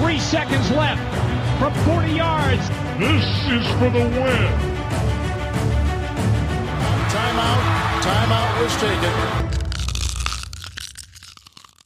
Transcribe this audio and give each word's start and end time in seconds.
Three 0.00 0.18
seconds 0.18 0.70
left 0.72 1.00
from 1.58 1.72
40 1.84 2.12
yards. 2.12 2.68
This 2.98 3.24
is 3.46 3.64
for 3.78 3.90
the 3.90 4.00
win. 4.00 4.50
Timeout. 7.10 7.62
Timeout 8.02 8.62
was 8.62 8.76
taken. 8.80 9.12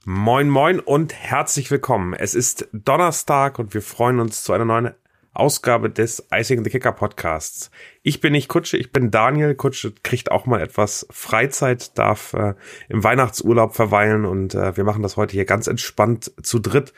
Moin 0.06 0.48
moin 0.48 0.80
und 0.80 1.12
herzlich 1.12 1.70
willkommen. 1.70 2.14
Es 2.14 2.34
ist 2.34 2.66
Donnerstag 2.72 3.58
und 3.58 3.74
wir 3.74 3.82
freuen 3.82 4.20
uns 4.20 4.42
zu 4.42 4.54
einer 4.54 4.64
neuen 4.64 4.94
Ausgabe 5.38 5.88
des 5.90 6.26
Icing 6.32 6.64
the 6.64 6.70
Kicker 6.70 6.92
Podcasts. 6.92 7.70
Ich 8.02 8.20
bin 8.20 8.32
nicht 8.32 8.48
Kutsche, 8.48 8.76
ich 8.76 8.92
bin 8.92 9.10
Daniel. 9.10 9.54
Kutsche 9.54 9.92
kriegt 10.02 10.30
auch 10.30 10.46
mal 10.46 10.60
etwas 10.60 11.06
Freizeit, 11.10 11.96
darf 11.96 12.34
äh, 12.34 12.54
im 12.88 13.04
Weihnachtsurlaub 13.04 13.74
verweilen 13.74 14.24
und 14.24 14.54
äh, 14.54 14.76
wir 14.76 14.84
machen 14.84 15.02
das 15.02 15.16
heute 15.16 15.32
hier 15.32 15.44
ganz 15.44 15.66
entspannt 15.66 16.32
zu 16.42 16.58
dritt. 16.58 16.92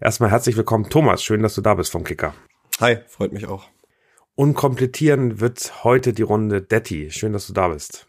Erstmal 0.00 0.30
herzlich 0.30 0.56
willkommen, 0.56 0.90
Thomas. 0.90 1.22
Schön, 1.22 1.42
dass 1.42 1.54
du 1.54 1.60
da 1.60 1.74
bist 1.74 1.92
vom 1.92 2.04
Kicker. 2.04 2.34
Hi, 2.80 2.98
freut 3.06 3.32
mich 3.32 3.46
auch. 3.46 3.68
Und 4.34 4.54
komplettieren 4.54 5.40
wird 5.40 5.84
heute 5.84 6.12
die 6.12 6.22
Runde 6.22 6.60
Detti. 6.60 7.10
Schön, 7.10 7.32
dass 7.32 7.46
du 7.46 7.52
da 7.52 7.68
bist. 7.68 8.08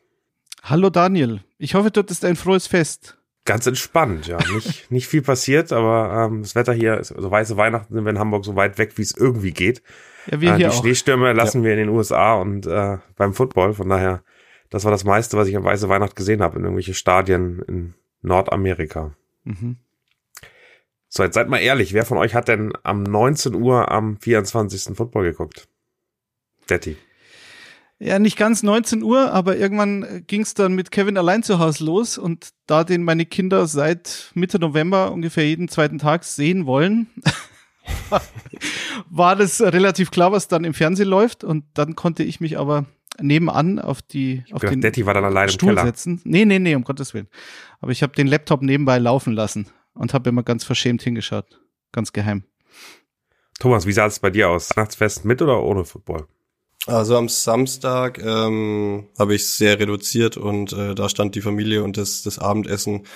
Hallo 0.63 0.89
Daniel. 0.89 1.41
Ich 1.59 1.75
hoffe, 1.75 1.91
dort 1.91 2.09
ist 2.09 2.25
ein 2.25 2.36
frohes 2.36 2.66
Fest. 2.66 3.17
Ganz 3.45 3.67
entspannt, 3.67 4.26
ja. 4.26 4.40
Nicht, 4.54 4.91
nicht 4.91 5.08
viel 5.08 5.22
passiert, 5.22 5.72
aber 5.72 6.26
ähm, 6.26 6.41
das 6.41 6.55
Wetter 6.55 6.73
hier, 6.73 6.98
ist, 6.98 7.12
also 7.12 7.30
weiße 7.30 7.55
Weihnachten 7.58 7.94
sind 7.94 8.03
wir 8.03 8.09
in 8.09 8.20
Hamburg 8.20 8.44
so 8.44 8.55
weit 8.55 8.80
weg, 8.80 8.94
wie 8.95 9.03
es 9.03 9.16
irgendwie 9.16 9.52
geht. 9.52 9.84
Ja, 10.26 10.41
wir 10.41 10.49
äh, 10.49 10.58
hier 10.58 10.70
die 10.70 10.73
auch. 10.73 10.81
Schneestürme 10.81 11.31
lassen 11.34 11.59
ja. 11.59 11.66
wir 11.66 11.72
in 11.73 11.77
den 11.77 11.89
USA 11.89 12.34
und 12.34 12.66
äh, 12.66 12.98
beim 13.16 13.34
Football. 13.36 13.73
Von 13.76 13.89
daher, 13.89 14.23
das 14.72 14.84
war 14.84 14.91
das 14.91 15.03
meiste, 15.03 15.38
was 15.38 15.48
ich 15.48 15.55
an 15.55 15.63
weiße 15.63 15.88
Weihnacht 15.88 16.16
gesehen 16.16 16.41
habe 16.41 16.58
in 16.58 16.63
irgendwelche 16.63 16.95
Stadien 16.95 17.62
in 17.67 17.94
Nordamerika. 18.23 19.13
Mhm. 19.44 19.77
So, 21.08 21.23
jetzt 21.23 21.36
seid 21.36 21.48
mal 21.48 21.59
ehrlich, 21.59 21.94
wer 21.94 22.03
von 22.03 22.17
euch 22.17 22.34
hat 22.34 22.48
denn 22.48 22.73
am 22.81 23.03
19 23.03 23.53
Uhr 23.53 23.91
am 23.91 24.17
24. 24.17 24.98
Football 24.98 25.23
geguckt? 25.23 25.67
Detti. 26.69 26.97
Ja, 27.97 28.19
nicht 28.19 28.38
ganz 28.38 28.61
19 28.61 29.03
Uhr, 29.03 29.31
aber 29.31 29.55
irgendwann 29.55 30.23
ging 30.27 30.41
es 30.41 30.53
dann 30.53 30.73
mit 30.73 30.91
Kevin 30.91 31.17
allein 31.17 31.43
zu 31.43 31.59
Hause 31.59 31.85
los 31.85 32.17
und 32.17 32.49
da 32.67 32.83
den 32.83 33.03
meine 33.03 33.25
Kinder 33.25 33.67
seit 33.67 34.31
Mitte 34.33 34.59
November 34.59 35.13
ungefähr 35.13 35.47
jeden 35.47 35.69
zweiten 35.69 35.97
Tag 35.97 36.25
sehen 36.25 36.66
wollen, 36.66 37.07
war 39.09 39.38
das 39.38 39.61
relativ 39.61 40.11
klar, 40.11 40.33
was 40.33 40.49
dann 40.49 40.66
im 40.66 40.73
Fernsehen 40.73 41.07
läuft 41.07 41.45
und 41.45 41.63
dann 41.73 41.95
konnte 41.95 42.23
ich 42.23 42.41
mich 42.41 42.57
aber 42.57 42.85
nebenan 43.21 43.79
auf 43.79 44.01
die 44.01 44.43
auf 44.51 44.59
gedacht, 44.59 44.73
den 44.73 44.81
Detti 44.81 45.05
war 45.05 45.13
dann 45.13 45.23
alleine 45.23 45.51
Stuhl 45.51 45.69
im 45.69 45.75
Keller. 45.75 45.88
setzen. 45.88 46.21
Nee, 46.25 46.43
nee, 46.43 46.59
nee, 46.59 46.75
um 46.75 46.83
Gottes 46.83 47.13
Willen. 47.13 47.29
Aber 47.79 47.91
ich 47.93 48.03
habe 48.03 48.13
den 48.13 48.27
Laptop 48.27 48.61
nebenbei 48.61 48.97
laufen 48.97 49.31
lassen 49.31 49.67
und 49.93 50.13
habe 50.13 50.29
immer 50.29 50.43
ganz 50.43 50.66
verschämt 50.66 51.01
hingeschaut, 51.01 51.61
ganz 51.93 52.11
geheim. 52.11 52.43
Thomas, 53.59 53.85
wie 53.85 53.93
sah 53.93 54.07
es 54.07 54.19
bei 54.19 54.31
dir 54.31 54.49
aus? 54.49 54.71
Weihnachtsfest 54.75 55.23
mit 55.23 55.41
oder 55.41 55.63
ohne 55.63 55.85
Football? 55.85 56.27
Also 56.88 57.18
am 57.18 57.30
Samstag 57.30 58.22
ähm, 58.23 59.08
habe 59.18 59.34
ich 59.34 59.48
sehr 59.48 59.80
reduziert 59.80 60.38
und 60.38 60.72
äh, 60.73 60.94
da 60.94 61.09
stand 61.09 61.34
die 61.34 61.42
Familie 61.42 61.84
und 61.84 61.98
das, 61.98 62.22
das 62.22 62.38
Abendessen 62.38 63.08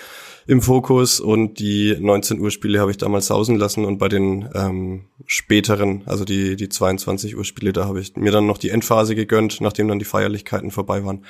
im 0.48 0.64
Fokus 0.64 1.20
und 1.20 1.60
die 1.60 1.96
19 2.00 2.40
Uhr 2.40 2.50
Spiele 2.50 2.80
habe 2.80 2.90
ich 2.90 2.98
damals 2.98 3.28
sausen 3.28 3.58
lassen 3.58 3.86
und 3.86 4.00
bei 4.00 4.08
den 4.08 4.50
ähm, 4.56 5.06
späteren, 5.28 6.02
also 6.08 6.26
die, 6.26 6.56
die 6.56 6.70
22 6.70 7.38
Uhr 7.38 7.46
Spiele, 7.46 7.72
da 7.72 7.86
habe 7.86 8.02
ich 8.02 8.16
mir 8.16 8.32
dann 8.32 8.48
noch 8.48 8.58
die 8.58 8.72
Endphase 8.72 9.14
gegönnt, 9.14 9.62
nachdem 9.62 9.88
dann 9.88 10.00
die 10.00 10.06
Feierlichkeiten 10.06 10.72
vorbei 10.72 11.06
waren. 11.06 11.24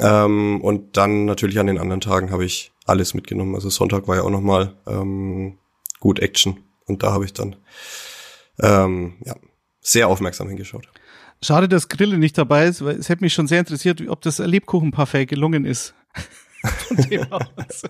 Ähm, 0.00 0.60
und 0.62 0.96
dann 0.96 1.26
natürlich 1.26 1.60
an 1.60 1.68
den 1.68 1.78
anderen 1.78 2.00
Tagen 2.00 2.32
habe 2.32 2.44
ich 2.44 2.72
alles 2.86 3.14
mitgenommen. 3.14 3.54
Also 3.54 3.70
Sonntag 3.70 4.08
war 4.08 4.16
ja 4.16 4.22
auch 4.22 4.30
nochmal 4.30 4.74
ähm, 4.88 5.58
gut 6.00 6.18
Action 6.18 6.58
und 6.86 7.04
da 7.04 7.12
habe 7.12 7.26
ich 7.26 7.32
dann 7.32 7.54
ähm, 8.60 9.18
ja, 9.24 9.36
sehr 9.80 10.08
aufmerksam 10.08 10.48
hingeschaut. 10.48 10.88
Schade, 11.42 11.68
dass 11.68 11.88
Grille 11.88 12.18
nicht 12.18 12.36
dabei 12.36 12.66
ist, 12.66 12.84
weil 12.84 12.96
es 12.96 13.08
hätte 13.08 13.22
mich 13.24 13.32
schon 13.32 13.46
sehr 13.46 13.60
interessiert, 13.60 14.02
ob 14.08 14.20
das 14.22 14.38
Lebkuchenparfait 14.38 15.26
gelungen 15.28 15.64
ist. 15.64 15.94
Von 16.88 16.96
dem 16.98 17.32
aus. 17.32 17.42
Das 17.56 17.82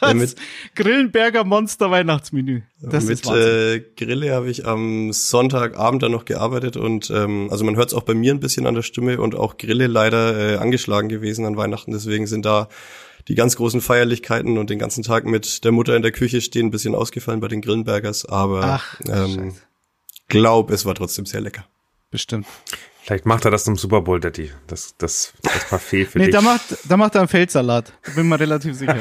Ja, 0.00 0.14
mit- 0.14 0.34
Grillenberger 0.74 1.44
Monster 1.44 1.92
Weihnachtsmenü. 1.92 2.62
Das 2.80 3.04
mit 3.04 3.24
äh, 3.26 3.78
Grille 3.96 4.34
habe 4.34 4.50
ich 4.50 4.66
am 4.66 5.12
Sonntagabend 5.12 6.02
dann 6.02 6.10
noch 6.10 6.24
gearbeitet 6.24 6.76
und 6.76 7.08
ähm, 7.10 7.46
also 7.52 7.64
man 7.64 7.76
hört 7.76 7.90
es 7.90 7.94
auch 7.94 8.02
bei 8.02 8.14
mir 8.14 8.34
ein 8.34 8.40
bisschen 8.40 8.66
an 8.66 8.74
der 8.74 8.82
Stimme 8.82 9.20
und 9.20 9.36
auch 9.36 9.58
Grille 9.58 9.86
leider 9.86 10.54
äh, 10.54 10.56
angeschlagen 10.56 11.08
gewesen 11.08 11.44
an 11.44 11.56
Weihnachten. 11.56 11.92
Deswegen 11.92 12.26
sind 12.26 12.44
da 12.44 12.68
die 13.28 13.36
ganz 13.36 13.54
großen 13.54 13.80
Feierlichkeiten 13.80 14.58
und 14.58 14.70
den 14.70 14.80
ganzen 14.80 15.04
Tag 15.04 15.24
mit 15.26 15.62
der 15.62 15.70
Mutter 15.70 15.94
in 15.94 16.02
der 16.02 16.10
Küche 16.10 16.40
stehen 16.40 16.66
ein 16.66 16.70
bisschen 16.72 16.96
ausgefallen 16.96 17.38
bei 17.38 17.46
den 17.46 17.60
Grillenbergers, 17.60 18.24
aber 18.26 18.64
Ach, 18.64 19.00
ähm, 19.06 19.52
Scheiße. 19.52 19.52
glaub, 20.26 20.70
es 20.72 20.84
war 20.84 20.96
trotzdem 20.96 21.26
sehr 21.26 21.42
lecker. 21.42 21.64
Bestimmt. 22.10 22.46
Vielleicht 23.02 23.26
macht 23.26 23.44
er 23.44 23.50
das 23.50 23.64
zum 23.64 23.76
Super 23.76 24.02
Bowl, 24.02 24.20
Detti. 24.20 24.50
Das, 24.66 24.94
das, 24.98 25.32
das 25.42 25.68
Parfait 25.68 26.06
für 26.06 26.18
Nee, 26.18 26.26
dich. 26.26 26.34
da 26.34 26.42
macht, 26.42 26.76
da 26.88 26.96
macht 26.96 27.14
er 27.14 27.22
einen 27.22 27.28
Feldsalat. 27.28 27.92
Bin 28.14 28.28
mir 28.28 28.38
relativ 28.38 28.76
sicher. 28.76 28.96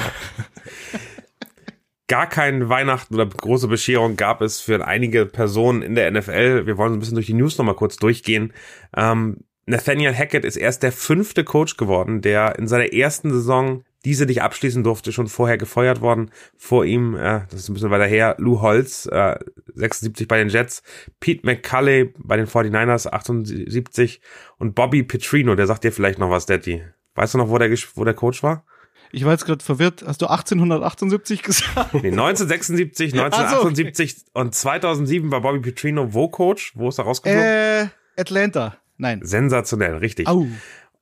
gar 2.08 2.28
kein 2.28 2.70
Weihnachten 2.70 3.14
oder 3.14 3.28
große 3.28 3.68
Bescherung 3.68 4.16
gab 4.18 4.42
es 4.42 4.60
für 4.60 4.86
einige 4.86 5.26
Personen 5.26 5.82
in 5.84 5.96
der 5.96 6.10
NFL. 6.12 6.66
Wir 6.66 6.78
wollen 6.78 6.94
ein 6.94 7.00
bisschen 7.00 7.16
durch 7.16 7.28
die 7.28 7.34
News 7.34 7.58
nochmal 7.58 7.76
kurz 7.76 7.98
durchgehen. 7.98 8.54
Ähm, 8.98 9.38
Nathaniel 9.68 10.16
Hackett 10.16 10.46
ist 10.46 10.58
erst 10.58 10.81
der 10.81 10.92
fünfte 10.92 11.44
Coach 11.44 11.78
geworden, 11.78 12.22
der 12.22 12.58
in 12.58 12.68
seiner 12.68 12.92
ersten 12.92 13.31
Saison 13.31 13.84
diese 14.06 14.26
nicht 14.26 14.42
abschließen 14.42 14.84
durfte, 14.84 15.12
schon 15.12 15.28
vorher 15.28 15.58
gefeuert 15.58 16.02
worden. 16.02 16.32
Vor 16.58 16.86
ihm, 16.86 17.16
äh, 17.16 17.42
das 17.50 17.62
ist 17.62 17.70
ein 17.70 17.74
bisschen 17.74 17.92
weiter 17.92 18.06
her, 18.06 18.36
Lou 18.38 18.62
Holtz, 18.62 19.08
äh, 19.12 19.38
76 19.74 20.28
bei 20.28 20.38
den 20.38 20.50
Jets, 20.50 20.84
Pete 21.20 21.46
McCulley 21.46 22.14
bei 22.18 22.38
den 22.38 22.48
49ers, 22.48 23.08
78 23.08 24.22
und 24.58 24.76
Bobby 24.76 25.04
Petrino, 25.04 25.56
der 25.56 25.68
sagt 25.68 25.84
dir 25.84 25.92
vielleicht 25.92 26.20
noch 26.20 26.30
was, 26.30 26.46
Daddy. 26.46 26.84
Weißt 27.16 27.34
du 27.34 27.38
noch, 27.38 27.50
wo 27.50 27.58
der, 27.58 27.70
wo 27.96 28.04
der 28.06 28.14
Coach 28.14 28.44
war? 28.44 28.64
Ich 29.12 29.26
war 29.26 29.32
jetzt 29.32 29.46
gerade 29.46 29.64
verwirrt. 29.64 30.04
Hast 30.06 30.22
du 30.22 30.28
1878 30.28 31.42
gesagt? 31.44 31.94
Nee, 31.96 32.12
1976, 32.12 33.14
1978 33.14 34.26
und 34.34 34.54
2007 34.54 35.31
war 35.31 35.42
Bobby 35.42 35.60
Petrino 35.60 36.14
wo 36.14 36.30
Coach? 36.30 36.74
Wo 36.76 36.90
ist 36.90 37.00
er 37.00 37.06
rausgeflogen? 37.06 37.44
äh, 37.44 37.88
Atlanta. 38.18 38.78
Nein. 38.98 39.22
Sensationell, 39.24 39.96
richtig. 39.96 40.28
Au. 40.28 40.46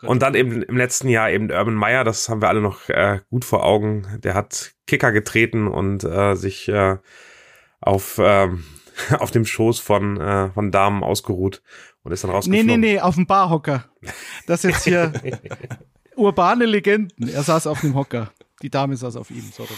Und 0.03 0.21
dann 0.21 0.35
eben 0.35 0.61
im 0.61 0.77
letzten 0.77 1.09
Jahr 1.09 1.29
eben 1.31 1.49
Urban 1.51 1.73
Meyer, 1.73 2.03
das 2.03 2.29
haben 2.29 2.41
wir 2.41 2.49
alle 2.49 2.61
noch 2.61 2.87
äh, 2.89 3.19
gut 3.29 3.45
vor 3.45 3.63
Augen. 3.65 4.05
Der 4.23 4.35
hat 4.35 4.73
Kicker 4.85 5.11
getreten 5.11 5.67
und 5.67 6.03
äh, 6.03 6.35
sich 6.35 6.67
äh, 6.67 6.97
auf, 7.81 8.19
ähm, 8.21 8.63
auf 9.19 9.31
dem 9.31 9.45
Schoß 9.45 9.79
von, 9.79 10.19
äh, 10.19 10.51
von 10.51 10.71
Damen 10.71 11.03
ausgeruht 11.03 11.63
und 12.03 12.11
ist 12.11 12.23
dann 12.23 12.29
Nee, 12.29 12.35
rausgeflogen. 12.35 12.65
nee, 12.67 12.77
nee, 12.77 12.99
auf 12.99 13.15
dem 13.15 13.25
Barhocker. 13.25 13.85
Das 14.45 14.63
jetzt 14.63 14.83
hier 14.83 15.13
urbane 16.15 16.65
Legenden. 16.65 17.27
Er 17.29 17.43
saß 17.43 17.67
auf 17.67 17.81
dem 17.81 17.95
Hocker. 17.95 18.31
Die 18.61 18.69
Dame 18.69 18.95
saß 18.95 19.15
auf 19.17 19.29
ihm. 19.31 19.51
So 19.51 19.63
rum. 19.63 19.77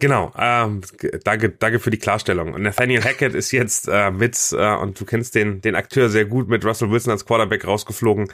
Genau, 0.00 0.32
ähm, 0.38 0.82
danke, 1.24 1.50
danke 1.50 1.80
für 1.80 1.90
die 1.90 1.98
Klarstellung. 1.98 2.54
Und 2.54 2.62
Nathaniel 2.62 3.02
Hackett 3.02 3.34
ist 3.34 3.50
jetzt 3.50 3.88
äh, 3.88 4.12
mit, 4.12 4.36
äh, 4.56 4.76
und 4.76 5.00
du 5.00 5.04
kennst 5.04 5.34
den, 5.34 5.60
den 5.60 5.74
Akteur 5.74 6.08
sehr 6.08 6.24
gut, 6.24 6.48
mit 6.48 6.64
Russell 6.64 6.90
Wilson 6.90 7.10
als 7.10 7.26
Quarterback 7.26 7.66
rausgeflogen. 7.66 8.30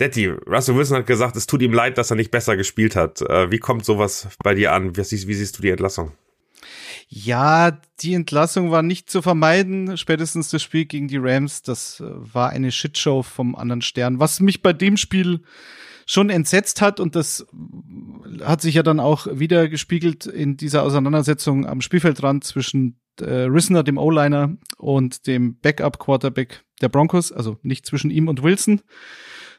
Detti, 0.00 0.26
Russell 0.26 0.76
Wilson 0.76 0.98
hat 0.98 1.06
gesagt, 1.06 1.36
es 1.36 1.46
tut 1.46 1.62
ihm 1.62 1.72
leid, 1.72 1.98
dass 1.98 2.10
er 2.10 2.16
nicht 2.16 2.30
besser 2.30 2.56
gespielt 2.56 2.96
hat. 2.96 3.20
Äh, 3.20 3.50
wie 3.50 3.58
kommt 3.58 3.84
sowas 3.84 4.28
bei 4.42 4.54
dir 4.54 4.72
an? 4.72 4.96
Wie 4.96 5.04
siehst, 5.04 5.28
wie 5.28 5.34
siehst 5.34 5.58
du 5.58 5.62
die 5.62 5.70
Entlassung? 5.70 6.12
Ja, 7.08 7.78
die 8.00 8.14
Entlassung 8.14 8.70
war 8.70 8.82
nicht 8.82 9.10
zu 9.10 9.20
vermeiden. 9.20 9.96
Spätestens 9.96 10.48
das 10.48 10.62
Spiel 10.62 10.86
gegen 10.86 11.08
die 11.08 11.18
Rams, 11.18 11.62
das 11.62 12.00
äh, 12.00 12.04
war 12.06 12.50
eine 12.50 12.72
Shitshow 12.72 13.22
vom 13.22 13.54
anderen 13.54 13.82
Stern. 13.82 14.20
Was 14.20 14.40
mich 14.40 14.62
bei 14.62 14.72
dem 14.72 14.96
Spiel 14.96 15.40
schon 16.06 16.30
entsetzt 16.30 16.80
hat 16.80 16.98
und 16.98 17.14
das 17.14 17.46
hat 18.42 18.62
sich 18.62 18.74
ja 18.74 18.82
dann 18.82 18.98
auch 18.98 19.26
wieder 19.30 19.68
gespiegelt 19.68 20.26
in 20.26 20.56
dieser 20.56 20.82
Auseinandersetzung 20.82 21.66
am 21.66 21.80
Spielfeldrand 21.80 22.42
zwischen 22.42 23.00
äh, 23.20 23.42
Rissner, 23.42 23.82
dem 23.82 23.98
O-Liner, 23.98 24.56
und 24.76 25.26
dem 25.26 25.58
Backup-Quarterback 25.60 26.64
der 26.80 26.88
Broncos, 26.88 27.30
also 27.32 27.58
nicht 27.62 27.86
zwischen 27.86 28.10
ihm 28.10 28.28
und 28.28 28.42
Wilson, 28.42 28.80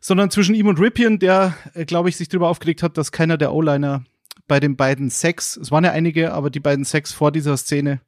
sondern 0.02 0.32
zwischen 0.32 0.56
ihm 0.56 0.68
und 0.68 0.80
Ripien, 0.80 1.20
der, 1.20 1.56
äh, 1.74 1.86
glaube 1.86 2.10
ich, 2.10 2.18
sich 2.18 2.28
darüber 2.28 2.50
aufgeregt 2.50 2.84
hat, 2.84 2.98
dass 2.98 3.12
keiner 3.12 3.38
der 3.38 3.54
O-Liner 3.54 4.04
bei 4.48 4.60
den 4.60 4.76
beiden 4.76 5.10
Sex, 5.10 5.56
es 5.56 5.72
waren 5.72 5.86
ja 5.86 5.92
einige, 5.92 6.34
aber 6.34 6.50
die 6.50 6.60
beiden 6.60 6.84
Sex 6.84 7.14
vor 7.14 7.32
dieser 7.32 7.56
Szene, 7.56 8.02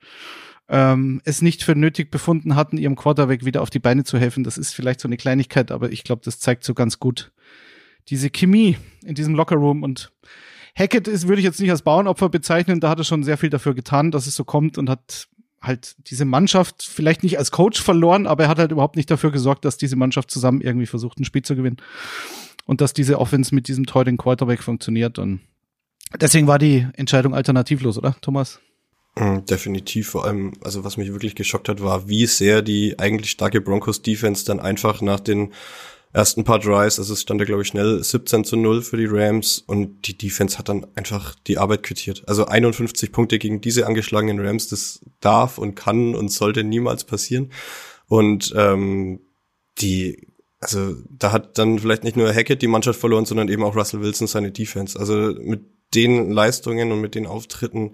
ähm, 0.68 1.22
es 1.24 1.42
nicht 1.42 1.64
für 1.64 1.76
nötig 1.76 2.12
befunden 2.12 2.56
hatten, 2.56 2.78
ihrem 2.78 2.96
Quarterback 2.96 3.46
wieder 3.46 3.62
auf 3.62 3.70
die 3.70 3.80
Beine 3.80 4.04
zu 4.04 4.18
helfen. 4.18 4.44
Das 4.44 4.58
ist 4.58 4.74
vielleicht 4.74 5.00
so 5.00 5.08
eine 5.08 5.18
Kleinigkeit, 5.18 5.72
aber 5.72 5.92
ich 5.92 6.04
glaube, 6.04 6.22
das 6.26 6.40
zeigt 6.40 6.64
so 6.64 6.74
ganz 6.74 7.00
gut 7.00 7.32
diese 8.10 8.30
Chemie 8.30 8.78
in 9.06 9.16
diesem 9.16 9.36
Lockerroom 9.36 9.84
und 9.84 10.12
Hackett 10.76 11.08
ist, 11.08 11.28
würde 11.28 11.40
ich 11.40 11.46
jetzt 11.46 11.60
nicht 11.60 11.70
als 11.70 11.84
Bauernopfer 11.84 12.30
bezeichnen, 12.30 12.80
da 12.80 12.90
hat 12.90 12.98
er 12.98 13.04
schon 13.04 13.24
sehr 13.24 13.38
viel 13.38 13.50
dafür 13.50 13.76
getan, 13.76 14.10
dass 14.10 14.26
es 14.26 14.36
so 14.36 14.44
kommt 14.44 14.78
und 14.78 14.90
hat 14.90 15.28
halt 15.64 15.96
diese 16.08 16.26
Mannschaft 16.26 16.84
vielleicht 16.84 17.24
nicht 17.24 17.40
als 17.40 17.52
Coach 17.52 17.82
verloren, 17.82 18.28
aber 18.28 18.44
er 18.44 18.50
hat 18.50 18.60
halt 18.60 18.72
überhaupt 18.72 18.98
nicht 18.98 19.10
dafür 19.10 19.32
gesorgt, 19.32 19.66
dass 19.66 19.78
diese 19.78 19.96
Mannschaft 19.96 20.30
zusammen 20.30 20.62
irgendwie 20.62 20.86
versucht, 20.86 21.20
ein 21.20 21.26
Spiel 21.26 21.42
zu 21.42 21.56
gewinnen. 21.56 21.78
Und 22.66 22.82
dass 22.82 22.94
diese 22.94 23.20
Offense 23.20 23.56
mit 23.56 23.68
diesem 23.68 23.86
teuren 23.86 24.18
Quarterback 24.18 24.62
funktioniert. 24.62 25.20
Und 25.20 25.42
deswegen 26.20 26.48
war 26.48 26.60
die 26.60 26.88
Entscheidung 26.96 27.34
alternativlos, 27.34 27.98
oder, 27.98 28.16
Thomas? 28.22 28.60
Mhm, 29.16 29.46
definitiv, 29.46 30.10
vor 30.10 30.26
allem, 30.26 30.54
also 30.64 30.84
was 30.84 30.98
mich 30.98 31.12
wirklich 31.12 31.36
geschockt 31.36 31.70
hat, 31.70 31.82
war, 31.82 32.08
wie 32.08 32.26
sehr 32.26 32.62
die 32.62 32.98
eigentlich 33.00 33.32
starke 33.32 33.62
Broncos 33.62 34.02
Defense 34.02 34.46
dann 34.46 34.60
einfach 34.60 35.02
nach 35.02 35.20
den 35.20 35.54
ersten 36.14 36.44
paar 36.44 36.60
Drives, 36.60 37.00
also 37.00 37.14
es 37.14 37.22
stand 37.22 37.42
da 37.42 37.46
glaube 37.46 37.64
ich 37.64 37.68
schnell 37.68 38.02
17 38.04 38.46
zu 38.46 38.56
0 38.56 38.84
für 38.84 38.98
die 38.98 39.08
Rams 39.10 39.58
und 39.66 40.08
die 40.08 40.18
Defense 40.18 40.60
hat 40.60 40.70
dann 40.70 40.86
einfach 40.96 41.36
die 41.48 41.58
Arbeit 41.58 41.82
quittiert. 41.82 42.24
Also 42.28 42.46
51 42.46 43.12
Punkte 43.12 43.40
gegen 43.40 43.62
diese 43.62 43.88
angeschlagenen 43.88 44.40
Rams, 44.40 44.68
das 44.68 45.02
darf 45.20 45.58
und 45.58 45.76
kann 45.76 46.14
und 46.14 46.30
sollte 46.30 46.64
niemals 46.64 47.04
passieren. 47.04 47.52
Und 48.08 48.54
ähm, 48.56 49.22
die, 49.80 50.28
also 50.60 50.96
da 51.10 51.32
hat 51.32 51.58
dann 51.58 51.80
vielleicht 51.80 52.04
nicht 52.04 52.16
nur 52.16 52.32
Hackett 52.32 52.62
die 52.62 52.68
Mannschaft 52.68 53.00
verloren, 53.00 53.26
sondern 53.26 53.50
eben 53.50 53.64
auch 53.64 53.76
Russell 53.76 54.02
Wilson 54.02 54.28
seine 54.28 54.52
Defense. 54.52 55.00
Also 55.00 55.34
mit 55.40 55.64
den 55.96 56.30
Leistungen 56.30 56.92
und 56.92 57.02
mit 57.02 57.16
den 57.16 57.26
Auftritten, 57.26 57.94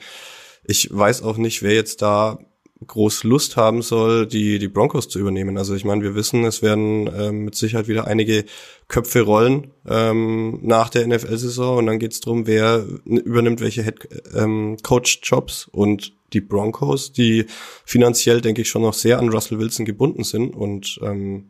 ich 0.66 0.89
weiß 0.92 1.24
auch 1.24 1.38
nicht, 1.38 1.63
wer 1.63 1.74
jetzt 1.74 2.01
da 2.01 2.39
groß 2.85 3.23
Lust 3.25 3.57
haben 3.57 3.81
soll, 3.81 4.25
die, 4.25 4.57
die 4.57 4.67
Broncos 4.67 5.09
zu 5.09 5.19
übernehmen. 5.19 5.57
Also 5.57 5.75
ich 5.75 5.83
meine, 5.83 6.01
wir 6.01 6.15
wissen, 6.15 6.45
es 6.45 6.61
werden 6.61 7.09
ähm, 7.13 7.45
mit 7.45 7.55
Sicherheit 7.55 7.87
wieder 7.87 8.07
einige 8.07 8.45
Köpfe 8.87 9.21
rollen 9.21 9.71
ähm, 9.87 10.59
nach 10.61 10.89
der 10.89 11.05
NFL-Saison 11.07 11.79
und 11.79 11.85
dann 11.87 11.99
geht 11.99 12.13
es 12.13 12.21
darum, 12.21 12.47
wer 12.47 12.85
übernimmt 13.05 13.59
welche 13.59 13.83
Head 13.83 14.07
ähm, 14.35 14.77
Coach-Jobs. 14.81 15.67
Und 15.71 16.13
die 16.33 16.41
Broncos, 16.41 17.11
die 17.11 17.45
finanziell, 17.85 18.41
denke 18.41 18.61
ich, 18.61 18.69
schon 18.69 18.83
noch 18.83 18.93
sehr 18.93 19.19
an 19.19 19.29
Russell 19.29 19.59
Wilson 19.59 19.85
gebunden 19.85 20.23
sind. 20.23 20.55
Und 20.55 20.99
ähm, 21.03 21.49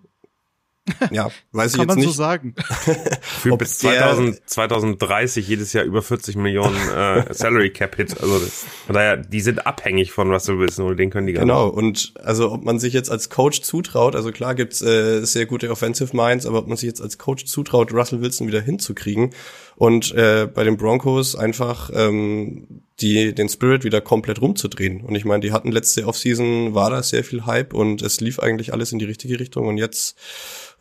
ja, 1.11 1.29
weiß 1.51 1.71
ich 1.71 1.77
Kann 1.77 1.87
jetzt 1.87 1.95
man 1.95 1.97
nicht. 1.97 2.05
so 2.07 2.11
sagen. 2.11 2.55
Für 3.21 3.51
Ob 3.53 3.59
bis 3.59 3.77
der- 3.79 3.91
2000, 3.99 4.41
2030 4.49 5.47
jedes 5.47 5.73
Jahr 5.73 5.83
über 5.85 6.01
40 6.01 6.35
Millionen 6.35 6.75
äh, 6.89 7.25
Salary 7.33 7.71
Cap 7.71 7.95
Hit. 7.95 8.19
Also 8.21 8.39
von 8.85 8.95
daher, 8.95 9.17
die 9.17 9.41
sind 9.41 9.65
abhängig 9.65 10.11
von 10.11 10.31
Russell 10.31 10.59
Wilson 10.59 10.85
und 10.87 10.97
den 10.97 11.09
können 11.09 11.27
die 11.27 11.33
gar 11.33 11.41
Genau, 11.41 11.67
und 11.67 12.13
also 12.23 12.51
ob 12.51 12.63
man 12.63 12.79
sich 12.79 12.93
jetzt 12.93 13.09
als 13.11 13.29
Coach 13.29 13.61
zutraut, 13.61 14.15
also 14.15 14.31
klar 14.31 14.55
gibt's 14.55 14.81
äh, 14.81 15.23
sehr 15.25 15.45
gute 15.45 15.69
Offensive 15.71 16.15
Minds, 16.15 16.45
aber 16.45 16.59
ob 16.59 16.67
man 16.67 16.77
sich 16.77 16.87
jetzt 16.87 17.01
als 17.01 17.17
Coach 17.17 17.45
zutraut, 17.45 17.93
Russell 17.93 18.21
Wilson 18.21 18.47
wieder 18.47 18.61
hinzukriegen 18.61 19.31
und 19.79 20.13
äh, 20.13 20.45
bei 20.53 20.65
den 20.65 20.75
Broncos 20.75 21.37
einfach 21.37 21.89
ähm, 21.93 22.81
die 22.99 23.33
den 23.33 23.47
Spirit 23.47 23.85
wieder 23.85 24.01
komplett 24.01 24.41
rumzudrehen. 24.41 24.99
Und 25.05 25.15
ich 25.15 25.23
meine, 25.23 25.39
die 25.39 25.53
hatten 25.53 25.71
letzte 25.71 26.05
Offseason, 26.05 26.75
war 26.75 26.89
da 26.89 27.01
sehr 27.01 27.23
viel 27.23 27.45
Hype 27.45 27.73
und 27.73 28.01
es 28.01 28.19
lief 28.19 28.39
eigentlich 28.39 28.73
alles 28.73 28.91
in 28.91 28.99
die 28.99 29.05
richtige 29.05 29.39
Richtung 29.39 29.67
und 29.67 29.77
jetzt 29.77 30.17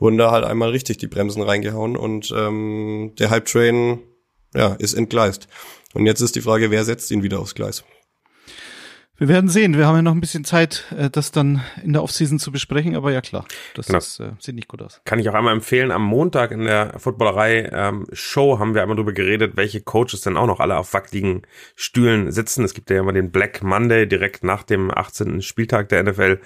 wurden 0.00 0.18
da 0.18 0.32
halt 0.32 0.44
einmal 0.44 0.70
richtig 0.70 0.98
die 0.98 1.06
Bremsen 1.06 1.42
reingehauen 1.42 1.96
und 1.96 2.34
ähm, 2.36 3.12
der 3.20 3.30
Hype-Train 3.30 4.00
ja, 4.54 4.74
ist 4.74 4.94
entgleist. 4.94 5.46
Und 5.94 6.06
jetzt 6.06 6.20
ist 6.20 6.34
die 6.34 6.40
Frage, 6.40 6.72
wer 6.72 6.84
setzt 6.84 7.12
ihn 7.12 7.22
wieder 7.22 7.38
aufs 7.38 7.54
Gleis? 7.54 7.84
Wir 9.18 9.26
werden 9.26 9.50
sehen. 9.50 9.76
Wir 9.76 9.86
haben 9.86 9.96
ja 9.96 10.02
noch 10.02 10.12
ein 10.14 10.20
bisschen 10.20 10.44
Zeit, 10.44 10.84
äh, 10.96 11.10
das 11.10 11.32
dann 11.32 11.60
in 11.82 11.92
der 11.92 12.04
Offseason 12.04 12.38
zu 12.38 12.52
besprechen. 12.52 12.94
Aber 12.94 13.10
ja 13.12 13.20
klar, 13.20 13.44
das 13.74 13.86
Genau. 13.86 13.98
ist, 13.98 14.20
äh, 14.20 14.30
sieht 14.38 14.54
nicht 14.54 14.68
gut 14.68 14.80
aus. 14.80 15.00
Kann 15.04 15.18
ich 15.18 15.28
auch 15.28 15.34
einmal 15.34 15.54
empfehlen, 15.54 15.90
am 15.90 16.04
Montag 16.04 16.52
in 16.52 16.64
der 16.64 16.94
Footballerei 16.98 17.68
ähm, 17.72 18.06
Show 18.12 18.60
haben 18.60 18.74
wir 18.74 18.82
einmal 18.82 18.96
drüber 18.96 19.12
geredet, 19.12 19.56
welche 19.56 19.80
Coaches 19.80 20.20
denn 20.20 20.36
auch 20.36 20.46
noch 20.46 20.60
alle 20.60 20.76
auf 20.78 20.94
wackeligen 20.94 21.42
Stühlen 21.74 22.30
sitzen. 22.30 22.64
Es 22.64 22.74
gibt 22.74 22.90
ja 22.90 23.00
immer 23.00 23.12
den 23.12 23.32
Black 23.32 23.62
Monday 23.62 24.06
direkt 24.06 24.44
nach 24.44 24.62
dem 24.62 24.90
18. 24.96 25.42
Spieltag 25.42 25.88
der 25.88 26.04
NFL. 26.04 26.38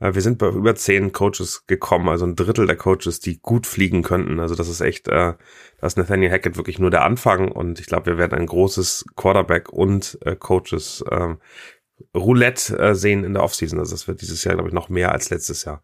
Äh, 0.00 0.14
wir 0.14 0.20
sind 0.20 0.38
bei 0.38 0.48
über 0.48 0.74
zehn 0.74 1.12
Coaches 1.12 1.64
gekommen, 1.68 2.08
also 2.08 2.26
ein 2.26 2.34
Drittel 2.36 2.66
der 2.66 2.76
Coaches, 2.76 3.20
die 3.20 3.38
gut 3.40 3.66
fliegen 3.68 4.02
könnten. 4.02 4.40
Also 4.40 4.54
das 4.56 4.68
ist 4.68 4.80
echt, 4.80 5.06
äh, 5.08 5.34
da 5.80 5.86
ist 5.86 5.96
Nathaniel 5.96 6.32
Hackett 6.32 6.56
wirklich 6.56 6.78
nur 6.78 6.90
der 6.90 7.04
Anfang 7.04 7.52
und 7.52 7.78
ich 7.78 7.86
glaube, 7.86 8.06
wir 8.06 8.18
werden 8.18 8.36
ein 8.38 8.46
großes 8.46 9.04
Quarterback 9.14 9.72
und 9.72 10.18
äh, 10.24 10.34
Coaches 10.36 11.04
ähm, 11.10 11.38
Roulette 12.16 12.78
äh, 12.78 12.94
sehen 12.94 13.24
in 13.24 13.34
der 13.34 13.42
Offseason. 13.42 13.78
Also 13.78 13.94
das 13.94 14.08
wird 14.08 14.22
dieses 14.22 14.42
Jahr, 14.44 14.54
glaube 14.54 14.68
ich, 14.68 14.74
noch 14.74 14.88
mehr 14.88 15.12
als 15.12 15.30
letztes 15.30 15.64
Jahr. 15.64 15.82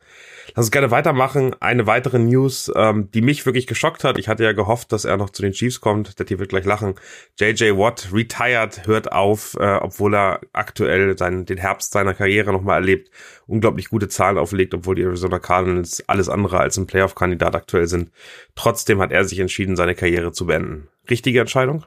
Lass 0.54 0.66
uns 0.66 0.70
gerne 0.70 0.90
weitermachen. 0.90 1.54
Eine 1.60 1.86
weitere 1.86 2.18
News, 2.18 2.72
ähm, 2.74 3.10
die 3.12 3.22
mich 3.22 3.46
wirklich 3.46 3.66
geschockt 3.66 4.02
hat. 4.02 4.18
Ich 4.18 4.28
hatte 4.28 4.44
ja 4.44 4.52
gehofft, 4.52 4.92
dass 4.92 5.04
er 5.04 5.16
noch 5.16 5.30
zu 5.30 5.42
den 5.42 5.52
Chiefs 5.52 5.80
kommt. 5.80 6.18
Der 6.18 6.26
Tier 6.26 6.38
wird 6.38 6.48
gleich 6.48 6.64
lachen. 6.64 6.94
JJ 7.38 7.76
Watt 7.76 8.08
retired, 8.12 8.86
hört 8.86 9.12
auf, 9.12 9.54
äh, 9.60 9.76
obwohl 9.76 10.14
er 10.14 10.40
aktuell 10.52 11.16
seinen, 11.16 11.44
den 11.46 11.58
Herbst 11.58 11.92
seiner 11.92 12.14
Karriere 12.14 12.52
nochmal 12.52 12.80
erlebt. 12.80 13.10
Unglaublich 13.46 13.90
gute 13.90 14.08
Zahlen 14.08 14.38
auflegt, 14.38 14.74
obwohl 14.74 14.94
die 14.94 15.02
Arizona 15.02 15.38
Cardinals 15.38 16.02
alles 16.08 16.28
andere 16.28 16.58
als 16.58 16.78
ein 16.78 16.86
Playoff-Kandidat 16.86 17.54
aktuell 17.54 17.86
sind. 17.86 18.10
Trotzdem 18.54 19.00
hat 19.00 19.12
er 19.12 19.24
sich 19.24 19.38
entschieden, 19.38 19.76
seine 19.76 19.94
Karriere 19.94 20.32
zu 20.32 20.46
beenden. 20.46 20.88
Richtige 21.08 21.40
Entscheidung? 21.40 21.84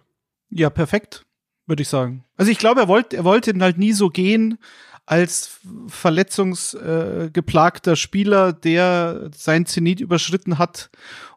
Ja, 0.50 0.70
perfekt, 0.70 1.25
würde 1.68 1.82
ich 1.82 1.90
sagen. 1.90 2.24
Also 2.38 2.52
ich 2.52 2.58
glaube, 2.58 2.82
er 2.82 2.88
wollte, 2.88 3.18
er 3.18 3.24
wollte 3.24 3.54
halt 3.60 3.78
nie 3.78 3.94
so 3.94 4.10
gehen 4.10 4.58
als 5.06 5.60
verletzungsgeplagter 5.88 7.92
äh, 7.92 7.96
Spieler, 7.96 8.54
der 8.54 9.30
sein 9.36 9.66
Zenit 9.66 10.00
überschritten 10.00 10.58
hat 10.58 10.90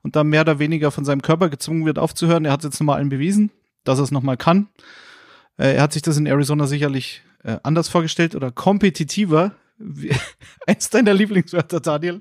und 0.02 0.16
da 0.16 0.24
mehr 0.24 0.40
oder 0.40 0.58
weniger 0.58 0.90
von 0.90 1.04
seinem 1.04 1.22
Körper 1.22 1.50
gezwungen 1.50 1.84
wird 1.84 1.98
aufzuhören. 1.98 2.46
Er 2.46 2.52
hat 2.52 2.64
jetzt 2.64 2.80
nochmal 2.80 2.96
allen 2.96 3.10
bewiesen, 3.10 3.50
dass 3.84 3.98
er 3.98 4.04
es 4.04 4.10
nochmal 4.10 4.38
kann. 4.38 4.68
Äh, 5.58 5.74
er 5.74 5.82
hat 5.82 5.92
sich 5.92 6.02
das 6.02 6.16
in 6.16 6.26
Arizona 6.26 6.66
sicherlich 6.66 7.22
äh, 7.44 7.58
anders 7.62 7.88
vorgestellt 7.88 8.34
oder 8.34 8.50
kompetitiver. 8.50 9.52
Eins 10.66 10.90
deiner 10.90 11.14
Lieblingswörter, 11.14 11.80
Daniel. 11.80 12.20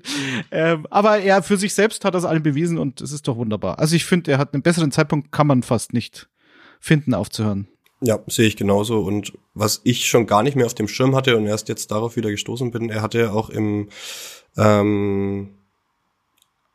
Ähm, 0.50 0.86
aber 0.90 1.18
er 1.18 1.42
für 1.42 1.56
sich 1.56 1.74
selbst 1.74 2.04
hat 2.04 2.14
das 2.14 2.24
allen 2.24 2.42
bewiesen 2.42 2.78
und 2.78 3.00
es 3.00 3.10
ist 3.10 3.26
doch 3.26 3.36
wunderbar. 3.36 3.78
Also 3.78 3.96
ich 3.96 4.04
finde, 4.04 4.32
er 4.32 4.38
hat 4.38 4.54
einen 4.54 4.62
besseren 4.62 4.92
Zeitpunkt, 4.92 5.32
kann 5.32 5.46
man 5.46 5.62
fast 5.62 5.92
nicht 5.92 6.28
finden, 6.78 7.14
aufzuhören. 7.14 7.66
Ja, 8.00 8.20
sehe 8.28 8.46
ich 8.46 8.56
genauso. 8.56 9.00
Und 9.00 9.32
was 9.54 9.80
ich 9.84 10.06
schon 10.06 10.26
gar 10.26 10.42
nicht 10.42 10.56
mehr 10.56 10.66
auf 10.66 10.74
dem 10.74 10.88
Schirm 10.88 11.16
hatte 11.16 11.36
und 11.36 11.46
erst 11.46 11.68
jetzt 11.68 11.90
darauf 11.90 12.16
wieder 12.16 12.30
gestoßen 12.30 12.70
bin, 12.70 12.90
er 12.90 13.02
hatte 13.02 13.32
auch 13.32 13.50
im 13.50 13.88
ähm, 14.56 15.57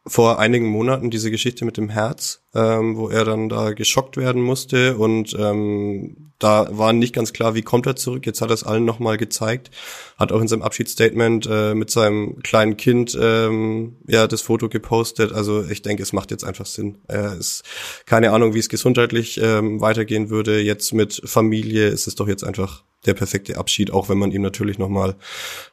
vor 0.05 0.39
einigen 0.39 0.67
Monaten 0.67 1.09
diese 1.09 1.31
Geschichte 1.31 1.63
mit 1.63 1.77
dem 1.77 1.89
Herz, 1.89 2.43
ähm, 2.53 2.97
wo 2.97 3.07
er 3.09 3.23
dann 3.23 3.47
da 3.47 3.71
geschockt 3.71 4.17
werden 4.17 4.41
musste 4.41 4.97
und 4.97 5.35
ähm, 5.39 6.33
da 6.39 6.67
war 6.71 6.91
nicht 6.91 7.15
ganz 7.15 7.31
klar, 7.31 7.55
wie 7.55 7.61
kommt 7.61 7.85
er 7.85 7.95
zurück. 7.95 8.25
Jetzt 8.25 8.41
hat 8.41 8.49
er 8.49 8.53
es 8.53 8.65
allen 8.65 8.83
nochmal 8.83 9.15
gezeigt, 9.15 9.71
hat 10.17 10.33
auch 10.33 10.41
in 10.41 10.49
seinem 10.49 10.61
Abschiedsstatement 10.61 11.47
äh, 11.49 11.73
mit 11.73 11.89
seinem 11.89 12.39
kleinen 12.43 12.75
Kind 12.75 13.17
ähm, 13.19 13.95
ja 14.07 14.27
das 14.27 14.41
Foto 14.41 14.67
gepostet. 14.67 15.31
Also 15.31 15.63
ich 15.69 15.83
denke, 15.83 16.03
es 16.03 16.11
macht 16.11 16.31
jetzt 16.31 16.43
einfach 16.43 16.65
Sinn. 16.65 16.97
Er 17.07 17.37
ist 17.37 17.63
keine 18.05 18.31
Ahnung, 18.31 18.53
wie 18.53 18.59
es 18.59 18.67
gesundheitlich 18.67 19.39
ähm, 19.41 19.79
weitergehen 19.79 20.29
würde. 20.29 20.59
Jetzt 20.59 20.93
mit 20.93 21.21
Familie 21.23 21.87
ist 21.87 22.07
es 22.07 22.15
doch 22.15 22.27
jetzt 22.27 22.43
einfach 22.43 22.83
der 23.05 23.13
perfekte 23.13 23.57
Abschied, 23.57 23.91
auch 23.91 24.09
wenn 24.09 24.17
man 24.17 24.31
ihm 24.31 24.41
natürlich 24.41 24.77
nochmal 24.77 25.15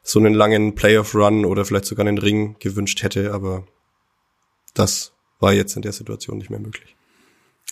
so 0.04 0.20
einen 0.20 0.34
langen 0.34 0.76
Playoff-Run 0.76 1.46
oder 1.46 1.64
vielleicht 1.64 1.86
sogar 1.86 2.06
einen 2.06 2.18
Ring 2.18 2.56
gewünscht 2.60 3.02
hätte, 3.02 3.32
aber 3.32 3.64
das 4.74 5.12
war 5.38 5.52
jetzt 5.52 5.76
in 5.76 5.82
der 5.82 5.92
Situation 5.92 6.38
nicht 6.38 6.50
mehr 6.50 6.60
möglich. 6.60 6.96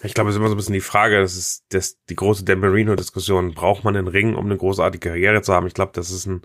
Ich 0.02 0.14
glaube, 0.14 0.30
es 0.30 0.36
ist 0.36 0.38
immer 0.38 0.48
so 0.48 0.54
ein 0.54 0.58
bisschen 0.58 0.74
die 0.74 0.80
Frage, 0.80 1.20
das 1.20 1.36
ist 1.36 1.64
das, 1.70 1.98
die 2.08 2.14
große 2.14 2.44
Dan 2.44 2.60
Marino-Diskussion. 2.60 3.54
Braucht 3.54 3.82
man 3.82 3.96
einen 3.96 4.06
Ring, 4.06 4.34
um 4.34 4.46
eine 4.46 4.56
großartige 4.56 5.08
Karriere 5.08 5.42
zu 5.42 5.52
haben? 5.52 5.66
Ich 5.66 5.74
glaube, 5.74 5.92
das 5.94 6.10
ist 6.10 6.26
ein 6.26 6.42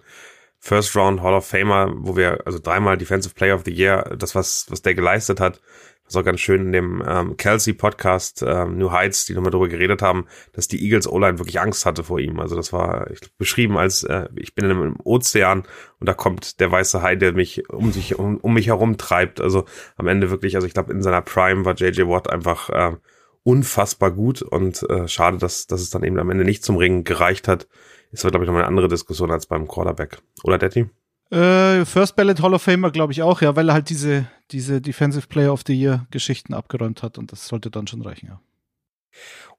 First 0.60 0.96
Round 0.96 1.22
Hall 1.22 1.34
of 1.34 1.46
Famer, 1.46 1.94
wo 1.94 2.16
wir, 2.16 2.48
also 2.48 2.58
dreimal 2.58 2.98
Defensive 2.98 3.36
Player 3.36 3.54
of 3.54 3.64
the 3.66 3.72
Year, 3.72 4.16
das, 4.18 4.34
was, 4.34 4.66
was 4.70 4.82
der 4.82 4.96
geleistet 4.96 5.40
hat, 5.40 5.62
das 6.04 6.16
ist 6.16 6.18
auch 6.18 6.26
ganz 6.26 6.42
schön 6.42 6.68
in 6.68 6.72
dem 6.72 7.04
ähm, 7.08 7.38
Kelsey 7.38 7.74
Podcast 7.74 8.44
ähm, 8.46 8.78
New 8.78 8.92
Heights, 8.92 9.26
die 9.26 9.34
nochmal 9.34 9.52
darüber 9.52 9.70
geredet 9.70 10.02
haben, 10.02 10.26
dass 10.52 10.68
die 10.68 10.84
Eagles 10.84 11.08
O-Line 11.08 11.40
wirklich 11.40 11.60
Angst 11.60 11.86
hatte 11.86 12.04
vor 12.04 12.20
ihm. 12.20 12.40
Also 12.40 12.56
das 12.56 12.74
war 12.74 13.10
ich, 13.10 13.20
beschrieben 13.38 13.78
als 13.78 14.04
äh, 14.04 14.28
ich 14.36 14.54
bin 14.54 14.66
in 14.66 14.72
einem 14.72 14.98
Ozean 15.04 15.64
und 16.00 16.10
da 16.10 16.14
kommt 16.14 16.60
der 16.60 16.72
weiße 16.72 17.02
Hai, 17.02 17.16
der 17.16 17.34
mich 17.34 17.70
um 17.70 17.92
sich 17.92 18.20
um, 18.20 18.38
um 18.38 18.54
mich 18.54 18.68
herum 18.68 18.98
treibt. 18.98 19.40
Also 19.40 19.66
am 19.96 20.08
Ende 20.08 20.30
wirklich, 20.30 20.56
also 20.56 20.68
ich 20.68 20.74
glaube 20.74 20.92
in 20.92 21.02
seiner 21.02 21.22
Prime 21.22 21.66
war 21.66 21.76
JJ 21.76 22.08
Watt 22.08 22.30
einfach 22.30 22.70
äh, 22.70 22.96
unfassbar 23.44 24.12
gut 24.12 24.42
und 24.42 24.84
äh, 24.90 25.08
schade, 25.08 25.38
dass, 25.38 25.68
dass 25.68 25.82
es 25.82 25.90
dann 25.90 26.04
eben 26.04 26.20
am 26.20 26.30
Ende 26.30 26.46
nicht 26.46 26.64
zum 26.64 26.78
Ringen 26.78 27.04
gereicht 27.04 27.48
hat. 27.48 27.68
Ist 28.12 28.24
aber, 28.24 28.32
glaube 28.32 28.46
ich, 28.46 28.48
nochmal 28.48 28.64
eine 28.64 28.70
andere 28.70 28.88
Diskussion 28.88 29.32
als 29.32 29.48
beim 29.48 29.68
Quarterback. 29.68 30.20
Oder, 30.44 30.58
Detti? 30.58 30.88
Äh, 31.32 31.84
First 31.86 32.16
Ballot 32.16 32.42
Hall 32.42 32.54
of 32.54 32.62
Famer, 32.62 32.92
glaube 32.92 33.12
ich 33.12 33.24
auch, 33.24 33.42
ja, 33.42 33.56
weil 33.56 33.70
er 33.70 33.74
halt 33.74 33.90
diese, 33.90 34.28
diese 34.54 34.80
Defensive 34.80 35.28
Player 35.28 35.52
of 35.52 35.64
the 35.66 35.74
Year 35.74 36.08
Geschichten 36.12 36.54
abgeräumt 36.54 37.04
hat 37.04 37.18
und 37.18 37.32
das 37.32 37.48
sollte 37.48 37.70
dann 37.70 37.88
schon 37.88 38.02
reichen, 38.02 38.28
ja. 38.28 38.40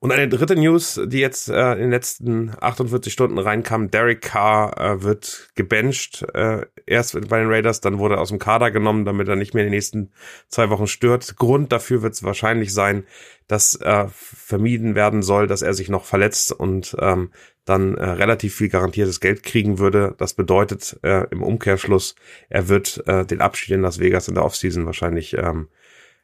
Und 0.01 0.13
eine 0.13 0.29
dritte 0.29 0.57
News, 0.57 1.01
die 1.07 1.21
jetzt 1.21 1.49
äh, 1.49 1.73
in 1.75 1.79
den 1.79 1.91
letzten 1.91 2.53
48 2.61 3.13
Stunden 3.13 3.39
reinkam, 3.39 3.91
Derek 3.91 4.21
Carr 4.21 4.79
äh, 4.79 5.03
wird 5.03 5.51
gebencht, 5.55 6.27
äh, 6.35 6.67
erst 6.87 7.15
bei 7.29 7.39
den 7.39 7.49
Raiders, 7.49 7.81
dann 7.81 7.99
wurde 7.99 8.17
er 8.17 8.21
aus 8.21 8.29
dem 8.29 8.39
Kader 8.39 8.71
genommen, 8.71 9.05
damit 9.05 9.29
er 9.29 9.37
nicht 9.37 9.55
mehr 9.55 9.63
in 9.63 9.71
den 9.71 9.77
nächsten 9.77 10.13
zwei 10.49 10.69
Wochen 10.71 10.89
stört. 10.89 11.37
Grund 11.37 11.73
dafür 11.73 12.03
wird 12.03 12.15
es 12.15 12.23
wahrscheinlich 12.23 12.75
sein, 12.75 13.05
dass 13.47 13.77
äh, 13.77 14.07
vermieden 14.11 14.95
werden 14.95 15.23
soll, 15.23 15.47
dass 15.47 15.63
er 15.63 15.73
sich 15.73 15.89
noch 15.89 16.05
verletzt 16.05 16.53
und 16.53 16.97
ähm, 16.99 17.31
dann 17.65 17.97
äh, 17.97 18.05
relativ 18.05 18.55
viel 18.55 18.69
garantiertes 18.69 19.21
Geld 19.21 19.43
kriegen 19.43 19.79
würde. 19.79 20.15
Das 20.19 20.35
bedeutet 20.35 20.99
äh, 21.03 21.27
im 21.31 21.43
Umkehrschluss, 21.43 22.15
er 22.49 22.69
wird 22.69 23.03
äh, 23.07 23.25
den 23.25 23.41
Abschied 23.41 23.75
in 23.75 23.83
Las 23.83 23.99
Vegas 23.99 24.29
in 24.29 24.35
der 24.35 24.45
Offseason 24.45 24.87
wahrscheinlich 24.87 25.35
ähm, 25.35 25.69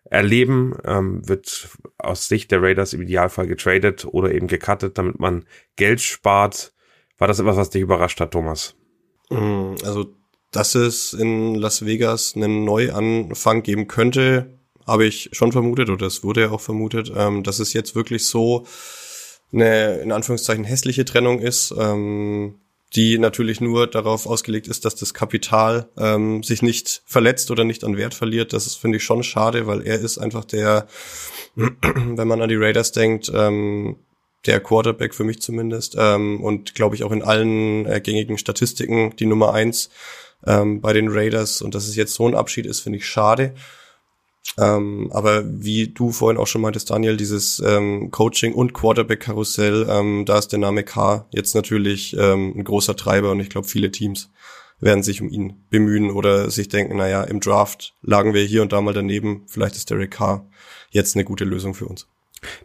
erleben, 0.05 0.75
ähm, 0.85 1.27
wird 1.29 1.69
aus 1.99 2.29
Sicht 2.29 2.51
der 2.51 2.63
Raiders 2.63 2.93
im 2.93 3.03
Idealfall 3.03 3.47
getradet 3.47 4.07
oder 4.11 4.33
eben 4.33 4.49
gecuttet, 4.49 4.99
damit 4.99 5.19
man 5.19 5.45
Geld 5.77 6.01
spart. 6.01 6.73
War 7.19 7.29
das 7.29 7.39
etwas, 7.39 7.57
was 7.57 7.71
dich 7.71 7.83
überrascht 7.83 8.21
hat, 8.21 8.33
Thomas? 8.33 8.75
Mm, 9.31 9.75
also, 9.85 10.15
dass 10.51 10.75
es 10.75 11.13
in 11.13 11.55
Las 11.55 11.85
Vegas 11.85 12.35
einen 12.35 12.65
Neuanfang 12.65 13.63
geben 13.63 13.87
könnte, 13.87 14.59
habe 14.87 15.05
ich 15.07 15.31
schon 15.33 15.53
vermutet, 15.53 15.91
oder 15.91 16.07
es 16.07 16.25
wurde 16.25 16.43
ja 16.43 16.51
auch 16.51 16.61
vermutet, 16.61 17.13
ähm, 17.15 17.43
dass 17.43 17.61
es 17.61 17.73
jetzt 17.73 17.95
wirklich 17.95 18.27
so 18.27 18.67
eine, 19.53 19.97
in 19.99 20.13
Anführungszeichen, 20.13 20.65
hässliche 20.65 21.05
Trennung 21.05 21.41
ist, 21.41 21.75
ähm, 21.79 22.61
die 22.95 23.19
natürlich 23.19 23.61
nur 23.61 23.87
darauf 23.87 24.27
ausgelegt 24.27 24.67
ist, 24.67 24.85
dass 24.85 24.97
das 24.97 25.15
Kapital 25.15 25.89
ähm, 25.97 26.43
sich 26.43 26.63
nicht 26.63 27.03
verletzt 27.07 27.51
oder 27.51 27.65
nicht 27.65 27.85
an 27.85 27.97
Wert 27.97 28.15
verliert. 28.15 28.53
Das 28.53 28.75
finde 28.75 28.97
ich 28.97 29.05
schon 29.05 29.23
schade, 29.23 29.67
weil 29.67 29.87
er 29.87 30.01
ist 30.01 30.19
einfach 30.19 30.45
der, 30.45 30.89
wenn 31.55 32.29
man 32.29 32.43
an 32.43 32.49
die 32.49 32.57
Raiders 32.57 32.93
denkt, 32.93 33.31
ähm, 33.35 33.97
der 34.47 34.61
Quarterback 34.61 35.15
für 35.15 35.25
mich 35.25 35.41
zumindest 35.41 35.97
ähm, 35.99 36.41
und 36.43 36.75
glaube 36.75 36.97
ich 36.97 37.05
auch 37.05 37.13
in 37.13 37.23
allen 37.23 37.87
äh, 37.87 38.01
gängigen 38.01 38.39
Statistiken 38.39 39.15
die 39.17 39.27
Nummer 39.27 39.53
eins 39.53 39.91
ähm, 40.47 40.81
bei 40.81 40.93
den 40.93 41.09
Raiders 41.09 41.63
und 41.63 41.75
dass 41.75 41.87
es 41.87 41.97
jetzt 41.97 42.15
so 42.15 42.27
ein 42.27 42.35
Abschied 42.35 42.67
ist, 42.67 42.81
finde 42.81 42.99
ich 42.99 43.07
schade. 43.07 43.55
Ähm, 44.59 45.11
aber 45.13 45.43
wie 45.45 45.89
du 45.89 46.11
vorhin 46.11 46.39
auch 46.39 46.47
schon 46.47 46.63
meintest, 46.63 46.91
Daniel, 46.91 47.17
dieses 47.17 47.61
ähm, 47.65 48.11
Coaching 48.11 48.55
und 48.55 48.73
Quarterback-Karussell, 48.73 49.87
ähm, 49.89 50.25
da 50.27 50.39
ist 50.39 50.49
der 50.49 50.59
Name 50.59 50.83
K 50.83 51.27
jetzt 51.31 51.55
natürlich 51.55 52.17
ähm, 52.19 52.55
ein 52.57 52.65
großer 52.65 52.97
Treiber 52.97 53.31
und 53.31 53.41
ich 53.41 53.51
glaube, 53.51 53.69
viele 53.69 53.91
Teams 53.91 54.31
werden 54.81 55.03
sich 55.03 55.21
um 55.21 55.29
ihn 55.29 55.65
bemühen 55.69 56.11
oder 56.11 56.51
sich 56.51 56.69
denken, 56.69 56.97
naja, 56.97 57.23
im 57.23 57.41
Draft 57.41 57.95
lagen 58.03 58.35
wir 58.35 58.43
hier 58.43 58.63
und 58.63 58.73
da 58.73 58.81
mal 58.81 58.95
daneben, 58.95 59.45
vielleicht 59.47 59.77
ist 59.77 59.91
Derek 59.91 60.13
Carr 60.13 60.49
jetzt 60.91 61.15
eine 61.15 61.25
gute 61.25 61.45
Lösung 61.45 61.75
für 61.75 61.87
uns. 61.87 62.09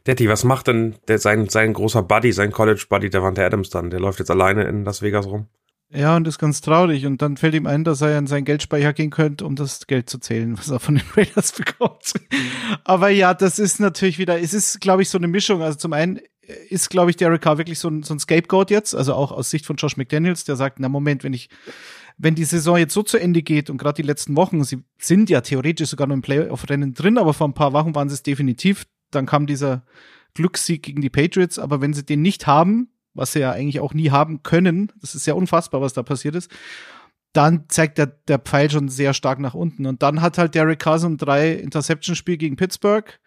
Detti, 0.08 0.30
was 0.30 0.46
macht 0.46 0.68
denn 0.68 0.96
der, 1.10 1.20
sein, 1.20 1.50
sein 1.50 1.74
großer 1.74 2.02
Buddy, 2.02 2.32
sein 2.32 2.52
College-Buddy, 2.52 3.10
der 3.10 3.24
Wante 3.24 3.44
Adams 3.44 3.70
dann? 3.70 3.90
Der 3.90 4.00
läuft 4.00 4.20
jetzt 4.20 4.32
alleine 4.32 4.64
in 4.64 4.86
Las 4.86 5.02
Vegas 5.02 5.26
rum? 5.26 5.48
Ja, 5.96 6.18
und 6.18 6.28
ist 6.28 6.40
ganz 6.40 6.60
traurig. 6.60 7.06
Und 7.06 7.22
dann 7.22 7.38
fällt 7.38 7.56
ihm 7.56 7.68
ein, 7.68 7.86
dass 7.86 8.02
er 8.02 8.18
in 8.18 8.28
seinen 8.28 8.44
Geldspeicher 8.44 8.92
gehen 8.92 9.12
könnte, 9.12 9.46
um 9.46 9.56
das 9.56 9.88
Geld 9.88 10.10
zu 10.10 10.20
zählen, 10.20 10.58
was 10.58 10.70
er 10.70 10.80
von 10.80 10.96
den 10.96 11.06
Raiders 11.16 11.54
bekommt. 11.54 12.14
Aber 12.84 13.10
ja, 13.10 13.34
das 13.34 13.60
ist 13.60 13.80
natürlich 13.80 14.18
wieder, 14.18 14.40
es 14.40 14.54
ist, 14.54 14.82
glaube 14.82 15.04
ich, 15.04 15.10
so 15.10 15.18
eine 15.18 15.28
Mischung. 15.28 15.62
Also 15.62 15.78
zum 15.78 15.94
einen 15.94 16.20
ist, 16.70 16.90
glaube 16.90 17.12
ich, 17.12 17.18
Derek 17.18 17.42
Carr 17.42 17.58
wirklich 17.58 17.80
so 17.80 17.88
ein, 17.90 18.04
so 18.04 18.14
ein 18.14 18.20
Scapegoat 18.20 18.72
jetzt, 18.72 18.94
also 18.94 19.14
auch 19.14 19.32
aus 19.32 19.50
Sicht 19.50 19.66
von 19.66 19.78
Josh 19.78 19.98
McDaniels, 19.98 20.44
der 20.44 20.58
sagt, 20.58 20.80
na 20.80 20.90
Moment, 20.90 21.24
wenn 21.24 21.34
ich, 21.34 21.50
wenn 22.18 22.36
die 22.36 22.44
Saison 22.44 22.78
jetzt 22.78 22.94
so 22.94 23.02
zu 23.02 23.18
Ende 23.18 23.42
geht 23.42 23.70
und 23.70 23.78
gerade 23.78 24.02
die 24.02 24.08
letzten 24.08 24.36
Wochen, 24.36 24.64
sie 24.64 24.84
sind 24.98 25.30
ja 25.30 25.42
theoretisch 25.42 25.90
sogar 25.90 26.08
noch 26.08 26.16
im 26.16 26.22
Playoff-Rennen 26.22 26.94
drin, 26.94 27.18
aber 27.18 27.34
vor 27.34 27.48
ein 27.48 27.54
paar 27.54 27.74
Wochen 27.74 27.96
waren 27.96 28.10
sie 28.10 28.16
es 28.16 28.24
definitiv, 28.24 28.86
dann 29.12 29.26
kam 29.26 29.48
dieser 29.48 29.86
Glückssieg 30.34 30.84
gegen 30.84 31.02
die 31.02 31.10
Patriots, 31.10 31.58
aber 31.58 31.82
wenn 31.82 31.94
sie 31.94 32.06
den 32.06 32.22
nicht 32.22 32.48
haben, 32.48 32.90
was 33.16 33.32
sie 33.32 33.40
ja 33.40 33.52
eigentlich 33.52 33.80
auch 33.80 33.94
nie 33.94 34.12
haben 34.12 34.44
können, 34.44 34.92
das 35.02 35.16
ist 35.16 35.26
ja 35.26 35.34
unfassbar, 35.34 35.82
was 35.82 35.94
da 35.94 36.04
passiert 36.04 36.36
ist, 36.36 36.52
dann 37.34 37.66
zeigt 37.68 37.98
der, 37.98 38.08
der 38.08 38.40
Pfeil 38.40 38.70
schon 38.70 38.88
sehr 38.88 39.14
stark 39.14 39.40
nach 39.40 39.56
unten. 39.56 39.86
Und 39.86 40.04
dann 40.04 40.22
hat 40.22 40.38
halt 40.38 40.56
Derek 40.56 40.80
Carson 40.80 41.18
drei 41.18 41.54
Interception-Spiel 41.54 42.38
gegen 42.38 42.56
Pittsburgh. 42.56 43.20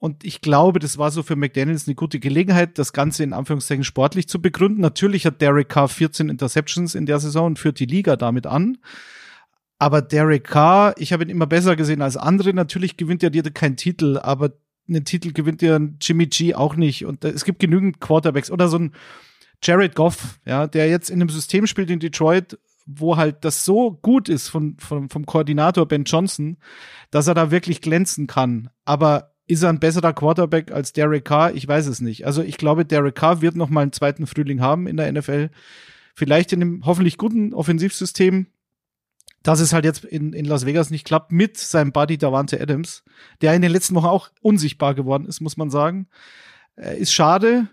Und 0.00 0.24
ich 0.24 0.40
glaube, 0.40 0.78
das 0.78 0.98
war 0.98 1.10
so 1.10 1.22
für 1.22 1.36
McDaniels 1.36 1.86
eine 1.86 1.94
gute 1.94 2.20
Gelegenheit, 2.20 2.78
das 2.78 2.92
Ganze 2.92 3.24
in 3.24 3.32
Anführungszeichen 3.32 3.84
sportlich 3.84 4.28
zu 4.28 4.40
begründen. 4.40 4.80
Natürlich 4.80 5.26
hat 5.26 5.40
Derek 5.40 5.68
Carr 5.68 5.88
14 5.88 6.28
Interceptions 6.28 6.94
in 6.94 7.06
der 7.06 7.18
Saison 7.18 7.46
und 7.46 7.58
führt 7.58 7.80
die 7.80 7.86
Liga 7.86 8.16
damit 8.16 8.46
an. 8.46 8.78
Aber 9.78 10.02
Derek 10.02 10.44
Carr, 10.44 10.94
ich 10.98 11.12
habe 11.12 11.24
ihn 11.24 11.30
immer 11.30 11.46
besser 11.46 11.76
gesehen 11.76 12.02
als 12.02 12.16
andere. 12.16 12.52
Natürlich 12.54 12.96
gewinnt 12.96 13.22
er 13.22 13.30
dir 13.30 13.42
keinen 13.44 13.76
Titel, 13.76 14.18
aber 14.18 14.52
einen 14.88 15.04
Titel 15.04 15.32
gewinnt 15.32 15.62
ja 15.62 15.78
Jimmy 16.00 16.26
G 16.26 16.54
auch 16.54 16.76
nicht. 16.76 17.04
Und 17.04 17.24
es 17.24 17.44
gibt 17.44 17.60
genügend 17.60 18.00
Quarterbacks 18.00 18.50
oder 18.50 18.68
so 18.68 18.78
ein 18.78 18.92
Jared 19.62 19.94
Goff, 19.94 20.38
ja, 20.44 20.66
der 20.66 20.88
jetzt 20.88 21.10
in 21.10 21.20
einem 21.20 21.28
System 21.28 21.66
spielt 21.66 21.90
in 21.90 22.00
Detroit, 22.00 22.58
wo 22.86 23.16
halt 23.16 23.44
das 23.44 23.64
so 23.64 23.92
gut 24.02 24.28
ist 24.28 24.48
von, 24.48 24.76
von, 24.78 25.08
vom 25.08 25.26
Koordinator 25.26 25.86
Ben 25.86 26.04
Johnson, 26.04 26.56
dass 27.10 27.26
er 27.26 27.34
da 27.34 27.50
wirklich 27.50 27.80
glänzen 27.80 28.26
kann. 28.26 28.70
Aber 28.84 29.34
ist 29.46 29.62
er 29.62 29.70
ein 29.70 29.80
besserer 29.80 30.12
Quarterback 30.12 30.72
als 30.72 30.92
Derek 30.92 31.24
Carr? 31.24 31.54
Ich 31.54 31.66
weiß 31.66 31.86
es 31.86 32.00
nicht. 32.00 32.26
Also 32.26 32.42
ich 32.42 32.56
glaube, 32.56 32.84
Derek 32.84 33.14
Carr 33.14 33.42
wird 33.42 33.56
noch 33.56 33.70
mal 33.70 33.82
einen 33.82 33.92
zweiten 33.92 34.26
Frühling 34.26 34.60
haben 34.60 34.86
in 34.86 34.96
der 34.96 35.10
NFL. 35.12 35.50
Vielleicht 36.14 36.52
in 36.52 36.62
einem 36.62 36.86
hoffentlich 36.86 37.16
guten 37.16 37.54
Offensivsystem 37.54 38.46
dass 39.42 39.60
es 39.60 39.72
halt 39.72 39.84
jetzt 39.84 40.04
in, 40.04 40.32
in 40.32 40.44
Las 40.44 40.66
Vegas 40.66 40.90
nicht 40.90 41.06
klappt 41.06 41.32
mit 41.32 41.56
seinem 41.56 41.92
Buddy 41.92 42.18
Davante 42.18 42.60
Adams, 42.60 43.04
der 43.40 43.54
in 43.54 43.62
den 43.62 43.70
letzten 43.70 43.94
Wochen 43.94 44.06
auch 44.06 44.30
unsichtbar 44.40 44.94
geworden 44.94 45.26
ist, 45.26 45.40
muss 45.40 45.56
man 45.56 45.70
sagen. 45.70 46.08
Äh, 46.76 46.98
ist 46.98 47.12
schade. 47.12 47.68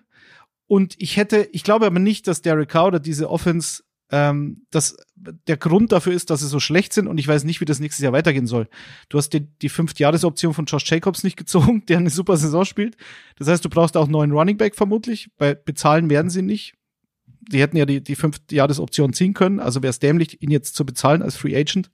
Und 0.67 0.95
ich 0.97 1.17
hätte, 1.17 1.47
ich 1.51 1.63
glaube 1.63 1.85
aber 1.85 1.99
nicht, 1.99 2.27
dass 2.27 2.41
Derek 2.41 2.69
Carr 2.69 2.87
oder 2.87 2.99
diese 2.99 3.29
Offense 3.29 3.83
ähm, 4.11 4.65
dass 4.69 4.95
der 5.15 5.57
Grund 5.57 5.91
dafür 5.91 6.13
ist, 6.13 6.29
dass 6.29 6.41
sie 6.41 6.47
so 6.47 6.59
schlecht 6.59 6.93
sind 6.93 7.07
und 7.07 7.17
ich 7.17 7.27
weiß 7.27 7.43
nicht, 7.43 7.59
wie 7.59 7.65
das 7.65 7.79
nächstes 7.79 8.03
Jahr 8.03 8.13
weitergehen 8.13 8.45
soll. 8.45 8.67
Du 9.09 9.17
hast 9.17 9.29
die, 9.29 9.41
die 9.41 9.69
Fünft-Jahres-Option 9.69 10.53
von 10.53 10.65
Josh 10.65 10.89
Jacobs 10.89 11.23
nicht 11.23 11.37
gezogen, 11.37 11.85
der 11.87 11.97
eine 11.97 12.09
super 12.09 12.37
Saison 12.37 12.65
spielt. 12.65 12.97
Das 13.37 13.47
heißt, 13.47 13.65
du 13.65 13.69
brauchst 13.69 13.97
auch 13.97 14.03
einen 14.03 14.11
neuen 14.11 14.31
Running 14.31 14.57
Back 14.57 14.75
vermutlich, 14.75 15.29
weil 15.37 15.55
bezahlen 15.55 16.09
werden 16.09 16.29
sie 16.29 16.43
nicht 16.43 16.75
die 17.51 17.61
hätten 17.61 17.77
ja 17.77 17.85
die, 17.85 18.01
die 18.01 18.15
fünf 18.15 18.39
Jahresoption 18.51 19.13
ziehen 19.13 19.33
können, 19.33 19.59
also 19.59 19.81
wäre 19.81 19.91
es 19.91 19.99
dämlich, 19.99 20.41
ihn 20.41 20.51
jetzt 20.51 20.75
zu 20.75 20.85
bezahlen 20.85 21.21
als 21.21 21.35
Free 21.35 21.55
Agent. 21.55 21.89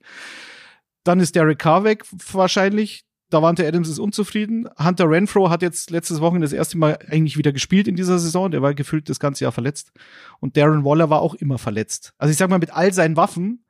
Dann 1.04 1.20
ist 1.20 1.34
Derek 1.34 1.58
Carr 1.58 1.84
weg, 1.84 2.04
wahrscheinlich. 2.32 3.04
Davante 3.30 3.66
Adams 3.66 3.88
ist 3.88 3.98
unzufrieden. 3.98 4.68
Hunter 4.78 5.08
Renfro 5.08 5.48
hat 5.48 5.62
jetzt 5.62 5.90
letztes 5.90 6.20
Wochenende 6.20 6.44
das 6.44 6.52
erste 6.52 6.76
Mal 6.76 6.98
eigentlich 7.08 7.38
wieder 7.38 7.50
gespielt 7.50 7.88
in 7.88 7.96
dieser 7.96 8.18
Saison. 8.18 8.50
Der 8.50 8.60
war 8.60 8.74
gefühlt 8.74 9.08
das 9.08 9.20
ganze 9.20 9.44
Jahr 9.44 9.52
verletzt. 9.52 9.90
Und 10.40 10.58
Darren 10.58 10.84
Waller 10.84 11.08
war 11.08 11.22
auch 11.22 11.34
immer 11.34 11.56
verletzt. 11.56 12.12
Also 12.18 12.30
ich 12.30 12.36
sag 12.36 12.50
mal, 12.50 12.58
mit 12.58 12.76
all 12.76 12.92
seinen 12.92 13.16
Waffen 13.16 13.64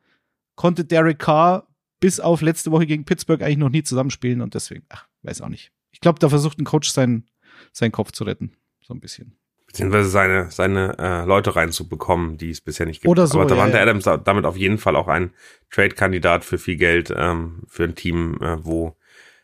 konnte 0.57 0.85
Derek 0.85 1.21
Carr 1.21 1.69
bis 2.01 2.19
auf 2.19 2.43
letzte 2.43 2.73
Woche 2.73 2.87
gegen 2.87 3.05
Pittsburgh 3.05 3.41
eigentlich 3.41 3.59
noch 3.59 3.69
nie 3.69 3.85
zusammenspielen 3.85 4.41
und 4.41 4.55
deswegen, 4.55 4.85
ach, 4.89 5.07
weiß 5.23 5.41
auch 5.43 5.49
nicht. 5.49 5.71
Ich 5.93 6.01
glaube, 6.01 6.19
da 6.19 6.29
versucht 6.29 6.59
ein 6.59 6.65
Coach 6.65 6.91
seinen, 6.91 7.31
seinen 7.73 7.93
Kopf 7.93 8.11
zu 8.11 8.25
retten. 8.25 8.57
So 8.81 8.93
ein 8.93 9.01
bisschen 9.01 9.37
beziehungsweise 9.73 10.11
seine, 10.11 10.51
seine 10.51 10.99
äh, 10.99 11.25
Leute 11.25 11.57
reinzubekommen, 11.57 12.37
die 12.37 12.51
es 12.51 12.61
bisher 12.61 12.85
nicht 12.85 13.01
gibt. 13.01 13.11
Oder 13.11 13.27
so, 13.27 13.41
Aber 13.41 13.49
Davante 13.49 13.79
ja, 13.79 13.85
ja. 13.85 13.91
Adams 13.91 14.05
damit 14.25 14.45
auf 14.45 14.57
jeden 14.57 14.77
Fall 14.77 14.97
auch 14.97 15.09
ein 15.09 15.33
Trade-Kandidat 15.71 16.45
für 16.45 16.59
viel 16.59 16.77
Geld 16.77 17.13
ähm, 17.17 17.63
für 17.69 17.85
ein 17.85 17.95
Team, 17.95 18.39
äh, 18.43 18.63
wo 18.63 18.95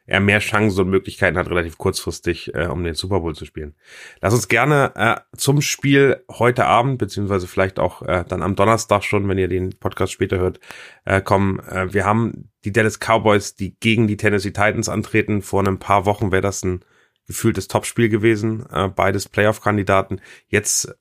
er 0.05 0.21
mehr 0.21 0.39
Chancen 0.41 0.81
und 0.81 0.91
Möglichkeiten 0.91 1.39
hat, 1.39 1.49
relativ 1.49 1.79
kurzfristig, 1.79 2.55
äh, 2.55 2.67
um 2.67 2.85
den 2.85 2.95
Super 2.95 3.21
Bowl 3.21 3.35
zu 3.35 3.47
spielen. 3.47 3.75
Lass 4.21 4.35
uns 4.35 4.49
gerne 4.49 4.93
äh, 4.97 5.17
zum 5.37 5.63
Spiel 5.63 6.23
heute 6.31 6.67
Abend, 6.67 6.99
beziehungsweise 6.99 7.47
vielleicht 7.47 7.79
auch 7.79 8.03
äh, 8.03 8.25
dann 8.29 8.43
am 8.43 8.55
Donnerstag 8.55 9.05
schon, 9.05 9.29
wenn 9.29 9.39
ihr 9.39 9.49
den 9.49 9.79
Podcast 9.79 10.13
später 10.13 10.39
hört, 10.39 10.61
äh, 11.07 11.23
kommen. 11.23 11.61
Äh, 11.61 11.93
wir 11.93 12.05
haben 12.05 12.51
die 12.65 12.73
Dallas 12.73 12.99
Cowboys, 12.99 13.55
die 13.55 13.77
gegen 13.81 14.07
die 14.09 14.19
Tennessee 14.19 14.51
Titans 14.51 14.91
antreten. 14.91 15.41
Vor 15.41 15.67
ein 15.67 15.79
paar 15.79 16.05
Wochen 16.05 16.33
wäre 16.33 16.43
das 16.43 16.63
ein 16.65 16.85
gefühltes 17.29 17.69
Topspiel 17.69 18.09
gewesen, 18.09 18.67
äh, 18.73 18.89
beides 18.89 19.29
Playoff-Kandidaten. 19.29 20.21
Jetzt 20.49 20.93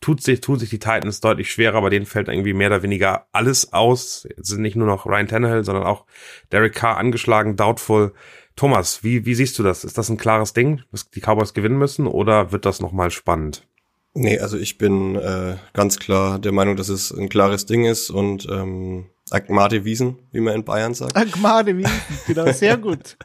tut 0.00 0.22
sich, 0.22 0.40
tun 0.40 0.58
sich 0.58 0.70
die 0.70 0.78
Titans 0.78 1.20
deutlich 1.20 1.50
schwerer, 1.50 1.76
aber 1.76 1.90
denen 1.90 2.06
fällt 2.06 2.28
irgendwie 2.28 2.54
mehr 2.54 2.68
oder 2.68 2.82
weniger 2.82 3.26
alles 3.32 3.72
aus. 3.72 4.26
Jetzt 4.36 4.48
sind 4.48 4.62
nicht 4.62 4.76
nur 4.76 4.86
noch 4.86 5.06
Ryan 5.06 5.28
Tannehill, 5.28 5.64
sondern 5.64 5.84
auch 5.84 6.06
Derek 6.52 6.74
Carr 6.74 6.96
angeschlagen, 6.96 7.56
doubtful. 7.56 8.14
Thomas, 8.54 9.04
wie, 9.04 9.26
wie 9.26 9.34
siehst 9.34 9.58
du 9.58 9.62
das? 9.62 9.84
Ist 9.84 9.98
das 9.98 10.08
ein 10.08 10.16
klares 10.16 10.54
Ding, 10.54 10.82
dass 10.90 11.10
die 11.10 11.20
Cowboys 11.20 11.52
gewinnen 11.52 11.76
müssen 11.78 12.06
oder 12.06 12.52
wird 12.52 12.64
das 12.64 12.80
nochmal 12.80 13.10
spannend? 13.10 13.66
Nee, 14.14 14.38
also 14.38 14.56
ich 14.56 14.78
bin 14.78 15.14
äh, 15.16 15.56
ganz 15.74 15.98
klar 15.98 16.38
der 16.38 16.52
Meinung, 16.52 16.76
dass 16.76 16.88
es 16.88 17.12
ein 17.12 17.28
klares 17.28 17.66
Ding 17.66 17.84
ist 17.84 18.08
und 18.08 18.48
ähm, 18.50 19.10
Agmade 19.30 19.84
Wiesen, 19.84 20.18
wie 20.30 20.40
man 20.40 20.54
in 20.54 20.64
Bayern 20.64 20.94
sagt. 20.94 21.16
Agmade 21.16 21.76
Wiesen, 21.76 22.00
genau, 22.26 22.50
sehr 22.52 22.76
gut. 22.76 23.16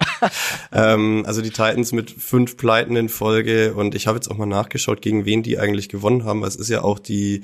ähm, 0.72 1.24
also 1.28 1.42
die 1.42 1.52
Titans 1.52 1.92
mit 1.92 2.10
fünf 2.10 2.58
Pleiten 2.58 2.96
in 2.96 3.08
Folge 3.08 3.74
und 3.76 3.94
ich 3.94 4.08
habe 4.08 4.18
jetzt 4.18 4.30
auch 4.30 4.38
mal 4.38 4.48
nachgeschaut, 4.48 5.02
gegen 5.02 5.26
wen 5.26 5.44
die 5.44 5.60
eigentlich 5.60 5.90
gewonnen 5.90 6.26
haben. 6.26 6.44
Es 6.44 6.56
ist 6.56 6.70
ja 6.70 6.84
auch 6.84 6.98
die 6.98 7.44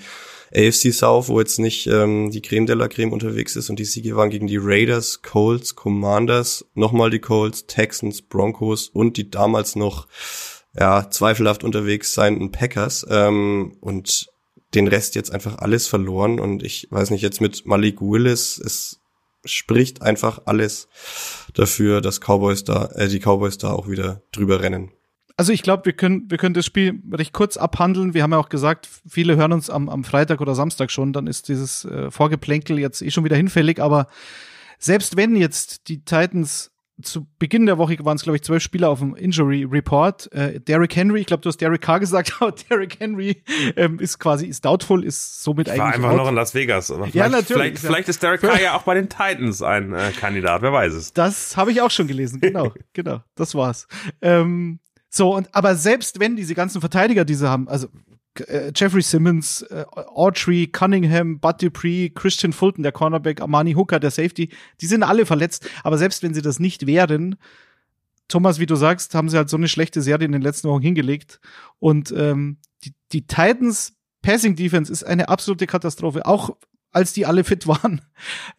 AFC 0.55 0.93
South, 0.93 1.29
wo 1.29 1.39
jetzt 1.39 1.59
nicht 1.59 1.87
ähm, 1.87 2.31
die 2.31 2.41
Creme 2.41 2.65
de 2.65 2.75
la 2.75 2.87
Creme 2.87 3.11
unterwegs 3.11 3.55
ist 3.55 3.69
und 3.69 3.77
die 3.77 3.85
Siege 3.85 4.15
waren 4.15 4.29
gegen 4.29 4.47
die 4.47 4.57
Raiders, 4.59 5.21
Colts, 5.21 5.75
Commanders, 5.75 6.65
nochmal 6.73 7.11
die 7.11 7.19
Colts, 7.19 7.67
Texans, 7.67 8.21
Broncos 8.21 8.87
und 8.89 9.17
die 9.17 9.29
damals 9.29 9.75
noch 9.75 10.07
ja, 10.79 11.09
zweifelhaft 11.09 11.63
unterwegs 11.63 12.13
seienden 12.13 12.51
Packers. 12.51 13.05
Ähm, 13.09 13.75
und 13.81 14.27
den 14.73 14.87
Rest 14.87 15.15
jetzt 15.15 15.31
einfach 15.31 15.59
alles 15.59 15.87
verloren 15.87 16.39
und 16.39 16.63
ich 16.63 16.87
weiß 16.89 17.11
nicht, 17.11 17.21
jetzt 17.21 17.41
mit 17.41 17.65
Malik 17.65 18.01
Willis, 18.01 18.57
es 18.57 19.01
spricht 19.45 20.01
einfach 20.01 20.41
alles 20.45 20.87
dafür, 21.53 22.01
dass 22.01 22.19
Cowboys 22.19 22.63
da, 22.63 22.87
äh, 22.95 23.07
die 23.07 23.19
Cowboys 23.19 23.57
da 23.57 23.71
auch 23.71 23.87
wieder 23.87 24.21
drüber 24.31 24.61
rennen. 24.61 24.91
Also 25.37 25.53
ich 25.53 25.61
glaube, 25.61 25.85
wir 25.85 25.93
können, 25.93 26.29
wir 26.29 26.39
können 26.39 26.55
das 26.55 26.65
Spiel 26.65 26.99
recht 27.11 27.31
kurz 27.31 27.57
abhandeln. 27.57 28.15
Wir 28.15 28.23
haben 28.23 28.31
ja 28.31 28.39
auch 28.39 28.49
gesagt, 28.49 28.89
viele 29.07 29.35
hören 29.35 29.53
uns 29.53 29.69
am, 29.69 29.87
am 29.87 30.03
Freitag 30.03 30.41
oder 30.41 30.55
Samstag 30.55 30.89
schon, 30.89 31.13
dann 31.13 31.27
ist 31.27 31.47
dieses 31.47 31.85
äh, 31.85 32.09
Vorgeplänkel 32.09 32.79
jetzt 32.79 33.01
eh 33.03 33.11
schon 33.11 33.23
wieder 33.23 33.35
hinfällig, 33.35 33.79
aber 33.79 34.07
selbst 34.79 35.15
wenn 35.15 35.35
jetzt 35.35 35.87
die 35.89 36.03
Titans 36.03 36.71
zu 37.01 37.27
Beginn 37.37 37.65
der 37.65 37.77
Woche 37.77 37.97
waren 38.03 38.15
es, 38.15 38.23
glaube 38.23 38.37
ich, 38.37 38.43
zwölf 38.43 38.63
Spieler 38.63 38.89
auf 38.89 38.99
dem 38.99 39.15
Injury 39.15 39.63
Report. 39.63 40.31
Äh, 40.31 40.59
Derrick 40.59 40.95
Henry, 40.95 41.21
ich 41.21 41.27
glaube, 41.27 41.41
du 41.41 41.49
hast 41.49 41.57
Derrick 41.57 41.81
Carr 41.81 41.99
gesagt, 42.01 42.33
aber 42.39 42.51
Derrick 42.51 42.99
Henry 42.99 43.43
ähm, 43.75 43.99
ist 43.99 44.19
quasi 44.19 44.47
ist 44.47 44.65
doubtful, 44.65 45.03
ist 45.03 45.43
somit 45.43 45.67
ich 45.67 45.73
eigentlich. 45.73 45.83
War 45.83 45.93
einfach 45.93 46.09
out. 46.11 46.17
noch 46.17 46.29
in 46.29 46.35
Las 46.35 46.55
Vegas. 46.55 46.91
Aber 46.91 47.07
Ja, 47.09 47.29
natürlich, 47.29 47.47
Vielleicht, 47.47 47.83
ja. 47.83 47.89
vielleicht 47.89 48.09
ist 48.09 48.23
Derek 48.23 48.41
Carr 48.41 48.61
ja 48.61 48.75
auch 48.75 48.83
bei 48.83 48.95
den 48.95 49.09
Titans 49.09 49.61
ein 49.61 49.93
äh, 49.93 50.11
Kandidat, 50.19 50.61
wer 50.61 50.73
weiß 50.73 50.93
es. 50.93 51.13
Das 51.13 51.55
habe 51.55 51.71
ich 51.71 51.81
auch 51.81 51.91
schon 51.91 52.07
gelesen, 52.07 52.39
genau, 52.39 52.73
genau, 52.93 53.21
das 53.35 53.53
war's. 53.53 53.87
Ähm, 54.21 54.79
so, 55.09 55.35
und 55.35 55.53
aber 55.53 55.75
selbst 55.75 56.19
wenn 56.19 56.35
diese 56.35 56.55
ganzen 56.55 56.81
Verteidiger 56.81 57.25
diese 57.25 57.49
haben, 57.49 57.67
also 57.67 57.87
äh, 58.41 58.71
Jeffrey 58.75 59.01
Simmons, 59.01 59.61
äh, 59.63 59.85
Autry, 59.91 60.67
Cunningham, 60.67 61.39
Bud 61.39 61.61
Dupree, 61.61 62.09
Christian 62.09 62.53
Fulton, 62.53 62.83
der 62.83 62.91
Cornerback, 62.91 63.41
Amani 63.41 63.73
Hooker, 63.73 63.99
der 63.99 64.11
Safety, 64.11 64.49
die 64.81 64.85
sind 64.87 65.03
alle 65.03 65.25
verletzt. 65.25 65.69
Aber 65.83 65.97
selbst 65.97 66.23
wenn 66.23 66.33
sie 66.33 66.41
das 66.41 66.59
nicht 66.59 66.87
wären, 66.87 67.35
Thomas, 68.27 68.59
wie 68.59 68.65
du 68.65 68.75
sagst, 68.75 69.15
haben 69.15 69.29
sie 69.29 69.37
halt 69.37 69.49
so 69.49 69.57
eine 69.57 69.67
schlechte 69.67 70.01
Serie 70.01 70.25
in 70.25 70.33
den 70.33 70.41
letzten 70.41 70.67
Wochen 70.69 70.81
hingelegt. 70.81 71.39
Und 71.79 72.11
ähm, 72.11 72.57
die, 72.83 72.93
die 73.11 73.25
Titans 73.25 73.93
Passing 74.21 74.55
Defense 74.55 74.91
ist 74.91 75.03
eine 75.03 75.29
absolute 75.29 75.67
Katastrophe. 75.67 76.25
Auch 76.25 76.57
als 76.91 77.13
die 77.13 77.25
alle 77.25 77.43
fit 77.43 77.67
waren, 77.67 78.01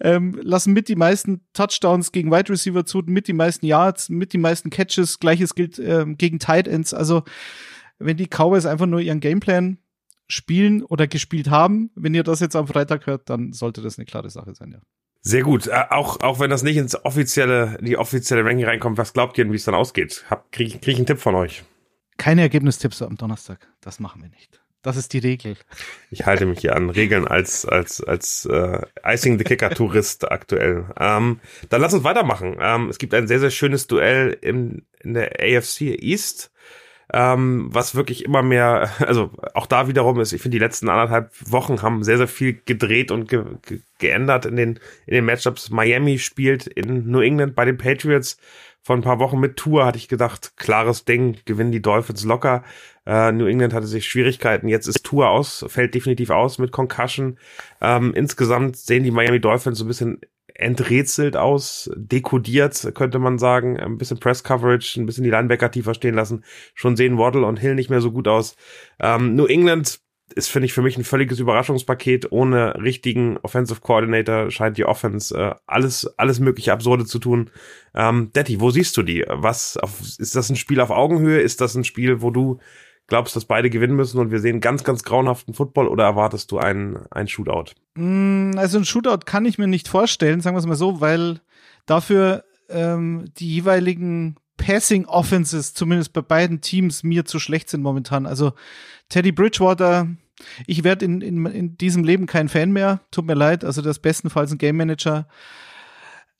ähm, 0.01 0.39
lassen 0.43 0.73
mit 0.73 0.89
die 0.89 0.97
meisten 0.97 1.43
Touchdowns 1.53 2.13
gegen 2.13 2.31
Wide 2.31 2.51
Receiver 2.51 2.87
zu, 2.87 3.03
mit 3.05 3.29
die 3.29 3.33
meisten 3.33 3.67
Yards, 3.67 4.09
mit 4.09 4.33
die 4.33 4.39
meisten 4.39 4.71
Catches. 4.71 5.19
Gleiches 5.19 5.55
gilt 5.55 5.79
ähm, 5.79 6.17
gegen 6.17 6.39
Tight 6.39 6.69
Ends. 6.69 6.95
Also 6.95 7.25
wenn 7.99 8.17
die 8.17 8.27
Cowboys 8.29 8.67
einfach 8.67 8.87
nur 8.87 9.01
ihren 9.01 9.21
Gameplan 9.21 9.79
spielen 10.27 10.83
oder 10.83 11.07
gespielt 11.07 11.49
haben, 11.51 11.91
wenn 11.95 12.15
ihr 12.15 12.23
das 12.23 12.41
jetzt 12.41 12.57
am 12.57 12.67
Freitag 12.67 13.07
hört, 13.07 13.31
dann 13.31 13.53
sollte 13.53 13.81
das 13.83 13.99
eine 13.99 14.05
klare 14.07 14.31
Sache 14.31 14.55
sein, 14.55 14.73
ja. 14.73 14.79
Sehr 15.21 15.43
gut. 15.43 15.67
Äh, 15.67 15.85
auch, 15.91 16.21
auch 16.21 16.39
wenn 16.39 16.49
das 16.51 16.63
nicht 16.63 16.77
ins 16.77 16.95
offizielle, 17.05 17.79
die 17.83 17.97
offizielle 17.97 18.45
Ranking 18.45 18.65
reinkommt, 18.67 18.99
was 18.99 19.13
glaubt 19.13 19.37
ihr 19.37 19.45
denn, 19.45 19.53
wie 19.53 19.57
es 19.57 19.65
dann 19.65 19.75
ausgeht? 19.75 20.25
Hab, 20.31 20.53
krieg, 20.53 20.69
ich- 20.69 20.81
krieg 20.81 20.93
ich 20.93 20.99
einen 20.99 21.07
Tipp 21.07 21.19
von 21.19 21.35
euch. 21.35 21.65
Keine 22.19 22.43
Ergebnistipps 22.43 23.03
am 23.03 23.17
Donnerstag. 23.17 23.67
Das 23.81 24.01
machen 24.01 24.23
wir 24.23 24.29
nicht. 24.29 24.61
Das 24.83 24.97
ist 24.97 25.13
die 25.13 25.19
Regel. 25.19 25.57
Ich 26.11 26.25
halte 26.25 26.47
mich 26.47 26.61
hier 26.61 26.77
an 26.77 26.89
Regeln 26.91 27.27
als 27.27 27.67
als 27.67 28.01
als 28.03 28.45
äh, 28.47 28.81
Icing 29.05 29.37
the 29.39 29.45
Kicker 29.45 29.71
Tourist 29.71 30.31
aktuell. 30.31 30.87
Ähm, 30.99 31.41
dann 31.69 31.81
lass 31.81 31.95
uns 31.95 32.05
weitermachen. 32.05 32.57
Ähm, 32.61 32.89
es 32.89 32.99
gibt 32.99 33.13
ein 33.13 33.27
sehr 33.27 33.41
sehr 33.41 33.51
schönes 33.51 33.89
Duell 33.89 34.37
in 34.41 34.87
in 35.01 35.15
der 35.15 35.33
AFC 35.41 35.81
East, 36.01 36.53
ähm, 37.13 37.69
was 37.73 37.95
wirklich 37.95 38.25
immer 38.25 38.43
mehr, 38.43 38.91
also 39.07 39.31
auch 39.55 39.67
da 39.67 39.89
wiederum 39.89 40.21
ist. 40.21 40.33
Ich 40.33 40.43
finde 40.43 40.57
die 40.57 40.65
letzten 40.65 40.89
anderthalb 40.89 41.31
Wochen 41.51 41.83
haben 41.83 42.03
sehr 42.03 42.19
sehr 42.19 42.29
viel 42.29 42.61
gedreht 42.65 43.11
und 43.11 43.29
ge 43.29 43.45
ge 43.63 43.81
geändert 43.99 44.47
in 44.47 44.57
den 44.57 44.81
in 45.07 45.15
den 45.15 45.25
Matchups. 45.25 45.71
Miami 45.71 46.19
spielt 46.19 46.67
in 46.67 47.11
New 47.11 47.21
England 47.21 47.55
bei 47.55 47.65
den 47.65 47.79
Patriots. 47.79 48.39
Vor 48.83 48.97
ein 48.97 49.03
paar 49.03 49.19
Wochen 49.19 49.41
mit 49.41 49.57
Tour 49.57 49.85
hatte 49.85 49.99
ich 49.99 50.09
gedacht, 50.09 50.53
klares 50.57 51.05
Ding, 51.05 51.37
gewinnen 51.45 51.73
die 51.73 51.83
Dolphins 51.83 52.25
locker. 52.25 52.65
Äh, 53.05 53.33
New 53.33 53.47
England 53.47 53.75
hatte 53.75 53.87
sich 53.87 54.09
Schwierigkeiten. 54.09 54.69
Jetzt 54.69 54.87
ist 54.87 55.05
Tour 55.05 55.29
aus, 55.29 55.65
fällt 55.69 55.95
definitiv 55.95 56.31
aus 56.31 56.59
mit 56.59 56.73
Concussion. 56.73 57.39
Ähm, 57.81 58.15
insgesamt 58.15 58.77
sehen 58.77 59.03
die 59.03 59.11
Miami 59.11 59.41
Dolphins 59.41 59.79
so 59.79 59.85
ein 59.85 59.89
bisschen 59.89 60.21
enträtselt 60.59 61.37
aus, 61.37 61.89
dekodiert, 61.97 62.93
könnte 62.95 63.19
man 63.19 63.39
sagen. 63.39 63.79
Ein 63.79 63.97
bisschen 63.97 64.19
Press 64.19 64.43
Coverage, 64.43 65.01
ein 65.01 65.07
bisschen 65.07 65.25
die 65.25 65.31
Linebacker 65.31 65.71
tiefer 65.71 65.95
stehen 65.95 66.15
lassen. 66.15 66.45
Schon 66.75 66.97
sehen 66.97 67.17
Waddle 67.17 67.47
und 67.47 67.59
Hill 67.59 67.77
nicht 67.77 67.91
mehr 67.91 68.01
so 68.01 68.11
gut 68.11 68.27
aus. 68.29 68.57
Ähm, 68.99 69.37
New 69.37 69.47
England 69.47 70.01
ist, 70.35 70.49
finde 70.49 70.67
ich, 70.67 70.73
für 70.73 70.83
mich 70.83 70.99
ein 70.99 71.05
völliges 71.05 71.39
Überraschungspaket. 71.39 72.33
Ohne 72.33 72.75
richtigen 72.83 73.39
Offensive 73.39 73.81
Coordinator 73.81 74.51
scheint 74.51 74.77
die 74.77 74.85
Offense 74.85 75.35
äh, 75.37 75.55
alles, 75.67 76.13
alles 76.19 76.41
mögliche 76.41 76.73
Absurde 76.73 77.07
zu 77.07 77.21
tun. 77.21 77.51
Ähm, 77.95 78.33
Detti, 78.35 78.61
wo 78.61 78.71
siehst 78.71 78.97
du 78.97 79.05
die? 79.05 79.25
Was, 79.29 79.77
auf, 79.77 80.01
ist 80.19 80.35
das 80.35 80.51
ein 80.51 80.57
Spiel 80.57 80.81
auf 80.81 80.91
Augenhöhe? 80.91 81.41
Ist 81.41 81.61
das 81.61 81.77
ein 81.77 81.85
Spiel, 81.85 82.21
wo 82.21 82.31
du 82.31 82.59
glaubst, 83.09 83.35
dass 83.35 83.47
beide 83.47 83.71
gewinnen 83.71 83.97
müssen 83.97 84.19
und 84.21 84.31
wir 84.31 84.39
sehen 84.39 84.61
ganz, 84.61 84.85
ganz 84.85 85.03
grauenhaften 85.03 85.55
Football 85.55 85.89
oder 85.89 86.05
erwartest 86.05 86.53
du 86.53 86.59
einen, 86.59 86.99
einen 87.11 87.27
Shootout? 87.27 87.73
Mm, 87.95 88.53
Also 88.57 88.79
ein 88.79 88.85
Shootout 88.85 89.25
kann 89.25 89.47
ich 89.47 89.59
mir 89.59 89.67
nicht 89.67 89.89
vorstellen, 89.89 90.41
sagen 90.41 90.55
wir 90.55 90.61
es 90.61 90.67
mal 90.67 90.77
so, 90.77 91.01
weil 91.01 91.41
dafür 91.87 92.45
ähm, 92.69 93.25
die 93.39 93.55
jeweiligen 93.55 94.37
Passing 94.59 95.07
Offenses, 95.07 95.73
zumindest 95.73 96.13
bei 96.13 96.21
beiden 96.21 96.61
Teams, 96.61 97.03
mir 97.03 97.25
zu 97.25 97.39
schlecht 97.39 97.71
sind 97.71 97.83
momentan. 97.83 98.27
Also 98.27 98.53
Teddy 99.09 99.33
Bridgewater, 99.33 100.09
ich 100.67 100.85
werde 100.85 101.07
in, 101.07 101.23
in, 101.23 101.47
in 101.47 101.77
diesem 101.79 102.05
Leben 102.05 102.27
kein 102.27 102.49
Fan 102.49 102.73
mehr, 102.73 103.01
tut 103.11 103.27
mir 103.27 103.35
leid, 103.35 103.65
also 103.65 103.81
das 103.81 104.01
bestenfalls 104.01 104.53
ein 104.53 104.59
Game 104.59 104.77
Manager. 104.77 105.27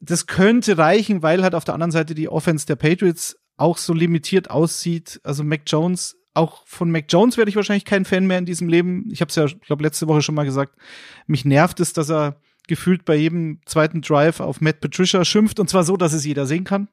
Das 0.01 0.27
könnte 0.27 0.77
reichen, 0.77 1.23
weil 1.23 1.43
halt 1.43 1.55
auf 1.55 1.65
der 1.65 1.75
anderen 1.75 1.91
Seite 1.93 2.15
die 2.15 2.29
Offense 2.29 2.67
der 2.67 2.77
Patriots 2.77 3.39
auch 3.57 3.79
so 3.79 3.95
limitiert 3.95 4.51
aussieht. 4.51 5.21
Also 5.25 5.43
Mac 5.43 5.63
Jones, 5.67 6.18
auch 6.35 6.67
von 6.67 6.91
Mac 6.91 7.07
Jones 7.09 7.37
werde 7.37 7.49
ich 7.49 7.57
wahrscheinlich 7.57 7.85
kein 7.85 8.05
Fan 8.05 8.27
mehr 8.27 8.39
in 8.39 8.47
diesem 8.47 8.69
Leben. 8.69 9.09
Ich 9.11 9.21
habe 9.21 9.29
es 9.29 9.37
ja, 9.37 9.47
ich 9.47 9.61
glaube, 9.61 9.83
letzte 9.83 10.09
Woche 10.09 10.23
schon 10.23 10.35
mal 10.35 10.45
gesagt. 10.45 10.77
Mich 11.27 11.45
nervt 11.45 11.81
es, 11.81 11.93
dass 11.93 12.11
er 12.11 12.41
gefühlt 12.69 13.05
bei 13.05 13.17
jedem 13.17 13.61
zweiten 13.67 14.03
Drive 14.03 14.41
auf 14.41 14.61
Matt 14.61 14.81
Patricia 14.81 15.25
schimpft 15.25 15.59
und 15.59 15.69
zwar 15.69 15.85
so, 15.85 15.97
dass 15.97 16.13
es 16.13 16.25
jeder 16.25 16.47
sehen 16.47 16.65
kann. 16.65 16.89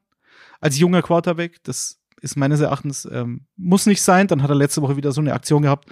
Als 0.60 0.78
junger 0.78 1.02
Quarterback, 1.02 1.62
das 1.64 2.00
ist 2.22 2.36
meines 2.36 2.60
Erachtens 2.60 3.06
ähm, 3.10 3.46
muss 3.56 3.86
nicht 3.86 4.02
sein. 4.02 4.26
Dann 4.26 4.42
hat 4.42 4.50
er 4.50 4.56
letzte 4.56 4.82
Woche 4.82 4.96
wieder 4.96 5.12
so 5.12 5.20
eine 5.20 5.34
Aktion 5.34 5.62
gehabt, 5.62 5.90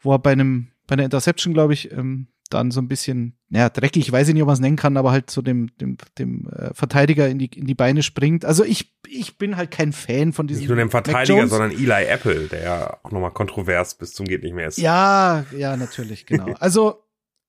wo 0.00 0.12
er 0.12 0.18
bei 0.18 0.32
einem 0.32 0.68
bei 0.86 0.94
einer 0.94 1.04
Interception, 1.04 1.54
glaube 1.54 1.72
ich, 1.72 1.92
ähm, 1.92 2.26
dann 2.50 2.70
so 2.70 2.80
ein 2.80 2.88
bisschen, 2.88 3.36
ja, 3.48 3.68
dreckig, 3.68 4.10
weiß 4.10 4.28
ich 4.28 4.34
nicht, 4.34 4.42
ob 4.42 4.46
man 4.48 4.54
es 4.54 4.60
nennen 4.60 4.76
kann, 4.76 4.96
aber 4.96 5.10
halt 5.10 5.30
so 5.30 5.42
dem, 5.42 5.76
dem, 5.78 5.96
dem 6.18 6.48
äh, 6.48 6.74
Verteidiger 6.74 7.28
in 7.28 7.38
die, 7.38 7.46
in 7.46 7.66
die 7.66 7.74
Beine 7.74 8.02
springt. 8.02 8.44
Also 8.44 8.64
ich, 8.64 8.94
ich 9.08 9.38
bin 9.38 9.56
halt 9.56 9.70
kein 9.70 9.92
Fan 9.92 10.32
von 10.32 10.46
diesem. 10.46 10.60
Nicht 10.60 10.68
nur 10.68 10.76
dem 10.76 10.90
Verteidiger, 10.90 11.46
sondern 11.48 11.70
Eli 11.70 12.04
Apple, 12.06 12.48
der 12.48 12.62
ja 12.62 12.98
auch 13.02 13.10
nochmal 13.10 13.32
kontrovers 13.32 13.94
bis 13.96 14.12
zum 14.12 14.26
geht 14.26 14.42
nicht 14.42 14.54
mehr 14.54 14.68
ist. 14.68 14.78
Ja, 14.78 15.44
ja, 15.56 15.76
natürlich, 15.76 16.26
genau. 16.26 16.54
Also, 16.60 17.04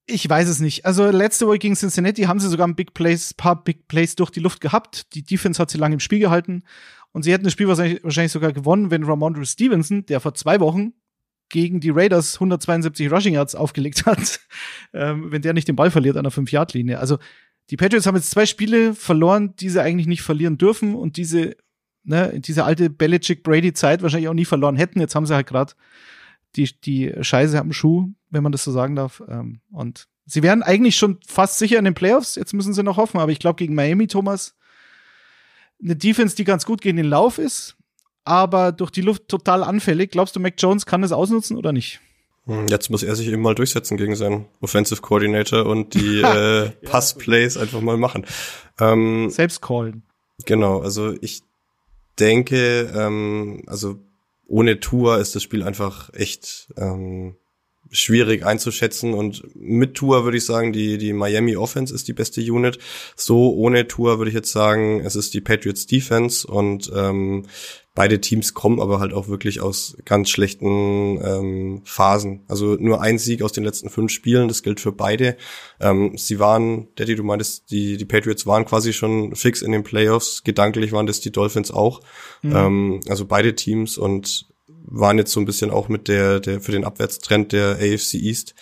ich 0.06 0.28
weiß 0.28 0.48
es 0.48 0.60
nicht. 0.60 0.86
Also, 0.86 1.10
letzte 1.10 1.48
Woche 1.48 1.60
gegen 1.60 1.76
Cincinnati 1.76 2.24
haben 2.24 2.40
sie 2.40 2.50
sogar 2.50 2.68
ein 2.68 2.76
Big 2.76 2.94
Plays, 2.94 3.34
paar 3.34 3.64
Big 3.64 3.88
Plays 3.88 4.16
durch 4.16 4.32
die 4.32 4.40
Luft 4.40 4.62
gehabt. 4.62 5.14
Die 5.16 5.24
Defense 5.24 5.62
hat 5.62 5.70
sie 5.70 5.78
lange 5.78 5.96
im 5.96 6.00
Spiel 6.00 6.20
gehalten. 6.20 6.64
Und 7.12 7.24
sie 7.24 7.34
hätten 7.34 7.44
das 7.44 7.54
Spiel 7.54 7.68
wahrscheinlich, 7.68 8.04
wahrscheinlich 8.04 8.32
sogar 8.32 8.54
gewonnen, 8.54 8.90
wenn 8.90 9.04
Ramondre 9.04 9.46
Stevenson, 9.46 10.06
der 10.06 10.20
vor 10.20 10.34
zwei 10.34 10.60
Wochen 10.60 10.94
gegen 11.52 11.80
die 11.80 11.92
Raiders 11.92 12.36
172 12.36 13.12
Rushing 13.12 13.36
Yards 13.36 13.56
aufgelegt 13.56 14.06
hat, 14.06 14.40
ähm, 14.94 15.32
wenn 15.32 15.42
der 15.42 15.54
nicht 15.54 15.68
den 15.68 15.76
Ball 15.76 15.92
verliert 15.92 16.18
an 16.18 16.24
der 16.24 16.34
5-Yard-Linie. 16.34 17.00
Also, 17.00 17.20
die 17.70 17.78
Patriots 17.78 18.06
haben 18.06 18.16
jetzt 18.16 18.32
zwei 18.32 18.46
Spiele 18.46 18.94
verloren, 18.94 19.56
die 19.56 19.70
sie 19.70 19.82
eigentlich 19.82 20.08
nicht 20.08 20.24
verlieren 20.24 20.58
dürfen 20.58 20.96
und 20.96 21.16
diese, 21.16 21.56
ne, 22.04 22.40
diese 22.40 22.66
alte 22.66 22.90
Belichick-Brady-Zeit 22.90 24.02
wahrscheinlich 24.02 24.28
auch 24.28 24.34
nie 24.34 24.46
verloren 24.46 24.76
hätten. 24.76 25.00
Jetzt 25.00 25.16
haben 25.16 25.26
sie 25.26 25.36
halt 25.36 25.48
gerade 25.48 25.74
die, 26.56 26.70
die 26.82 27.14
Scheiße 27.22 27.60
am 27.60 27.72
Schuh, 27.72 28.10
wenn 28.30 28.44
man 28.44 28.52
das 28.52 28.64
so 28.64 28.72
sagen 28.72 28.96
darf. 28.96 29.24
Ähm, 29.28 29.62
und 29.72 30.08
sie 30.26 30.44
wären 30.44 30.64
eigentlich 30.64 30.98
schon 30.98 31.20
fast 31.26 31.60
sicher 31.60 31.80
in 31.80 31.86
den 31.86 31.94
Playoffs. 31.94 32.36
Jetzt 32.36 32.54
müssen 32.54 32.74
sie 32.74 32.84
noch 32.84 32.98
hoffen. 32.98 33.20
Aber 33.20 33.32
ich 33.32 33.40
glaube, 33.40 33.58
gegen 33.58 33.76
Miami, 33.76 34.08
Thomas, 34.08 34.56
eine 35.82 35.96
Defense, 35.96 36.36
die 36.36 36.44
ganz 36.44 36.66
gut 36.66 36.82
gegen 36.82 36.98
den 36.98 37.08
Lauf 37.08 37.38
ist, 37.38 37.78
aber 38.24 38.72
durch 38.72 38.92
die 38.92 39.02
Luft 39.02 39.28
total 39.28 39.64
anfällig. 39.64 40.12
Glaubst 40.12 40.36
du, 40.36 40.40
Mac 40.40 40.56
Jones 40.58 40.86
kann 40.86 41.02
das 41.02 41.12
ausnutzen 41.12 41.58
oder 41.58 41.72
nicht? 41.72 42.00
Hm, 42.46 42.68
Jetzt 42.68 42.90
muss 42.90 43.04
er 43.04 43.16
sich 43.16 43.28
eben 43.28 43.42
mal 43.42 43.56
durchsetzen 43.56 43.98
gegen 43.98 44.16
seinen 44.16 44.46
Offensive 44.62 45.02
Coordinator 45.02 45.66
und 45.66 45.94
die 45.94 46.22
äh, 46.22 46.70
Passplays 46.84 47.58
einfach 47.58 47.82
mal 47.82 47.98
machen. 47.98 48.26
Ähm, 48.80 49.30
Selbst 49.30 49.62
callen. 49.62 50.04
Genau, 50.46 50.82
also 50.82 51.14
ich 51.22 51.44
denke, 52.20 52.92
ähm, 52.96 53.64
also 53.68 54.00
ohne 54.48 54.80
Tour 54.80 55.20
ist 55.20 55.36
das 55.36 55.44
Spiel 55.44 55.64
einfach 55.64 56.12
echt 56.14 56.74
ähm, 56.78 57.36
schwierig 57.92 58.46
einzuschätzen 58.46 59.14
und 59.14 59.44
mit 59.56 59.96
Tour 59.96 60.24
würde 60.24 60.38
ich 60.38 60.46
sagen, 60.46 60.72
die 60.72 60.98
die 60.98 61.14
Miami 61.14 61.58
Offense 61.58 61.94
ist 61.94 62.08
die 62.08 62.14
beste 62.14 62.42
Unit. 62.42 62.80
So 63.16 63.54
ohne 63.54 63.88
Tour 63.88 64.18
würde 64.18 64.30
ich 64.30 64.36
jetzt 64.36 64.52
sagen, 64.52 65.02
es 65.02 65.16
ist 65.16 65.34
die 65.34 65.42
Patriots 65.42 65.86
Defense 65.86 66.48
und 66.48 66.92
ähm, 66.96 67.46
beide 67.94 68.22
Teams 68.22 68.54
kommen 68.54 68.80
aber 68.80 69.00
halt 69.00 69.14
auch 69.14 69.28
wirklich 69.28 69.60
aus 69.60 69.98
ganz 70.06 70.30
schlechten 70.30 71.20
ähm, 71.22 71.82
Phasen. 71.84 72.44
Also 72.48 72.78
nur 72.80 73.02
ein 73.02 73.18
Sieg 73.18 73.42
aus 73.42 73.52
den 73.52 73.66
letzten 73.66 73.90
fünf 73.90 74.12
Spielen, 74.12 74.48
das 74.48 74.64
gilt 74.64 74.80
für 74.80 74.94
beide. 74.94 75.36
Ähm, 75.80 76.14
sie 76.16 76.40
waren, 76.40 76.88
Daddy, 76.96 77.16
du 77.16 77.24
meintest, 77.24 77.70
die, 77.72 77.98
die 77.98 78.06
Patriots 78.06 78.46
waren 78.46 78.66
quasi 78.66 78.94
schon 78.94 79.36
fix 79.36 79.62
in 79.62 79.74
den 79.74 79.84
Playoffs. 79.84 80.44
Gedanklich 80.44 80.94
waren 80.94 81.08
das 81.08 81.20
die 81.20 81.32
Dolphins 81.32 81.72
auch. 81.72 82.02
Ähm, 82.44 83.02
also 83.10 83.26
beide 83.26 83.56
Teams 83.56 83.98
und 83.98 84.51
waren 84.86 85.18
jetzt 85.18 85.32
so 85.32 85.40
ein 85.40 85.46
bisschen 85.46 85.72
auch 85.72 85.90
mit 85.90 86.08
der, 86.08 86.40
der 86.40 86.62
für 86.62 86.72
den 86.72 86.84
Abwärtstrend 86.84 87.52
der 87.52 87.78
AFC 87.80 88.16
East 88.16 88.56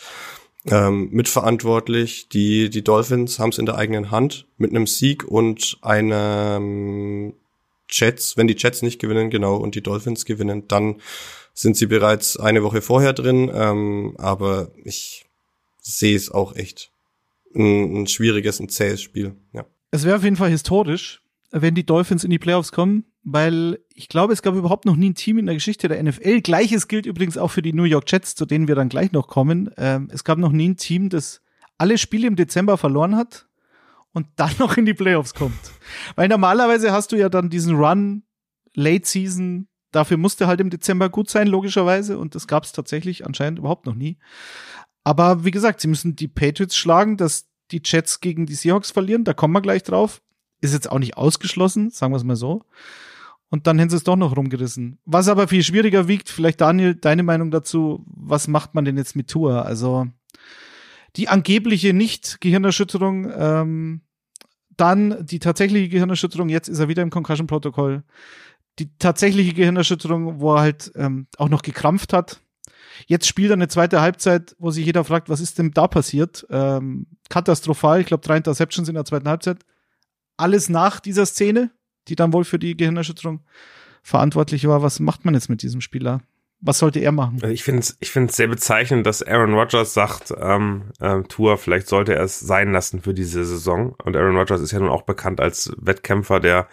ähm, 0.66 1.10
mitverantwortlich. 1.12 2.30
Die, 2.30 2.70
die 2.70 2.84
Dolphins 2.84 3.40
haben 3.40 3.50
es 3.50 3.58
in 3.58 3.66
der 3.66 3.76
eigenen 3.76 4.12
Hand 4.12 4.48
mit 4.58 4.72
einem 4.72 4.88
Sieg 4.88 5.24
und 5.24 5.78
einem 5.82 7.34
Jets, 7.90 8.38
wenn 8.38 8.48
die 8.48 8.56
Jets 8.58 8.82
nicht 8.82 9.00
gewinnen, 9.00 9.30
genau, 9.30 9.56
und 9.56 9.76
die 9.76 9.82
Dolphins 9.82 10.26
gewinnen, 10.26 10.68
dann 10.68 11.02
sind 11.54 11.76
sie 11.76 11.88
bereits 11.88 12.38
eine 12.38 12.64
Woche 12.64 12.82
vorher 12.82 13.14
drin. 13.14 13.52
Ähm, 13.54 14.16
aber 14.18 14.72
ich 14.84 15.26
sehe 15.82 16.16
es 16.16 16.30
auch 16.32 16.56
echt 16.56 16.92
ein, 17.56 18.02
ein 18.02 18.08
schwieriges, 18.08 18.60
ein 18.60 18.70
zähes 18.70 19.02
Spiel. 19.02 19.36
Ja. 19.54 19.66
Es 19.92 20.06
wäre 20.06 20.18
auf 20.18 20.24
jeden 20.24 20.36
Fall 20.36 20.52
historisch. 20.52 21.22
Wenn 21.52 21.76
die 21.76 21.86
Dolphins 21.86 22.24
in 22.24 22.30
die 22.30 22.40
Playoffs 22.40 22.72
kommen, 22.72 23.06
weil 23.24 23.80
ich 23.94 24.08
glaube, 24.08 24.34
es 24.34 24.42
gab 24.42 24.56
überhaupt 24.56 24.86
noch 24.86 24.96
nie 24.96 25.10
ein 25.10 25.16
Team 25.16 25.38
in 25.38 25.46
der 25.46 25.56
Geschichte 25.56 25.88
der 25.88 26.02
NFL. 26.02 26.42
Gleiches 26.42 26.88
gilt 26.88 27.06
übrigens 27.06 27.38
auch 27.38 27.50
für 27.50 27.62
die 27.62 27.74
New 27.74 27.84
York 27.84 28.12
Jets, 28.12 28.36
zu 28.36 28.46
denen 28.46 28.68
wir 28.68 28.76
dann 28.76 28.90
gleich 28.90 29.12
noch 29.12 29.28
kommen. 29.28 29.70
Ähm, 29.78 30.10
es 30.12 30.24
gab 30.24 30.38
noch 30.38 30.52
nie 30.52 30.70
ein 30.70 30.78
Team, 30.78 31.10
das 31.10 31.42
alle 31.78 31.98
Spiele 31.98 32.28
im 32.28 32.36
Dezember 32.36 32.78
verloren 32.78 33.16
hat 33.16 33.48
und 34.14 34.28
dann 34.36 34.52
noch 34.60 34.78
in 34.78 34.86
die 34.86 34.94
Playoffs 34.94 35.34
kommt. 35.34 35.72
Weil 36.16 36.28
normalerweise 36.28 36.92
hast 36.92 37.12
du 37.12 37.16
ja 37.18 37.30
dann 37.30 37.50
diesen 37.50 37.76
Run 37.76 38.24
Late 38.74 39.08
Season. 39.08 39.68
Dafür 39.92 40.18
musste 40.18 40.46
halt 40.48 40.62
im 40.62 40.70
Dezember 40.70 41.10
gut 41.10 41.30
sein, 41.30 41.48
logischerweise. 41.48 42.18
Und 42.18 42.36
das 42.36 42.48
gab 42.48 42.64
es 42.64 42.72
tatsächlich 42.72 43.26
anscheinend 43.26 43.60
überhaupt 43.60 43.86
noch 43.86 43.96
nie. 43.96 44.20
Aber 45.04 45.44
wie 45.44 45.52
gesagt, 45.52 45.82
sie 45.82 45.88
müssen 45.88 46.16
die 46.16 46.28
Patriots 46.28 46.78
schlagen, 46.78 47.18
dass 47.18 47.50
die 47.72 47.82
Jets 47.84 48.20
gegen 48.20 48.46
die 48.46 48.54
Seahawks 48.54 48.92
verlieren. 48.92 49.24
Da 49.24 49.34
kommen 49.34 49.54
wir 49.54 49.62
gleich 49.62 49.84
drauf. 49.84 50.22
Ist 50.62 50.74
jetzt 50.74 50.92
auch 50.92 51.00
nicht 51.00 51.18
ausgeschlossen, 51.18 51.90
sagen 51.90 52.12
wir 52.12 52.18
es 52.18 52.24
mal 52.24 52.36
so. 52.36 52.64
Und 53.50 53.66
dann 53.66 53.80
hätten 53.80 53.90
sie 53.90 53.96
es 53.96 54.04
doch 54.04 54.16
noch 54.16 54.36
rumgerissen. 54.36 55.00
Was 55.06 55.28
aber 55.28 55.48
viel 55.48 55.64
schwieriger 55.64 56.08
wiegt, 56.08 56.30
vielleicht 56.30 56.62
Daniel, 56.62 56.96
deine 56.96 57.24
Meinung 57.24 57.50
dazu, 57.50 58.06
was 58.06 58.48
macht 58.48 58.76
man 58.76 58.86
denn 58.86 58.98
jetzt 58.98 59.16
mit 59.16 59.30
Tour? 59.30 59.66
Also 59.66 60.08
die 61.16 61.28
angebliche 61.28 61.94
Nicht-Gehirnerschütterung, 61.94 63.32
ähm, 63.36 64.02
dann 64.78 65.26
die 65.26 65.40
tatsächliche 65.40 65.90
Gehirnerschütterung, 65.90 66.50
jetzt 66.50 66.70
ist 66.70 66.80
er 66.80 66.88
wieder 66.88 67.02
im 67.02 67.10
Concussion-Protokoll. 67.10 68.04
Die 68.78 68.96
tatsächliche 68.98 69.54
Gehirnerschütterung, 69.54 70.40
wo 70.40 70.54
er 70.54 70.62
halt 70.62 70.92
ähm, 70.96 71.28
auch 71.38 71.50
noch 71.50 71.64
gekrampft 71.64 72.14
hat. 72.14 72.42
Jetzt 73.08 73.28
spielt 73.28 73.50
er 73.50 73.56
eine 73.56 73.68
zweite 73.68 74.00
Halbzeit, 74.02 74.56
wo 74.60 74.72
sich 74.72 74.86
jeder 74.86 75.04
fragt, 75.04 75.30
was 75.30 75.42
ist 75.42 75.58
denn 75.58 75.72
da 75.72 75.88
passiert? 75.88 76.46
Ähm, 76.50 77.08
katastrophal, 77.30 78.02
ich 78.02 78.08
glaube 78.08 78.26
drei 78.26 78.38
Interceptions 78.38 78.88
in 78.88 78.96
der 78.96 79.06
zweiten 79.06 79.28
Halbzeit 79.28 79.60
alles 80.40 80.70
nach 80.70 81.00
dieser 81.00 81.26
Szene, 81.26 81.72
die 82.08 82.16
dann 82.16 82.34
wohl 82.34 82.44
für 82.44 82.60
die 82.60 82.76
Gehirnerschütterung 82.76 83.42
verantwortlich 84.02 84.68
war. 84.68 84.82
Was 84.82 85.00
macht 85.00 85.26
man 85.26 85.34
jetzt 85.34 85.50
mit 85.50 85.62
diesem 85.62 85.82
Spieler? 85.82 86.22
Was 86.62 86.80
sollte 86.80 87.00
er 87.00 87.14
machen? 87.14 87.40
Also 87.42 87.54
ich 87.54 87.64
finde 87.64 87.82
es 87.82 87.96
ich 88.02 88.12
find's 88.12 88.36
sehr 88.36 88.48
bezeichnend, 88.48 89.06
dass 89.06 89.24
Aaron 89.24 89.54
Rodgers 89.54 89.94
sagt, 89.94 90.34
ähm, 90.38 90.92
äh, 91.00 91.22
Tour, 91.24 91.58
vielleicht 91.58 91.88
sollte 91.88 92.16
er 92.16 92.24
es 92.24 92.40
sein 92.40 92.74
lassen 92.74 93.02
für 93.02 93.14
diese 93.14 93.46
Saison. 93.46 93.96
Und 94.04 94.18
Aaron 94.18 94.36
Rodgers 94.36 94.60
ist 94.60 94.72
ja 94.72 94.80
nun 94.80 94.90
auch 94.90 95.04
bekannt 95.04 95.40
als 95.40 95.72
Wettkämpfer, 95.78 96.42
der 96.42 96.68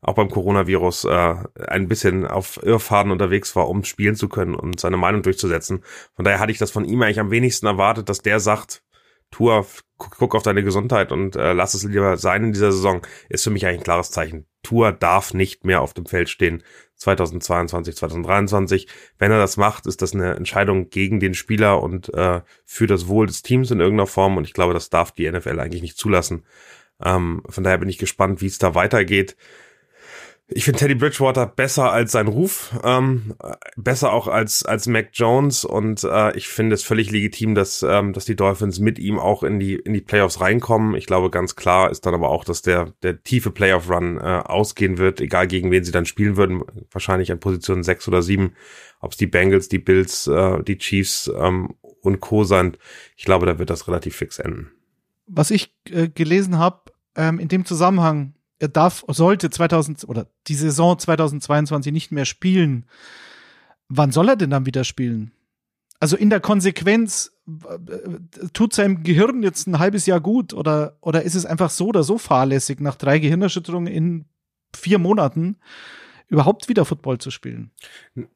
auch 0.00 0.14
beim 0.14 0.30
Coronavirus 0.30 1.04
äh, 1.04 1.34
ein 1.66 1.88
bisschen 1.88 2.26
auf 2.26 2.60
Irrfaden 2.62 3.12
unterwegs 3.12 3.56
war, 3.56 3.68
um 3.68 3.84
spielen 3.84 4.14
zu 4.14 4.28
können 4.28 4.54
und 4.54 4.80
seine 4.80 4.96
Meinung 4.96 5.22
durchzusetzen. 5.22 5.82
Von 6.14 6.24
daher 6.24 6.38
hatte 6.38 6.52
ich 6.52 6.58
das 6.58 6.70
von 6.70 6.84
ihm 6.84 7.02
eigentlich 7.02 7.20
am 7.20 7.30
wenigsten 7.30 7.66
erwartet, 7.66 8.08
dass 8.08 8.22
der 8.22 8.40
sagt, 8.40 8.82
Tour, 9.30 9.66
guck, 9.98 10.16
guck 10.16 10.34
auf 10.34 10.42
deine 10.42 10.62
Gesundheit 10.62 11.12
und 11.12 11.36
äh, 11.36 11.52
lass 11.52 11.74
es 11.74 11.84
lieber 11.84 12.16
sein 12.16 12.44
in 12.44 12.52
dieser 12.52 12.72
Saison, 12.72 13.06
ist 13.28 13.44
für 13.44 13.50
mich 13.50 13.66
eigentlich 13.66 13.80
ein 13.80 13.84
klares 13.84 14.10
Zeichen. 14.10 14.46
Tour 14.62 14.92
darf 14.92 15.32
nicht 15.32 15.64
mehr 15.64 15.80
auf 15.80 15.94
dem 15.94 16.06
Feld 16.06 16.28
stehen 16.28 16.62
2022, 16.96 17.96
2023. 17.96 18.88
Wenn 19.18 19.30
er 19.30 19.38
das 19.38 19.56
macht, 19.56 19.86
ist 19.86 20.02
das 20.02 20.14
eine 20.14 20.34
Entscheidung 20.34 20.90
gegen 20.90 21.20
den 21.20 21.34
Spieler 21.34 21.82
und 21.82 22.12
äh, 22.14 22.40
für 22.64 22.86
das 22.86 23.06
Wohl 23.06 23.26
des 23.26 23.42
Teams 23.42 23.70
in 23.70 23.80
irgendeiner 23.80 24.06
Form. 24.06 24.36
Und 24.36 24.44
ich 24.44 24.54
glaube, 24.54 24.74
das 24.74 24.90
darf 24.90 25.12
die 25.12 25.30
NFL 25.30 25.60
eigentlich 25.60 25.82
nicht 25.82 25.98
zulassen. 25.98 26.44
Ähm, 27.02 27.42
von 27.48 27.64
daher 27.64 27.78
bin 27.78 27.88
ich 27.88 27.98
gespannt, 27.98 28.40
wie 28.40 28.46
es 28.46 28.58
da 28.58 28.74
weitergeht. 28.74 29.36
Ich 30.48 30.64
finde 30.64 30.78
Teddy 30.78 30.94
Bridgewater 30.94 31.44
besser 31.44 31.90
als 31.90 32.12
sein 32.12 32.28
Ruf, 32.28 32.78
ähm, 32.84 33.34
besser 33.76 34.12
auch 34.12 34.28
als 34.28 34.64
als 34.64 34.86
Mac 34.86 35.08
Jones 35.12 35.64
und 35.64 36.04
äh, 36.04 36.36
ich 36.36 36.46
finde 36.46 36.74
es 36.74 36.84
völlig 36.84 37.10
legitim, 37.10 37.56
dass 37.56 37.82
ähm, 37.82 38.12
dass 38.12 38.26
die 38.26 38.36
Dolphins 38.36 38.78
mit 38.78 39.00
ihm 39.00 39.18
auch 39.18 39.42
in 39.42 39.58
die 39.58 39.74
in 39.74 39.92
die 39.92 40.00
Playoffs 40.00 40.40
reinkommen. 40.40 40.94
Ich 40.94 41.06
glaube 41.06 41.30
ganz 41.30 41.56
klar 41.56 41.90
ist 41.90 42.06
dann 42.06 42.14
aber 42.14 42.28
auch, 42.28 42.44
dass 42.44 42.62
der 42.62 42.92
der 43.02 43.24
tiefe 43.24 43.50
Playoff 43.50 43.90
Run 43.90 44.18
äh, 44.18 44.20
ausgehen 44.20 44.98
wird, 44.98 45.20
egal 45.20 45.48
gegen 45.48 45.72
wen 45.72 45.82
sie 45.82 45.90
dann 45.90 46.06
spielen 46.06 46.36
würden, 46.36 46.62
wahrscheinlich 46.92 47.32
an 47.32 47.40
Position 47.40 47.82
sechs 47.82 48.06
oder 48.06 48.22
sieben, 48.22 48.52
ob 49.00 49.10
es 49.12 49.16
die 49.16 49.26
Bengals, 49.26 49.68
die 49.68 49.80
Bills, 49.80 50.28
äh, 50.28 50.62
die 50.62 50.78
Chiefs 50.78 51.28
ähm, 51.36 51.74
und 52.02 52.20
Co 52.20 52.44
sind. 52.44 52.78
Ich 53.16 53.24
glaube, 53.24 53.46
da 53.46 53.58
wird 53.58 53.70
das 53.70 53.88
relativ 53.88 54.14
fix 54.14 54.38
enden. 54.38 54.70
Was 55.26 55.50
ich 55.50 55.74
äh, 55.90 56.08
gelesen 56.08 56.56
habe 56.56 56.92
ähm, 57.16 57.40
in 57.40 57.48
dem 57.48 57.64
Zusammenhang 57.64 58.35
er 58.58 58.68
darf, 58.68 59.04
sollte 59.08 59.50
2000 59.50 60.08
oder 60.08 60.26
die 60.46 60.54
Saison 60.54 60.98
2022 60.98 61.92
nicht 61.92 62.12
mehr 62.12 62.24
spielen, 62.24 62.86
wann 63.88 64.12
soll 64.12 64.28
er 64.28 64.36
denn 64.36 64.50
dann 64.50 64.66
wieder 64.66 64.84
spielen? 64.84 65.32
Also 66.00 66.16
in 66.16 66.30
der 66.30 66.40
Konsequenz 66.40 67.32
äh, 67.48 68.48
tut 68.52 68.74
seinem 68.74 69.02
Gehirn 69.02 69.42
jetzt 69.42 69.66
ein 69.66 69.78
halbes 69.78 70.06
Jahr 70.06 70.20
gut 70.20 70.52
oder, 70.52 70.98
oder 71.00 71.22
ist 71.22 71.34
es 71.34 71.46
einfach 71.46 71.70
so 71.70 71.88
oder 71.88 72.02
so 72.02 72.18
fahrlässig 72.18 72.80
nach 72.80 72.96
drei 72.96 73.18
Gehirnerschütterungen 73.18 73.92
in 73.92 74.24
vier 74.74 74.98
Monaten? 74.98 75.56
Überhaupt 76.28 76.68
wieder 76.68 76.84
Football 76.84 77.18
zu 77.18 77.30
spielen. 77.30 77.70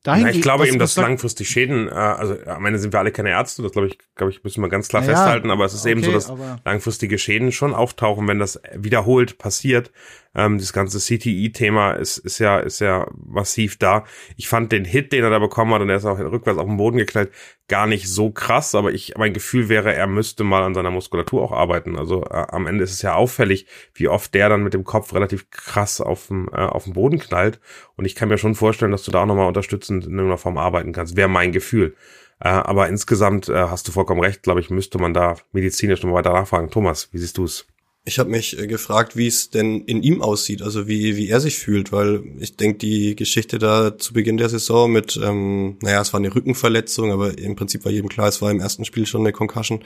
Dahin 0.03 0.27
ja, 0.27 0.33
ich 0.33 0.43
glaube 0.43 0.69
eben, 0.69 0.79
dass 0.79 0.97
langfristig 0.97 1.49
Schäden, 1.49 1.89
äh, 1.89 1.93
also 1.93 2.37
am 2.47 2.65
Ende 2.65 2.79
sind 2.79 2.93
wir 2.93 3.01
alle 3.01 3.11
keine 3.11 3.31
Ärzte, 3.31 3.63
das 3.63 3.73
glaube 3.73 3.89
ich, 3.89 3.99
glaube 4.15 4.31
ich, 4.33 4.45
müssen 4.45 4.63
wir 4.63 4.69
ganz 4.69 4.89
klar 4.89 5.03
ja, 5.03 5.09
festhalten, 5.09 5.51
aber 5.51 5.65
es 5.65 5.75
ist 5.75 5.83
okay, 5.83 5.91
eben 5.91 6.03
so, 6.03 6.13
dass 6.13 6.33
langfristige 6.65 7.19
Schäden 7.19 7.51
schon 7.51 7.75
auftauchen, 7.75 8.29
wenn 8.29 8.39
das 8.39 8.61
wiederholt 8.75 9.39
passiert. 9.39 9.91
Ähm, 10.35 10.59
das 10.59 10.73
ganze 10.73 10.99
CTI-Thema 10.99 11.93
ist, 11.93 12.19
ist 12.19 12.39
ja, 12.39 12.61
ist 12.61 12.81
ja 12.81 13.09
massiv 13.27 13.79
da. 13.79 14.05
Ich 14.37 14.49
fand 14.49 14.71
den 14.71 14.85
Hit, 14.85 15.13
den 15.13 15.25
er 15.25 15.31
da 15.31 15.39
bekommen 15.39 15.75
hat, 15.75 15.83
und 15.83 15.91
er 15.91 15.97
ist 15.97 16.05
auch 16.05 16.19
rückwärts 16.19 16.59
auf 16.59 16.67
den 16.67 16.77
Boden 16.77 16.99
geknallt, 16.99 17.33
gar 17.69 17.87
nicht 17.87 18.09
so 18.09 18.31
krass, 18.31 18.75
aber 18.75 18.93
ich, 18.93 19.15
mein 19.17 19.33
Gefühl 19.33 19.69
wäre, 19.69 19.95
er 19.95 20.07
müsste 20.07 20.45
mal 20.45 20.63
an 20.63 20.75
seiner 20.75 20.91
Muskulatur 20.91 21.43
auch 21.43 21.53
arbeiten. 21.53 21.99
Also 21.99 22.25
äh, 22.25 22.47
am 22.49 22.67
Ende 22.67 22.85
ist 22.85 22.93
es 22.93 23.03
ja 23.03 23.15
auffällig, 23.15 23.67
wie 23.95 24.09
oft 24.09 24.33
der 24.35 24.49
dann 24.49 24.63
mit 24.63 24.75
dem 24.75 24.85
Kopf 24.85 25.15
relativ 25.15 25.51
krass 25.51 26.01
auf 26.01 26.29
dem, 26.29 26.49
äh, 26.53 26.59
auf 26.59 26.85
dem 26.85 26.93
Boden 26.93 27.19
knallt. 27.19 27.61
Und 27.97 28.05
ich 28.05 28.15
kann 28.15 28.29
mir 28.29 28.39
schon 28.39 28.55
vorstellen, 28.55 28.93
dass 28.93 29.03
du 29.03 29.11
da 29.11 29.23
auch 29.23 29.27
nochmal 29.27 29.49
unterstützend 29.49 30.05
in 30.05 30.13
irgendeiner 30.13 30.39
Form 30.39 30.59
arbeiten 30.59 30.93
kannst. 30.93 31.17
Wäre 31.17 31.29
mein 31.29 31.53
Gefühl. 31.53 31.97
Äh, 32.41 32.49
aber 32.49 32.89
insgesamt 32.89 33.49
äh, 33.49 33.55
hast 33.55 33.87
du 33.89 33.93
vollkommen 33.93 34.21
recht, 34.21 34.43
glaube 34.43 34.61
ich, 34.61 34.71
müsste 34.71 34.99
man 34.99 35.13
da 35.13 35.37
medizinisch 35.53 36.03
nochmal 36.03 36.21
weiter 36.21 36.33
nachfragen. 36.33 36.71
Thomas, 36.71 37.13
wie 37.13 37.19
siehst 37.19 37.37
du 37.37 37.45
es? 37.45 37.67
Ich 38.05 38.19
habe 38.19 38.31
mich 38.31 38.59
äh, 38.59 38.67
gefragt, 38.67 39.15
wie 39.17 39.27
es 39.27 39.51
denn 39.51 39.83
in 39.83 40.03
ihm 40.03 40.23
aussieht, 40.23 40.63
also 40.63 40.89
wie, 40.89 41.17
wie 41.17 41.29
er 41.29 41.39
sich 41.39 41.59
fühlt, 41.59 41.93
weil 41.93 42.23
ich 42.39 42.57
denke, 42.57 42.79
die 42.79 43.15
Geschichte 43.15 43.59
da 43.59 43.99
zu 43.99 44.15
Beginn 44.15 44.39
der 44.39 44.49
Saison 44.49 44.91
mit, 44.91 45.21
ähm, 45.23 45.77
naja, 45.83 46.01
es 46.01 46.13
war 46.15 46.21
eine 46.21 46.35
Rückenverletzung, 46.35 47.13
aber 47.13 47.37
im 47.39 47.57
Prinzip 47.57 47.85
war 47.85 47.93
jedem 47.93 48.09
klar, 48.09 48.29
es 48.29 48.41
war 48.41 48.51
im 48.51 48.61
ersten 48.61 48.87
Spiel 48.87 49.05
schon 49.05 49.21
eine 49.21 49.33
Concussion. 49.33 49.81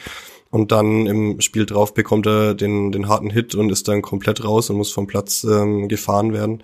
Und 0.51 0.71
dann 0.71 1.09
im 1.09 1.41
Spiel 1.41 1.67
drauf 1.67 1.93
bekommt 1.93 2.27
er 2.27 2.55
den, 2.55 2.93
den 2.93 3.09
harten 3.09 3.31
Hit 3.31 3.57
und 3.57 3.71
ist 3.71 3.89
dann 3.89 4.03
komplett 4.03 4.45
raus 4.45 4.71
und 4.71 4.77
muss 4.77 4.93
vom 4.93 5.09
Platz 5.09 5.43
ähm, 5.43 5.89
gefahren 5.89 6.33
werden. 6.33 6.63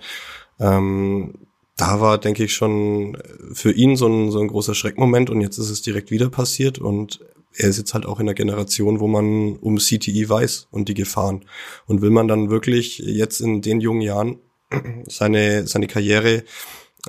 Ähm, 0.57 1.47
da 1.75 1.99
war, 1.99 2.17
denke 2.17 2.45
ich, 2.45 2.53
schon 2.53 3.17
für 3.53 3.71
ihn 3.73 3.97
so 3.97 4.07
ein, 4.07 4.31
so 4.31 4.39
ein 4.39 4.47
großer 4.47 4.75
Schreckmoment 4.75 5.29
und 5.29 5.41
jetzt 5.41 5.57
ist 5.57 5.69
es 5.69 5.81
direkt 5.81 6.11
wieder 6.11 6.29
passiert 6.29 6.79
und 6.79 7.19
er 7.55 7.69
ist 7.69 7.77
jetzt 7.77 7.93
halt 7.93 8.05
auch 8.05 8.19
in 8.19 8.25
der 8.25 8.35
Generation, 8.35 8.99
wo 8.99 9.07
man 9.07 9.57
um 9.57 9.77
CTI 9.77 10.29
weiß 10.29 10.67
und 10.71 10.89
die 10.89 10.93
Gefahren. 10.93 11.45
Und 11.85 12.01
will 12.01 12.09
man 12.09 12.27
dann 12.27 12.49
wirklich 12.49 12.99
jetzt 12.99 13.41
in 13.41 13.61
den 13.61 13.81
jungen 13.81 14.01
Jahren 14.01 14.39
seine, 15.07 15.67
seine 15.67 15.87
Karriere 15.87 16.43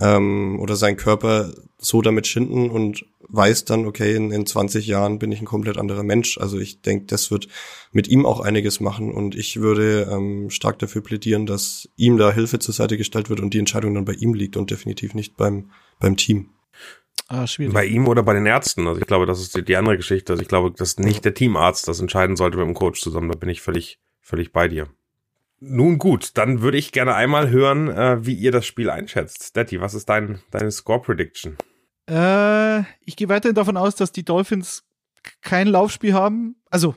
ähm, 0.01 0.59
oder 0.61 0.77
seinen 0.77 0.97
Körper 0.97 1.53
so 1.79 2.01
damit 2.01 2.27
schinden 2.27 2.71
und 2.71 3.05
weiß 3.29 3.65
dann, 3.65 3.87
okay, 3.87 4.15
in, 4.15 4.31
in 4.31 4.47
20 4.47 4.87
Jahren 4.87 5.19
bin 5.19 5.33
ich 5.33 5.41
ein 5.41 5.47
komplett 5.47 5.79
anderer 5.79 6.03
Mensch. 6.03 6.39
Also 6.39 6.59
ich 6.59 6.83
denke, 6.83 7.07
das 7.07 7.31
wird 7.31 7.49
mit 7.91 8.09
ihm 8.09 8.27
auch 8.27 8.41
einiges 8.41 8.81
machen 8.81 9.13
und 9.13 9.35
ich 9.35 9.61
würde 9.61 10.09
ähm, 10.11 10.51
stark 10.51 10.79
dafür 10.79 11.03
plädieren, 11.03 11.47
dass 11.47 11.89
ihm 11.97 12.19
da 12.19 12.33
Hilfe 12.33 12.59
zur 12.59 12.75
Seite 12.75 12.97
gestellt 12.97 13.31
wird 13.31 13.41
und 13.41 13.55
die 13.55 13.59
Entscheidung 13.59 13.95
dann 13.95 14.05
bei 14.05 14.15
ihm 14.15 14.35
liegt 14.35 14.57
und 14.57 14.71
definitiv 14.71 15.15
nicht 15.15 15.37
beim, 15.37 15.71
beim 15.99 16.17
Team. 16.17 16.51
Ah, 17.29 17.47
schwierig. 17.47 17.73
Bei 17.73 17.87
ihm 17.87 18.09
oder 18.09 18.23
bei 18.23 18.35
den 18.35 18.47
Ärzten. 18.47 18.87
Also 18.87 19.01
ich 19.01 19.07
glaube, 19.07 19.27
das 19.27 19.41
ist 19.41 19.57
die, 19.57 19.65
die 19.65 19.77
andere 19.77 19.97
Geschichte. 19.97 20.35
Also 20.35 20.43
ich 20.43 20.49
glaube, 20.49 20.71
dass 20.71 20.99
nicht 20.99 21.25
der 21.25 21.35
Teamarzt 21.35 21.89
das 21.89 22.01
entscheiden 22.01 22.37
sollte 22.37 22.59
mit 22.59 22.67
dem 22.67 22.75
Coach 22.75 23.01
zusammen. 23.01 23.31
Da 23.31 23.39
bin 23.39 23.49
ich 23.49 23.63
völlig, 23.63 23.99
völlig 24.21 24.53
bei 24.53 24.69
dir. 24.69 24.89
Nun 25.65 25.99
gut, 25.99 26.33
dann 26.35 26.61
würde 26.61 26.77
ich 26.77 26.91
gerne 26.93 27.15
einmal 27.15 27.49
hören, 27.49 27.89
äh, 27.89 28.27
wie 28.27 28.35
ihr 28.35 28.51
das 28.51 28.67
Spiel 28.67 28.91
einschätzt. 28.91 29.55
Detti, 29.55 29.81
was 29.81 29.95
ist 29.95 30.09
dein, 30.09 30.41
deine 30.51 30.73
Score-Prediction? 30.73 31.57
Äh, 32.11 32.81
ich 33.05 33.15
gehe 33.17 33.29
weiterhin 33.29 33.55
davon 33.55 33.77
aus, 33.77 33.95
dass 33.95 34.11
die 34.11 34.25
Dolphins 34.25 34.85
kein 35.41 35.69
Laufspiel 35.69 36.15
haben. 36.15 36.57
Also, 36.69 36.97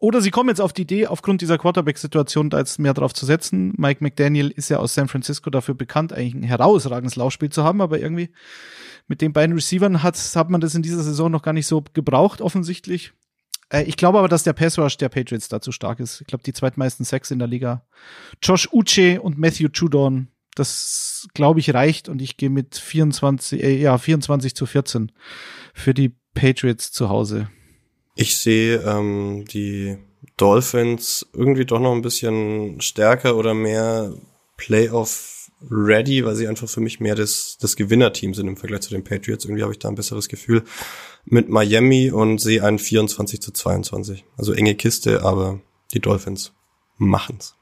oder 0.00 0.22
sie 0.22 0.30
kommen 0.30 0.48
jetzt 0.48 0.62
auf 0.62 0.72
die 0.72 0.82
Idee, 0.82 1.06
aufgrund 1.06 1.42
dieser 1.42 1.58
Quarterback-Situation 1.58 2.48
da 2.48 2.58
jetzt 2.58 2.78
mehr 2.78 2.94
drauf 2.94 3.12
zu 3.12 3.26
setzen. 3.26 3.74
Mike 3.76 4.02
McDaniel 4.02 4.48
ist 4.48 4.70
ja 4.70 4.78
aus 4.78 4.94
San 4.94 5.08
Francisco 5.08 5.50
dafür 5.50 5.74
bekannt, 5.74 6.14
eigentlich 6.14 6.34
ein 6.34 6.42
herausragendes 6.42 7.16
Laufspiel 7.16 7.50
zu 7.50 7.64
haben, 7.64 7.82
aber 7.82 8.00
irgendwie 8.00 8.30
mit 9.08 9.20
den 9.20 9.34
beiden 9.34 9.54
Receivern 9.54 10.02
hat, 10.02 10.16
hat 10.16 10.48
man 10.48 10.62
das 10.62 10.74
in 10.74 10.80
dieser 10.80 11.02
Saison 11.02 11.30
noch 11.30 11.42
gar 11.42 11.52
nicht 11.52 11.66
so 11.66 11.84
gebraucht, 11.92 12.40
offensichtlich. 12.40 13.12
Äh, 13.68 13.82
ich 13.82 13.98
glaube 13.98 14.18
aber, 14.18 14.28
dass 14.28 14.42
der 14.42 14.54
Pass 14.54 14.78
Rush 14.78 14.96
der 14.96 15.10
Patriots 15.10 15.48
dazu 15.48 15.70
stark 15.70 16.00
ist. 16.00 16.22
Ich 16.22 16.26
glaube, 16.26 16.44
die 16.44 16.54
zweitmeisten 16.54 17.04
Sex 17.04 17.30
in 17.30 17.38
der 17.38 17.48
Liga. 17.48 17.84
Josh 18.42 18.70
Uche 18.72 19.20
und 19.20 19.36
Matthew 19.36 19.68
Judon, 19.74 20.28
das 20.54 21.28
glaube 21.34 21.60
ich 21.60 21.74
reicht 21.74 22.08
und 22.08 22.22
ich 22.22 22.38
gehe 22.38 22.50
mit 22.50 22.74
24, 22.76 23.62
äh, 23.62 23.76
ja, 23.76 23.98
24 23.98 24.54
zu 24.54 24.64
14 24.64 25.12
für 25.74 25.92
die 25.92 26.16
Patriots 26.32 26.90
zu 26.90 27.10
Hause. 27.10 27.50
Ich 28.14 28.36
sehe 28.38 28.82
ähm, 28.82 29.44
die 29.46 29.98
Dolphins 30.36 31.26
irgendwie 31.32 31.64
doch 31.64 31.80
noch 31.80 31.92
ein 31.92 32.02
bisschen 32.02 32.80
stärker 32.80 33.36
oder 33.36 33.54
mehr 33.54 34.14
Playoff 34.56 35.50
ready, 35.70 36.24
weil 36.24 36.34
sie 36.34 36.48
einfach 36.48 36.68
für 36.68 36.80
mich 36.80 37.00
mehr 37.00 37.14
das, 37.14 37.58
das 37.60 37.76
Gewinnerteam 37.76 38.34
sind 38.34 38.48
im 38.48 38.56
Vergleich 38.56 38.80
zu 38.80 38.90
den 38.90 39.04
Patriots. 39.04 39.44
Irgendwie 39.44 39.62
habe 39.62 39.72
ich 39.72 39.78
da 39.78 39.88
ein 39.88 39.94
besseres 39.94 40.28
Gefühl 40.28 40.64
mit 41.24 41.48
Miami 41.48 42.10
und 42.10 42.40
sehe 42.40 42.64
ein 42.64 42.78
24 42.78 43.42
zu 43.42 43.52
22. 43.52 44.24
Also 44.36 44.52
enge 44.52 44.74
Kiste, 44.74 45.22
aber 45.22 45.60
die 45.92 46.00
Dolphins 46.00 46.52
machen's. 46.96 47.56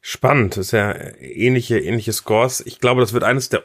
Spannend, 0.00 0.56
das 0.56 0.66
ist 0.66 0.72
ja 0.72 0.94
ähnliche, 1.20 1.78
ähnliche 1.78 2.12
Scores. 2.12 2.60
Ich 2.66 2.80
glaube, 2.80 3.00
das 3.00 3.12
wird 3.12 3.22
eines 3.22 3.50
der 3.50 3.64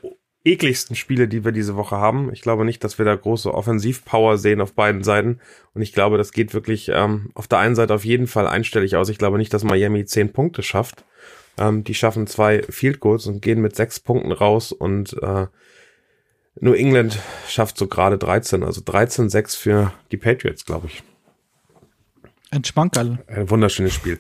ekligsten 0.51 0.95
Spiele, 0.95 1.27
die 1.27 1.45
wir 1.45 1.51
diese 1.51 1.75
Woche 1.75 1.97
haben. 1.97 2.31
Ich 2.33 2.41
glaube 2.41 2.65
nicht, 2.65 2.83
dass 2.83 2.97
wir 2.97 3.05
da 3.05 3.15
große 3.15 3.53
Offensivpower 3.53 4.37
sehen 4.37 4.61
auf 4.61 4.73
beiden 4.73 5.03
Seiten. 5.03 5.39
Und 5.73 5.81
ich 5.81 5.93
glaube, 5.93 6.17
das 6.17 6.31
geht 6.31 6.53
wirklich 6.53 6.89
ähm, 6.93 7.31
auf 7.33 7.47
der 7.47 7.59
einen 7.59 7.75
Seite 7.75 7.93
auf 7.93 8.05
jeden 8.05 8.27
Fall 8.27 8.47
einstellig 8.47 8.95
aus. 8.95 9.09
Ich 9.09 9.17
glaube 9.17 9.37
nicht, 9.37 9.53
dass 9.53 9.63
Miami 9.63 10.05
zehn 10.05 10.31
Punkte 10.33 10.63
schafft. 10.63 11.03
Ähm, 11.57 11.83
die 11.83 11.93
schaffen 11.93 12.27
zwei 12.27 12.63
Field 12.63 12.99
Goals 12.99 13.27
und 13.27 13.41
gehen 13.41 13.61
mit 13.61 13.75
sechs 13.75 13.99
Punkten 13.99 14.31
raus 14.31 14.71
und 14.71 15.13
äh, 15.21 15.47
nur 16.59 16.75
England 16.75 17.19
schafft 17.47 17.77
so 17.77 17.87
gerade 17.87 18.17
13, 18.17 18.63
also 18.63 18.81
13-6 18.81 19.57
für 19.57 19.93
die 20.11 20.17
Patriots, 20.17 20.65
glaube 20.65 20.87
ich. 20.87 21.03
Ein 22.49 22.63
Schmankerl. 22.63 23.19
Ein 23.27 23.49
wunderschönes 23.49 23.93
Spiel. 23.93 24.19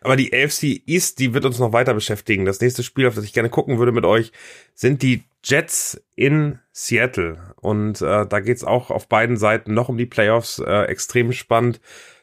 Aber 0.00 0.16
die 0.16 0.32
AFC 0.32 0.82
East, 0.86 1.18
die 1.18 1.34
wird 1.34 1.44
uns 1.44 1.58
noch 1.58 1.72
weiter 1.72 1.94
beschäftigen. 1.94 2.44
Das 2.44 2.60
nächste 2.60 2.82
Spiel, 2.82 3.06
auf 3.06 3.14
das 3.14 3.24
ich 3.24 3.32
gerne 3.32 3.50
gucken 3.50 3.78
würde 3.78 3.92
mit 3.92 4.04
euch, 4.04 4.32
sind 4.74 5.02
die 5.02 5.24
Jets 5.46 6.02
in 6.16 6.58
Seattle. 6.72 7.54
Und 7.60 8.02
äh, 8.02 8.26
da 8.26 8.40
geht's 8.40 8.64
auch 8.64 8.90
auf 8.90 9.08
beiden 9.08 9.36
Seiten 9.36 9.74
noch 9.74 9.88
um 9.88 9.96
die 9.96 10.06
Playoffs. 10.06 10.58
Äh, 10.58 10.84
extrem 10.86 11.32
spannend. 11.32 11.80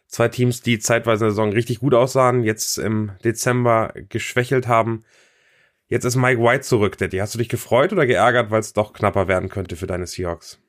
Zwei 0.08 0.28
Teams, 0.28 0.62
die 0.62 0.78
zeitweise 0.78 1.24
in 1.24 1.30
der 1.30 1.32
Saison 1.32 1.54
richtig 1.54 1.80
gut 1.80 1.94
aussahen, 1.94 2.44
jetzt 2.44 2.78
im 2.78 3.14
Dezember 3.24 3.94
geschwächelt 4.10 4.68
haben. 4.68 5.06
Jetzt 5.88 6.04
ist 6.06 6.16
Mike 6.16 6.42
White 6.42 6.62
zurück, 6.62 6.98
Daddy. 6.98 7.18
Hast 7.18 7.34
du 7.34 7.40
dich 7.40 7.50
gefreut 7.50 7.94
oder 7.94 8.06
geärgert, 8.06 8.52
weil 8.52 8.60
es 8.60 8.74
doch 8.74 8.94
knapper 8.94 9.28
werden 9.28 9.50
könnte 9.50 9.76
für 9.76 9.88
deine 9.88 10.06
Seahawks? 10.06 10.60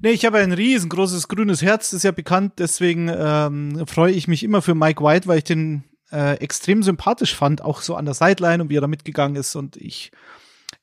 Nee, 0.00 0.10
ich 0.10 0.24
habe 0.24 0.38
ein 0.38 0.52
riesengroßes 0.52 1.28
grünes 1.28 1.62
Herz, 1.62 1.92
ist 1.92 2.02
ja 2.02 2.10
bekannt, 2.10 2.54
deswegen 2.58 3.08
ähm, 3.08 3.86
freue 3.86 4.12
ich 4.12 4.28
mich 4.28 4.42
immer 4.42 4.62
für 4.62 4.74
Mike 4.74 5.02
White, 5.02 5.26
weil 5.26 5.38
ich 5.38 5.44
den 5.44 5.84
äh, 6.10 6.34
extrem 6.38 6.82
sympathisch 6.82 7.34
fand, 7.34 7.62
auch 7.62 7.80
so 7.80 7.94
an 7.94 8.04
der 8.04 8.14
Sideline 8.14 8.62
und 8.62 8.70
wie 8.70 8.76
er 8.76 8.82
da 8.82 8.88
mitgegangen 8.88 9.36
ist. 9.36 9.54
Und 9.54 9.76
ich, 9.76 10.10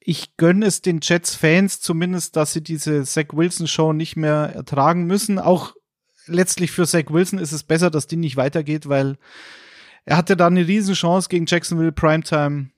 ich 0.06 0.36
gönne 0.38 0.66
es 0.66 0.82
den 0.82 1.00
Jets-Fans 1.02 1.80
zumindest, 1.80 2.36
dass 2.36 2.54
sie 2.54 2.62
diese 2.62 3.04
Zach 3.04 3.28
Wilson-Show 3.32 3.94
nicht 3.94 4.16
mehr 4.16 4.52
ertragen 4.54 5.06
müssen. 5.06 5.40
Auch 5.40 5.76
letztlich 6.26 6.72
für 6.72 6.86
Zach 6.86 7.06
Wilson 7.10 7.40
ist 7.40 7.54
es 7.54 7.64
besser, 7.64 7.90
dass 7.90 8.08
die 8.08 8.18
nicht 8.18 8.36
weitergeht, 8.36 8.90
weil 8.90 9.18
er 10.06 10.18
hatte 10.18 10.36
da 10.36 10.48
eine 10.48 10.68
Riesenchance 10.68 11.30
gegen 11.30 11.46
Jacksonville 11.46 11.94
Primetime 11.94 12.72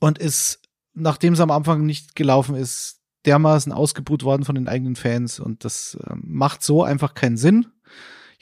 und 0.00 0.18
ist, 0.18 0.60
nachdem 0.94 1.34
es 1.34 1.40
am 1.40 1.52
Anfang 1.52 1.86
nicht 1.86 2.16
gelaufen 2.16 2.56
ist, 2.56 3.00
dermaßen 3.24 3.72
ausgebuht 3.72 4.24
worden 4.24 4.44
von 4.44 4.56
den 4.56 4.66
eigenen 4.66 4.96
Fans 4.96 5.38
und 5.38 5.64
das 5.64 5.96
äh, 6.04 6.14
macht 6.16 6.64
so 6.64 6.82
einfach 6.82 7.14
keinen 7.14 7.36
Sinn. 7.36 7.66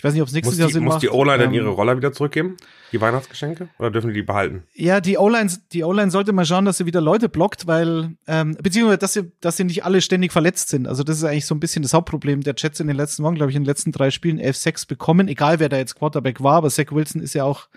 Ich 0.00 0.04
weiß 0.04 0.14
nicht, 0.14 0.22
ob 0.22 0.28
es 0.28 0.32
nächstes 0.32 0.54
muss 0.54 0.58
Jahr 0.58 0.68
die, 0.68 0.72
Sinn 0.72 0.84
muss 0.84 0.94
macht. 0.94 1.02
die 1.02 1.10
O-Line 1.10 1.36
dann 1.36 1.48
Ähm, 1.50 1.54
ihre 1.56 1.68
Roller 1.68 1.94
wieder 1.94 2.10
zurückgeben? 2.10 2.56
Die 2.90 3.02
Weihnachtsgeschenke? 3.02 3.68
Oder 3.78 3.90
dürfen 3.90 4.08
die 4.08 4.14
die 4.14 4.22
behalten? 4.22 4.62
Ja, 4.72 5.02
die 5.02 5.18
O-Line, 5.18 5.50
die 5.74 5.84
O-Line 5.84 6.10
sollte 6.10 6.32
mal 6.32 6.46
schauen, 6.46 6.64
dass 6.64 6.78
sie 6.78 6.86
wieder 6.86 7.02
Leute 7.02 7.28
blockt, 7.28 7.66
weil, 7.66 8.12
ähm, 8.26 8.56
beziehungsweise, 8.62 8.96
dass 8.96 9.12
sie, 9.12 9.30
dass 9.42 9.58
sie 9.58 9.64
nicht 9.64 9.84
alle 9.84 10.00
ständig 10.00 10.32
verletzt 10.32 10.70
sind. 10.70 10.88
Also, 10.88 11.04
das 11.04 11.18
ist 11.18 11.24
eigentlich 11.24 11.44
so 11.44 11.54
ein 11.54 11.60
bisschen 11.60 11.82
das 11.82 11.92
Hauptproblem 11.92 12.40
der 12.40 12.54
Jets 12.56 12.80
in 12.80 12.86
den 12.86 12.96
letzten 12.96 13.24
Wochen, 13.24 13.34
glaube 13.34 13.50
ich, 13.50 13.56
in 13.56 13.62
den 13.62 13.66
letzten 13.66 13.92
drei 13.92 14.10
Spielen 14.10 14.40
F6 14.40 14.88
bekommen, 14.88 15.28
egal 15.28 15.60
wer 15.60 15.68
da 15.68 15.76
jetzt 15.76 15.96
Quarterback 15.96 16.42
war, 16.42 16.54
aber 16.54 16.70
Zach 16.70 16.92
Wilson 16.92 17.20
ist 17.20 17.34
ja 17.34 17.44
auch 17.44 17.68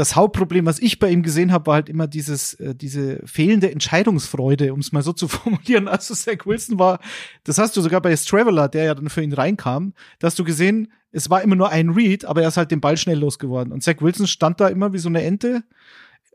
das 0.00 0.16
Hauptproblem, 0.16 0.64
was 0.64 0.78
ich 0.78 0.98
bei 0.98 1.10
ihm 1.10 1.22
gesehen 1.22 1.52
habe, 1.52 1.66
war 1.66 1.74
halt 1.74 1.90
immer 1.90 2.06
dieses, 2.06 2.54
äh, 2.54 2.74
diese 2.74 3.20
fehlende 3.26 3.70
Entscheidungsfreude, 3.70 4.72
um 4.72 4.80
es 4.80 4.92
mal 4.92 5.02
so 5.02 5.12
zu 5.12 5.28
formulieren. 5.28 5.88
Also 5.88 6.14
Zach 6.14 6.46
Wilson 6.46 6.78
war, 6.78 7.00
das 7.44 7.58
hast 7.58 7.76
du 7.76 7.82
sogar 7.82 8.00
bei 8.00 8.16
Straveller, 8.16 8.70
der 8.70 8.84
ja 8.84 8.94
dann 8.94 9.10
für 9.10 9.22
ihn 9.22 9.34
reinkam, 9.34 9.92
da 10.18 10.28
hast 10.28 10.38
du 10.38 10.44
gesehen, 10.44 10.90
es 11.12 11.28
war 11.28 11.42
immer 11.42 11.54
nur 11.54 11.68
ein 11.68 11.90
Read, 11.90 12.24
aber 12.24 12.40
er 12.40 12.48
ist 12.48 12.56
halt 12.56 12.70
den 12.70 12.80
Ball 12.80 12.96
schnell 12.96 13.18
losgeworden. 13.18 13.74
Und 13.74 13.82
Zach 13.82 13.96
Wilson 14.00 14.26
stand 14.26 14.58
da 14.58 14.68
immer 14.68 14.94
wie 14.94 14.98
so 14.98 15.10
eine 15.10 15.22
Ente 15.22 15.64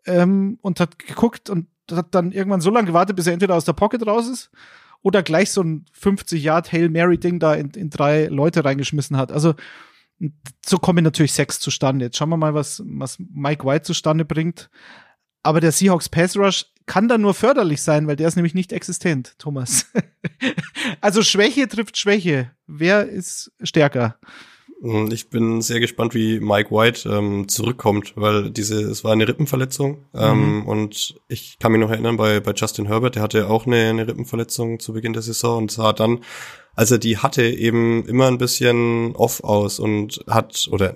ähm, 0.06 0.60
und 0.62 0.80
hat 0.80 1.00
geguckt 1.00 1.50
und 1.50 1.66
hat 1.92 2.14
dann 2.14 2.34
irgendwann 2.34 2.62
so 2.62 2.70
lange 2.70 2.86
gewartet, 2.86 3.16
bis 3.16 3.26
er 3.26 3.34
entweder 3.34 3.56
aus 3.56 3.66
der 3.66 3.74
Pocket 3.74 4.06
raus 4.06 4.28
ist 4.28 4.52
oder 5.02 5.24
gleich 5.24 5.50
so 5.50 5.64
ein 5.64 5.86
50 5.94 6.44
Yard 6.44 6.72
Hail 6.72 6.90
Mary 6.90 7.18
Ding 7.18 7.40
da 7.40 7.56
in, 7.56 7.72
in 7.72 7.90
drei 7.90 8.26
Leute 8.26 8.64
reingeschmissen 8.64 9.18
hat. 9.18 9.32
Also 9.32 9.56
so 10.66 10.78
kommen 10.78 11.04
natürlich 11.04 11.34
sechs 11.34 11.60
zustande. 11.60 12.06
Jetzt 12.06 12.18
schauen 12.18 12.30
wir 12.30 12.38
mal, 12.38 12.54
was, 12.54 12.82
was 12.86 13.18
Mike 13.20 13.66
White 13.66 13.84
zustande 13.84 14.26
bringt. 14.26 14.70
Aber 15.44 15.62
der 15.62 15.72
Seahawks 15.72 16.10
Pass 16.10 16.36
Rush 16.36 16.66
kann 16.86 17.08
da 17.08 17.18
nur 17.18 17.34
förderlich 17.34 17.82
sein, 17.82 18.08
weil 18.08 18.16
der 18.16 18.28
ist 18.28 18.36
nämlich 18.36 18.54
nicht 18.54 18.72
existent, 18.72 19.36
Thomas. 19.38 19.92
also 21.02 21.24
Schwäche 21.24 21.68
trifft 21.68 21.98
Schwäche. 21.98 22.52
Wer 22.68 23.08
ist 23.08 23.52
stärker? 23.62 24.18
Ich 24.82 25.30
bin 25.30 25.62
sehr 25.62 25.80
gespannt, 25.80 26.14
wie 26.14 26.40
Mike 26.40 26.70
White 26.70 27.10
ähm, 27.10 27.48
zurückkommt, 27.48 28.14
weil 28.16 28.52
diese, 28.52 28.82
es 28.82 29.04
war 29.04 29.14
eine 29.14 29.28
Rippenverletzung. 29.28 30.06
Ähm, 30.14 30.68
und 30.68 31.16
ich 31.28 31.58
kann 31.60 31.72
mich 31.72 31.82
noch 31.82 31.90
erinnern, 31.90 32.18
bei, 32.18 32.40
bei 32.40 32.52
Justin 32.52 32.88
Herbert, 32.88 33.16
der 33.16 33.24
hatte 33.24 33.50
auch 33.50 33.66
eine, 33.66 33.90
eine 33.90 34.08
Rippenverletzung 34.08 34.80
zu 34.80 34.94
Beginn 34.94 35.14
der 35.14 35.22
Saison 35.22 35.60
und 35.60 35.72
sah 35.72 35.94
dann, 35.94 36.20
als 36.76 36.92
er 36.92 36.98
die 36.98 37.18
hatte, 37.18 37.44
eben 37.44 38.06
immer 38.06 38.28
ein 38.28 38.38
bisschen 38.38 39.16
off 39.16 39.44
aus 39.44 39.80
und 39.80 40.24
hat, 40.28 40.68
oder 40.72 40.94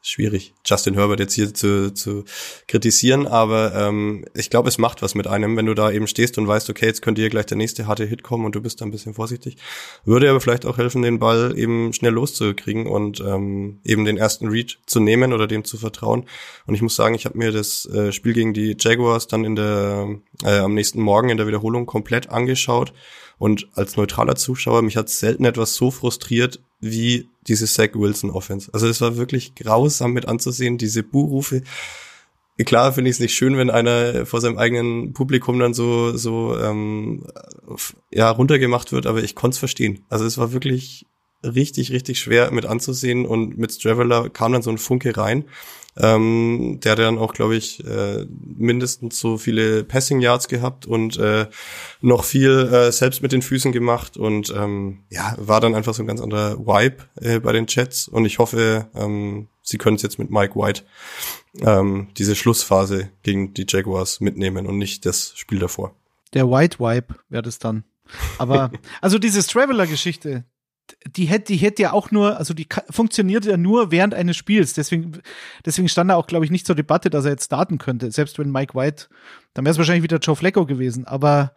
schwierig, 0.00 0.54
Justin 0.64 0.94
Herbert 0.94 1.20
jetzt 1.20 1.34
hier 1.34 1.52
zu, 1.52 1.92
zu 1.92 2.24
kritisieren, 2.66 3.26
aber 3.26 3.74
ähm, 3.74 4.24
ich 4.34 4.48
glaube, 4.48 4.68
es 4.68 4.78
macht 4.78 5.02
was 5.02 5.14
mit 5.14 5.26
einem, 5.26 5.56
wenn 5.56 5.66
du 5.66 5.74
da 5.74 5.90
eben 5.90 6.06
stehst 6.06 6.38
und 6.38 6.46
weißt, 6.46 6.70
okay, 6.70 6.86
jetzt 6.86 7.02
könnte 7.02 7.20
hier 7.20 7.30
gleich 7.30 7.46
der 7.46 7.56
nächste 7.56 7.86
harte 7.86 8.04
Hit 8.04 8.22
kommen 8.22 8.44
und 8.44 8.54
du 8.54 8.60
bist 8.60 8.80
da 8.80 8.84
ein 8.84 8.90
bisschen 8.90 9.14
vorsichtig. 9.14 9.56
Würde 10.04 10.30
aber 10.30 10.40
vielleicht 10.40 10.66
auch 10.66 10.78
helfen, 10.78 11.02
den 11.02 11.18
Ball 11.18 11.58
eben 11.58 11.92
schnell 11.92 12.12
loszukriegen 12.12 12.86
und 12.86 13.20
ähm, 13.20 13.80
eben 13.84 14.04
den 14.04 14.16
ersten 14.16 14.48
Read 14.48 14.78
zu 14.86 15.00
nehmen 15.00 15.32
oder 15.32 15.46
dem 15.46 15.64
zu 15.64 15.76
vertrauen. 15.76 16.26
Und 16.66 16.74
ich 16.74 16.82
muss 16.82 16.96
sagen, 16.96 17.14
ich 17.14 17.24
habe 17.24 17.36
mir 17.36 17.52
das 17.52 17.86
äh, 17.86 18.12
Spiel 18.12 18.32
gegen 18.32 18.54
die 18.54 18.76
Jaguars 18.78 19.26
dann 19.26 19.44
in 19.44 19.56
der 19.56 20.08
äh, 20.44 20.58
am 20.58 20.74
nächsten 20.74 21.02
Morgen 21.02 21.28
in 21.28 21.36
der 21.36 21.46
Wiederholung 21.46 21.86
komplett 21.86 22.30
angeschaut. 22.30 22.92
Und 23.38 23.68
als 23.74 23.96
neutraler 23.96 24.34
Zuschauer, 24.34 24.82
mich 24.82 24.96
hat 24.96 25.08
selten 25.08 25.44
etwas 25.44 25.74
so 25.74 25.90
frustriert 25.90 26.60
wie 26.80 27.28
diese 27.46 27.66
Zach 27.66 27.90
Wilson 27.94 28.30
Offense. 28.30 28.70
Also 28.72 28.86
es 28.86 29.00
war 29.00 29.16
wirklich 29.16 29.54
grausam 29.54 30.12
mit 30.12 30.26
anzusehen, 30.26 30.78
diese 30.78 31.02
Buhrufe. 31.02 31.62
Klar 32.64 32.92
finde 32.92 33.10
ich 33.10 33.16
es 33.16 33.20
nicht 33.20 33.34
schön, 33.34 33.56
wenn 33.56 33.70
einer 33.70 34.26
vor 34.26 34.40
seinem 34.40 34.58
eigenen 34.58 35.12
Publikum 35.12 35.60
dann 35.60 35.74
so 35.74 36.16
so 36.16 36.58
ähm, 36.58 37.24
ja 38.10 38.30
runtergemacht 38.30 38.90
wird, 38.90 39.06
aber 39.06 39.22
ich 39.22 39.36
konnte 39.36 39.54
es 39.54 39.58
verstehen. 39.58 40.04
Also 40.08 40.24
es 40.24 40.38
war 40.38 40.52
wirklich 40.52 41.06
richtig 41.44 41.92
richtig 41.92 42.18
schwer 42.18 42.50
mit 42.50 42.66
anzusehen 42.66 43.26
und 43.26 43.58
mit 43.58 43.72
Straveller 43.72 44.28
kam 44.28 44.52
dann 44.52 44.62
so 44.62 44.70
ein 44.70 44.78
Funke 44.78 45.16
rein. 45.16 45.44
Ähm, 46.00 46.78
der 46.82 46.92
hat 46.92 46.98
dann 47.00 47.18
auch, 47.18 47.34
glaube 47.34 47.56
ich, 47.56 47.84
äh, 47.84 48.24
mindestens 48.28 49.18
so 49.18 49.36
viele 49.36 49.84
Passing 49.84 50.20
Yards 50.20 50.48
gehabt 50.48 50.86
und 50.86 51.18
äh, 51.18 51.46
noch 52.00 52.24
viel 52.24 52.50
äh, 52.72 52.92
selbst 52.92 53.22
mit 53.22 53.32
den 53.32 53.42
Füßen 53.42 53.72
gemacht 53.72 54.16
und 54.16 54.54
ähm, 54.56 55.00
ja, 55.10 55.34
war 55.38 55.60
dann 55.60 55.74
einfach 55.74 55.94
so 55.94 56.02
ein 56.02 56.06
ganz 56.06 56.20
anderer 56.20 56.58
Vibe 56.58 56.96
äh, 57.20 57.40
bei 57.40 57.52
den 57.52 57.66
Jets 57.68 58.06
und 58.06 58.24
ich 58.26 58.38
hoffe, 58.38 58.88
ähm, 58.94 59.48
sie 59.62 59.78
können 59.78 59.96
es 59.96 60.02
jetzt 60.02 60.18
mit 60.18 60.30
Mike 60.30 60.54
White 60.54 60.82
ähm, 61.60 62.08
diese 62.16 62.36
Schlussphase 62.36 63.10
gegen 63.22 63.54
die 63.54 63.66
Jaguars 63.68 64.20
mitnehmen 64.20 64.66
und 64.66 64.78
nicht 64.78 65.04
das 65.04 65.32
Spiel 65.36 65.58
davor. 65.58 65.94
Der 66.34 66.48
White 66.50 66.78
Wipe 66.78 67.16
wäre 67.28 67.42
das 67.42 67.58
dann. 67.58 67.84
Aber, 68.38 68.70
also 69.00 69.18
diese 69.18 69.44
Traveler-Geschichte, 69.44 70.44
die 71.06 71.26
hätte, 71.26 71.52
die 71.52 71.56
hätte 71.56 71.82
ja 71.82 71.92
auch 71.92 72.10
nur, 72.10 72.36
also 72.36 72.54
die 72.54 72.66
funktioniert 72.90 73.44
ja 73.44 73.56
nur 73.56 73.90
während 73.90 74.14
eines 74.14 74.36
Spiels. 74.36 74.72
Deswegen, 74.72 75.20
deswegen 75.64 75.88
stand 75.88 76.10
da 76.10 76.16
auch, 76.16 76.26
glaube 76.26 76.44
ich, 76.44 76.50
nicht 76.50 76.66
zur 76.66 76.76
Debatte, 76.76 77.10
dass 77.10 77.24
er 77.24 77.32
jetzt 77.32 77.46
starten 77.46 77.78
könnte. 77.78 78.10
Selbst 78.10 78.38
wenn 78.38 78.50
Mike 78.50 78.74
White, 78.74 79.06
dann 79.54 79.64
wäre 79.64 79.72
es 79.72 79.78
wahrscheinlich 79.78 80.02
wieder 80.02 80.18
Joe 80.18 80.36
Flacco 80.36 80.66
gewesen. 80.66 81.06
Aber 81.06 81.52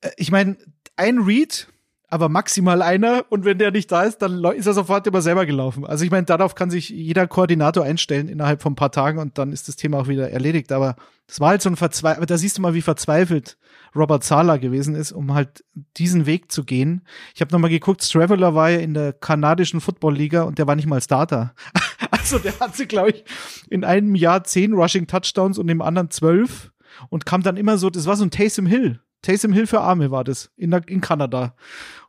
äh, 0.00 0.10
ich 0.16 0.30
meine, 0.30 0.56
ein 0.96 1.18
Read, 1.18 1.68
aber 2.08 2.28
maximal 2.28 2.82
einer. 2.82 3.24
Und 3.28 3.44
wenn 3.44 3.58
der 3.58 3.70
nicht 3.70 3.92
da 3.92 4.02
ist, 4.02 4.22
dann 4.22 4.42
ist 4.44 4.66
er 4.66 4.72
sofort 4.72 5.06
immer 5.06 5.22
selber 5.22 5.46
gelaufen. 5.46 5.84
Also 5.86 6.04
ich 6.04 6.10
meine, 6.10 6.26
darauf 6.26 6.54
kann 6.54 6.70
sich 6.70 6.88
jeder 6.88 7.26
Koordinator 7.26 7.84
einstellen 7.84 8.28
innerhalb 8.28 8.62
von 8.62 8.72
ein 8.72 8.76
paar 8.76 8.92
Tagen 8.92 9.18
und 9.18 9.38
dann 9.38 9.52
ist 9.52 9.68
das 9.68 9.76
Thema 9.76 9.98
auch 9.98 10.08
wieder 10.08 10.30
erledigt. 10.30 10.72
Aber 10.72 10.96
das 11.26 11.40
war 11.40 11.50
halt 11.50 11.62
so 11.62 11.68
ein 11.68 11.76
Verzweifelt, 11.76 12.30
da 12.30 12.38
siehst 12.38 12.56
du 12.58 12.62
mal, 12.62 12.74
wie 12.74 12.82
verzweifelt 12.82 13.58
Robert 13.94 14.24
Sala 14.24 14.56
gewesen 14.56 14.94
ist, 14.94 15.12
um 15.12 15.34
halt 15.34 15.64
diesen 15.96 16.26
Weg 16.26 16.50
zu 16.52 16.64
gehen. 16.64 17.06
Ich 17.34 17.40
habe 17.40 17.52
nochmal 17.52 17.70
geguckt, 17.70 18.02
Straveller 18.02 18.54
war 18.54 18.70
ja 18.70 18.78
in 18.78 18.94
der 18.94 19.12
kanadischen 19.12 19.80
Football-Liga 19.80 20.42
und 20.42 20.58
der 20.58 20.66
war 20.66 20.76
nicht 20.76 20.86
mal 20.86 21.00
Starter. 21.00 21.54
Also 22.10 22.38
der 22.38 22.58
hatte, 22.60 22.86
glaube 22.86 23.10
ich, 23.10 23.24
in 23.70 23.84
einem 23.84 24.14
Jahr 24.14 24.44
zehn 24.44 24.74
Rushing-Touchdowns 24.74 25.58
und 25.58 25.68
im 25.68 25.80
anderen 25.80 26.10
zwölf 26.10 26.72
und 27.08 27.26
kam 27.26 27.42
dann 27.42 27.56
immer 27.56 27.78
so, 27.78 27.90
das 27.90 28.06
war 28.06 28.16
so 28.16 28.24
ein 28.24 28.30
Taysom 28.30 28.66
Hill. 28.66 29.00
Taysom 29.22 29.52
Hill 29.52 29.66
für 29.66 29.80
Arme 29.80 30.10
war 30.10 30.24
das 30.24 30.50
in, 30.56 30.70
der, 30.70 30.86
in 30.88 31.00
Kanada. 31.00 31.54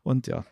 Und 0.03 0.27
ja. 0.27 0.45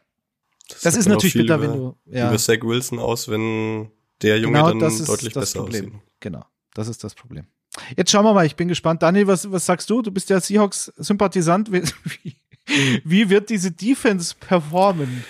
Das, 0.70 0.82
das 0.82 0.96
ist 0.96 1.08
natürlich 1.08 1.34
bitter, 1.34 1.58
über, 1.58 1.64
wenn 1.64 1.74
du. 1.74 1.98
Ja, 2.06 2.30
über 2.30 2.38
Zach 2.38 2.62
Wilson 2.62 3.00
aus, 3.00 3.30
wenn 3.30 3.92
der 4.22 4.40
Junge 4.40 4.58
genau 4.58 4.70
dann 4.70 4.80
das 4.80 5.00
ist 5.00 5.10
deutlich 5.10 5.34
das 5.34 5.54
besser 5.54 5.60
Problem. 5.64 5.86
aussieht. 5.86 6.02
Genau, 6.20 6.46
das 6.74 6.88
ist 6.88 7.04
das 7.04 7.16
Problem. 7.16 7.48
Jetzt 7.96 8.12
schauen 8.12 8.26
wir 8.26 8.34
mal, 8.34 8.46
ich 8.46 8.56
bin 8.56 8.68
gespannt. 8.68 9.02
Daniel, 9.04 9.28
was, 9.28 9.52
was 9.52 9.66
sagst 9.66 9.90
du? 9.90 10.02
Du 10.02 10.12
bist 10.12 10.30
ja 10.30 10.40
Seahawks-Sympathisant. 10.40 11.72
Wie, 11.72 12.36
wie 13.04 13.30
wird 13.30 13.50
diese 13.50 13.72
Defense 13.72 14.36
performen? 14.40 15.24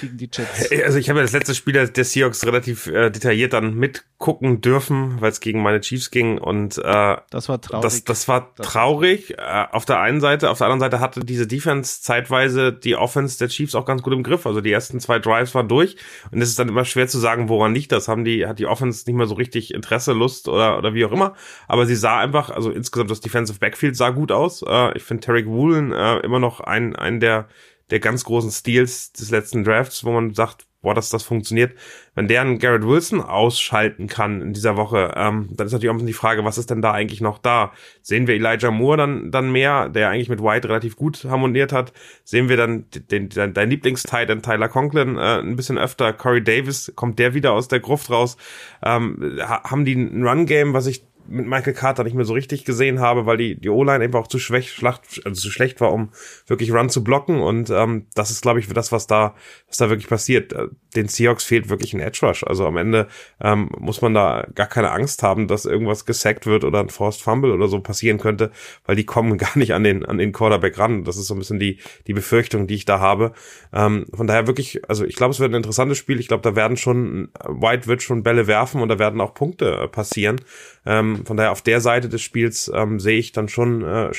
Gegen 0.00 0.16
die 0.16 0.30
Jets. 0.32 0.70
Also 0.84 0.98
ich 0.98 1.08
habe 1.08 1.18
ja 1.20 1.22
das 1.22 1.32
letzte 1.32 1.54
Spiel 1.54 1.72
der 1.72 2.04
Seahawks 2.04 2.44
relativ 2.46 2.86
äh, 2.86 3.10
detailliert 3.10 3.52
dann 3.52 3.74
mitgucken 3.74 4.60
dürfen, 4.60 5.20
weil 5.20 5.30
es 5.30 5.40
gegen 5.40 5.62
meine 5.62 5.80
Chiefs 5.80 6.10
ging 6.10 6.38
und 6.38 6.78
äh, 6.78 7.16
das 7.30 7.48
war 7.48 7.60
traurig. 7.60 7.82
Das, 7.82 8.04
das 8.04 8.28
war 8.28 8.54
traurig. 8.56 9.38
Äh, 9.38 9.66
auf 9.72 9.84
der 9.84 10.00
einen 10.00 10.20
Seite, 10.20 10.50
auf 10.50 10.58
der 10.58 10.66
anderen 10.66 10.80
Seite 10.80 11.00
hatte 11.00 11.20
diese 11.20 11.46
Defense 11.46 12.02
zeitweise 12.02 12.72
die 12.72 12.96
Offense 12.96 13.38
der 13.38 13.48
Chiefs 13.48 13.74
auch 13.74 13.84
ganz 13.84 14.02
gut 14.02 14.12
im 14.12 14.22
Griff. 14.22 14.46
Also 14.46 14.60
die 14.60 14.72
ersten 14.72 15.00
zwei 15.00 15.18
Drives 15.18 15.54
waren 15.54 15.68
durch 15.68 15.96
und 16.30 16.40
es 16.40 16.48
ist 16.48 16.58
dann 16.58 16.68
immer 16.68 16.84
schwer 16.84 17.08
zu 17.08 17.18
sagen, 17.18 17.48
woran 17.48 17.74
liegt 17.74 17.92
das? 17.92 18.08
Haben 18.08 18.24
die 18.24 18.46
hat 18.46 18.58
die 18.58 18.66
Offense 18.66 19.04
nicht 19.06 19.16
mehr 19.16 19.26
so 19.26 19.34
richtig 19.34 19.74
Interesse, 19.74 20.12
Lust 20.12 20.48
oder 20.48 20.78
oder 20.78 20.94
wie 20.94 21.04
auch 21.04 21.12
immer. 21.12 21.34
Aber 21.68 21.86
sie 21.86 21.96
sah 21.96 22.18
einfach, 22.18 22.50
also 22.50 22.70
insgesamt 22.70 23.10
das 23.10 23.20
Defensive 23.20 23.58
Backfield 23.58 23.96
sah 23.96 24.10
gut 24.10 24.32
aus. 24.32 24.62
Äh, 24.66 24.96
ich 24.96 25.02
finde 25.02 25.24
Tarek 25.24 25.46
Woolen 25.46 25.92
äh, 25.92 26.18
immer 26.18 26.38
noch 26.38 26.60
ein 26.60 26.96
ein 26.96 27.20
der 27.20 27.48
der 27.90 28.00
ganz 28.00 28.24
großen 28.24 28.50
Steals 28.50 29.12
des 29.12 29.30
letzten 29.30 29.64
Drafts, 29.64 30.04
wo 30.04 30.12
man 30.12 30.34
sagt, 30.34 30.66
boah, 30.84 30.94
dass 30.94 31.08
das 31.08 31.24
funktioniert. 31.24 31.72
Wenn 32.14 32.28
der 32.28 32.42
einen 32.42 32.60
Garrett 32.60 32.86
Wilson 32.86 33.20
ausschalten 33.20 34.06
kann 34.06 34.40
in 34.40 34.52
dieser 34.52 34.76
Woche, 34.76 35.12
ähm, 35.16 35.48
dann 35.50 35.66
ist 35.66 35.72
natürlich 35.72 35.90
auch 35.90 36.06
die 36.06 36.12
Frage, 36.12 36.44
was 36.44 36.58
ist 36.58 36.70
denn 36.70 36.82
da 36.82 36.92
eigentlich 36.92 37.20
noch 37.20 37.38
da? 37.38 37.72
Sehen 38.02 38.28
wir 38.28 38.36
Elijah 38.36 38.70
Moore 38.70 38.98
dann, 38.98 39.30
dann 39.32 39.50
mehr, 39.50 39.88
der 39.88 40.10
eigentlich 40.10 40.28
mit 40.28 40.42
White 40.42 40.68
relativ 40.68 40.94
gut 40.94 41.24
harmoniert 41.24 41.72
hat? 41.72 41.92
Sehen 42.22 42.48
wir 42.48 42.56
dann 42.56 42.84
den, 43.10 43.30
den, 43.30 43.54
dein 43.54 43.70
Lieblingstitan 43.70 44.42
Tyler 44.42 44.68
Conklin 44.68 45.16
äh, 45.16 45.40
ein 45.40 45.56
bisschen 45.56 45.78
öfter? 45.78 46.12
Corey 46.12 46.44
Davis, 46.44 46.92
kommt 46.94 47.18
der 47.18 47.34
wieder 47.34 47.52
aus 47.52 47.66
der 47.66 47.80
Gruft 47.80 48.10
raus? 48.10 48.36
Ähm, 48.84 49.40
haben 49.40 49.84
die 49.84 49.94
ein 49.94 50.22
Run-Game, 50.22 50.74
was 50.74 50.86
ich 50.86 51.02
mit 51.26 51.46
Michael 51.46 51.74
Carter 51.74 52.04
nicht 52.04 52.14
mehr 52.14 52.24
so 52.24 52.34
richtig 52.34 52.64
gesehen 52.64 53.00
habe, 53.00 53.26
weil 53.26 53.36
die, 53.36 53.60
die 53.60 53.68
O-Line 53.68 54.04
einfach 54.04 54.20
auch 54.20 54.26
zu 54.26 54.38
schwach, 54.38 54.62
schlacht, 54.62 55.20
also 55.24 55.40
zu 55.40 55.50
schlecht 55.50 55.80
war, 55.80 55.92
um 55.92 56.10
wirklich 56.46 56.72
Run 56.72 56.90
zu 56.90 57.02
blocken. 57.02 57.40
Und 57.40 57.70
ähm, 57.70 58.06
das 58.14 58.30
ist, 58.30 58.42
glaube 58.42 58.60
ich, 58.60 58.68
das, 58.68 58.92
was 58.92 59.06
da, 59.06 59.34
was 59.68 59.76
da 59.76 59.88
wirklich 59.88 60.08
passiert. 60.08 60.52
Äh, 60.52 60.68
den 60.96 61.08
Seahawks 61.08 61.44
fehlt 61.44 61.68
wirklich 61.68 61.92
ein 61.94 62.00
Edge 62.00 62.20
Rush. 62.22 62.44
Also 62.44 62.66
am 62.66 62.76
Ende 62.76 63.08
ähm, 63.40 63.70
muss 63.78 64.02
man 64.02 64.14
da 64.14 64.46
gar 64.54 64.66
keine 64.66 64.90
Angst 64.90 65.22
haben, 65.22 65.48
dass 65.48 65.64
irgendwas 65.64 66.06
gesackt 66.06 66.46
wird 66.46 66.64
oder 66.64 66.80
ein 66.80 66.90
Forced 66.90 67.22
Fumble 67.22 67.52
oder 67.52 67.68
so 67.68 67.80
passieren 67.80 68.18
könnte, 68.18 68.50
weil 68.84 68.96
die 68.96 69.04
kommen 69.04 69.38
gar 69.38 69.56
nicht 69.58 69.74
an 69.74 69.84
den, 69.84 70.04
an 70.04 70.18
den 70.18 70.32
Quarterback 70.32 70.78
ran. 70.78 71.04
Das 71.04 71.16
ist 71.16 71.26
so 71.26 71.34
ein 71.34 71.38
bisschen 71.38 71.58
die, 71.58 71.78
die 72.06 72.14
Befürchtung, 72.14 72.66
die 72.66 72.74
ich 72.74 72.84
da 72.84 73.00
habe. 73.00 73.32
Ähm, 73.72 74.06
von 74.12 74.26
daher 74.26 74.46
wirklich, 74.46 74.88
also 74.88 75.04
ich 75.04 75.16
glaube, 75.16 75.32
es 75.32 75.40
wird 75.40 75.52
ein 75.52 75.56
interessantes 75.56 75.98
Spiel. 75.98 76.20
Ich 76.20 76.28
glaube, 76.28 76.42
da 76.42 76.54
werden 76.56 76.76
schon, 76.76 77.28
White 77.46 77.86
wird 77.86 78.02
schon 78.02 78.22
Bälle 78.22 78.46
werfen 78.46 78.80
und 78.80 78.88
da 78.88 78.98
werden 78.98 79.20
auch 79.20 79.34
Punkte 79.34 79.72
äh, 79.72 79.88
passieren. 79.88 80.40
Ähm, 80.86 81.24
von 81.24 81.36
daher 81.36 81.52
auf 81.52 81.62
der 81.62 81.80
Seite 81.80 82.08
des 82.08 82.22
Spiels 82.22 82.70
ähm, 82.74 83.00
sehe 83.00 83.18
ich 83.18 83.32
dann 83.32 83.48
schon 83.48 83.82
äh, 83.82 84.10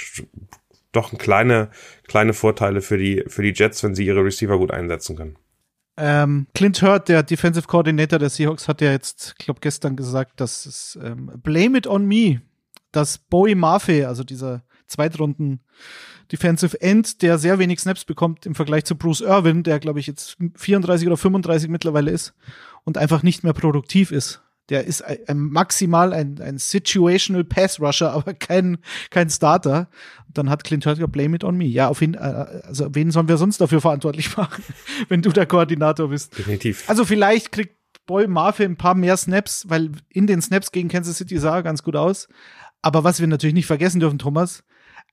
doch 0.92 1.16
kleine, 1.18 1.70
kleine 2.08 2.34
Vorteile 2.34 2.82
für 2.82 2.98
die, 2.98 3.24
für 3.28 3.44
die 3.44 3.54
Jets, 3.54 3.84
wenn 3.84 3.96
sie 3.96 4.06
ihre 4.06 4.24
Receiver 4.24 4.58
gut 4.58 4.72
einsetzen 4.72 5.16
können. 5.16 5.38
Ähm, 5.98 6.48
Clint 6.54 6.82
Hurt, 6.82 7.08
der 7.08 7.24
Defensive 7.24 7.68
Coordinator 7.68 8.20
der 8.20 8.30
Seahawks, 8.30 8.68
hat 8.68 8.82
ja 8.82 8.92
jetzt, 8.92 9.36
ich 9.38 9.46
glaube, 9.46 9.62
gestern 9.62 9.96
gesagt, 9.96 10.42
dass 10.42 10.66
es 10.66 11.00
ähm, 11.02 11.32
Blame 11.42 11.78
it 11.78 11.88
on 11.88 12.06
me, 12.06 12.42
dass 12.92 13.18
Bowie 13.18 13.56
Mafe, 13.56 14.08
also 14.08 14.24
dieser 14.24 14.64
Zweitrunden 14.88 15.62
Defensive 16.32 16.82
End, 16.82 17.22
der 17.22 17.38
sehr 17.38 17.60
wenig 17.60 17.80
Snaps 17.80 18.04
bekommt 18.04 18.46
im 18.46 18.56
Vergleich 18.56 18.86
zu 18.86 18.96
Bruce 18.96 19.22
Irwin, 19.22 19.64
der 19.64 19.80
glaube 19.80 20.00
ich 20.00 20.08
jetzt 20.08 20.38
34 20.56 21.08
oder 21.08 21.18
35 21.18 21.70
mittlerweile 21.70 22.12
ist 22.12 22.34
und 22.84 22.98
einfach 22.98 23.24
nicht 23.24 23.44
mehr 23.44 23.54
produktiv 23.54 24.12
ist. 24.12 24.42
Der 24.70 24.86
ist 24.86 25.04
ein, 25.04 25.18
ein 25.28 25.40
maximal 25.40 26.14
ein, 26.14 26.40
ein 26.42 26.58
Situational 26.58 27.44
Pass 27.44 27.80
Rusher, 27.80 28.12
aber 28.14 28.34
kein, 28.34 28.78
kein 29.10 29.30
Starter. 29.30 29.90
Und 30.28 30.38
dann 30.38 30.50
hat 30.50 30.64
Clint 30.64 30.86
Hurtger 30.86 31.08
Blame 31.08 31.36
it 31.36 31.44
on 31.44 31.58
me. 31.58 31.66
Ja, 31.66 31.88
auf 31.88 32.02
ihn, 32.02 32.16
äh, 32.16 32.18
also 32.18 32.94
wen 32.94 33.12
sollen 33.12 33.28
wir 33.28 33.38
sonst 33.38 33.60
dafür 33.62 33.82
verantwortlich 33.82 34.36
machen, 34.38 34.64
wenn 35.08 35.22
du 35.22 35.32
der 35.32 35.46
Koordinator 35.46 36.10
bist? 36.10 36.38
Definitiv. 36.38 36.90
Also 36.90 37.06
vielleicht 37.06 37.52
kriegt 37.52 37.76
Boy 38.06 38.28
Marfe 38.28 38.64
ein 38.64 38.78
paar 38.78 38.96
mehr 38.96 39.18
Snaps, 39.18 39.66
weil 39.68 39.92
in 40.10 40.28
den 40.28 40.42
Snaps 40.42 40.72
gegen 40.72 40.90
Kansas 40.90 41.18
City 41.18 41.40
sah 41.40 41.56
er 41.56 41.64
ganz 41.64 41.82
gut 41.82 41.96
aus. 41.96 42.28
Aber 42.82 43.04
was 43.04 43.20
wir 43.20 43.28
natürlich 43.28 43.56
nicht 43.56 43.66
vergessen 43.66 44.00
dürfen, 44.00 44.20
Thomas, 44.20 44.64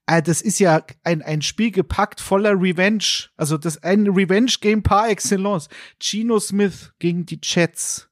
äh, 0.05 0.21
das 0.21 0.41
ist 0.41 0.59
ja 0.59 0.83
ein, 1.03 1.21
ein 1.21 1.41
Spiel 1.41 1.71
gepackt 1.71 2.21
voller 2.21 2.51
Revenge. 2.51 3.29
Also 3.35 3.57
das 3.57 3.81
ein 3.81 4.07
Revenge-Game 4.07 4.83
par 4.83 5.09
excellence. 5.09 5.69
Gino 5.99 6.39
Smith 6.39 6.93
gegen 6.99 7.25
die 7.25 7.39
Jets. 7.41 8.09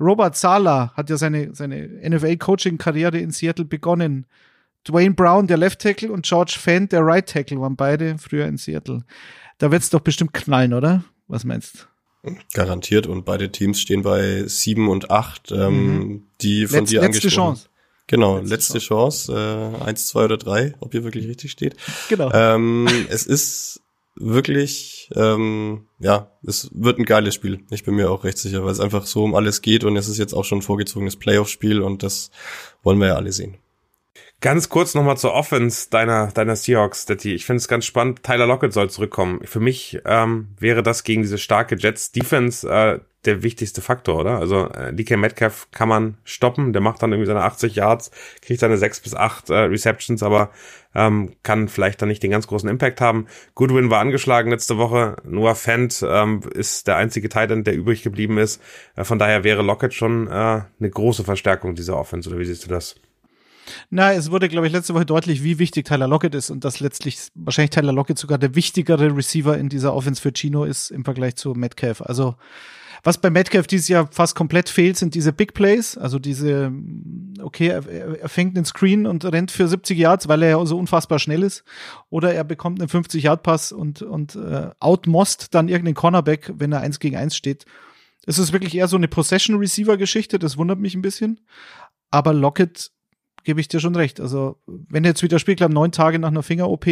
Robert 0.00 0.36
Sala 0.36 0.92
hat 0.94 1.10
ja 1.10 1.16
seine, 1.16 1.54
seine 1.54 1.86
NFL-Coaching-Karriere 2.08 3.18
in 3.18 3.30
Seattle 3.30 3.64
begonnen. 3.66 4.26
Dwayne 4.88 5.14
Brown, 5.14 5.46
der 5.46 5.58
Left 5.58 5.80
Tackle, 5.80 6.10
und 6.10 6.24
George 6.26 6.56
Fent, 6.58 6.92
der 6.92 7.04
Right 7.04 7.28
Tackle, 7.28 7.60
waren 7.60 7.76
beide 7.76 8.16
früher 8.18 8.46
in 8.46 8.56
Seattle. 8.56 9.02
Da 9.58 9.70
wird's 9.70 9.90
doch 9.90 10.00
bestimmt 10.00 10.32
knallen, 10.32 10.72
oder? 10.72 11.04
Was 11.28 11.44
meinst 11.44 11.86
du? 12.24 12.32
Garantiert. 12.54 13.06
Und 13.06 13.24
beide 13.24 13.52
Teams 13.52 13.80
stehen 13.80 14.02
bei 14.02 14.44
sieben 14.46 14.88
und 14.88 15.10
acht, 15.10 15.52
ähm, 15.52 15.98
mhm. 15.98 16.22
die 16.40 16.66
von 16.66 16.80
Letz, 16.80 16.90
dir 16.90 17.00
letzte 17.02 17.28
Chance. 17.28 17.68
Genau, 18.06 18.38
letzte, 18.38 18.54
letzte 18.54 18.78
Chance, 18.80 19.32
Chance 19.32 19.78
äh, 19.82 19.84
eins, 19.84 20.06
zwei 20.08 20.24
oder 20.24 20.36
drei, 20.36 20.74
ob 20.80 20.94
ihr 20.94 21.04
wirklich 21.04 21.28
richtig 21.28 21.52
steht. 21.52 21.76
Genau. 22.08 22.30
Ähm, 22.32 22.88
es 23.08 23.26
ist 23.26 23.82
wirklich, 24.20 25.10
ähm, 25.16 25.86
ja, 25.98 26.30
es 26.46 26.70
wird 26.72 26.98
ein 26.98 27.04
geiles 27.04 27.34
Spiel. 27.34 27.64
Ich 27.70 27.84
bin 27.84 27.94
mir 27.94 28.10
auch 28.10 28.24
recht 28.24 28.38
sicher, 28.38 28.64
weil 28.64 28.72
es 28.72 28.80
einfach 28.80 29.06
so 29.06 29.24
um 29.24 29.34
alles 29.34 29.62
geht 29.62 29.84
und 29.84 29.96
es 29.96 30.08
ist 30.08 30.18
jetzt 30.18 30.34
auch 30.34 30.44
schon 30.44 30.58
ein 30.58 30.62
vorgezogenes 30.62 31.16
Playoff-Spiel 31.16 31.80
und 31.80 32.02
das 32.02 32.30
wollen 32.82 32.98
wir 32.98 33.08
ja 33.08 33.16
alle 33.16 33.32
sehen. 33.32 33.56
Ganz 34.40 34.70
kurz 34.70 34.94
nochmal 34.94 35.18
zur 35.18 35.34
Offense 35.34 35.90
deiner, 35.90 36.28
deiner 36.28 36.56
Seahawks, 36.56 37.04
Detti. 37.04 37.34
Ich 37.34 37.44
finde 37.44 37.58
es 37.58 37.68
ganz 37.68 37.84
spannend. 37.84 38.22
Tyler 38.22 38.46
Lockett 38.46 38.72
soll 38.72 38.88
zurückkommen. 38.88 39.40
Für 39.44 39.60
mich 39.60 40.00
ähm, 40.06 40.48
wäre 40.58 40.82
das 40.82 41.04
gegen 41.04 41.20
diese 41.20 41.36
starke 41.36 41.76
Jets 41.76 42.10
Defense 42.12 42.66
äh, 42.66 43.00
der 43.24 43.42
wichtigste 43.42 43.82
Faktor, 43.82 44.20
oder? 44.20 44.38
Also 44.38 44.68
äh, 44.68 44.94
DK 44.94 45.16
Metcalf 45.18 45.68
kann 45.72 45.88
man 45.88 46.16
stoppen, 46.24 46.72
der 46.72 46.80
macht 46.80 47.02
dann 47.02 47.12
irgendwie 47.12 47.26
seine 47.26 47.42
80 47.42 47.74
Yards, 47.74 48.10
kriegt 48.40 48.60
seine 48.60 48.78
6 48.78 49.00
bis 49.00 49.14
8 49.14 49.50
äh, 49.50 49.54
Receptions, 49.54 50.22
aber 50.22 50.50
ähm, 50.94 51.34
kann 51.42 51.68
vielleicht 51.68 52.00
dann 52.00 52.08
nicht 52.08 52.22
den 52.22 52.30
ganz 52.30 52.46
großen 52.46 52.68
Impact 52.68 53.00
haben. 53.00 53.26
Goodwin 53.54 53.90
war 53.90 54.00
angeschlagen 54.00 54.50
letzte 54.50 54.78
Woche, 54.78 55.16
Noah 55.24 55.54
Fent 55.54 56.04
ähm, 56.06 56.40
ist 56.54 56.86
der 56.86 56.96
einzige 56.96 57.28
Titan, 57.28 57.64
der 57.64 57.74
übrig 57.74 58.02
geblieben 58.02 58.38
ist. 58.38 58.62
Äh, 58.96 59.04
von 59.04 59.18
daher 59.18 59.44
wäre 59.44 59.62
Lockett 59.62 59.92
schon 59.92 60.26
äh, 60.26 60.30
eine 60.30 60.90
große 60.90 61.24
Verstärkung 61.24 61.74
dieser 61.74 61.96
Offense, 61.98 62.28
oder 62.30 62.38
wie 62.38 62.46
siehst 62.46 62.64
du 62.64 62.68
das? 62.68 62.96
Na, 63.90 64.12
es 64.12 64.30
wurde, 64.30 64.48
glaube 64.48 64.66
ich, 64.66 64.72
letzte 64.72 64.94
Woche 64.94 65.06
deutlich, 65.06 65.42
wie 65.42 65.58
wichtig 65.58 65.86
Tyler 65.86 66.08
Lockett 66.08 66.34
ist 66.34 66.50
und 66.50 66.64
dass 66.64 66.80
letztlich 66.80 67.18
wahrscheinlich 67.34 67.70
Tyler 67.70 67.92
Lockett 67.92 68.18
sogar 68.18 68.38
der 68.38 68.54
wichtigere 68.54 69.16
Receiver 69.16 69.56
in 69.56 69.68
dieser 69.68 69.94
Offense 69.94 70.20
für 70.20 70.32
Chino 70.32 70.64
ist 70.64 70.90
im 70.90 71.04
Vergleich 71.04 71.36
zu 71.36 71.52
Metcalf. 71.52 72.02
Also 72.02 72.36
was 73.02 73.18
bei 73.18 73.30
Metcalf 73.30 73.66
dieses 73.66 73.88
Jahr 73.88 74.08
fast 74.10 74.34
komplett 74.34 74.68
fehlt, 74.68 74.96
sind 74.96 75.14
diese 75.14 75.32
Big 75.32 75.54
Plays, 75.54 75.96
also 75.96 76.18
diese, 76.18 76.70
okay, 77.40 77.68
er, 77.68 77.86
er 78.20 78.28
fängt 78.28 78.56
den 78.56 78.64
Screen 78.64 79.06
und 79.06 79.24
rennt 79.24 79.50
für 79.50 79.66
70 79.66 79.98
Yards, 79.98 80.28
weil 80.28 80.42
er 80.42 80.50
ja 80.50 80.66
so 80.66 80.78
unfassbar 80.78 81.18
schnell 81.18 81.42
ist, 81.42 81.64
oder 82.10 82.34
er 82.34 82.44
bekommt 82.44 82.80
einen 82.80 82.90
50-Yard-Pass 82.90 83.72
und, 83.72 84.02
und 84.02 84.36
äh, 84.36 84.70
outmost 84.80 85.54
dann 85.54 85.68
irgendeinen 85.68 85.94
Cornerback, 85.94 86.52
wenn 86.56 86.72
er 86.72 86.80
eins 86.80 87.00
gegen 87.00 87.16
eins 87.16 87.36
steht. 87.36 87.64
Es 88.26 88.38
ist 88.38 88.52
wirklich 88.52 88.74
eher 88.74 88.88
so 88.88 88.96
eine 88.96 89.08
Possession-Receiver-Geschichte, 89.08 90.38
das 90.38 90.58
wundert 90.58 90.78
mich 90.78 90.94
ein 90.94 91.02
bisschen. 91.02 91.40
Aber 92.10 92.34
Lockett 92.34 92.90
gebe 93.44 93.60
ich 93.60 93.68
dir 93.68 93.80
schon 93.80 93.96
recht. 93.96 94.20
Also, 94.20 94.58
wenn 94.66 95.04
jetzt 95.04 95.22
wieder 95.22 95.38
spielt, 95.38 95.58
glaube 95.58 95.74
neun 95.74 95.92
Tage 95.92 96.18
nach 96.18 96.28
einer 96.28 96.42
Finger-OP 96.42 96.86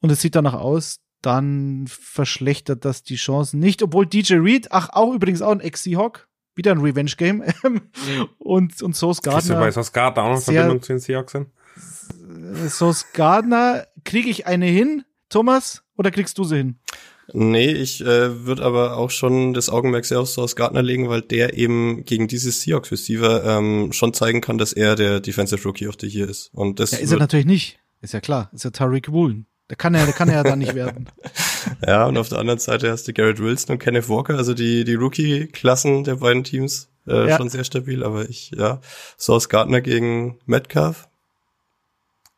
und 0.00 0.10
es 0.10 0.20
sieht 0.20 0.34
danach 0.34 0.54
aus, 0.54 1.00
dann 1.22 1.86
verschlechtert 1.86 2.84
das 2.84 3.02
die 3.02 3.16
Chancen 3.16 3.60
nicht. 3.60 3.82
Obwohl 3.82 4.06
DJ 4.06 4.34
Reed, 4.34 4.72
ach, 4.72 4.90
auch 4.92 5.14
übrigens 5.14 5.40
auch 5.40 5.52
ein 5.52 5.60
Ex-Seahawk, 5.60 6.28
wieder 6.54 6.72
ein 6.72 6.80
Revenge-Game. 6.80 7.44
und, 8.38 8.82
und 8.82 8.96
Sauce 8.96 9.22
Gardner. 9.22 9.54
Du 9.54 9.60
bei 9.60 9.70
Sauce 9.70 9.92
Gardner 9.92 10.24
auch 10.24 10.34
noch 10.34 10.42
Verbindung 10.42 10.82
zu 10.82 10.92
den 10.92 10.98
Seahawks 10.98 11.32
hin? 11.32 11.46
Sauce 12.68 13.06
Gardner, 13.12 13.86
kriege 14.04 14.28
ich 14.28 14.46
eine 14.46 14.66
hin, 14.66 15.04
Thomas, 15.28 15.84
oder 15.96 16.10
kriegst 16.10 16.36
du 16.38 16.44
sie 16.44 16.56
hin? 16.56 16.78
Nee, 17.34 17.70
ich 17.70 18.00
äh, 18.02 18.46
würde 18.46 18.62
aber 18.62 18.96
auch 18.96 19.10
schon 19.10 19.54
das 19.54 19.70
Augenmerk 19.70 20.04
sehr 20.04 20.20
auf 20.20 20.28
Sauce 20.28 20.56
Gardner 20.56 20.82
legen, 20.82 21.08
weil 21.08 21.22
der 21.22 21.56
eben 21.56 22.04
gegen 22.04 22.28
dieses 22.28 22.60
Seahawks 22.60 22.92
Receiver 22.92 23.44
ähm, 23.44 23.92
schon 23.92 24.12
zeigen 24.12 24.40
kann, 24.40 24.58
dass 24.58 24.72
er 24.72 24.96
der 24.96 25.20
Defensive 25.20 25.62
Rookie 25.64 25.88
of 25.88 25.96
the 26.00 26.06
Year 26.06 26.28
ist. 26.28 26.50
Und 26.52 26.78
das 26.78 26.92
ja, 26.92 26.98
ist 26.98 27.10
er 27.10 27.18
natürlich 27.18 27.46
nicht. 27.46 27.78
Ist 28.02 28.12
ja 28.12 28.20
klar. 28.20 28.50
Ist 28.52 28.64
ja 28.64 28.70
Tariq 28.70 29.10
Woolen. 29.10 29.46
Der 29.70 29.76
kann 29.76 29.94
ja, 29.94 30.04
der 30.04 30.12
kann 30.12 30.28
ja 30.28 30.42
dann 30.42 30.58
nicht 30.58 30.74
werden. 30.74 31.08
Ja, 31.86 32.06
und 32.06 32.18
auf 32.18 32.28
der 32.28 32.38
anderen 32.38 32.58
Seite 32.58 32.90
hast 32.90 33.06
du 33.06 33.12
Garrett 33.12 33.38
Wilson 33.38 33.74
und 33.74 33.78
Kenneth 33.78 34.08
Walker, 34.08 34.36
also 34.36 34.52
die, 34.52 34.82
die 34.82 34.94
Rookie-Klassen 34.94 36.02
der 36.02 36.16
beiden 36.16 36.42
Teams, 36.42 36.88
äh, 37.06 37.28
ja. 37.28 37.36
schon 37.36 37.48
sehr 37.48 37.62
stabil, 37.62 38.02
aber 38.02 38.28
ich, 38.28 38.50
ja, 38.50 38.80
Sauce 39.16 39.48
Gardner 39.48 39.80
gegen 39.80 40.38
Metcalf 40.44 41.08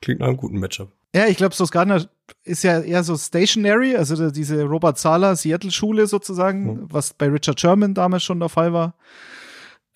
klingt 0.02 0.20
nach 0.20 0.28
einem 0.28 0.36
guten 0.36 0.58
Matchup. 0.58 0.92
Ja, 1.14 1.28
ich 1.28 1.36
glaube, 1.36 1.54
Sauce 1.54 1.70
Gardner 1.70 2.04
ist 2.42 2.64
ja 2.64 2.80
eher 2.80 3.04
so 3.04 3.16
stationary, 3.16 3.96
also 3.96 4.30
diese 4.30 4.64
Robert 4.64 4.98
Sala 4.98 5.36
Seattle-Schule 5.36 6.08
sozusagen, 6.08 6.64
mhm. 6.64 6.86
was 6.90 7.14
bei 7.14 7.28
Richard 7.28 7.60
Sherman 7.60 7.94
damals 7.94 8.24
schon 8.24 8.40
der 8.40 8.48
Fall 8.48 8.72
war. 8.72 8.94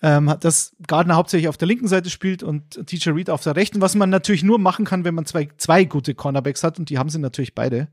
ähm, 0.01 0.33
dass 0.39 0.77
Gardner 0.87 1.17
hauptsächlich 1.17 1.49
auf 1.49 1.57
der 1.57 1.67
linken 1.67 1.89
Seite 1.89 2.09
spielt 2.09 2.45
und 2.45 2.87
TJ 2.87 3.11
Reed 3.11 3.31
auf 3.31 3.43
der 3.43 3.57
rechten, 3.57 3.81
was 3.81 3.97
man 3.97 4.11
natürlich 4.11 4.45
nur 4.45 4.61
machen 4.61 4.85
kann, 4.85 5.05
wenn 5.05 5.17
man 5.17 5.27
zwei, 5.27 5.49
zwei 5.57 5.83
gute 5.85 6.15
Cornerbacks 6.15 6.63
hat 6.63 6.79
und 6.79 6.89
die 6.89 6.99
haben 6.99 7.11
sie 7.11 7.19
natürlich 7.19 7.55
beide. 7.57 7.89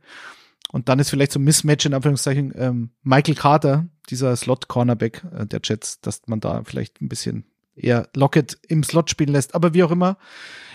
Und 0.71 0.87
dann 0.87 0.99
ist 0.99 1.09
vielleicht 1.09 1.31
so 1.31 1.39
ein 1.39 1.43
Mismatch 1.43 1.87
in 1.87 1.95
Anführungszeichen 1.95 2.53
ähm, 2.55 2.89
Michael 3.01 3.35
Carter, 3.35 3.87
dieser 4.11 4.35
Slot-Cornerback 4.35 5.23
äh, 5.35 5.45
der 5.47 5.61
Jets, 5.63 5.99
dass 6.01 6.21
man 6.27 6.41
da 6.41 6.61
vielleicht 6.63 7.01
ein 7.01 7.09
bisschen 7.09 7.45
eher 7.75 8.07
Lockett 8.15 8.59
im 8.67 8.83
Slot 8.83 9.09
spielen 9.09 9.31
lässt. 9.31 9.55
Aber 9.55 9.73
wie 9.73 9.83
auch 9.83 9.91
immer, 9.91 10.17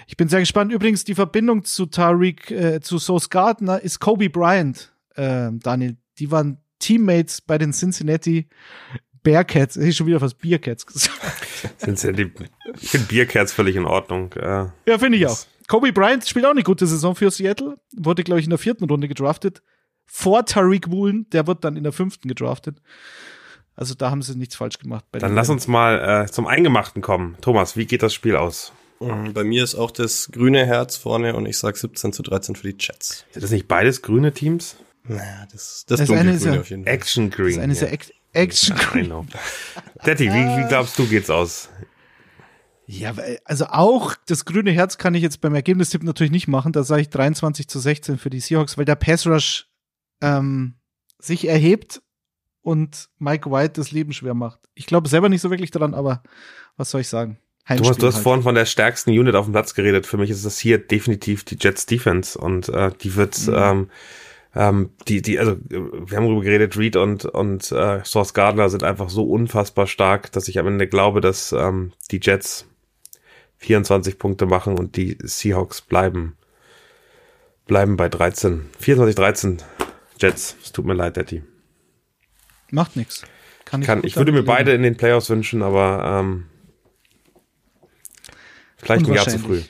ich 0.07 0.17
bin 0.17 0.29
sehr 0.29 0.41
gespannt. 0.41 0.73
Übrigens, 0.73 1.05
die 1.05 1.15
Verbindung 1.15 1.65
zu 1.65 1.87
Tariq, 1.87 2.51
äh, 2.51 2.81
zu 2.81 2.99
Sauce 2.99 3.31
Gardner 3.31 3.81
ist 3.81 4.01
Kobe 4.01 4.31
Bryant, 4.31 4.93
äh, 5.15 5.51
Daniel. 5.53 5.97
Die 6.19 6.31
waren 6.31 6.59
Teammates 6.79 7.41
bei 7.41 7.59
den 7.59 7.73
Cincinnati 7.73 8.49
Bearcats. 9.23 9.77
Ich 9.77 9.97
schon 9.97 10.07
wieder 10.07 10.21
was 10.21 10.35
Bearcats 10.35 10.87
gesagt. 10.87 11.21
Cincinnati, 11.79 12.33
ich 12.81 12.91
finde 12.91 13.07
Bearcats 13.07 13.53
völlig 13.53 13.77
in 13.77 13.85
Ordnung. 13.85 14.33
Äh, 14.35 14.67
ja, 14.87 14.99
finde 14.99 15.19
ich 15.19 15.27
auch. 15.27 15.39
Kobe 15.69 15.93
Bryant 15.93 16.27
spielt 16.27 16.47
auch 16.47 16.51
eine 16.51 16.63
gute 16.63 16.87
Saison 16.87 17.15
für 17.15 17.31
Seattle. 17.31 17.79
Wurde, 17.97 18.25
glaube 18.25 18.41
ich, 18.41 18.47
in 18.47 18.51
der 18.51 18.59
vierten 18.59 18.85
Runde 18.85 19.09
gedraftet 19.09 19.63
vor 20.13 20.45
Tariq 20.45 20.91
Woolen, 20.91 21.31
der 21.31 21.47
wird 21.47 21.63
dann 21.63 21.77
in 21.77 21.85
der 21.85 21.93
fünften 21.93 22.27
gedraftet. 22.27 22.83
Also 23.77 23.95
da 23.95 24.11
haben 24.11 24.23
sie 24.23 24.37
nichts 24.37 24.57
falsch 24.57 24.79
gemacht. 24.79 25.05
dann 25.13 25.35
lass 25.35 25.49
uns 25.49 25.69
mal 25.69 26.25
äh, 26.25 26.31
zum 26.31 26.49
Eingemachten 26.49 27.01
kommen. 27.01 27.37
Thomas, 27.41 27.77
wie 27.77 27.87
geht 27.87 28.03
das 28.03 28.13
Spiel 28.13 28.35
aus? 28.35 28.73
Mhm, 29.01 29.33
bei 29.33 29.45
mir 29.45 29.65
ist 29.65 29.75
auch 29.75 29.91
das 29.91 30.31
grüne 30.31 30.67
Herz 30.67 30.97
vorne 30.97 31.35
und 31.35 31.47
ich 31.47 31.59
sag 31.59 31.77
17 31.77 32.13
zu 32.13 32.23
13 32.23 32.55
für 32.55 32.71
die 32.71 32.77
Jets. 32.79 33.25
Sind 33.33 33.43
das 33.43 33.51
nicht 33.51 33.67
beides 33.67 34.03
grüne 34.03 34.33
Teams? 34.33 34.77
Naja, 35.05 35.47
das, 35.51 35.85
das, 35.87 36.01
das 36.01 36.11
eine 36.11 36.33
ist 36.33 36.45
ja, 36.45 36.61
auf 36.61 36.69
jeden 36.69 36.85
Fall. 36.85 36.93
Action 36.93 37.31
Green. 37.31 37.55
Das 37.55 37.63
eine 37.65 37.73
ist 37.73 37.83
ja 37.83 37.89
Action 38.33 38.77
Green. 38.77 39.29
Daddy, 40.05 40.27
wie, 40.27 40.33
wie 40.33 40.69
glaubst 40.69 40.99
du 40.99 41.07
geht's 41.07 41.31
aus? 41.31 41.71
Ja, 42.87 43.15
also 43.45 43.67
auch 43.67 44.17
das 44.27 44.45
grüne 44.45 44.73
Herz 44.73 44.99
kann 44.99 45.15
ich 45.15 45.23
jetzt 45.23 45.41
beim 45.41 45.55
Ergebnistipp 45.55 46.03
natürlich 46.03 46.33
nicht 46.33 46.49
machen. 46.49 46.73
Da 46.73 46.83
sage 46.83 47.03
ich 47.03 47.09
23 47.09 47.69
zu 47.69 47.79
16 47.79 48.19
für 48.19 48.31
die 48.31 48.41
Seahawks, 48.41 48.77
weil 48.77 48.85
der 48.85 48.97
Pass 48.97 49.27
Rush 49.27 49.69
ähm, 50.21 50.75
sich 51.19 51.47
erhebt 51.49 52.03
und 52.63 53.09
Mike 53.19 53.51
White 53.51 53.75
das 53.75 53.93
Leben 53.93 54.13
schwer 54.13 54.35
macht. 54.35 54.61
Ich 54.75 54.87
glaube 54.87 55.09
selber 55.09 55.29
nicht 55.29 55.41
so 55.41 55.51
wirklich 55.51 55.71
daran, 55.71 55.95
aber 55.95 56.23
was 56.77 56.91
soll 56.91 57.01
ich 57.01 57.09
sagen? 57.09 57.39
Du 57.69 57.89
hast, 57.89 58.03
du 58.03 58.07
hast 58.07 58.15
halt. 58.17 58.23
vorhin 58.23 58.43
von 58.43 58.55
der 58.55 58.67
stärksten 58.67 59.11
Unit 59.11 59.35
auf 59.35 59.47
dem 59.47 59.53
Platz 59.53 59.75
geredet. 59.75 60.07
Für 60.07 60.17
mich 60.17 60.31
ist 60.31 60.45
das 60.45 60.59
hier 60.59 60.79
definitiv 60.79 61.45
die 61.45 61.57
Jets 61.61 61.87
Defense 61.87 62.39
und 62.39 62.69
äh, 62.69 62.91
die 63.01 63.17
wird 63.17 63.47
mhm. 63.47 63.55
ähm, 63.57 63.91
ähm, 64.55 64.91
die, 65.07 65.23
die, 65.23 65.39
also 65.39 65.57
wir 65.69 66.17
haben 66.17 66.25
darüber 66.25 66.43
geredet, 66.43 66.77
Reed 66.77 66.97
und, 66.97 67.25
und 67.25 67.71
äh, 67.71 68.03
Source 68.05 68.35
Gardner 68.35 68.69
sind 68.69 68.83
einfach 68.83 69.09
so 69.09 69.25
unfassbar 69.25 69.87
stark, 69.87 70.33
dass 70.33 70.49
ich 70.49 70.59
am 70.59 70.67
Ende 70.67 70.89
glaube, 70.89 71.21
dass 71.21 71.53
ähm, 71.53 71.93
die 72.11 72.19
Jets 72.21 72.67
24 73.59 74.19
Punkte 74.19 74.47
machen 74.47 74.77
und 74.77 74.97
die 74.97 75.19
Seahawks 75.23 75.83
bleiben 75.83 76.37
bleiben 77.71 77.97
bei 77.97 78.09
13. 78.09 78.69
24, 78.81 79.15
13 79.15 79.59
Jets. 80.19 80.57
Es 80.61 80.73
tut 80.73 80.85
mir 80.85 80.95
leid, 80.95 81.17
Daddy. 81.17 81.45
Macht 82.73 82.97
nichts. 82.97 83.23
Kann 83.65 83.81
ich, 83.81 83.87
Kann, 83.87 84.03
ich 84.03 84.17
würde 84.17 84.33
mir 84.33 84.43
beide 84.43 84.73
in 84.73 84.83
den 84.83 84.97
Playoffs 84.97 85.31
wünschen, 85.31 85.63
aber 85.63 86.21
ähm, 86.21 86.47
vielleicht 88.83 89.07
ein 89.07 89.15
Jahr 89.15 89.29
zu 89.29 89.39
früh. 89.39 89.63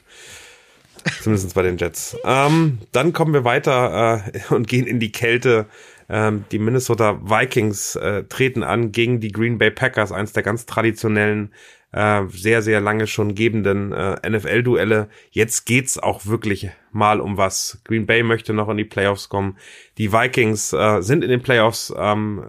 Zumindest 1.23 1.55
bei 1.55 1.63
den 1.63 1.79
Jets. 1.79 2.17
Ähm, 2.25 2.79
dann 2.93 3.13
kommen 3.13 3.33
wir 3.33 3.45
weiter 3.45 4.25
äh, 4.25 4.55
und 4.55 4.69
gehen 4.69 4.87
in 4.87 5.01
die 5.01 5.13
Kälte. 5.13 5.67
Ähm, 6.09 6.45
die 6.51 6.59
Minnesota 6.59 7.21
Vikings 7.23 7.97
äh, 7.97 8.25
treten 8.25 8.63
an 8.63 8.93
gegen 8.93 9.21
die 9.21 9.33
Green 9.33 9.59
Bay 9.59 9.71
Packers, 9.71 10.13
eins 10.13 10.33
der 10.33 10.43
ganz 10.43 10.67
traditionellen 10.67 11.53
äh, 11.93 12.23
sehr, 12.29 12.63
sehr 12.63 12.81
lange 12.81 13.07
schon 13.07 13.35
gebenden 13.35 13.93
äh, 13.93 14.29
NFL-Duelle. 14.29 15.09
Jetzt 15.31 15.67
geht's 15.67 15.99
auch 15.99 16.27
wirklich 16.27 16.71
mal 16.93 17.21
um 17.21 17.37
was. 17.37 17.81
Green 17.85 18.07
Bay 18.07 18.23
möchte 18.23 18.53
noch 18.53 18.69
in 18.69 18.77
die 18.77 18.85
Playoffs 18.85 19.29
kommen. 19.29 19.57
Die 19.99 20.13
Vikings 20.13 20.73
äh, 20.73 21.01
sind 21.01 21.25
in 21.25 21.31
den 21.31 21.43
Playoffs, 21.43 21.93
ähm, 21.97 22.45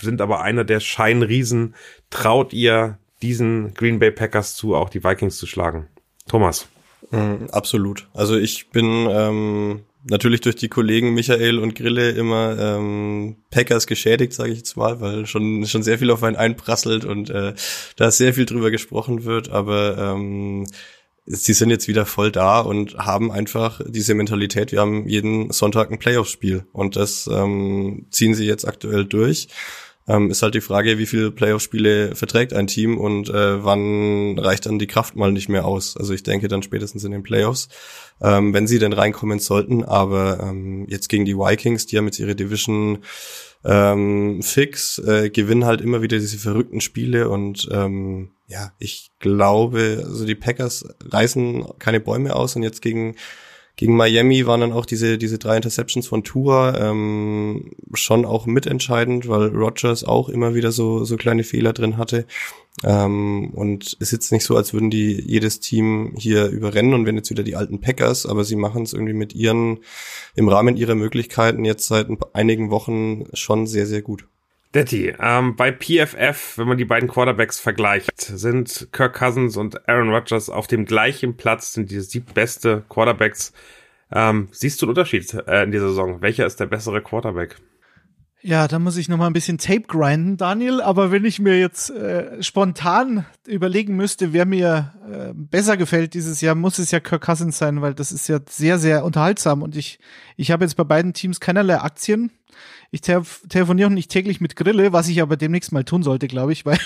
sind 0.00 0.20
aber 0.20 0.42
einer 0.42 0.64
der 0.64 0.80
Scheinriesen. 0.80 1.74
Traut 2.10 2.52
ihr 2.52 2.98
diesen 3.22 3.74
Green 3.74 3.98
Bay 3.98 4.10
Packers 4.10 4.54
zu, 4.54 4.74
auch 4.74 4.88
die 4.88 5.04
Vikings 5.04 5.36
zu 5.36 5.46
schlagen? 5.46 5.88
Thomas. 6.28 6.68
Mm, 7.10 7.46
absolut. 7.50 8.08
Also 8.14 8.36
ich 8.36 8.70
bin 8.70 9.08
ähm, 9.10 9.80
natürlich 10.04 10.40
durch 10.40 10.56
die 10.56 10.68
Kollegen 10.68 11.14
Michael 11.14 11.58
und 11.58 11.74
Grille 11.74 12.10
immer 12.10 12.58
ähm, 12.58 13.36
Packers 13.50 13.86
geschädigt, 13.86 14.32
sage 14.32 14.50
ich 14.52 14.58
jetzt 14.58 14.76
mal, 14.76 15.00
weil 15.00 15.26
schon 15.26 15.66
schon 15.66 15.82
sehr 15.82 15.98
viel 15.98 16.10
auf 16.10 16.22
einen 16.22 16.36
einprasselt 16.36 17.04
und 17.04 17.30
äh, 17.30 17.54
da 17.96 18.10
sehr 18.10 18.34
viel 18.34 18.46
drüber 18.46 18.70
gesprochen 18.70 19.24
wird, 19.24 19.50
aber 19.50 19.98
ähm, 19.98 20.66
sie 21.26 21.52
sind 21.52 21.70
jetzt 21.70 21.88
wieder 21.88 22.06
voll 22.06 22.32
da 22.32 22.60
und 22.60 22.96
haben 22.96 23.30
einfach 23.30 23.80
diese 23.86 24.14
Mentalität, 24.14 24.72
wir 24.72 24.80
haben 24.80 25.06
jeden 25.08 25.50
Sonntag 25.50 25.90
ein 25.90 25.98
Playoff-Spiel 25.98 26.64
und 26.72 26.96
das 26.96 27.28
ähm, 27.32 28.06
ziehen 28.10 28.34
sie 28.34 28.46
jetzt 28.46 28.66
aktuell 28.66 29.04
durch. 29.04 29.48
Ähm, 30.10 30.28
ist 30.28 30.42
halt 30.42 30.56
die 30.56 30.60
Frage, 30.60 30.98
wie 30.98 31.06
viele 31.06 31.30
Playoff-Spiele 31.30 32.16
verträgt 32.16 32.52
ein 32.52 32.66
Team 32.66 32.98
und 32.98 33.28
äh, 33.28 33.64
wann 33.64 34.36
reicht 34.36 34.66
dann 34.66 34.80
die 34.80 34.88
Kraft 34.88 35.14
mal 35.14 35.30
nicht 35.30 35.48
mehr 35.48 35.64
aus. 35.64 35.96
Also 35.96 36.12
ich 36.12 36.24
denke 36.24 36.48
dann 36.48 36.64
spätestens 36.64 37.04
in 37.04 37.12
den 37.12 37.22
Playoffs, 37.22 37.68
ähm, 38.20 38.52
wenn 38.52 38.66
sie 38.66 38.80
denn 38.80 38.92
reinkommen 38.92 39.38
sollten. 39.38 39.84
Aber 39.84 40.40
ähm, 40.42 40.84
jetzt 40.88 41.08
gegen 41.08 41.24
die 41.24 41.36
Vikings, 41.36 41.86
die 41.86 41.96
haben 41.96 42.06
jetzt 42.06 42.18
ihre 42.18 42.34
Division 42.34 42.98
ähm, 43.64 44.42
fix, 44.42 44.98
äh, 44.98 45.30
gewinnen 45.30 45.64
halt 45.64 45.80
immer 45.80 46.02
wieder 46.02 46.18
diese 46.18 46.38
verrückten 46.38 46.80
Spiele 46.80 47.28
und 47.28 47.68
ähm, 47.70 48.30
ja, 48.48 48.72
ich 48.80 49.12
glaube, 49.20 50.02
also 50.04 50.26
die 50.26 50.34
Packers 50.34 50.86
reißen 51.04 51.66
keine 51.78 52.00
Bäume 52.00 52.34
aus 52.34 52.56
und 52.56 52.64
jetzt 52.64 52.82
gegen 52.82 53.14
gegen 53.80 53.96
Miami 53.96 54.46
waren 54.46 54.60
dann 54.60 54.72
auch 54.74 54.84
diese, 54.84 55.16
diese 55.16 55.38
drei 55.38 55.56
Interceptions 55.56 56.06
von 56.06 56.22
Tua 56.22 56.76
ähm, 56.76 57.70
schon 57.94 58.26
auch 58.26 58.44
mitentscheidend, 58.44 59.26
weil 59.26 59.48
Rogers 59.56 60.04
auch 60.04 60.28
immer 60.28 60.54
wieder 60.54 60.70
so, 60.70 61.06
so 61.06 61.16
kleine 61.16 61.44
Fehler 61.44 61.72
drin 61.72 61.96
hatte. 61.96 62.26
Ähm, 62.84 63.52
und 63.54 63.86
es 63.86 63.94
ist 63.94 64.12
jetzt 64.12 64.32
nicht 64.32 64.44
so, 64.44 64.54
als 64.54 64.74
würden 64.74 64.90
die 64.90 65.18
jedes 65.26 65.60
Team 65.60 66.12
hier 66.18 66.48
überrennen 66.48 66.92
und 66.92 67.06
wenn 67.06 67.16
jetzt 67.16 67.30
wieder 67.30 67.42
die 67.42 67.56
alten 67.56 67.80
Packers, 67.80 68.26
aber 68.26 68.44
sie 68.44 68.56
machen 68.56 68.82
es 68.82 68.92
irgendwie 68.92 69.14
mit 69.14 69.34
ihren, 69.34 69.78
im 70.34 70.50
Rahmen 70.50 70.76
ihrer 70.76 70.94
Möglichkeiten 70.94 71.64
jetzt 71.64 71.86
seit 71.86 72.08
einigen 72.34 72.70
Wochen 72.70 73.24
schon 73.32 73.66
sehr, 73.66 73.86
sehr 73.86 74.02
gut. 74.02 74.26
Detti, 74.74 75.12
ähm, 75.20 75.56
bei 75.56 75.72
PFF, 75.72 76.56
wenn 76.56 76.68
man 76.68 76.78
die 76.78 76.84
beiden 76.84 77.08
Quarterbacks 77.08 77.58
vergleicht, 77.58 78.20
sind 78.20 78.88
Kirk 78.92 79.18
Cousins 79.18 79.56
und 79.56 79.88
Aaron 79.88 80.10
Rodgers 80.10 80.48
auf 80.48 80.68
dem 80.68 80.84
gleichen 80.84 81.36
Platz, 81.36 81.72
sind 81.72 81.90
die 81.90 81.98
siebtbeste 82.00 82.84
Quarterbacks. 82.88 83.52
Ähm, 84.12 84.48
siehst 84.52 84.80
du 84.80 84.86
einen 84.86 84.90
Unterschied 84.90 85.34
äh, 85.34 85.64
in 85.64 85.72
dieser 85.72 85.88
Saison? 85.88 86.22
Welcher 86.22 86.46
ist 86.46 86.60
der 86.60 86.66
bessere 86.66 87.02
Quarterback? 87.02 87.56
Ja, 88.42 88.68
da 88.68 88.78
muss 88.78 88.96
ich 88.96 89.10
noch 89.10 89.18
mal 89.18 89.26
ein 89.26 89.34
bisschen 89.34 89.58
Tape 89.58 89.82
grinden, 89.82 90.38
Daniel. 90.38 90.80
Aber 90.80 91.10
wenn 91.10 91.26
ich 91.26 91.40
mir 91.40 91.58
jetzt 91.58 91.90
äh, 91.90 92.42
spontan 92.42 93.26
überlegen 93.46 93.96
müsste, 93.96 94.32
wer 94.32 94.46
mir 94.46 94.94
äh, 95.10 95.34
besser 95.34 95.76
gefällt 95.76 96.14
dieses 96.14 96.40
Jahr, 96.40 96.54
muss 96.54 96.78
es 96.78 96.90
ja 96.90 97.00
Kirk 97.00 97.22
Cousins 97.22 97.58
sein, 97.58 97.82
weil 97.82 97.92
das 97.92 98.12
ist 98.12 98.28
ja 98.28 98.40
sehr, 98.48 98.78
sehr 98.78 99.04
unterhaltsam. 99.04 99.60
Und 99.60 99.76
ich, 99.76 99.98
ich 100.36 100.50
habe 100.50 100.64
jetzt 100.64 100.76
bei 100.76 100.84
beiden 100.84 101.12
Teams 101.12 101.38
keinerlei 101.38 101.80
Aktien. 101.80 102.30
Ich 102.90 103.02
telefoniere 103.02 103.90
nicht 103.90 104.10
täglich 104.10 104.40
mit 104.40 104.56
Grille, 104.56 104.92
was 104.92 105.08
ich 105.08 105.20
aber 105.20 105.36
demnächst 105.36 105.70
mal 105.70 105.84
tun 105.84 106.02
sollte, 106.02 106.26
glaube 106.26 106.52
ich, 106.52 106.64
weil 106.66 106.78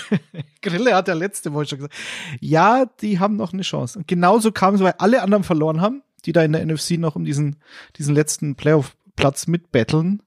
Grille 0.61 0.93
hat 0.93 1.07
ja 1.07 1.13
letzte 1.13 1.53
Woche 1.53 1.67
schon 1.67 1.77
gesagt, 1.79 1.95
ja, 2.41 2.85
die 3.01 3.19
haben 3.19 3.37
noch 3.37 3.53
eine 3.53 3.61
Chance. 3.61 3.99
Und 3.99 4.09
genauso 4.09 4.51
kam 4.51 4.75
es, 4.75 4.81
weil 4.81 4.95
alle 4.97 5.21
anderen 5.21 5.45
verloren 5.45 5.79
haben, 5.79 6.03
die 6.25 6.33
da 6.33 6.43
in 6.43 6.51
der 6.51 6.65
NFC 6.65 6.97
noch 6.97 7.15
um 7.15 7.23
diesen, 7.23 7.55
diesen 7.97 8.13
letzten 8.13 8.55
Playoff-Platz 8.55 9.47
mitbetteln. 9.47 10.21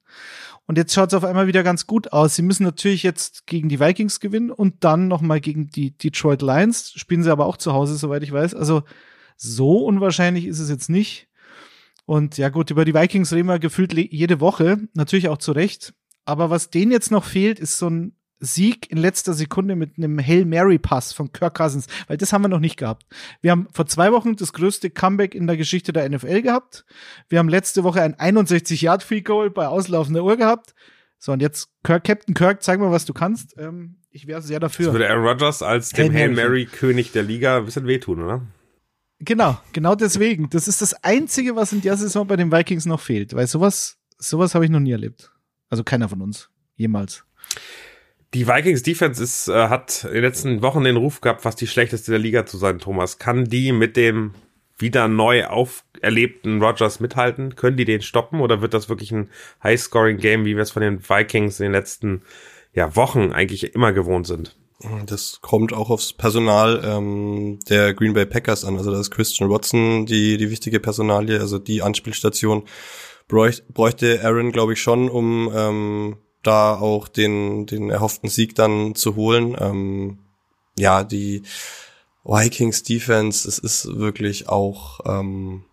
Und 0.68 0.76
jetzt 0.76 0.92
schaut 0.92 1.08
es 1.08 1.14
auf 1.14 1.24
einmal 1.24 1.46
wieder 1.46 1.62
ganz 1.62 1.86
gut 1.86 2.12
aus. 2.12 2.36
Sie 2.36 2.42
müssen 2.42 2.62
natürlich 2.62 3.02
jetzt 3.02 3.46
gegen 3.46 3.70
die 3.70 3.80
Vikings 3.80 4.20
gewinnen 4.20 4.50
und 4.50 4.84
dann 4.84 5.08
nochmal 5.08 5.40
gegen 5.40 5.70
die 5.70 5.96
Detroit 5.96 6.42
Lions. 6.42 6.92
Spielen 6.94 7.22
sie 7.22 7.32
aber 7.32 7.46
auch 7.46 7.56
zu 7.56 7.72
Hause, 7.72 7.96
soweit 7.96 8.22
ich 8.22 8.32
weiß. 8.32 8.54
Also 8.54 8.82
so 9.38 9.78
unwahrscheinlich 9.78 10.44
ist 10.44 10.58
es 10.58 10.68
jetzt 10.68 10.90
nicht. 10.90 11.28
Und 12.04 12.36
ja 12.36 12.50
gut, 12.50 12.70
über 12.70 12.84
die 12.84 12.92
Vikings 12.92 13.32
reden 13.32 13.48
wir 13.48 13.58
gefühlt 13.58 13.94
jede 13.94 14.40
Woche, 14.40 14.78
natürlich 14.92 15.30
auch 15.30 15.38
zu 15.38 15.52
Recht. 15.52 15.94
Aber 16.26 16.50
was 16.50 16.68
denen 16.68 16.92
jetzt 16.92 17.10
noch 17.10 17.24
fehlt, 17.24 17.58
ist 17.58 17.78
so 17.78 17.88
ein 17.88 18.17
Sieg 18.41 18.91
in 18.91 18.99
letzter 18.99 19.34
Sekunde 19.34 19.76
mit 19.76 19.99
einem 19.99 20.18
Hail 20.18 20.45
Mary 20.45 20.78
Pass 20.78 21.12
von 21.12 21.32
Kirk 21.32 21.57
Cousins, 21.57 21.86
weil 22.07 22.16
das 22.16 22.32
haben 22.32 22.43
wir 22.43 22.49
noch 22.49 22.61
nicht 22.61 22.76
gehabt. 22.76 23.07
Wir 23.41 23.51
haben 23.51 23.68
vor 23.72 23.86
zwei 23.86 24.12
Wochen 24.12 24.36
das 24.36 24.53
größte 24.53 24.91
Comeback 24.91 25.34
in 25.34 25.47
der 25.47 25.57
Geschichte 25.57 25.93
der 25.93 26.09
NFL 26.09 26.43
gehabt. 26.43 26.84
Wir 27.28 27.39
haben 27.39 27.49
letzte 27.49 27.84
Woche 27.84 28.03
ein 28.03 28.18
61 28.18 28.82
Yard 28.82 29.03
Free 29.03 29.20
Goal 29.22 29.51
bei 29.51 29.66
auslaufender 29.66 30.24
Uhr 30.24 30.36
gehabt. 30.36 30.74
So 31.18 31.32
und 31.32 31.43
jetzt 31.43 31.68
Kirk, 31.82 32.05
Captain 32.05 32.34
Kirk, 32.34 32.62
zeig 32.62 32.78
mal, 32.78 32.93
was 32.93 33.05
du 33.05 33.12
kannst. 33.12 33.57
Ähm, 33.59 33.97
ich 34.11 34.26
wäre 34.26 34.41
sehr 34.41 34.61
dafür. 34.61 34.86
Das 34.86 34.95
würde 34.95 35.11
Aaron 35.11 35.26
Rodgers 35.26 35.62
als 35.62 35.91
dem 35.91 36.12
Hail 36.12 36.30
Mary 36.30 36.66
König 36.66 37.12
der 37.12 37.24
Liga 37.24 37.59
ein 37.59 37.64
bisschen 37.64 37.86
wehtun, 37.86 38.22
oder? 38.22 38.47
Genau, 39.20 39.59
genau 39.72 39.95
deswegen. 39.97 40.49
Das 40.51 40.68
ist 40.68 40.80
das 40.80 40.95
Einzige, 41.03 41.57
was 41.57 41.72
in 41.72 41.80
der 41.80 41.97
Saison 41.97 42.26
bei 42.26 42.36
den 42.36 42.53
Vikings 42.53 42.86
noch 42.86 43.01
fehlt, 43.01 43.34
weil 43.34 43.49
sowas, 43.49 43.99
sowas 44.16 44.55
habe 44.55 44.64
ich 44.64 44.70
noch 44.70 44.80
nie 44.80 44.93
erlebt. 44.93 45.32
Also 45.68 45.82
keiner 45.82 46.09
von 46.09 46.22
uns. 46.22 46.51
Jemals. 46.76 47.24
Die 48.34 48.46
Vikings 48.46 48.82
Defense 48.82 49.22
ist, 49.22 49.48
äh, 49.48 49.68
hat 49.68 50.04
in 50.04 50.12
den 50.12 50.22
letzten 50.22 50.62
Wochen 50.62 50.84
den 50.84 50.96
Ruf 50.96 51.20
gehabt, 51.20 51.42
fast 51.42 51.60
die 51.60 51.66
schlechteste 51.66 52.10
der 52.10 52.20
Liga 52.20 52.44
zu 52.44 52.58
sein, 52.58 52.78
Thomas. 52.78 53.18
Kann 53.18 53.46
die 53.46 53.72
mit 53.72 53.96
dem 53.96 54.34
wieder 54.76 55.08
neu 55.08 55.46
auferlebten 55.46 56.62
Rogers 56.62 57.00
mithalten? 57.00 57.56
Können 57.56 57.78
die 57.78 57.86
den 57.86 58.02
stoppen 58.02 58.40
oder 58.40 58.60
wird 58.60 58.74
das 58.74 58.88
wirklich 58.88 59.12
ein 59.12 59.30
High-Scoring-Game, 59.62 60.44
wie 60.44 60.56
wir 60.56 60.62
es 60.62 60.70
von 60.70 60.82
den 60.82 61.08
Vikings 61.08 61.58
in 61.60 61.64
den 61.64 61.72
letzten 61.72 62.22
ja, 62.74 62.94
Wochen 62.94 63.32
eigentlich 63.32 63.74
immer 63.74 63.92
gewohnt 63.92 64.26
sind? 64.26 64.56
Das 65.06 65.40
kommt 65.40 65.72
auch 65.72 65.90
aufs 65.90 66.12
Personal 66.12 66.82
ähm, 66.84 67.58
der 67.68 67.94
Green 67.94 68.12
Bay 68.12 68.26
Packers 68.26 68.64
an. 68.64 68.76
Also 68.76 68.92
da 68.92 69.00
ist 69.00 69.10
Christian 69.10 69.50
Watson 69.50 70.06
die, 70.06 70.36
die 70.36 70.50
wichtige 70.50 70.78
Personalie, 70.78 71.40
also 71.40 71.58
die 71.58 71.82
Anspielstation 71.82 72.64
bräuchte, 73.26 74.20
Aaron, 74.22 74.52
glaube 74.52 74.74
ich, 74.74 74.80
schon, 74.80 75.08
um 75.08 75.50
ähm, 75.52 76.16
da 76.43 76.74
auch 76.74 77.09
den, 77.09 77.66
den 77.66 77.91
erhofften 77.91 78.28
Sieg 78.28 78.55
dann 78.55 78.95
zu 78.95 79.16
holen. 79.16 79.57
Ähm, 79.59 80.18
ja, 80.78 81.05
die 81.05 81.43
Vikings 82.24 82.82
Defense, 82.82 83.49
es 83.49 83.59
ist 83.59 83.99
wirklich 83.99 84.49
auch 84.49 85.01
ähm, 85.07 85.64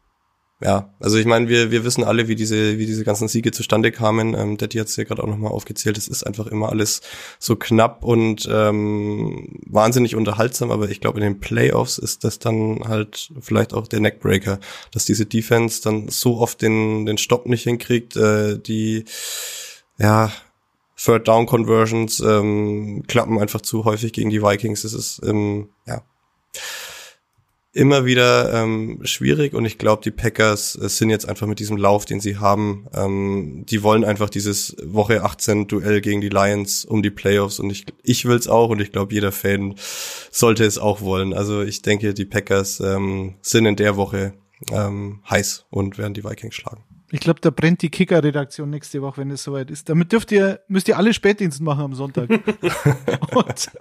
ja, 0.61 0.93
also 1.01 1.17
ich 1.17 1.25
meine, 1.25 1.49
wir, 1.49 1.69
wir 1.69 1.83
wissen 1.83 2.05
alle, 2.05 2.29
wie 2.29 2.35
diese, 2.35 2.79
wie 2.79 2.85
diese 2.85 3.03
ganzen 3.03 3.27
Siege 3.27 3.51
zustande 3.51 3.91
kamen. 3.91 4.33
Ähm, 4.33 4.57
Daddy 4.57 4.77
hat 4.77 4.87
es 4.87 4.95
ja 4.95 5.03
gerade 5.03 5.21
auch 5.21 5.27
nochmal 5.27 5.51
aufgezählt. 5.51 5.97
Es 5.97 6.07
ist 6.07 6.23
einfach 6.25 6.47
immer 6.47 6.69
alles 6.69 7.01
so 7.39 7.57
knapp 7.57 8.05
und 8.05 8.47
ähm, 8.49 9.59
wahnsinnig 9.65 10.15
unterhaltsam, 10.15 10.71
aber 10.71 10.89
ich 10.89 11.01
glaube, 11.01 11.19
in 11.19 11.25
den 11.25 11.39
Playoffs 11.41 11.97
ist 11.97 12.23
das 12.23 12.39
dann 12.39 12.85
halt 12.87 13.33
vielleicht 13.41 13.73
auch 13.73 13.87
der 13.87 13.99
Neckbreaker, 13.99 14.59
dass 14.91 15.03
diese 15.03 15.25
Defense 15.25 15.81
dann 15.83 16.07
so 16.07 16.39
oft 16.39 16.61
den, 16.61 17.05
den 17.05 17.17
Stopp 17.17 17.47
nicht 17.47 17.63
hinkriegt, 17.63 18.15
äh, 18.15 18.57
die 18.57 19.03
ja 19.97 20.31
Third 20.97 21.27
Down 21.27 21.45
Conversions 21.45 22.19
ähm, 22.19 23.03
klappen 23.07 23.39
einfach 23.39 23.61
zu 23.61 23.85
häufig 23.85 24.13
gegen 24.13 24.29
die 24.29 24.41
Vikings. 24.41 24.83
Es 24.83 24.93
ist 24.93 25.21
ähm, 25.25 25.69
ja 25.85 26.01
immer 27.75 28.05
wieder 28.05 28.53
ähm, 28.53 29.01
schwierig 29.03 29.53
und 29.53 29.65
ich 29.65 29.77
glaube, 29.77 30.01
die 30.01 30.11
Packers 30.11 30.79
äh, 30.81 30.87
sind 30.87 31.09
jetzt 31.09 31.27
einfach 31.27 31.45
mit 31.45 31.59
diesem 31.59 31.75
Lauf, 31.75 32.05
den 32.05 32.21
sie 32.21 32.37
haben, 32.37 32.87
ähm, 32.93 33.65
die 33.67 33.83
wollen 33.83 34.05
einfach 34.05 34.29
dieses 34.29 34.77
Woche 34.81 35.23
18 35.23 35.67
Duell 35.67 35.99
gegen 35.99 36.21
die 36.21 36.29
Lions 36.29 36.85
um 36.85 37.03
die 37.03 37.11
Playoffs 37.11 37.59
und 37.59 37.69
ich, 37.69 37.85
ich 38.01 38.23
will 38.23 38.37
es 38.37 38.47
auch 38.47 38.69
und 38.69 38.79
ich 38.79 38.93
glaube, 38.93 39.13
jeder 39.13 39.33
Fan 39.33 39.75
sollte 40.31 40.63
es 40.63 40.77
auch 40.77 41.01
wollen. 41.01 41.33
Also 41.33 41.63
ich 41.63 41.81
denke, 41.81 42.13
die 42.13 42.25
Packers 42.25 42.79
ähm, 42.79 43.35
sind 43.41 43.65
in 43.65 43.75
der 43.75 43.97
Woche 43.97 44.33
ähm, 44.71 45.19
heiß 45.29 45.65
und 45.69 45.97
werden 45.97 46.13
die 46.13 46.23
Vikings 46.23 46.55
schlagen. 46.55 46.83
Ich 47.15 47.21
glaube, 47.21 47.39
da 47.39 47.49
brennt 47.49 47.81
die 47.81 47.89
Kicker-Redaktion 47.89 48.69
nächste 48.69 49.01
Woche, 49.01 49.21
wenn 49.21 49.31
es 49.31 49.41
soweit 49.41 49.71
ist. 49.71 49.87
Damit 49.87 50.11
dürft 50.11 50.33
ihr, 50.33 50.59
müsst 50.67 50.89
ihr 50.89 50.97
alle 50.97 51.13
Spätdienst 51.13 51.61
machen 51.61 51.85
am 51.85 51.93
Sonntag. 51.93 52.29
und, 53.33 53.71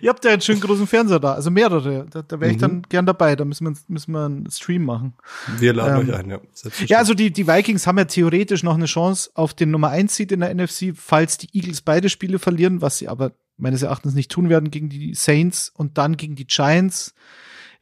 Ihr 0.00 0.10
habt 0.10 0.24
ja 0.24 0.32
einen 0.32 0.40
schönen 0.40 0.60
großen 0.60 0.86
Fernseher 0.86 1.18
da, 1.18 1.34
also 1.34 1.50
mehrere. 1.50 2.06
Da, 2.10 2.22
da 2.22 2.38
wäre 2.40 2.50
ich 2.52 2.58
mhm. 2.58 2.60
dann 2.60 2.82
gern 2.82 3.06
dabei. 3.06 3.34
Da 3.34 3.44
müssen 3.44 3.66
wir, 3.66 3.74
müssen 3.88 4.12
wir 4.12 4.26
einen 4.26 4.50
Stream 4.50 4.84
machen. 4.84 5.14
Wir 5.58 5.72
laden 5.72 6.02
ähm, 6.02 6.08
euch 6.08 6.14
ein, 6.16 6.30
ja. 6.30 6.40
Ja, 6.86 6.98
also 6.98 7.14
die, 7.14 7.32
die 7.32 7.48
Vikings 7.48 7.86
haben 7.86 7.98
ja 7.98 8.04
theoretisch 8.04 8.62
noch 8.62 8.74
eine 8.74 8.86
Chance 8.86 9.30
auf 9.34 9.54
den 9.54 9.72
Nummer 9.72 9.88
1 9.88 10.14
Seed 10.14 10.30
in 10.30 10.40
der 10.40 10.54
NFC, 10.54 10.92
falls 10.94 11.38
die 11.38 11.48
Eagles 11.52 11.82
beide 11.82 12.08
Spiele 12.08 12.38
verlieren, 12.38 12.80
was 12.80 12.98
sie 12.98 13.08
aber 13.08 13.32
meines 13.56 13.82
Erachtens 13.82 14.14
nicht 14.14 14.30
tun 14.30 14.48
werden 14.50 14.70
gegen 14.70 14.88
die 14.88 15.14
Saints 15.14 15.72
und 15.74 15.98
dann 15.98 16.16
gegen 16.16 16.36
die 16.36 16.46
Giants. 16.46 17.14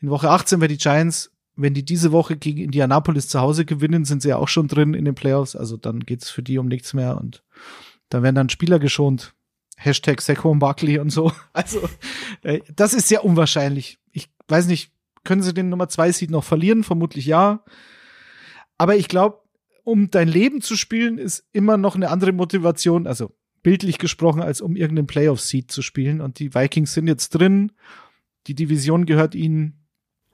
In 0.01 0.09
Woche 0.09 0.31
18 0.31 0.61
wäre 0.61 0.69
die 0.69 0.79
Giants, 0.79 1.32
wenn 1.57 1.75
die 1.75 1.85
diese 1.85 2.13
Woche 2.13 2.37
gegen 2.37 2.61
Indianapolis 2.61 3.29
zu 3.29 3.41
Hause 3.41 3.65
gewinnen, 3.65 4.05
sind 4.05 4.23
sie 4.23 4.31
ja 4.31 4.37
auch 4.37 4.49
schon 4.49 4.69
drin 4.69 4.95
in 4.95 5.05
den 5.05 5.15
Playoffs. 5.15 5.55
Also 5.55 5.77
dann 5.77 6.01
geht's 6.01 6.31
für 6.31 6.43
die 6.43 6.59
um 6.59 6.67
nichts 6.67 6.95
mehr 6.95 7.19
und 7.19 7.43
da 8.09 8.23
werden 8.23 8.37
dann 8.37 8.49
Spieler 8.49 8.79
geschont 8.79 9.35
Hashtag 9.77 10.21
Saquon 10.21 10.59
Barkley 10.59 10.99
und 10.99 11.11
so. 11.11 11.33
Also, 11.53 11.89
äh, 12.43 12.61
das 12.75 12.95
ist 12.95 13.09
sehr 13.09 13.25
unwahrscheinlich. 13.25 13.99
Ich 14.13 14.31
weiß 14.49 14.67
nicht, 14.67 14.93
können 15.25 15.43
sie 15.43 15.55
den 15.55 15.69
Nummer 15.69 15.89
zwei 15.89 16.13
Seed 16.13 16.31
noch 16.31 16.45
verlieren? 16.45 16.85
Vermutlich 16.85 17.27
ja. 17.27 17.65
Aber 18.79 18.97
ich 18.97 19.09
glaube, 19.09 19.39
um 19.85 20.11
dein 20.11 20.29
Leben 20.29 20.61
zu 20.61 20.77
spielen, 20.77 21.19
ist 21.19 21.45
immer 21.53 21.77
noch 21.77 21.95
eine 21.95 22.11
andere 22.11 22.33
Motivation, 22.33 23.07
also 23.07 23.35
bildlich 23.63 23.99
gesprochen, 23.99 24.43
als 24.43 24.61
um 24.61 24.77
irgendeinen 24.77 25.07
Playoff-Seed 25.07 25.71
zu 25.71 25.83
spielen. 25.83 26.21
Und 26.21 26.39
die 26.39 26.55
Vikings 26.55 26.95
sind 26.95 27.07
jetzt 27.07 27.31
drin. 27.31 27.73
Die 28.47 28.55
Division 28.55 29.07
gehört 29.07 29.35
ihnen. 29.35 29.82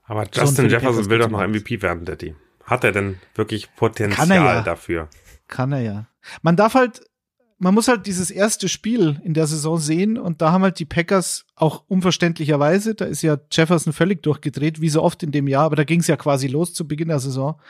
Aber 0.09 0.27
Justin 0.33 0.69
Jefferson 0.69 1.09
will 1.09 1.19
doch 1.19 1.31
noch 1.31 1.47
MVP 1.47 1.83
werden, 1.83 2.05
Daddy. 2.05 2.35
Hat 2.65 2.83
er 2.85 2.93
denn 2.93 3.19
wirklich 3.35 3.75
Potenzial 3.77 4.29
ja. 4.29 4.63
dafür? 4.63 5.09
Kann 5.47 5.73
er 5.73 5.81
ja. 5.81 6.07
Man 6.43 6.57
darf 6.57 6.75
halt 6.75 7.03
man 7.59 7.75
muss 7.75 7.89
halt 7.89 8.07
dieses 8.07 8.31
erste 8.31 8.69
Spiel 8.69 9.21
in 9.25 9.35
der 9.35 9.47
Saison 9.47 9.79
sehen 9.79 10.17
und 10.17 10.41
da 10.41 10.53
haben 10.53 10.63
halt 10.63 10.79
die 10.79 10.85
Packers 10.85 11.45
auch 11.57 11.83
unverständlicherweise, 11.89 12.95
da 12.95 13.05
ist 13.05 13.23
ja 13.23 13.37
Jefferson 13.51 13.93
völlig 13.93 14.23
durchgedreht, 14.23 14.81
wie 14.81 14.89
so 14.89 15.03
oft 15.03 15.23
in 15.25 15.33
dem 15.33 15.49
Jahr, 15.49 15.65
aber 15.65 15.77
da 15.77 15.85
ging 15.85 16.01
es 16.01 16.07
ja 16.07 16.17
quasi 16.17 16.47
los 16.47 16.73
zu 16.73 16.87
Beginn 16.87 17.09
der 17.09 17.19
Saison. 17.19 17.61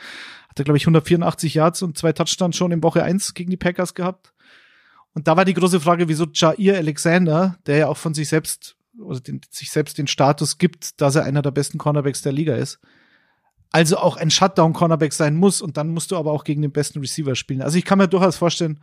Hat 0.47 0.59
er, 0.59 0.63
glaube 0.63 0.77
ich, 0.77 0.83
184 0.83 1.55
Yards 1.55 1.81
und 1.81 1.97
zwei 1.97 2.13
Touchdowns 2.13 2.55
schon 2.55 2.71
in 2.71 2.83
Woche 2.83 3.03
eins 3.03 3.33
gegen 3.33 3.49
die 3.49 3.57
Packers 3.57 3.95
gehabt. 3.95 4.33
Und 5.13 5.27
da 5.27 5.35
war 5.35 5.45
die 5.45 5.55
große 5.55 5.79
Frage, 5.79 6.07
wieso 6.07 6.27
Jair 6.31 6.77
Alexander, 6.77 7.57
der 7.65 7.77
ja 7.77 7.87
auch 7.87 7.97
von 7.97 8.13
sich 8.13 8.29
selbst 8.29 8.75
oder 8.97 9.19
den, 9.19 9.41
sich 9.49 9.71
selbst 9.71 9.97
den 9.97 10.07
Status 10.07 10.57
gibt, 10.57 11.01
dass 11.01 11.15
er 11.15 11.23
einer 11.23 11.41
der 11.41 11.51
besten 11.51 11.77
Cornerbacks 11.77 12.21
der 12.21 12.31
Liga 12.31 12.55
ist, 12.55 12.79
also 13.71 13.97
auch 13.97 14.17
ein 14.17 14.31
Shutdown-Cornerback 14.31 15.13
sein 15.13 15.35
muss 15.35 15.61
und 15.61 15.77
dann 15.77 15.89
musst 15.89 16.11
du 16.11 16.17
aber 16.17 16.31
auch 16.31 16.43
gegen 16.43 16.61
den 16.61 16.71
besten 16.71 16.99
Receiver 16.99 17.35
spielen. 17.35 17.61
Also 17.61 17.77
ich 17.77 17.85
kann 17.85 17.99
mir 17.99 18.07
durchaus 18.07 18.37
vorstellen, 18.37 18.79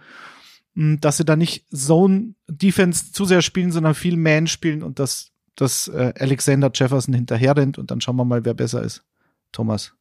dass 0.75 1.17
sie 1.17 1.25
da 1.25 1.37
nicht 1.37 1.67
Zone 1.75 2.35
Defense 2.49 3.11
zu 3.11 3.25
sehr 3.25 3.43
spielen, 3.43 3.73
sondern 3.73 3.95
viel 3.95 4.17
Man 4.17 4.47
spielen 4.47 4.83
und 4.83 4.99
dass, 4.99 5.33
dass 5.57 5.89
äh, 5.89 6.13
Alexander 6.19 6.71
Jefferson 6.73 7.15
hinterher 7.15 7.57
rennt 7.57 7.79
und 7.79 7.91
dann 7.91 8.01
schauen 8.01 8.17
wir 8.17 8.25
mal, 8.25 8.45
wer 8.45 8.55
besser 8.55 8.83
ist. 8.83 9.03
Thomas. 9.53 9.96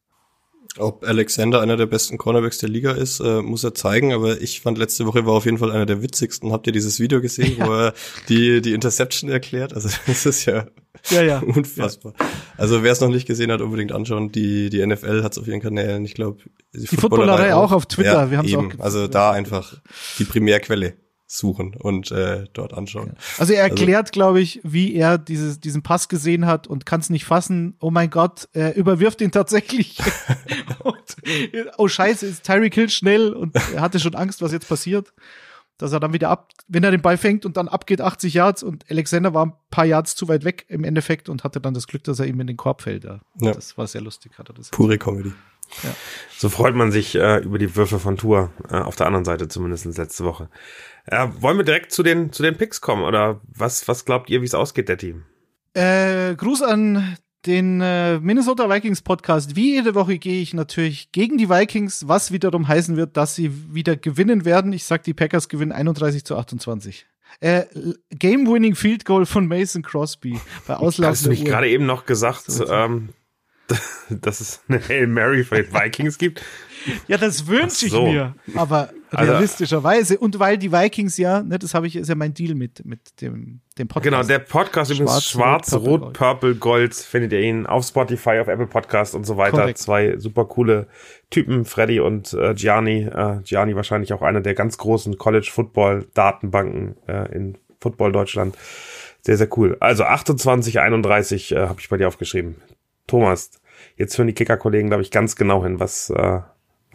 Ob 0.78 1.04
Alexander 1.04 1.60
einer 1.60 1.76
der 1.76 1.86
besten 1.86 2.18
Cornerbacks 2.18 2.58
der 2.58 2.68
Liga 2.68 2.92
ist, 2.92 3.20
äh, 3.20 3.42
muss 3.42 3.64
er 3.64 3.74
zeigen, 3.74 4.12
aber 4.12 4.40
ich 4.40 4.60
fand 4.60 4.78
letzte 4.78 5.06
Woche 5.06 5.26
war 5.26 5.34
auf 5.34 5.44
jeden 5.44 5.58
Fall 5.58 5.72
einer 5.72 5.86
der 5.86 6.02
witzigsten. 6.02 6.52
Habt 6.52 6.66
ihr 6.66 6.72
dieses 6.72 7.00
Video 7.00 7.20
gesehen, 7.20 7.56
ja. 7.58 7.66
wo 7.66 7.72
er 7.72 7.94
die, 8.28 8.60
die 8.60 8.72
Interception 8.72 9.30
erklärt? 9.30 9.74
Also 9.74 9.88
das 10.06 10.26
ist 10.26 10.44
ja, 10.44 10.66
ja, 11.10 11.22
ja. 11.22 11.38
unfassbar. 11.46 12.14
Ja. 12.18 12.26
Also 12.56 12.82
wer 12.82 12.92
es 12.92 13.00
noch 13.00 13.08
nicht 13.08 13.26
gesehen 13.26 13.50
hat, 13.50 13.60
unbedingt 13.60 13.92
anschauen. 13.92 14.32
Die, 14.32 14.70
die 14.70 14.84
NFL 14.84 15.22
hat 15.22 15.32
es 15.32 15.38
auf 15.38 15.48
ihren 15.48 15.60
Kanälen, 15.60 16.04
ich 16.04 16.14
glaube. 16.14 16.42
Die, 16.74 16.80
die 16.80 16.96
Footballerei 16.96 17.54
auch. 17.54 17.70
auch 17.70 17.72
auf 17.72 17.86
Twitter, 17.86 18.12
ja, 18.12 18.30
wir 18.30 18.38
haben 18.38 18.54
auch. 18.54 18.80
Also 18.84 19.06
da 19.06 19.30
einfach 19.32 19.80
die 20.18 20.24
Primärquelle 20.24 20.94
suchen 21.26 21.74
und 21.74 22.12
äh, 22.12 22.44
dort 22.52 22.72
anschauen. 22.72 23.14
Also 23.38 23.52
er 23.52 23.64
also 23.64 23.74
erklärt, 23.74 24.06
also, 24.06 24.12
glaube 24.12 24.40
ich, 24.40 24.60
wie 24.62 24.94
er 24.94 25.18
dieses, 25.18 25.60
diesen 25.60 25.82
Pass 25.82 26.08
gesehen 26.08 26.46
hat 26.46 26.66
und 26.66 26.86
kann 26.86 27.00
es 27.00 27.10
nicht 27.10 27.24
fassen. 27.24 27.76
Oh 27.80 27.90
mein 27.90 28.10
Gott, 28.10 28.48
er 28.52 28.76
überwirft 28.76 29.20
ihn 29.20 29.32
tatsächlich. 29.32 29.98
und, 30.84 31.16
oh 31.78 31.88
scheiße, 31.88 32.26
ist 32.26 32.44
Tyreek 32.44 32.74
Hill 32.74 32.90
schnell 32.90 33.32
und 33.32 33.56
er 33.56 33.80
hatte 33.80 33.98
schon 33.98 34.14
Angst, 34.14 34.40
was 34.40 34.52
jetzt 34.52 34.68
passiert. 34.68 35.12
Dass 35.78 35.92
er 35.92 36.00
dann 36.00 36.14
wieder 36.14 36.30
ab, 36.30 36.52
wenn 36.68 36.84
er 36.84 36.90
den 36.90 37.02
Ball 37.02 37.18
fängt 37.18 37.44
und 37.44 37.58
dann 37.58 37.68
abgeht 37.68 38.00
80 38.00 38.32
Yards 38.32 38.62
und 38.62 38.90
Alexander 38.90 39.34
war 39.34 39.44
ein 39.44 39.52
paar 39.70 39.84
Yards 39.84 40.14
zu 40.14 40.26
weit 40.26 40.44
weg 40.44 40.64
im 40.68 40.84
Endeffekt 40.84 41.28
und 41.28 41.44
hatte 41.44 41.60
dann 41.60 41.74
das 41.74 41.86
Glück, 41.86 42.02
dass 42.04 42.18
er 42.18 42.26
ihm 42.26 42.40
in 42.40 42.46
den 42.46 42.56
Korb 42.56 42.80
fällt. 42.80 43.04
Ja. 43.04 43.20
ja. 43.40 43.52
Das 43.52 43.76
war 43.76 43.86
sehr 43.86 44.00
lustig, 44.00 44.38
hat 44.38 44.48
er 44.48 44.54
das. 44.54 44.70
Pure 44.70 44.96
Comedy. 44.96 45.34
Ja. 45.82 45.94
So 46.36 46.48
freut 46.48 46.74
man 46.74 46.92
sich 46.92 47.14
äh, 47.14 47.38
über 47.38 47.58
die 47.58 47.76
Würfe 47.76 47.98
von 47.98 48.16
Tour, 48.16 48.50
äh, 48.70 48.76
auf 48.76 48.96
der 48.96 49.06
anderen 49.06 49.24
Seite 49.24 49.48
zumindest 49.48 49.84
letzte 49.84 50.24
Woche. 50.24 50.48
Äh, 51.06 51.28
wollen 51.40 51.56
wir 51.56 51.64
direkt 51.64 51.92
zu 51.92 52.02
den, 52.02 52.32
zu 52.32 52.42
den 52.42 52.56
Picks 52.56 52.80
kommen 52.80 53.04
oder 53.04 53.40
was, 53.48 53.86
was 53.88 54.04
glaubt 54.04 54.28
ihr, 54.30 54.40
wie 54.40 54.46
es 54.46 54.54
ausgeht, 54.54 54.88
der 54.88 54.98
Team? 54.98 55.24
Äh, 55.74 56.34
Gruß 56.34 56.62
an 56.62 57.16
den 57.46 57.80
äh, 57.80 58.18
Minnesota 58.18 58.68
Vikings 58.68 59.02
Podcast. 59.02 59.54
Wie 59.54 59.74
jede 59.74 59.94
Woche 59.94 60.18
gehe 60.18 60.42
ich 60.42 60.52
natürlich 60.52 61.12
gegen 61.12 61.38
die 61.38 61.48
Vikings, 61.48 62.08
was 62.08 62.32
wiederum 62.32 62.66
heißen 62.66 62.96
wird, 62.96 63.16
dass 63.16 63.34
sie 63.34 63.72
wieder 63.72 63.96
gewinnen 63.96 64.44
werden. 64.44 64.72
Ich 64.72 64.84
sag, 64.84 65.04
die 65.04 65.14
Packers 65.14 65.48
gewinnen 65.48 65.72
31 65.72 66.24
zu 66.24 66.36
28. 66.36 67.06
Äh, 67.40 67.64
Game-winning 68.10 68.74
Field 68.74 69.04
Goal 69.04 69.26
von 69.26 69.46
Mason 69.46 69.82
Crosby 69.82 70.40
bei 70.66 70.74
Auslauf 70.74 71.10
Hast 71.10 71.26
du 71.26 71.30
nicht 71.30 71.44
gerade 71.44 71.68
eben 71.68 71.86
noch 71.86 72.06
gesagt, 72.06 72.44
so, 72.46 72.66
ähm, 72.66 73.10
dass 74.08 74.40
es 74.40 74.60
eine 74.68 74.80
Hail 74.80 75.06
Mary 75.06 75.44
für 75.44 75.62
die 75.62 75.72
Vikings 75.72 76.18
gibt? 76.18 76.42
Ja, 77.08 77.16
das 77.16 77.46
wünsche 77.46 77.86
ich 77.86 77.92
so. 77.92 78.06
mir. 78.06 78.34
Aber 78.54 78.90
also, 79.10 79.32
realistischerweise. 79.32 80.18
Und 80.18 80.38
weil 80.38 80.58
die 80.58 80.72
Vikings 80.72 81.16
ja, 81.16 81.42
ne, 81.42 81.58
das 81.58 81.74
habe 81.74 81.86
ich, 81.86 81.96
ist 81.96 82.08
ja 82.08 82.14
mein 82.14 82.34
Deal 82.34 82.54
mit, 82.54 82.84
mit 82.84 83.20
dem, 83.20 83.60
dem 83.78 83.88
Podcast. 83.88 84.04
Genau, 84.04 84.22
der 84.22 84.38
Podcast 84.40 84.90
Schwarz, 84.90 85.00
übrigens 85.00 85.24
Schwarz, 85.24 85.72
Rot, 85.74 86.02
Rot, 86.02 86.12
Purple, 86.14 86.54
Gold, 86.56 86.94
findet 86.94 87.32
ihr 87.32 87.40
ihn 87.40 87.66
auf 87.66 87.86
Spotify, 87.86 88.38
auf 88.40 88.48
Apple 88.48 88.66
Podcast 88.66 89.14
und 89.14 89.24
so 89.24 89.36
weiter. 89.36 89.58
Korrekt. 89.58 89.78
Zwei 89.78 90.18
super 90.18 90.44
coole 90.44 90.86
Typen, 91.30 91.64
Freddy 91.64 92.00
und 92.00 92.32
äh, 92.34 92.54
Gianni. 92.54 93.02
Äh, 93.02 93.40
Gianni 93.42 93.76
wahrscheinlich 93.76 94.12
auch 94.12 94.22
einer 94.22 94.40
der 94.40 94.54
ganz 94.54 94.78
großen 94.78 95.18
College 95.18 95.50
Football 95.52 96.06
Datenbanken 96.14 96.96
äh, 97.06 97.34
in 97.34 97.58
Football 97.80 98.12
Deutschland. 98.12 98.56
Sehr, 99.22 99.36
sehr 99.36 99.48
cool. 99.58 99.76
Also 99.80 100.04
28, 100.04 100.78
31 100.80 101.52
äh, 101.52 101.66
habe 101.66 101.80
ich 101.80 101.88
bei 101.88 101.96
dir 101.96 102.06
aufgeschrieben. 102.08 102.56
Thomas, 103.06 103.50
jetzt 103.96 104.16
hören 104.18 104.28
die 104.28 104.34
Kicker-Kollegen, 104.34 104.88
glaube 104.88 105.02
ich, 105.02 105.10
ganz 105.10 105.36
genau 105.36 105.64
hin. 105.64 105.80
Was, 105.80 106.10
äh, 106.10 106.40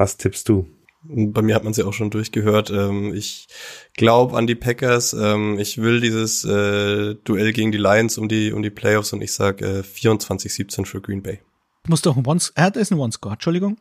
was 0.02 0.18
tippst 0.18 0.49
du? 0.49 0.68
Bei 1.04 1.41
mir 1.41 1.56
hat 1.56 1.64
man 1.64 1.74
sie 1.74 1.84
auch 1.84 1.93
schon 1.93 2.10
durchgehört. 2.10 2.72
Ähm, 2.72 3.14
ich 3.14 3.47
glaube 3.95 4.36
an 4.36 4.47
die 4.47 4.56
Packers. 4.56 5.14
Ähm, 5.14 5.60
ich 5.60 5.80
will 5.80 6.02
dieses 6.02 6.43
äh, 6.43 7.16
Duell 7.24 7.54
gegen 7.54 7.72
die 7.72 7.78
Lions 7.78 8.18
um 8.18 8.28
die 8.28 8.52
um 8.52 8.64
die 8.64 8.70
Playoffs 8.72 9.14
und 9.14 9.22
ich 9.22 9.34
sage 9.34 9.66
äh, 9.66 9.82
24-17 9.82 10.86
für 10.86 11.02
Green 11.02 11.22
Bay. 11.22 11.39
Muss 11.88 12.04
doch 12.04 12.16
ein 12.16 12.26
One, 12.26 12.39
er 12.54 12.76
ist 12.76 12.91
ein 12.91 12.99
One-Score, 12.99 13.34
Entschuldigung. 13.34 13.78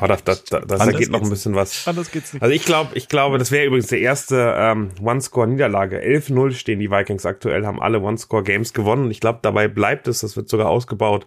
oh, 0.00 0.06
das, 0.06 0.22
das, 0.22 0.44
das, 0.44 0.64
da 0.66 0.92
geht 0.92 1.10
noch 1.10 1.22
ein 1.22 1.30
bisschen 1.30 1.56
was. 1.56 1.88
Anders 1.88 2.12
geht's 2.12 2.32
nicht. 2.32 2.42
Also 2.42 2.54
ich 2.54 2.64
glaube, 2.64 2.90
ich 2.94 3.08
glaube, 3.08 3.38
das 3.38 3.50
wäre 3.50 3.66
übrigens 3.66 3.88
der 3.88 3.98
erste 3.98 4.54
ähm, 4.56 4.90
One-Score-Niederlage. 5.02 6.00
11-0 6.00 6.52
stehen 6.52 6.78
die 6.78 6.92
Vikings 6.92 7.26
aktuell, 7.26 7.66
haben 7.66 7.82
alle 7.82 8.00
One-Score-Games 8.00 8.74
gewonnen. 8.74 9.10
Ich 9.10 9.18
glaube, 9.18 9.40
dabei 9.42 9.66
bleibt 9.66 10.06
es, 10.06 10.20
das 10.20 10.36
wird 10.36 10.48
sogar 10.48 10.68
ausgebaut. 10.68 11.26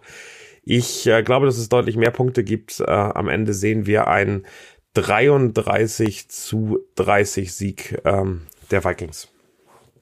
Ich 0.70 1.06
äh, 1.06 1.22
glaube, 1.22 1.46
dass 1.46 1.56
es 1.56 1.70
deutlich 1.70 1.96
mehr 1.96 2.10
Punkte 2.10 2.44
gibt. 2.44 2.80
Äh, 2.80 2.90
am 2.90 3.28
Ende 3.28 3.54
sehen 3.54 3.86
wir 3.86 4.06
einen 4.06 4.44
33 4.92 6.28
zu 6.28 6.80
30 6.96 7.54
Sieg 7.54 7.98
ähm, 8.04 8.42
der 8.70 8.84
Vikings. 8.84 9.28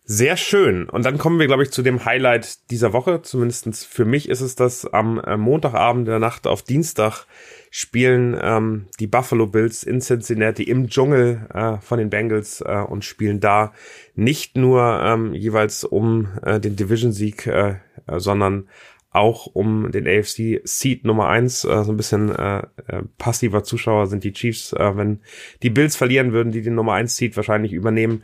Sehr 0.02 0.36
schön. 0.36 0.88
Und 0.88 1.04
dann 1.04 1.18
kommen 1.18 1.38
wir, 1.38 1.46
glaube 1.46 1.62
ich, 1.62 1.70
zu 1.70 1.82
dem 1.82 2.04
Highlight 2.04 2.70
dieser 2.72 2.92
Woche. 2.92 3.22
Zumindestens 3.22 3.84
für 3.84 4.04
mich 4.04 4.28
ist 4.28 4.40
es 4.40 4.56
das 4.56 4.92
am 4.92 5.20
äh, 5.20 5.36
Montagabend 5.36 6.08
der 6.08 6.18
Nacht 6.18 6.48
auf 6.48 6.62
Dienstag 6.62 7.26
spielen 7.70 8.36
ähm, 8.42 8.86
die 8.98 9.06
Buffalo 9.06 9.46
Bills 9.46 9.84
in 9.84 10.00
Cincinnati 10.00 10.64
im 10.64 10.88
Dschungel 10.88 11.46
äh, 11.54 11.78
von 11.78 12.00
den 12.00 12.10
Bengals 12.10 12.60
äh, 12.60 12.78
und 12.78 13.04
spielen 13.04 13.38
da 13.38 13.72
nicht 14.16 14.56
nur 14.56 15.00
ähm, 15.00 15.32
jeweils 15.32 15.84
um 15.84 16.26
äh, 16.42 16.58
den 16.58 16.74
Division-Sieg, 16.74 17.46
äh, 17.46 17.76
sondern 18.16 18.68
auch 19.16 19.46
um 19.46 19.90
den 19.90 20.06
AFC 20.06 20.60
Seed 20.64 21.04
Nummer 21.04 21.28
eins. 21.28 21.64
Äh, 21.64 21.84
so 21.84 21.92
ein 21.92 21.96
bisschen 21.96 22.34
äh, 22.34 22.58
äh, 22.86 23.02
passiver 23.18 23.64
Zuschauer 23.64 24.06
sind 24.06 24.24
die 24.24 24.32
Chiefs. 24.32 24.72
Äh, 24.72 24.96
wenn 24.96 25.20
die 25.62 25.70
Bills 25.70 25.96
verlieren, 25.96 26.32
würden 26.32 26.52
die 26.52 26.62
den 26.62 26.74
Nummer 26.74 26.92
eins 26.92 27.16
Seed 27.16 27.36
wahrscheinlich 27.36 27.72
übernehmen. 27.72 28.22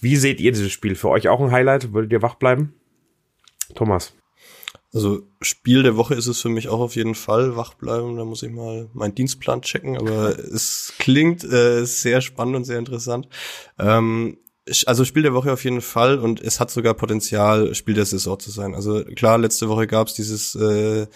Wie 0.00 0.16
seht 0.16 0.40
ihr 0.40 0.52
dieses 0.52 0.72
Spiel? 0.72 0.96
Für 0.96 1.10
euch 1.10 1.28
auch 1.28 1.40
ein 1.40 1.50
Highlight? 1.50 1.92
Würdet 1.92 2.12
ihr 2.12 2.22
wach 2.22 2.34
bleiben? 2.34 2.74
Thomas. 3.74 4.14
Also 4.92 5.22
Spiel 5.40 5.82
der 5.82 5.96
Woche 5.96 6.14
ist 6.14 6.28
es 6.28 6.40
für 6.40 6.48
mich 6.48 6.68
auch 6.68 6.78
auf 6.78 6.94
jeden 6.94 7.14
Fall 7.14 7.56
wach 7.56 7.74
bleiben. 7.74 8.16
Da 8.16 8.24
muss 8.24 8.42
ich 8.42 8.50
mal 8.50 8.88
meinen 8.92 9.14
Dienstplan 9.14 9.62
checken, 9.62 9.96
aber 9.96 10.38
es 10.38 10.94
klingt 10.98 11.42
äh, 11.42 11.84
sehr 11.84 12.20
spannend 12.20 12.56
und 12.56 12.64
sehr 12.64 12.78
interessant. 12.78 13.28
Ähm, 13.78 14.38
also 14.86 15.04
Spiel 15.04 15.22
der 15.22 15.34
Woche 15.34 15.52
auf 15.52 15.64
jeden 15.64 15.80
Fall 15.80 16.18
und 16.18 16.40
es 16.40 16.60
hat 16.60 16.70
sogar 16.70 16.94
Potenzial, 16.94 17.74
Spiel 17.74 17.94
der 17.94 18.06
Saison 18.06 18.38
zu 18.38 18.50
sein. 18.50 18.74
Also 18.74 19.04
klar, 19.04 19.38
letzte 19.38 19.68
Woche 19.68 19.86
gab 19.86 20.08
es 20.08 20.14
dieses 20.14 20.54
äh, 20.54 21.06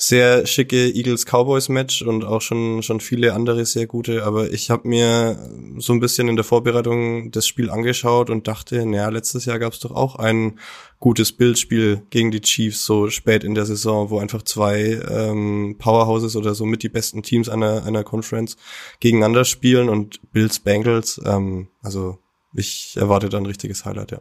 sehr 0.00 0.46
schicke 0.46 0.94
Eagles-Cowboys-Match 0.94 2.02
und 2.02 2.24
auch 2.24 2.40
schon, 2.40 2.84
schon 2.84 3.00
viele 3.00 3.34
andere 3.34 3.66
sehr 3.66 3.88
gute, 3.88 4.24
aber 4.24 4.52
ich 4.52 4.70
habe 4.70 4.86
mir 4.86 5.50
so 5.78 5.92
ein 5.92 5.98
bisschen 5.98 6.28
in 6.28 6.36
der 6.36 6.44
Vorbereitung 6.44 7.32
das 7.32 7.48
Spiel 7.48 7.68
angeschaut 7.68 8.30
und 8.30 8.46
dachte, 8.46 8.86
naja, 8.86 9.08
letztes 9.08 9.44
Jahr 9.46 9.58
gab 9.58 9.72
es 9.72 9.80
doch 9.80 9.90
auch 9.90 10.14
ein 10.14 10.60
gutes 11.00 11.32
Bildspiel 11.32 12.02
gegen 12.10 12.30
die 12.30 12.42
Chiefs 12.42 12.84
so 12.84 13.10
spät 13.10 13.42
in 13.42 13.56
der 13.56 13.66
Saison, 13.66 14.08
wo 14.10 14.20
einfach 14.20 14.42
zwei 14.42 15.00
ähm, 15.10 15.74
Powerhouses 15.80 16.36
oder 16.36 16.54
so 16.54 16.64
mit 16.64 16.84
die 16.84 16.88
besten 16.88 17.24
Teams 17.24 17.48
einer, 17.48 17.84
einer 17.84 18.04
Conference 18.04 18.56
gegeneinander 19.00 19.44
spielen 19.44 19.88
und 19.88 20.20
Bills 20.32 20.60
Bengals, 20.60 21.20
ähm, 21.24 21.68
also 21.82 22.18
ich 22.54 22.96
erwarte 22.96 23.28
da 23.28 23.38
ein 23.38 23.46
richtiges 23.46 23.84
Highlight, 23.84 24.12
ja. 24.12 24.20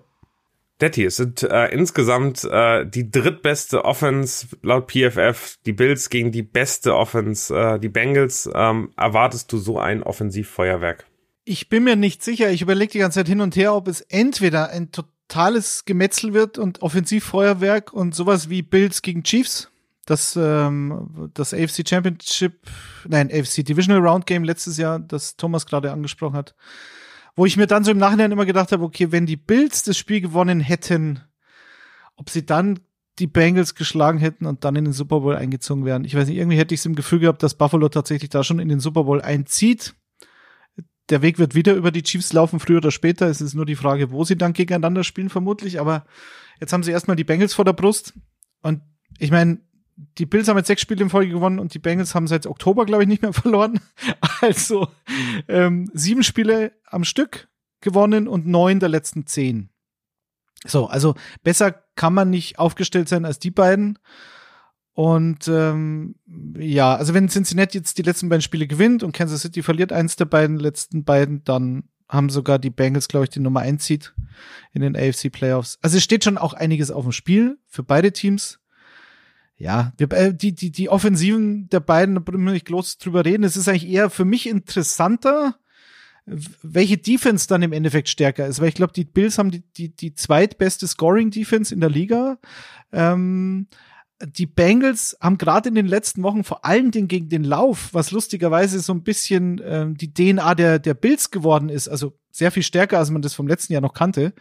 Detti, 0.80 1.06
es 1.06 1.16
sind 1.16 1.42
äh, 1.42 1.70
insgesamt 1.70 2.44
äh, 2.44 2.86
die 2.86 3.10
drittbeste 3.10 3.84
Offense 3.84 4.48
laut 4.62 4.92
PFF, 4.92 5.58
die 5.66 5.74
Bills 5.74 6.10
gegen 6.10 6.32
die 6.32 6.44
beste 6.44 6.96
Offense, 6.96 7.56
äh, 7.56 7.80
die 7.80 7.90
Bengals. 7.90 8.48
Ähm, 8.54 8.92
erwartest 8.96 9.52
du 9.52 9.58
so 9.58 9.80
ein 9.80 10.04
Offensivfeuerwerk? 10.04 11.08
Ich 11.46 11.70
bin 11.70 11.84
mir 11.84 11.96
nicht 11.96 12.24
sicher. 12.24 12.52
Ich 12.52 12.62
überlege 12.62 12.92
die 12.92 13.00
ganze 13.00 13.20
Zeit 13.20 13.28
hin 13.28 13.42
und 13.42 13.56
her, 13.56 13.74
ob 13.74 13.88
es 13.88 14.02
entweder 14.02 14.70
ein 14.70 14.92
totales 14.92 15.86
Gemetzel 15.86 16.36
wird 16.36 16.60
und 16.60 16.84
Offensivfeuerwerk 16.84 17.92
und 17.92 18.14
sowas 18.14 18.50
wie 18.50 18.62
Bills 18.62 19.02
gegen 19.02 19.24
Chiefs. 19.24 19.72
Das, 20.06 20.38
ähm, 20.40 21.32
das 21.34 21.56
AFC 21.56 21.88
Championship, 21.90 22.54
nein, 23.08 23.32
AFC 23.32 23.64
Divisional 23.64 24.08
Round 24.08 24.28
Game 24.28 24.44
letztes 24.44 24.78
Jahr, 24.78 25.00
das 25.00 25.38
Thomas 25.38 25.66
gerade 25.66 25.92
angesprochen 25.92 26.36
hat 26.36 26.54
wo 27.38 27.46
ich 27.46 27.56
mir 27.56 27.68
dann 27.68 27.84
so 27.84 27.92
im 27.92 28.00
Nachhinein 28.00 28.32
immer 28.32 28.48
gedacht 28.48 28.72
habe, 28.72 28.84
okay, 28.84 29.12
wenn 29.12 29.28
die 29.28 29.38
Bills 29.38 29.84
das 29.84 29.96
Spiel 29.96 30.20
gewonnen 30.20 30.60
hätten, 30.60 31.22
ob 32.16 32.32
sie 32.32 32.46
dann 32.46 32.80
die 33.20 33.28
Bengals 33.28 33.76
geschlagen 33.76 34.18
hätten 34.18 34.48
und 34.48 34.66
dann 34.66 34.76
in 34.76 34.86
den 34.86 34.94
Super 34.94 35.20
Bowl 35.20 35.36
eingezogen 35.36 35.86
wären. 35.86 36.04
Ich 36.04 36.16
weiß 36.16 36.28
nicht, 36.28 36.38
irgendwie 36.38 36.58
hätte 36.58 36.74
ich 36.74 36.82
es 36.82 36.86
im 36.86 36.96
Gefühl 36.96 37.20
gehabt, 37.20 37.44
dass 37.44 37.54
Buffalo 37.54 37.90
tatsächlich 37.90 38.32
da 38.32 38.44
schon 38.44 38.60
in 38.60 38.70
den 38.70 38.80
Super 38.80 39.04
Bowl 39.04 39.22
einzieht. 39.22 39.94
Der 41.10 41.22
Weg 41.22 41.38
wird 41.38 41.54
wieder 41.54 41.76
über 41.76 41.92
die 41.92 42.04
Chiefs 42.04 42.34
laufen, 42.34 42.60
früher 42.60 42.78
oder 42.78 42.92
später. 42.92 43.28
Es 43.28 43.40
ist 43.40 43.54
nur 43.54 43.66
die 43.66 43.76
Frage, 43.76 44.12
wo 44.12 44.24
sie 44.24 44.36
dann 44.36 44.54
gegeneinander 44.54 45.04
spielen, 45.04 45.30
vermutlich. 45.30 45.80
Aber 45.80 46.06
jetzt 46.60 46.74
haben 46.74 46.84
sie 46.84 46.92
erstmal 46.92 47.16
die 47.16 47.24
Bengals 47.24 47.54
vor 47.54 47.66
der 47.66 47.74
Brust. 47.74 48.14
Und 48.64 48.82
ich 49.20 49.30
meine, 49.30 49.60
die 49.98 50.26
Bills 50.26 50.48
haben 50.48 50.58
jetzt 50.58 50.68
sechs 50.68 50.82
Spiele 50.82 51.04
in 51.04 51.10
Folge 51.10 51.32
gewonnen 51.32 51.60
und 51.60 51.74
die 51.74 51.80
Bengals 51.80 52.14
haben 52.14 52.28
seit 52.28 52.46
Oktober, 52.46 52.86
glaube 52.86 53.04
ich, 53.04 53.10
nicht 53.10 53.22
mehr 53.22 53.34
verloren. 53.34 53.80
Also 54.42 54.88
ähm, 55.48 55.90
sieben 55.94 56.24
Spiele 56.24 56.72
am 56.86 57.04
Stück 57.04 57.50
gewonnen 57.82 58.28
und 58.28 58.46
neun 58.46 58.80
der 58.80 58.90
letzten 58.90 59.26
zehn. 59.26 59.70
So, 60.66 60.88
also 60.88 61.16
besser 61.44 61.72
kann 61.96 62.14
man 62.14 62.30
nicht 62.30 62.60
aufgestellt 62.60 63.10
sein 63.10 63.26
als 63.26 63.40
die 63.40 63.52
beiden. 63.52 64.00
Und 64.94 65.48
ähm, 65.48 66.16
ja, 66.58 66.96
also 66.96 67.14
wenn 67.14 67.30
Cincinnati 67.30 67.78
jetzt 67.78 67.98
die 67.98 68.04
letzten 68.04 68.30
beiden 68.30 68.42
Spiele 68.42 68.68
gewinnt 68.68 69.04
und 69.04 69.12
Kansas 69.12 69.42
City 69.42 69.62
verliert 69.62 69.92
eins 69.92 70.16
der 70.16 70.26
beiden 70.26 70.58
letzten 70.58 71.04
beiden, 71.04 71.44
dann 71.44 71.90
haben 72.10 72.30
sogar 72.30 72.58
die 72.58 72.70
Bengals, 72.70 73.08
glaube 73.08 73.26
ich, 73.26 73.30
die 73.30 73.40
Nummer 73.40 73.60
eins 73.60 73.84
zieht 73.84 74.14
in 74.74 74.82
den 74.82 74.96
AFC 74.96 75.32
Playoffs. 75.32 75.78
Also 75.82 75.98
es 75.98 76.04
steht 76.04 76.24
schon 76.24 76.38
auch 76.38 76.54
einiges 76.54 76.90
auf 76.90 77.04
dem 77.04 77.12
Spiel 77.12 77.60
für 77.68 77.84
beide 77.84 78.12
Teams 78.12 78.60
ja, 79.58 79.92
äh, 80.00 80.34
die, 80.34 80.54
die, 80.54 80.72
die 80.72 80.90
Offensiven 80.90 81.68
der 81.70 81.80
beiden, 81.80 82.16
da 82.16 82.22
brauchen 82.22 82.46
wir 82.46 82.54
nicht 82.54 82.68
groß 82.68 83.00
drüber 83.00 83.26
reden. 83.26 83.44
Es 83.44 83.58
ist 83.58 83.68
eigentlich 83.68 83.90
eher 83.90 84.10
für 84.10 84.26
mich 84.26 84.48
interessanter, 84.48 85.56
welche 86.62 86.98
Defense 86.98 87.48
dann 87.48 87.64
im 87.64 87.74
Endeffekt 87.74 88.10
stärker 88.10 88.46
ist, 88.48 88.60
weil 88.60 88.68
ich 88.68 88.76
glaube, 88.76 88.94
die 88.94 89.06
Bills 89.06 89.38
haben 89.38 89.50
die, 89.50 89.62
die, 89.62 89.96
die 89.96 90.14
zweitbeste 90.14 90.86
Scoring-Defense 90.86 91.74
in 91.74 91.80
der 91.80 91.90
Liga. 91.90 92.38
Ähm, 92.92 93.68
die 94.22 94.46
Bengals 94.46 95.18
haben 95.22 95.38
gerade 95.38 95.70
in 95.70 95.76
den 95.76 95.88
letzten 95.88 96.24
Wochen 96.24 96.44
vor 96.44 96.66
allen 96.66 96.92
Dingen 96.92 97.08
gegen 97.08 97.30
den 97.30 97.44
Lauf, 97.44 97.94
was 97.94 98.12
lustigerweise 98.12 98.80
so 98.80 98.94
ein 98.94 99.04
bisschen 99.04 99.62
ähm, 99.64 99.96
die 99.96 100.14
DNA 100.14 100.56
der, 100.56 100.80
der 100.80 100.96
Bills 100.96 101.32
geworden 101.32 101.70
ist, 101.70 101.88
also 101.88 102.18
sehr 102.32 102.52
viel 102.52 102.64
stärker, 102.64 103.00
als 103.00 103.10
man 103.10 103.22
das 103.22 103.34
vom 103.34 103.48
letzten 103.48 103.74
Jahr 103.74 103.82
noch 103.82 103.94
kannte, 103.94 104.34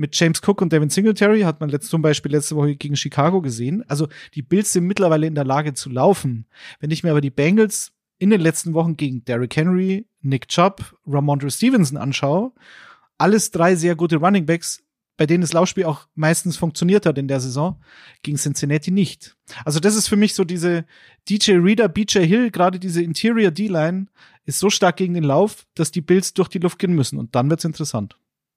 mit 0.00 0.18
James 0.18 0.40
Cook 0.42 0.62
und 0.62 0.72
Devin 0.72 0.88
Singletary 0.88 1.42
hat 1.42 1.60
man 1.60 1.68
letzt, 1.68 1.90
zum 1.90 2.00
Beispiel 2.00 2.32
letzte 2.32 2.56
Woche 2.56 2.74
gegen 2.74 2.96
Chicago 2.96 3.42
gesehen. 3.42 3.84
Also 3.86 4.08
die 4.34 4.40
Bills 4.40 4.72
sind 4.72 4.86
mittlerweile 4.86 5.26
in 5.26 5.34
der 5.34 5.44
Lage 5.44 5.74
zu 5.74 5.90
laufen. 5.90 6.46
Wenn 6.80 6.90
ich 6.90 7.04
mir 7.04 7.10
aber 7.10 7.20
die 7.20 7.30
Bengals 7.30 7.92
in 8.18 8.30
den 8.30 8.40
letzten 8.40 8.72
Wochen 8.72 8.96
gegen 8.96 9.24
Derrick 9.26 9.54
Henry, 9.54 10.06
Nick 10.22 10.48
Chubb, 10.48 10.96
Ramondre 11.06 11.50
Stevenson 11.50 11.98
anschaue, 11.98 12.52
alles 13.18 13.50
drei 13.50 13.76
sehr 13.76 13.94
gute 13.94 14.16
Running 14.16 14.46
Backs, 14.46 14.82
bei 15.18 15.26
denen 15.26 15.42
das 15.42 15.52
Laufspiel 15.52 15.84
auch 15.84 16.08
meistens 16.14 16.56
funktioniert 16.56 17.04
hat 17.04 17.18
in 17.18 17.28
der 17.28 17.40
Saison, 17.40 17.78
gegen 18.22 18.38
Cincinnati 18.38 18.90
nicht. 18.90 19.36
Also 19.66 19.80
das 19.80 19.96
ist 19.96 20.08
für 20.08 20.16
mich 20.16 20.34
so 20.34 20.44
diese 20.44 20.86
DJ 21.28 21.56
Reader, 21.56 21.88
BJ 21.90 22.20
Hill, 22.20 22.50
gerade 22.50 22.80
diese 22.80 23.02
Interior 23.02 23.50
D-Line 23.50 24.06
ist 24.46 24.60
so 24.60 24.70
stark 24.70 24.96
gegen 24.96 25.12
den 25.12 25.24
Lauf, 25.24 25.66
dass 25.74 25.90
die 25.90 26.00
Bills 26.00 26.32
durch 26.32 26.48
die 26.48 26.58
Luft 26.58 26.78
gehen 26.78 26.94
müssen 26.94 27.18
und 27.18 27.34
dann 27.34 27.50
wird's 27.50 27.66
interessant. 27.66 28.16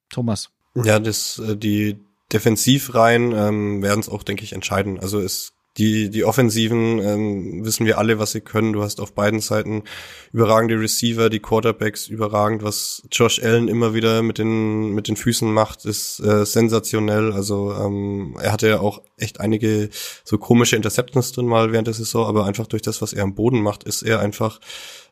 Thomas. 0.09 0.49
Ja, 0.75 0.99
das, 0.99 1.39
äh, 1.39 1.55
die 1.55 1.97
Defensivreihen 2.31 3.31
ähm, 3.31 3.83
werden 3.83 3.99
es 3.99 4.09
auch, 4.09 4.23
denke 4.23 4.43
ich, 4.43 4.53
entscheiden. 4.53 4.99
Also 4.99 5.19
es 5.19 5.53
die, 5.77 6.11
die 6.11 6.23
Offensiven 6.23 6.99
ähm, 6.99 7.65
wissen 7.65 7.87
wir 7.87 7.97
alle, 7.97 8.19
was 8.19 8.31
sie 8.31 8.41
können. 8.41 8.73
Du 8.73 8.83
hast 8.83 9.01
auf 9.01 9.13
beiden 9.13 9.39
Seiten 9.39 9.83
überragende 10.31 10.79
Receiver, 10.79 11.31
die 11.31 11.39
Quarterbacks 11.39 12.07
überragend. 12.07 12.61
Was 12.61 13.01
Josh 13.11 13.41
Allen 13.41 13.67
immer 13.67 13.95
wieder 13.95 14.21
mit 14.21 14.37
den, 14.37 14.93
mit 14.93 15.07
den 15.07 15.15
Füßen 15.15 15.51
macht, 15.51 15.85
ist 15.85 16.19
äh, 16.19 16.45
sensationell. 16.45 17.33
Also 17.33 17.73
ähm, 17.73 18.37
er 18.39 18.53
hatte 18.53 18.67
ja 18.67 18.79
auch 18.81 19.01
echt 19.17 19.39
einige 19.39 19.89
so 20.23 20.37
komische 20.37 20.75
Interceptions 20.75 21.31
drin 21.31 21.47
mal 21.47 21.71
während 21.71 21.87
der 21.87 21.95
Saison, 21.95 22.27
aber 22.27 22.45
einfach 22.45 22.67
durch 22.67 22.83
das, 22.83 23.01
was 23.01 23.13
er 23.13 23.23
am 23.23 23.33
Boden 23.33 23.61
macht, 23.61 23.83
ist 23.83 24.03
er 24.03 24.19
einfach 24.19 24.59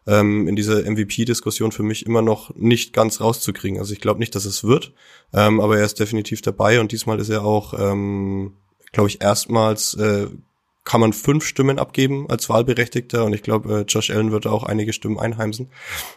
ähm, 0.08 0.47
in 0.47 0.56
dieser 0.56 0.89
MVP-Diskussion 0.89 1.72
für 1.72 1.84
mich 1.84 2.06
immer 2.06 2.22
noch 2.22 2.56
nicht 2.56 2.93
ganz 2.93 3.22
rauszukriegen. 3.22 3.80
Also 3.80 3.93
ich 3.93 4.02
glaube 4.02 4.20
nicht, 4.20 4.36
dass 4.36 4.45
es 4.45 4.64
wird, 4.64 4.93
ähm, 5.34 5.60
aber 5.60 5.78
er 5.78 5.86
ist 5.86 5.99
definitiv 5.99 6.41
dabei 6.41 6.80
und 6.80 6.91
diesmal 6.91 7.20
ist 7.20 7.30
er 7.30 7.43
auch, 7.43 7.74
ähm, 7.78 8.54
glaube 8.91 9.10
ich, 9.10 9.22
erstmals 9.22 9.93
äh, 9.95 10.28
kann 10.84 11.02
man 11.02 11.14
fünf 11.14 11.45
Stimmen 11.45 11.78
abgeben 11.78 12.28
als 12.30 12.49
Wahlberechtigter 12.49 13.24
und 13.24 13.34
ich 13.34 13.43
glaube, 13.43 13.82
äh, 13.82 13.86
Josh 13.88 14.10
Allen 14.10 14.32
wird 14.32 14.47
auch 14.47 14.64
einige 14.64 14.93
Stimmen 14.93 15.20
einheimsen. 15.20 15.70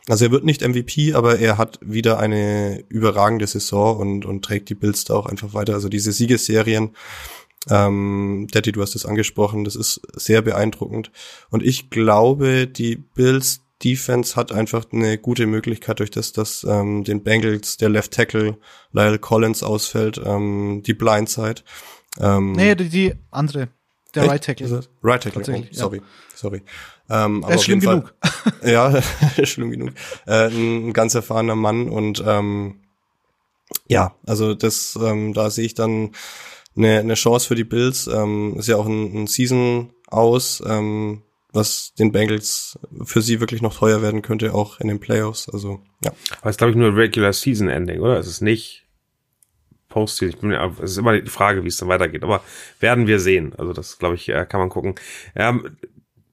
Also 0.08 0.24
er 0.24 0.30
wird 0.30 0.44
nicht 0.44 0.66
MVP, 0.66 1.12
aber 1.12 1.38
er 1.38 1.58
hat 1.58 1.78
wieder 1.82 2.18
eine 2.18 2.82
überragende 2.88 3.46
Saison 3.46 3.98
und, 3.98 4.24
und 4.24 4.42
trägt 4.42 4.70
die 4.70 4.74
Bills 4.74 5.04
da 5.04 5.14
auch 5.14 5.26
einfach 5.26 5.52
weiter. 5.52 5.74
Also 5.74 5.90
diese 5.90 6.12
Siegesserien, 6.12 6.92
ähm, 7.68 8.46
Daddy, 8.50 8.72
du 8.72 8.80
hast 8.80 8.94
es 8.94 9.04
angesprochen, 9.04 9.64
das 9.64 9.76
ist 9.76 10.00
sehr 10.14 10.40
beeindruckend. 10.40 11.10
Und 11.50 11.62
ich 11.62 11.90
glaube, 11.90 12.66
die 12.66 12.96
Bills 12.96 13.63
Defense 13.82 14.36
hat 14.36 14.52
einfach 14.52 14.86
eine 14.92 15.18
gute 15.18 15.46
Möglichkeit 15.46 15.98
durch 16.00 16.10
das, 16.10 16.32
dass 16.32 16.64
ähm, 16.64 17.04
den 17.04 17.22
Bengals 17.22 17.76
der 17.76 17.88
Left 17.88 18.12
Tackle 18.12 18.56
Lyle 18.92 19.18
Collins 19.18 19.62
ausfällt, 19.62 20.20
ähm, 20.24 20.82
die 20.86 20.94
Blindside. 20.94 21.62
Ähm, 22.20 22.52
nee, 22.52 22.74
die, 22.74 22.88
die 22.88 23.14
andere, 23.30 23.68
der 24.14 24.22
echt? 24.22 24.32
Right 24.32 24.44
Tackle. 24.44 24.80
Right 25.02 25.22
Tackle, 25.22 25.42
oh, 25.42 25.64
sorry, 25.72 25.96
ja. 25.98 26.02
sorry. 26.34 26.62
Ähm, 27.10 27.44
aber 27.44 27.54
ist 27.54 27.64
schlimm 27.64 27.80
genug. 27.80 28.14
ja, 28.62 29.02
schlimm 29.42 29.70
genug. 29.70 29.92
Äh, 30.26 30.48
ein 30.48 30.92
ganz 30.92 31.14
erfahrener 31.14 31.56
Mann 31.56 31.88
und 31.88 32.22
ähm, 32.24 32.80
ja, 33.88 34.14
also 34.26 34.54
das, 34.54 34.98
ähm, 35.02 35.34
da 35.34 35.50
sehe 35.50 35.66
ich 35.66 35.74
dann 35.74 36.12
eine, 36.76 37.00
eine 37.00 37.14
Chance 37.14 37.46
für 37.46 37.54
die 37.54 37.64
Bills. 37.64 38.06
Ähm, 38.06 38.56
ist 38.58 38.68
ja 38.68 38.76
auch 38.76 38.86
ein, 38.86 39.24
ein 39.24 39.26
Season 39.26 39.92
aus, 40.06 40.62
ähm, 40.66 41.22
was 41.54 41.94
den 41.94 42.12
Bengals 42.12 42.78
für 43.04 43.22
sie 43.22 43.40
wirklich 43.40 43.62
noch 43.62 43.78
teuer 43.78 44.02
werden 44.02 44.22
könnte, 44.22 44.54
auch 44.54 44.80
in 44.80 44.88
den 44.88 45.00
Playoffs. 45.00 45.48
Also 45.48 45.80
ja. 46.04 46.12
Aber 46.40 46.50
es 46.50 46.54
ist 46.54 46.58
glaube 46.58 46.72
ich 46.72 46.76
nur 46.76 46.96
Regular 46.96 47.32
Season 47.32 47.68
Ending, 47.68 48.00
oder? 48.00 48.18
Es 48.18 48.26
ist 48.26 48.40
nicht 48.40 48.84
Postseason. 49.88 50.52
Es 50.52 50.90
ist 50.90 50.98
immer 50.98 51.18
die 51.18 51.30
Frage, 51.30 51.62
wie 51.62 51.68
es 51.68 51.76
dann 51.76 51.88
weitergeht. 51.88 52.24
Aber 52.24 52.42
werden 52.80 53.06
wir 53.06 53.20
sehen. 53.20 53.54
Also 53.56 53.72
das 53.72 53.98
glaube 53.98 54.16
ich 54.16 54.28
äh, 54.28 54.44
kann 54.44 54.60
man 54.60 54.68
gucken. 54.68 54.96
Ähm, 55.36 55.76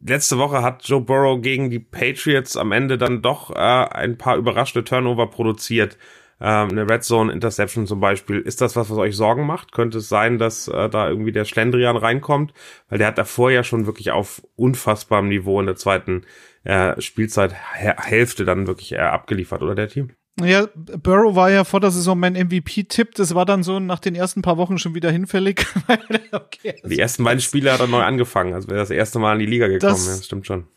letzte 0.04 0.40
Woche 0.40 0.64
hat 0.64 0.84
Joe 0.86 1.02
Burrow 1.02 1.40
gegen 1.40 1.70
die 1.70 1.80
Patriots 1.80 2.58
am 2.58 2.72
Ende 2.72 2.98
dann 2.98 3.22
doch 3.22 3.52
äh, 3.52 3.60
ein 3.60 4.18
paar 4.18 4.38
überraschende 4.38 4.84
Turnover 4.84 5.28
produziert 5.28 5.98
ähm, 6.42 6.70
eine 6.70 6.90
Red 6.90 7.04
Zone 7.04 7.32
Interception 7.32 7.86
zum 7.86 8.00
Beispiel. 8.00 8.40
Ist 8.40 8.62
das 8.62 8.76
was, 8.76 8.90
was 8.90 8.98
euch 8.98 9.16
Sorgen 9.16 9.46
macht? 9.46 9.72
Könnte 9.72 10.00
es 10.00 10.10
sein, 10.10 10.40
dass 10.40 10.68
äh, 10.68 10.90
da 10.90 11.08
irgendwie 11.08 11.32
der 11.32 11.46
Schlendrian 11.46 11.98
reinkommt? 11.98 12.54
Weil 12.90 12.98
der 12.98 13.08
hat 13.08 13.18
davor 13.20 13.52
ja 13.52 13.64
schon 13.64 13.86
wirklich 13.86 14.12
auf 14.12 14.42
unfassbarem 14.56 15.28
Niveau 15.28 15.60
in 15.60 15.68
der 15.68 15.76
zweiten 15.76 16.24
äh, 16.64 17.00
Spielzeit 17.00 17.54
Hälfte 17.54 18.44
dann 18.44 18.66
wirklich 18.66 18.94
äh, 18.94 18.98
abgeliefert, 18.98 19.62
oder 19.62 19.76
der 19.76 19.90
Team? 19.90 20.12
Ja, 20.40 20.68
Burrow 20.76 21.36
war 21.36 21.52
ja 21.52 21.64
vor 21.64 21.80
der 21.80 21.92
Saison 21.92 22.18
mein 22.18 22.34
MVP-Tipp. 22.34 23.14
Das 23.16 23.36
war 23.36 23.46
dann 23.46 23.64
so 23.64 23.80
nach 23.80 24.00
den 24.00 24.16
ersten 24.16 24.42
paar 24.42 24.58
Wochen 24.58 24.80
schon 24.80 24.96
wieder 24.96 25.12
hinfällig. 25.12 25.66
okay, 26.32 26.76
die 26.84 26.98
ersten 26.98 27.24
beiden 27.24 27.42
Spiele 27.42 27.72
hat 27.72 27.82
er 27.82 27.88
neu 27.88 28.02
angefangen. 28.02 28.54
Also 28.54 28.70
wäre 28.70 28.80
das 28.80 28.90
erste 28.90 29.20
Mal 29.20 29.34
in 29.34 29.40
die 29.40 29.46
Liga 29.46 29.68
gekommen. 29.68 29.92
Das, 29.92 30.08
ja, 30.08 30.16
das 30.16 30.26
stimmt 30.26 30.48
schon. 30.48 30.68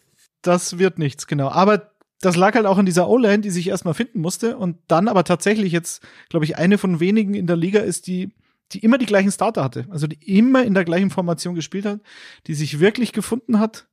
Das 0.42 0.78
wird 0.78 0.98
nichts, 0.98 1.26
genau. 1.26 1.48
Aber 1.48 1.93
das 2.24 2.36
lag 2.36 2.54
halt 2.54 2.66
auch 2.66 2.78
in 2.78 2.86
dieser 2.86 3.08
O-Line, 3.08 3.40
die 3.40 3.50
sich 3.50 3.68
erstmal 3.68 3.94
finden 3.94 4.20
musste 4.20 4.56
und 4.56 4.78
dann 4.88 5.08
aber 5.08 5.24
tatsächlich 5.24 5.72
jetzt, 5.72 6.02
glaube 6.28 6.44
ich, 6.44 6.56
eine 6.56 6.78
von 6.78 7.00
wenigen 7.00 7.34
in 7.34 7.46
der 7.46 7.56
Liga 7.56 7.80
ist, 7.80 8.06
die, 8.06 8.32
die 8.72 8.78
immer 8.78 8.98
die 8.98 9.06
gleichen 9.06 9.30
Starter 9.30 9.62
hatte. 9.62 9.86
Also 9.90 10.06
die 10.06 10.36
immer 10.36 10.64
in 10.64 10.74
der 10.74 10.84
gleichen 10.84 11.10
Formation 11.10 11.54
gespielt 11.54 11.84
hat, 11.84 12.00
die 12.46 12.54
sich 12.54 12.80
wirklich 12.80 13.12
gefunden 13.12 13.58
hat. 13.58 13.88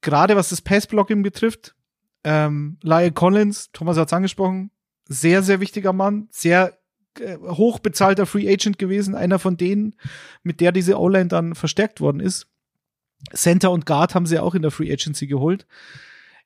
Gerade 0.00 0.36
was 0.36 0.48
das 0.48 0.62
Passblocking 0.62 1.22
betrifft. 1.22 1.74
Ähm, 2.24 2.78
Lyle 2.82 3.12
Collins, 3.12 3.70
Thomas 3.72 3.96
hat 3.96 4.08
es 4.08 4.12
angesprochen, 4.12 4.70
sehr, 5.04 5.42
sehr 5.42 5.60
wichtiger 5.60 5.92
Mann, 5.92 6.28
sehr 6.30 6.78
äh, 7.20 7.36
hochbezahlter 7.36 8.26
Free 8.26 8.50
Agent 8.50 8.78
gewesen, 8.78 9.14
einer 9.14 9.38
von 9.38 9.56
denen, 9.56 9.94
mit 10.42 10.60
der 10.60 10.72
diese 10.72 10.98
O-Line 10.98 11.28
dann 11.28 11.54
verstärkt 11.54 12.00
worden 12.00 12.20
ist. 12.20 12.46
Center 13.34 13.70
und 13.70 13.86
Guard 13.86 14.14
haben 14.14 14.26
sie 14.26 14.38
auch 14.38 14.54
in 14.54 14.62
der 14.62 14.70
Free 14.70 14.92
Agency 14.92 15.26
geholt. 15.26 15.66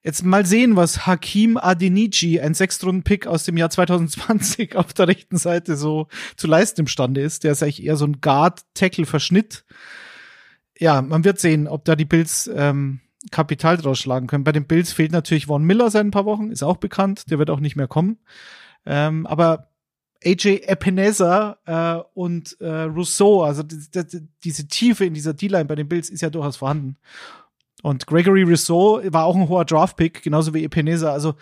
Jetzt 0.04 0.24
mal 0.24 0.44
sehen, 0.44 0.74
was 0.74 1.06
Hakim 1.06 1.56
Adenici, 1.56 2.40
ein 2.40 2.54
Sechstrunden-Pick 2.54 3.28
aus 3.28 3.44
dem 3.44 3.56
Jahr 3.56 3.70
2020 3.70 4.74
auf 4.76 4.92
der 4.92 5.06
rechten 5.06 5.36
Seite 5.36 5.76
so 5.76 6.08
zu 6.36 6.48
leisten 6.48 6.80
imstande 6.80 7.20
ist. 7.20 7.44
Der 7.44 7.52
ist 7.52 7.62
eigentlich 7.62 7.84
eher 7.84 7.96
so 7.96 8.06
ein 8.06 8.20
Guard-Tackle-Verschnitt. 8.20 9.64
Ja, 10.76 11.02
man 11.02 11.24
wird 11.24 11.38
sehen, 11.38 11.68
ob 11.68 11.84
da 11.84 11.94
die 11.94 12.04
Bills 12.04 12.50
ähm, 12.52 13.00
Kapital 13.30 13.76
draus 13.76 14.00
schlagen 14.00 14.26
können. 14.26 14.42
Bei 14.42 14.50
den 14.50 14.66
Bills 14.66 14.92
fehlt 14.92 15.12
natürlich 15.12 15.46
Von 15.46 15.62
Miller 15.62 15.88
seit 15.90 16.04
ein 16.04 16.10
paar 16.10 16.24
Wochen, 16.24 16.50
ist 16.50 16.64
auch 16.64 16.78
bekannt, 16.78 17.30
der 17.30 17.38
wird 17.38 17.50
auch 17.50 17.60
nicht 17.60 17.76
mehr 17.76 17.86
kommen. 17.86 18.18
Ähm, 18.84 19.26
aber 19.26 19.68
AJ 20.24 20.64
Epineza 20.66 21.58
äh, 21.64 22.02
und 22.14 22.60
äh, 22.60 22.82
Rousseau, 22.82 23.42
also 23.42 23.62
die, 23.62 23.78
die, 23.90 24.28
diese 24.42 24.66
Tiefe 24.66 25.04
in 25.04 25.14
dieser 25.14 25.34
D-Line 25.34 25.66
bei 25.66 25.74
den 25.74 25.88
Bills 25.88 26.10
ist 26.10 26.22
ja 26.22 26.30
durchaus 26.30 26.56
vorhanden. 26.56 26.96
Und 27.82 28.06
Gregory 28.06 28.44
Rousseau 28.44 29.00
war 29.06 29.24
auch 29.24 29.36
ein 29.36 29.48
hoher 29.48 29.64
Draft-Pick, 29.64 30.22
genauso 30.22 30.54
wie 30.54 30.64
Epenesa. 30.64 31.12
Also 31.12 31.34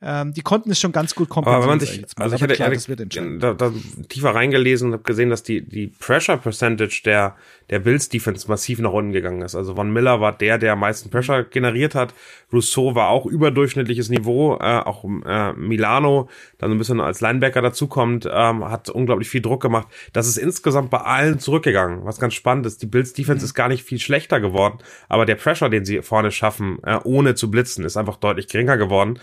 ähm, 0.00 0.32
die 0.32 0.42
konnten 0.42 0.70
es 0.70 0.78
schon 0.78 0.92
ganz 0.92 1.14
gut 1.14 1.28
kompensieren. 1.28 1.62
Aber 1.62 1.72
wenn 1.72 1.78
man 1.78 1.80
sich, 1.80 2.04
also 2.16 2.36
ich 2.36 2.42
hatte 2.42 2.54
klar, 2.54 2.68
ehrlich, 2.68 3.40
da, 3.40 3.54
da 3.54 3.72
tiefer 4.08 4.34
reingelesen 4.34 4.88
und 4.88 4.92
habe 4.94 5.02
gesehen, 5.02 5.30
dass 5.30 5.42
die 5.42 5.60
die 5.62 5.88
Pressure 5.88 6.36
Percentage 6.36 7.02
der 7.04 7.36
der 7.70 7.80
Bills 7.80 8.08
Defense 8.08 8.48
massiv 8.48 8.78
nach 8.78 8.92
unten 8.92 9.12
gegangen 9.12 9.42
ist. 9.42 9.54
Also 9.54 9.74
Von 9.74 9.92
Miller 9.92 10.20
war 10.20 10.32
der, 10.32 10.58
der 10.58 10.72
am 10.72 10.80
meisten 10.80 11.10
Pressure 11.10 11.44
generiert 11.44 11.94
hat. 11.94 12.14
Rousseau 12.52 12.94
war 12.94 13.08
auch 13.08 13.26
überdurchschnittliches 13.26 14.08
Niveau. 14.08 14.56
Äh, 14.56 14.78
auch 14.78 15.04
äh, 15.04 15.52
Milano, 15.52 16.28
dann 16.58 16.70
ein 16.70 16.78
bisschen 16.78 17.00
als 17.00 17.20
Linebacker 17.20 17.60
dazukommt, 17.60 18.26
ähm, 18.30 18.64
hat 18.64 18.88
unglaublich 18.88 19.28
viel 19.28 19.42
Druck 19.42 19.60
gemacht. 19.60 19.88
Das 20.12 20.28
ist 20.28 20.38
insgesamt 20.38 20.90
bei 20.90 20.98
allen 20.98 21.40
zurückgegangen. 21.40 22.04
Was 22.04 22.18
ganz 22.18 22.34
spannend 22.34 22.66
ist, 22.66 22.82
die 22.82 22.86
Bills 22.86 23.12
Defense 23.12 23.42
mhm. 23.42 23.46
ist 23.46 23.54
gar 23.54 23.68
nicht 23.68 23.82
viel 23.82 23.98
schlechter 23.98 24.40
geworden, 24.40 24.78
aber 25.08 25.26
der 25.26 25.34
Pressure, 25.34 25.68
den 25.68 25.84
sie 25.84 26.00
vorne 26.02 26.30
schaffen, 26.30 26.78
äh, 26.84 26.98
ohne 27.04 27.34
zu 27.34 27.50
blitzen, 27.50 27.84
ist 27.84 27.96
einfach 27.96 28.16
deutlich 28.16 28.48
geringer 28.48 28.76
geworden. 28.76 29.18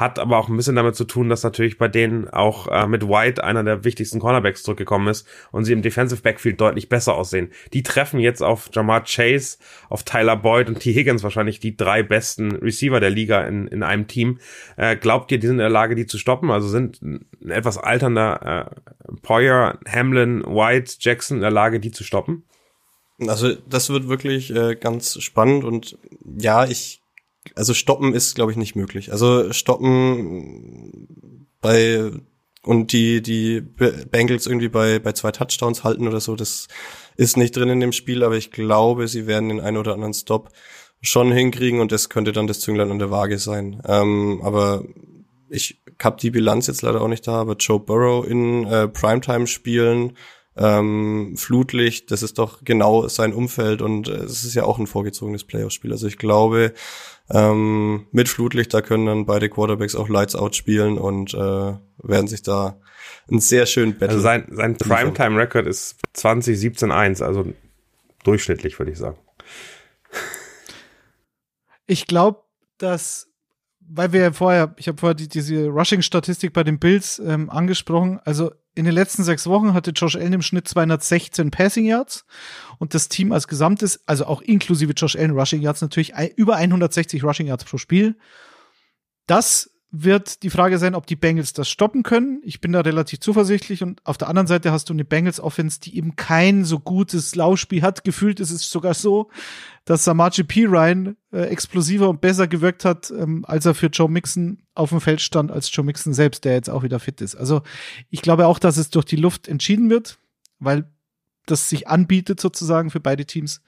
Hat 0.00 0.18
aber 0.18 0.38
auch 0.38 0.48
ein 0.48 0.56
bisschen 0.56 0.76
damit 0.76 0.96
zu 0.96 1.04
tun, 1.04 1.28
dass 1.28 1.42
natürlich 1.42 1.76
bei 1.76 1.86
denen 1.86 2.26
auch 2.30 2.68
äh, 2.68 2.86
mit 2.86 3.06
White 3.06 3.44
einer 3.44 3.62
der 3.62 3.84
wichtigsten 3.84 4.18
Cornerbacks 4.18 4.62
zurückgekommen 4.62 5.08
ist 5.08 5.28
und 5.52 5.66
sie 5.66 5.74
im 5.74 5.82
Defensive 5.82 6.22
Backfield 6.22 6.58
deutlich 6.58 6.88
besser 6.88 7.14
aussehen. 7.14 7.50
Die 7.74 7.82
treffen 7.82 8.18
jetzt 8.18 8.42
auf 8.42 8.70
Jamar 8.72 9.04
Chase, 9.04 9.58
auf 9.90 10.02
Tyler 10.02 10.38
Boyd 10.38 10.68
und 10.68 10.80
T. 10.80 10.94
Higgins 10.94 11.22
wahrscheinlich 11.22 11.60
die 11.60 11.76
drei 11.76 12.02
besten 12.02 12.56
Receiver 12.56 12.98
der 12.98 13.10
Liga 13.10 13.42
in, 13.42 13.66
in 13.66 13.82
einem 13.82 14.06
Team. 14.06 14.38
Äh, 14.78 14.96
glaubt 14.96 15.30
ihr, 15.32 15.38
die 15.38 15.46
sind 15.46 15.56
in 15.56 15.58
der 15.58 15.68
Lage, 15.68 15.94
die 15.94 16.06
zu 16.06 16.16
stoppen? 16.16 16.50
Also 16.50 16.68
sind 16.68 17.02
ein 17.02 17.26
etwas 17.50 17.76
alternder 17.76 18.70
äh, 18.70 19.12
Poyer, 19.20 19.78
Hamlin, 19.86 20.42
White, 20.46 20.94
Jackson 20.98 21.36
in 21.36 21.42
der 21.42 21.50
Lage, 21.50 21.78
die 21.78 21.90
zu 21.90 22.04
stoppen? 22.04 22.44
Also 23.28 23.54
das 23.68 23.90
wird 23.90 24.08
wirklich 24.08 24.50
äh, 24.54 24.76
ganz 24.76 25.20
spannend 25.20 25.64
und 25.64 25.98
ja, 26.24 26.64
ich 26.64 26.99
also 27.54 27.74
stoppen 27.74 28.14
ist, 28.14 28.34
glaube 28.34 28.52
ich, 28.52 28.58
nicht 28.58 28.76
möglich. 28.76 29.12
Also 29.12 29.52
stoppen 29.52 31.46
bei 31.60 32.10
und 32.62 32.92
die 32.92 33.22
die 33.22 33.60
Bengals 33.60 34.46
irgendwie 34.46 34.68
bei 34.68 34.98
bei 34.98 35.12
zwei 35.12 35.32
Touchdowns 35.32 35.84
halten 35.84 36.08
oder 36.08 36.20
so, 36.20 36.36
das 36.36 36.68
ist 37.16 37.36
nicht 37.36 37.56
drin 37.56 37.68
in 37.68 37.80
dem 37.80 37.92
Spiel, 37.92 38.22
aber 38.22 38.36
ich 38.36 38.50
glaube, 38.50 39.08
sie 39.08 39.26
werden 39.26 39.48
den 39.48 39.60
einen 39.60 39.76
oder 39.76 39.94
anderen 39.94 40.14
Stop 40.14 40.50
schon 41.02 41.32
hinkriegen 41.32 41.80
und 41.80 41.92
das 41.92 42.08
könnte 42.08 42.32
dann 42.32 42.46
das 42.46 42.60
Zünglein 42.60 42.90
an 42.90 42.98
der 42.98 43.10
Waage 43.10 43.38
sein. 43.38 43.82
Ähm, 43.86 44.40
aber 44.42 44.84
ich 45.48 45.82
habe 46.02 46.18
die 46.20 46.30
Bilanz 46.30 46.66
jetzt 46.66 46.82
leider 46.82 47.00
auch 47.00 47.08
nicht 47.08 47.26
da, 47.26 47.40
aber 47.40 47.56
Joe 47.56 47.80
Burrow 47.80 48.26
in 48.26 48.66
äh, 48.66 48.88
Primetime 48.88 49.46
spielen 49.46 50.16
ähm, 50.56 51.36
Flutlicht, 51.36 52.10
das 52.10 52.22
ist 52.22 52.38
doch 52.38 52.64
genau 52.64 53.08
sein 53.08 53.32
Umfeld 53.32 53.82
und 53.82 54.08
äh, 54.08 54.24
es 54.24 54.44
ist 54.44 54.54
ja 54.54 54.64
auch 54.64 54.78
ein 54.78 54.86
vorgezogenes 54.86 55.44
Playoff-Spiel. 55.44 55.92
Also 55.92 56.06
ich 56.06 56.18
glaube, 56.18 56.74
ähm, 57.32 58.06
mit 58.12 58.28
Flutlicht, 58.28 58.72
da 58.74 58.82
können 58.82 59.06
dann 59.06 59.26
beide 59.26 59.48
Quarterbacks 59.48 59.94
auch 59.94 60.08
Lights 60.08 60.34
Out 60.34 60.56
spielen 60.56 60.98
und 60.98 61.34
äh, 61.34 61.72
werden 62.02 62.26
sich 62.26 62.42
da 62.42 62.80
einen 63.28 63.40
sehr 63.40 63.66
schönen 63.66 63.92
Battle. 63.92 64.08
Also 64.08 64.20
sein, 64.20 64.46
sein 64.50 64.76
Primetime-Record 64.76 65.66
ist 65.66 65.96
20-17-1, 66.16 67.22
also 67.22 67.52
durchschnittlich, 68.24 68.78
würde 68.78 68.92
ich 68.92 68.98
sagen. 68.98 69.18
Ich 71.86 72.06
glaube, 72.06 72.42
dass 72.78 73.30
weil 73.92 74.12
wir 74.12 74.20
ja 74.20 74.32
vorher, 74.32 74.72
ich 74.76 74.86
habe 74.86 74.98
vorher 74.98 75.14
die, 75.14 75.28
diese 75.28 75.66
Rushing-Statistik 75.66 76.52
bei 76.52 76.62
den 76.62 76.78
Bills 76.78 77.18
ähm, 77.18 77.50
angesprochen. 77.50 78.20
Also 78.24 78.52
in 78.74 78.84
den 78.84 78.94
letzten 78.94 79.24
sechs 79.24 79.46
Wochen 79.48 79.74
hatte 79.74 79.90
Josh 79.90 80.14
Allen 80.14 80.32
im 80.32 80.42
Schnitt 80.42 80.68
216 80.68 81.50
Passing 81.50 81.86
Yards 81.86 82.24
und 82.80 82.94
das 82.94 83.10
Team 83.10 83.30
als 83.30 83.46
Gesamtes, 83.46 84.00
also 84.06 84.24
auch 84.24 84.40
inklusive 84.40 84.94
Josh 84.94 85.14
Allen 85.14 85.32
Rushing 85.32 85.60
Yards 85.60 85.82
natürlich 85.82 86.14
über 86.36 86.56
160 86.56 87.22
Rushing 87.22 87.46
Yards 87.46 87.64
pro 87.64 87.76
Spiel. 87.76 88.16
Das 89.26 89.70
wird 89.92 90.44
die 90.44 90.50
Frage 90.50 90.78
sein, 90.78 90.94
ob 90.94 91.06
die 91.06 91.16
Bengals 91.16 91.52
das 91.52 91.68
stoppen 91.68 92.02
können. 92.04 92.40
Ich 92.42 92.62
bin 92.62 92.72
da 92.72 92.80
relativ 92.80 93.20
zuversichtlich 93.20 93.82
und 93.82 94.00
auf 94.06 94.16
der 94.16 94.28
anderen 94.28 94.46
Seite 94.46 94.72
hast 94.72 94.88
du 94.88 94.94
eine 94.94 95.04
Bengals 95.04 95.40
Offense, 95.40 95.78
die 95.80 95.94
eben 95.98 96.16
kein 96.16 96.64
so 96.64 96.78
gutes 96.78 97.34
Laufspiel 97.34 97.82
hat. 97.82 98.02
Gefühlt 98.02 98.40
ist 98.40 98.50
es 98.50 98.70
sogar 98.70 98.94
so, 98.94 99.28
dass 99.84 100.04
Samaji 100.04 100.44
P. 100.44 100.64
Ryan 100.64 101.16
äh, 101.32 101.42
explosiver 101.42 102.08
und 102.08 102.22
besser 102.22 102.48
gewirkt 102.48 102.86
hat, 102.86 103.10
ähm, 103.10 103.44
als 103.46 103.66
er 103.66 103.74
für 103.74 103.88
Joe 103.88 104.08
Mixon 104.08 104.62
auf 104.74 104.88
dem 104.88 105.02
Feld 105.02 105.20
stand, 105.20 105.52
als 105.52 105.74
Joe 105.74 105.84
Mixon 105.84 106.14
selbst, 106.14 106.46
der 106.46 106.54
jetzt 106.54 106.70
auch 106.70 106.82
wieder 106.82 106.98
fit 106.98 107.20
ist. 107.20 107.34
Also 107.34 107.60
ich 108.08 108.22
glaube 108.22 108.46
auch, 108.46 108.58
dass 108.58 108.78
es 108.78 108.88
durch 108.88 109.04
die 109.04 109.16
Luft 109.16 109.48
entschieden 109.48 109.90
wird, 109.90 110.18
weil 110.60 110.88
das 111.50 111.68
sich 111.68 111.88
anbietet 111.88 112.40
sozusagen 112.40 112.90
für 112.90 113.00
beide 113.00 113.26
Teams 113.26 113.62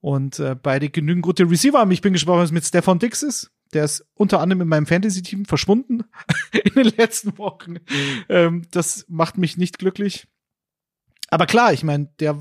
und 0.00 0.38
äh, 0.38 0.54
beide 0.54 0.90
genügend 0.90 1.24
gute 1.24 1.50
Receiver 1.50 1.78
haben. 1.78 1.90
Ich 1.90 2.02
bin 2.02 2.12
gespannt, 2.12 2.40
was 2.40 2.52
mit 2.52 2.64
Stefan 2.64 2.98
Dix 2.98 3.22
ist 3.22 3.50
der 3.72 3.84
ist 3.84 4.06
unter 4.14 4.40
anderem 4.40 4.62
in 4.62 4.68
meinem 4.68 4.86
Fantasy-Team 4.86 5.44
verschwunden 5.44 6.04
in 6.52 6.74
den 6.74 6.92
letzten 6.96 7.36
Wochen. 7.38 7.72
Mhm. 7.72 8.24
Ähm, 8.28 8.62
das 8.70 9.04
macht 9.08 9.38
mich 9.38 9.56
nicht 9.56 9.78
glücklich. 9.78 10.26
Aber 11.30 11.46
klar, 11.46 11.72
ich 11.72 11.84
meine, 11.84 12.08
der, 12.20 12.38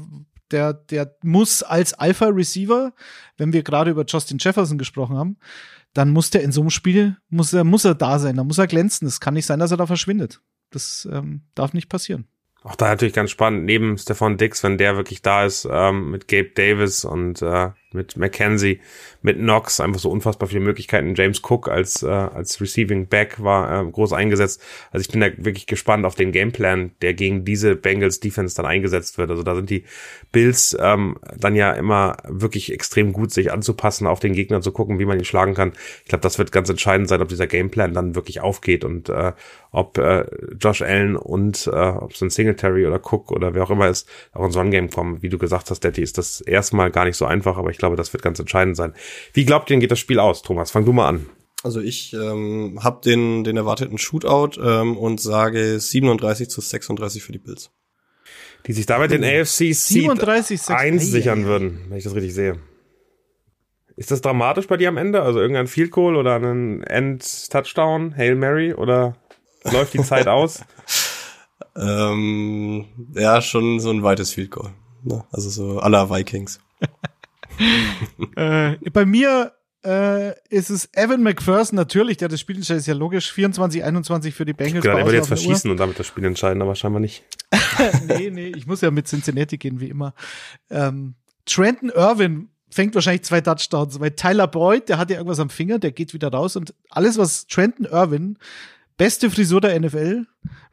der, 0.52 0.74
der 0.74 1.16
muss 1.22 1.64
als 1.64 1.94
Alpha-Receiver, 1.94 2.94
wenn 3.38 3.54
wir 3.54 3.64
gerade 3.64 3.92
über 3.92 4.06
Justin 4.08 4.38
Jefferson 4.40 4.78
gesprochen 4.78 5.18
haben, 5.18 5.38
dann 5.94 6.12
muss 6.12 6.30
der 6.30 6.44
in 6.44 6.52
so 6.52 6.62
einem 6.62 6.70
Spiel, 6.70 7.18
muss 7.30 7.52
er, 7.54 7.64
muss 7.64 7.84
er 7.84 7.96
da 7.96 8.20
sein, 8.20 8.38
da 8.38 8.44
muss 8.44 8.58
er 8.58 8.68
glänzen. 8.68 9.08
Es 9.08 9.20
kann 9.20 9.34
nicht 9.34 9.46
sein, 9.46 9.60
dass 9.60 9.72
er 9.72 9.78
da 9.78 9.88
verschwindet. 9.88 10.42
Das 10.70 11.08
ähm, 11.12 11.44
darf 11.56 11.74
nicht 11.74 11.90
passieren. 11.90 12.28
Auch 12.68 12.76
da 12.76 12.90
natürlich 12.90 13.14
ganz 13.14 13.32
spannend, 13.32 13.64
neben 13.64 13.98
Stefan 13.98 14.36
Dix, 14.36 14.62
wenn 14.62 14.78
der 14.78 14.98
wirklich 14.98 15.22
da 15.22 15.46
ist, 15.46 15.66
ähm, 15.72 16.12
mit 16.12 16.28
Gabe 16.28 16.50
Davis 16.54 17.06
und 17.06 17.42
äh, 17.42 17.70
mit 17.94 18.18
McKenzie, 18.18 18.82
mit 19.22 19.38
Knox, 19.38 19.80
einfach 19.80 20.00
so 20.00 20.10
unfassbar 20.10 20.50
viele 20.50 20.62
Möglichkeiten. 20.62 21.16
James 21.16 21.42
Cook 21.42 21.70
als, 21.70 22.04
äh, 22.04 22.08
als 22.08 22.60
Receiving 22.60 23.08
Back 23.08 23.42
war 23.42 23.82
äh, 23.82 23.90
groß 23.90 24.14
eingesetzt. 24.14 24.62
Also 24.92 25.02
ich 25.02 25.10
bin 25.10 25.22
da 25.22 25.28
wirklich 25.38 25.68
gespannt 25.68 26.06
auf 26.06 26.16
den 26.16 26.32
Gameplan, 26.32 26.92
der 27.02 27.14
gegen 27.14 27.46
diese 27.46 27.76
Bengals 27.76 28.20
Defense 28.20 28.56
dann 28.56 28.66
eingesetzt 28.66 29.18
wird. 29.18 29.30
Also 29.30 29.44
da 29.44 29.56
sind 29.56 29.70
die 29.70 29.86
Bills 30.32 30.76
ähm, 30.80 31.18
dann 31.38 31.56
ja 31.56 31.72
immer 31.72 32.18
wirklich 32.28 32.74
extrem 32.74 33.14
gut, 33.14 33.32
sich 33.32 33.52
anzupassen, 33.52 34.06
auf 34.06 34.20
den 34.20 34.34
Gegner 34.34 34.62
zu 34.62 34.72
gucken, 34.72 35.00
wie 35.00 35.06
man 35.06 35.18
ihn 35.18 35.26
schlagen 35.26 35.54
kann. 35.54 35.72
Ich 36.04 36.10
glaube, 36.10 36.22
das 36.22 36.38
wird 36.38 36.52
ganz 36.52 36.70
entscheidend 36.70 37.08
sein, 37.08 37.22
ob 37.22 37.30
dieser 37.30 37.48
Gameplan 37.48 37.94
dann 37.94 38.16
wirklich 38.16 38.42
aufgeht 38.42 38.84
und 38.84 39.10
äh, 39.10 39.32
ob 39.72 39.98
äh, 39.98 40.26
Josh 40.60 40.82
Allen 40.82 41.16
und 41.16 41.68
äh, 41.68 41.90
ob 41.90 42.12
es 42.12 42.22
ein 42.22 42.30
Singletary 42.30 42.86
oder 42.86 43.00
Cook 43.00 43.32
oder 43.32 43.54
wer 43.54 43.64
auch 43.64 43.70
immer 43.70 43.88
ist, 43.88 44.10
auch 44.34 44.46
ins 44.46 44.58
One-Game 44.58 44.90
kommen. 44.90 45.22
Wie 45.22 45.30
du 45.30 45.38
gesagt 45.38 45.70
hast, 45.70 45.84
Daddy, 45.84 46.02
ist 46.02 46.18
das 46.18 46.42
erstmal 46.42 46.92
gar 46.92 47.06
nicht 47.06 47.18
so 47.18 47.26
einfach, 47.26 47.58
aber 47.58 47.70
ich 47.70 47.77
glaube, 47.78 47.96
das 47.96 48.14
wird 48.14 48.24
ganz 48.24 48.40
entscheidend 48.40 48.76
sein. 48.76 48.94
Wie 49.34 49.46
glaubt 49.46 49.70
ihr, 49.70 49.78
geht 49.78 49.92
das 49.92 50.00
Spiel 50.00 50.20
aus, 50.20 50.42
Thomas? 50.42 50.72
Fang 50.72 50.86
du 50.86 50.94
mal 50.94 51.08
an. 51.08 51.28
Also 51.64 51.82
ich 51.82 52.14
ähm, 52.14 52.80
habe 52.84 53.02
den, 53.04 53.44
den 53.44 53.58
erwarteten 53.58 53.98
Shootout 53.98 54.62
ähm, 54.62 54.96
und 54.96 55.20
sage 55.20 55.80
37 55.80 56.50
zu 56.50 56.62
36 56.62 57.24
für 57.24 57.32
die 57.32 57.40
Bills. 57.40 57.72
Die 58.66 58.74
sich 58.74 58.86
damit 58.86 59.12
den 59.12 59.24
AFC 59.24 59.74
Seed 59.74 59.76
37, 59.76 60.70
1 60.70 61.12
sichern 61.12 61.46
würden, 61.46 61.86
wenn 61.90 61.98
ich 61.98 62.04
das 62.04 62.16
richtig 62.16 62.34
sehe. 62.34 62.60
Ist 63.96 64.12
das 64.12 64.22
dramatisch 64.22 64.68
bei 64.68 64.78
dir 64.78 64.90
am 64.90 64.98
Ende? 64.98 65.24
Also 65.24 65.40
irgendein 65.40 65.68
Field 65.68 65.92
Goal 65.92 66.16
oder 66.16 66.36
ein 66.36 66.84
End-Touchdown, 66.84 68.16
Hail 68.16 68.36
Mary 68.36 68.74
oder 68.74 69.18
läuft 69.64 69.94
die 69.94 70.04
Zeit 70.04 70.28
aus? 70.28 70.62
Ähm, 71.80 72.86
ja, 73.14 73.40
schon 73.40 73.80
so 73.80 73.92
ein 73.92 74.02
weites 74.02 74.32
Field 74.32 74.50
Goal. 74.50 74.72
Ne? 75.04 75.24
Also 75.32 75.50
so 75.50 75.80
aller 75.80 76.10
Vikings. 76.10 76.60
äh, 78.36 78.76
bei 78.92 79.06
mir 79.06 79.54
äh, 79.86 80.34
ist 80.50 80.70
es 80.70 80.90
Evan 80.94 81.24
McPherson 81.24 81.76
natürlich, 81.76 82.18
der 82.18 82.28
das 82.28 82.40
Spiel 82.40 82.58
entscheidet, 82.58 82.82
ist 82.82 82.88
ja 82.88 82.94
logisch. 82.94 83.32
24, 83.32 83.84
21 83.84 84.34
für 84.34 84.46
die 84.46 84.54
Bengals. 84.54 84.84
Genau, 84.84 84.98
er 84.98 85.06
würde 85.06 85.18
jetzt 85.18 85.28
verschießen 85.28 85.70
und 85.70 85.78
damit 85.78 86.00
das 86.00 86.08
Spiel 86.08 86.26
entscheiden, 86.26 86.62
aber 86.62 86.76
scheinbar 86.76 87.00
nicht. 87.00 87.24
nee, 88.08 88.30
nee, 88.30 88.52
ich 88.56 88.68
muss 88.68 88.82
ja 88.82 88.92
mit 88.92 89.08
Cincinnati 89.08 89.58
gehen, 89.58 89.80
wie 89.80 89.90
immer. 89.90 90.14
Ähm, 90.70 91.16
Trenton 91.46 91.90
Irwin 91.90 92.50
fängt 92.70 92.96
wahrscheinlich 92.96 93.24
zwei 93.24 93.42
Touchdowns, 93.42 94.00
weil 94.00 94.12
Tyler 94.12 94.48
Boyd, 94.48 94.90
der 94.90 94.98
hat 94.98 95.10
ja 95.10 95.18
irgendwas 95.18 95.40
am 95.40 95.50
Finger, 95.50 95.80
der 95.80 95.92
geht 95.92 96.14
wieder 96.14 96.30
raus 96.30 96.56
und 96.56 96.74
alles, 96.90 97.18
was 97.18 97.48
Trenton 97.48 97.86
Irwin, 97.86 98.38
beste 98.98 99.30
Frisur 99.32 99.62
der 99.62 99.80
NFL, 99.80 100.26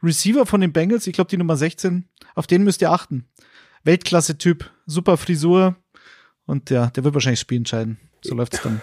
Receiver 0.03 0.45
von 0.45 0.59
den 0.59 0.73
Bengals, 0.73 1.07
ich 1.07 1.13
glaube 1.13 1.29
die 1.29 1.37
Nummer 1.37 1.55
16, 1.55 2.09
auf 2.33 2.47
den 2.47 2.63
müsst 2.63 2.81
ihr 2.81 2.91
achten. 2.91 3.25
Weltklasse-Typ, 3.85 4.69
super 4.85 5.15
Frisur 5.15 5.75
und 6.45 6.69
ja, 6.69 6.87
der 6.87 7.03
wird 7.03 7.13
wahrscheinlich 7.13 7.39
das 7.39 7.45
Spiel 7.45 7.57
entscheiden. 7.57 7.99
So 8.21 8.35
läuft 8.35 8.55
es 8.55 8.61
dann. 8.61 8.81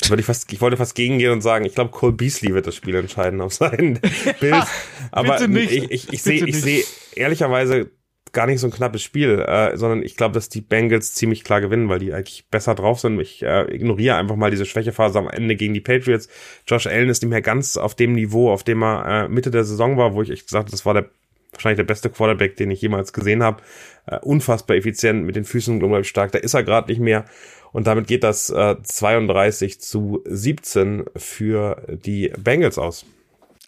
ich, 0.18 0.24
fast, 0.24 0.52
ich 0.52 0.60
wollte 0.60 0.76
fast 0.76 0.94
gegengehen 0.94 1.32
und 1.32 1.40
sagen, 1.40 1.64
ich 1.64 1.74
glaube, 1.74 1.90
Cole 1.90 2.12
Beasley 2.12 2.54
wird 2.54 2.66
das 2.66 2.74
Spiel 2.74 2.94
entscheiden 2.94 3.40
auf 3.40 3.54
seinen 3.54 4.00
Bild. 4.40 4.64
Aber 5.10 5.40
ich, 5.40 5.90
ich, 5.90 6.12
ich 6.12 6.22
sehe 6.22 6.52
seh 6.52 6.84
ehrlicherweise 7.14 7.90
gar 8.32 8.46
nicht 8.46 8.60
so 8.60 8.66
ein 8.66 8.72
knappes 8.72 9.02
Spiel, 9.02 9.40
äh, 9.40 9.76
sondern 9.76 10.02
ich 10.02 10.16
glaube, 10.16 10.34
dass 10.34 10.48
die 10.48 10.60
Bengals 10.60 11.14
ziemlich 11.14 11.44
klar 11.44 11.60
gewinnen, 11.60 11.88
weil 11.88 11.98
die 11.98 12.12
eigentlich 12.12 12.48
besser 12.50 12.74
drauf 12.74 13.00
sind. 13.00 13.18
Ich 13.20 13.42
äh, 13.42 13.64
ignoriere 13.74 14.16
einfach 14.16 14.36
mal 14.36 14.50
diese 14.50 14.66
Schwächephase 14.66 15.18
am 15.18 15.28
Ende 15.28 15.56
gegen 15.56 15.74
die 15.74 15.80
Patriots. 15.80 16.28
Josh 16.66 16.86
Allen 16.86 17.08
ist 17.08 17.22
nicht 17.22 17.30
mehr 17.30 17.42
ganz 17.42 17.76
auf 17.76 17.94
dem 17.94 18.12
Niveau, 18.12 18.50
auf 18.52 18.64
dem 18.64 18.82
er 18.82 19.24
äh, 19.24 19.28
Mitte 19.28 19.50
der 19.50 19.64
Saison 19.64 19.96
war, 19.96 20.14
wo 20.14 20.22
ich 20.22 20.30
echt 20.30 20.46
gesagt 20.46 20.66
habe, 20.66 20.70
das 20.70 20.84
war 20.84 20.94
der 20.94 21.10
wahrscheinlich 21.52 21.78
der 21.78 21.84
beste 21.84 22.10
Quarterback, 22.10 22.56
den 22.56 22.70
ich 22.70 22.80
jemals 22.80 23.12
gesehen 23.12 23.42
habe. 23.42 23.62
Äh, 24.06 24.18
unfassbar 24.20 24.76
effizient, 24.76 25.24
mit 25.24 25.36
den 25.36 25.44
Füßen 25.44 25.74
unglaublich 25.74 26.08
stark. 26.08 26.32
Da 26.32 26.38
ist 26.38 26.54
er 26.54 26.62
gerade 26.62 26.90
nicht 26.90 27.00
mehr. 27.00 27.24
Und 27.72 27.86
damit 27.86 28.06
geht 28.06 28.24
das 28.24 28.50
äh, 28.50 28.76
32 28.82 29.80
zu 29.80 30.22
17 30.24 31.04
für 31.16 31.82
die 32.04 32.32
Bengals 32.38 32.78
aus. 32.78 33.04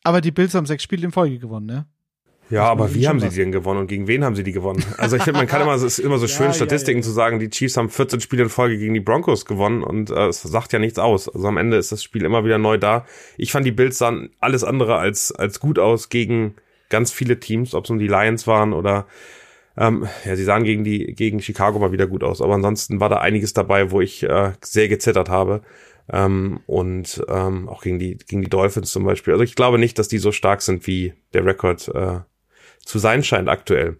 Aber 0.02 0.20
die 0.20 0.30
Bills 0.30 0.54
haben 0.54 0.66
sechs 0.66 0.82
Spiele 0.82 1.04
in 1.04 1.12
Folge 1.12 1.38
gewonnen, 1.38 1.66
ne? 1.66 1.86
Ja, 2.50 2.64
aber 2.64 2.94
wie 2.94 3.06
haben 3.06 3.20
sie 3.20 3.28
die 3.28 3.36
denn 3.36 3.52
gewonnen 3.52 3.80
und 3.80 3.86
gegen 3.86 4.08
wen 4.08 4.24
haben 4.24 4.34
sie 4.34 4.42
die 4.42 4.50
gewonnen? 4.50 4.84
Also 4.98 5.16
ich 5.16 5.22
finde, 5.22 5.38
man 5.38 5.46
kann 5.46 5.62
immer, 5.62 5.74
es 5.74 5.84
ist 5.84 6.00
immer 6.00 6.18
so 6.18 6.26
schön, 6.26 6.46
ja, 6.46 6.52
Statistiken 6.52 6.98
ja, 6.98 7.02
ja, 7.02 7.08
zu 7.08 7.12
sagen, 7.12 7.38
die 7.38 7.48
Chiefs 7.48 7.76
haben 7.76 7.88
14 7.88 8.20
Spiele 8.20 8.42
in 8.42 8.48
Folge 8.48 8.76
gegen 8.76 8.92
die 8.92 9.00
Broncos 9.00 9.44
gewonnen 9.44 9.84
und 9.84 10.10
äh, 10.10 10.26
es 10.26 10.42
sagt 10.42 10.72
ja 10.72 10.80
nichts 10.80 10.98
aus. 10.98 11.28
Also 11.28 11.46
am 11.46 11.56
Ende 11.56 11.76
ist 11.76 11.92
das 11.92 12.02
Spiel 12.02 12.24
immer 12.24 12.44
wieder 12.44 12.58
neu 12.58 12.76
da. 12.76 13.06
Ich 13.36 13.52
fand 13.52 13.66
die 13.66 13.70
Bills 13.70 13.98
sahen 13.98 14.30
alles 14.40 14.64
andere 14.64 14.96
als, 14.96 15.30
als 15.30 15.60
gut 15.60 15.78
aus 15.78 16.08
gegen 16.08 16.56
ganz 16.90 17.12
viele 17.12 17.40
Teams, 17.40 17.74
ob 17.74 17.84
es 17.84 17.90
um 17.90 17.98
die 17.98 18.08
Lions 18.08 18.46
waren 18.46 18.72
oder 18.72 19.06
ähm, 19.76 20.06
ja, 20.24 20.36
sie 20.36 20.44
sahen 20.44 20.64
gegen 20.64 20.84
die 20.84 21.14
gegen 21.14 21.40
Chicago 21.40 21.78
mal 21.78 21.92
wieder 21.92 22.06
gut 22.06 22.22
aus, 22.22 22.42
aber 22.42 22.54
ansonsten 22.54 23.00
war 23.00 23.08
da 23.08 23.18
einiges 23.18 23.54
dabei, 23.54 23.90
wo 23.90 24.00
ich 24.00 24.22
äh, 24.24 24.52
sehr 24.62 24.88
gezittert 24.88 25.28
habe. 25.28 25.62
Ähm, 26.12 26.60
und 26.66 27.24
ähm, 27.28 27.68
auch 27.68 27.82
gegen 27.82 27.98
die 27.98 28.18
gegen 28.18 28.42
die 28.42 28.50
Dolphins 28.50 28.90
zum 28.90 29.04
Beispiel. 29.04 29.32
Also 29.32 29.44
ich 29.44 29.54
glaube 29.54 29.78
nicht, 29.78 29.98
dass 29.98 30.08
die 30.08 30.18
so 30.18 30.32
stark 30.32 30.60
sind, 30.60 30.86
wie 30.86 31.14
der 31.32 31.46
Rekord 31.46 31.88
äh, 31.94 32.20
zu 32.84 32.98
sein 32.98 33.22
scheint 33.22 33.48
aktuell. 33.48 33.96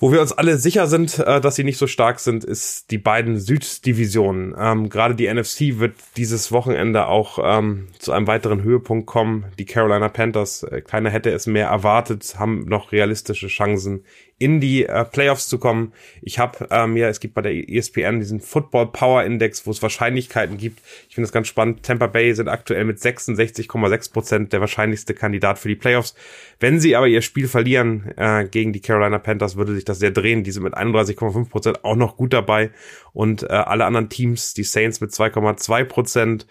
Wo 0.00 0.12
wir 0.12 0.20
uns 0.20 0.30
alle 0.30 0.58
sicher 0.58 0.86
sind, 0.86 1.18
äh, 1.18 1.40
dass 1.40 1.56
sie 1.56 1.64
nicht 1.64 1.76
so 1.76 1.88
stark 1.88 2.20
sind, 2.20 2.44
ist 2.44 2.92
die 2.92 2.98
beiden 2.98 3.36
Süddivisionen. 3.40 4.54
Ähm, 4.56 4.90
Gerade 4.90 5.16
die 5.16 5.26
NFC 5.26 5.80
wird 5.80 5.94
dieses 6.16 6.52
Wochenende 6.52 7.08
auch 7.08 7.40
ähm, 7.42 7.88
zu 7.98 8.12
einem 8.12 8.28
weiteren 8.28 8.62
Höhepunkt 8.62 9.06
kommen. 9.06 9.46
Die 9.58 9.64
Carolina 9.64 10.08
Panthers, 10.08 10.62
äh, 10.62 10.82
keiner 10.82 11.10
hätte 11.10 11.30
es 11.30 11.48
mehr 11.48 11.66
erwartet, 11.66 12.36
haben 12.38 12.64
noch 12.66 12.92
realistische 12.92 13.48
Chancen, 13.48 14.04
in 14.38 14.60
die 14.60 14.86
äh, 14.86 15.04
Playoffs 15.04 15.48
zu 15.48 15.58
kommen. 15.58 15.92
Ich 16.22 16.38
habe 16.38 16.68
äh, 16.70 16.86
mir, 16.86 17.08
es 17.08 17.18
gibt 17.18 17.34
bei 17.34 17.42
der 17.42 17.52
ESPN 17.52 18.20
diesen 18.20 18.40
Football 18.40 18.92
Power 18.92 19.24
Index, 19.24 19.66
wo 19.66 19.72
es 19.72 19.82
Wahrscheinlichkeiten 19.82 20.56
gibt. 20.56 20.80
Ich 21.08 21.16
finde 21.16 21.26
das 21.26 21.32
ganz 21.32 21.48
spannend. 21.48 21.82
Tampa 21.82 22.06
Bay 22.06 22.32
sind 22.34 22.48
aktuell 22.48 22.84
mit 22.84 22.98
66,6 22.98 24.12
Prozent 24.12 24.52
der 24.52 24.60
wahrscheinlichste 24.60 25.14
Kandidat 25.14 25.58
für 25.58 25.68
die 25.68 25.74
Playoffs. 25.74 26.14
Wenn 26.60 26.78
sie 26.78 26.94
aber 26.94 27.08
ihr 27.08 27.22
Spiel 27.22 27.48
verlieren 27.48 28.12
äh, 28.16 28.44
gegen 28.44 28.72
die 28.72 28.80
Carolina 28.80 29.18
Panthers, 29.18 29.56
würde 29.56 29.74
sich 29.74 29.84
das 29.84 29.98
sehr 29.98 30.12
drehen. 30.12 30.44
Die 30.44 30.52
sind 30.52 30.62
mit 30.62 30.74
31,5 30.74 31.48
Prozent 31.48 31.84
auch 31.84 31.96
noch 31.96 32.16
gut 32.16 32.32
dabei. 32.32 32.70
Und 33.12 33.42
äh, 33.42 33.46
alle 33.46 33.86
anderen 33.86 34.08
Teams, 34.08 34.54
die 34.54 34.62
Saints 34.62 35.00
mit 35.00 35.10
2,2 35.10 35.84
Prozent. 35.84 36.46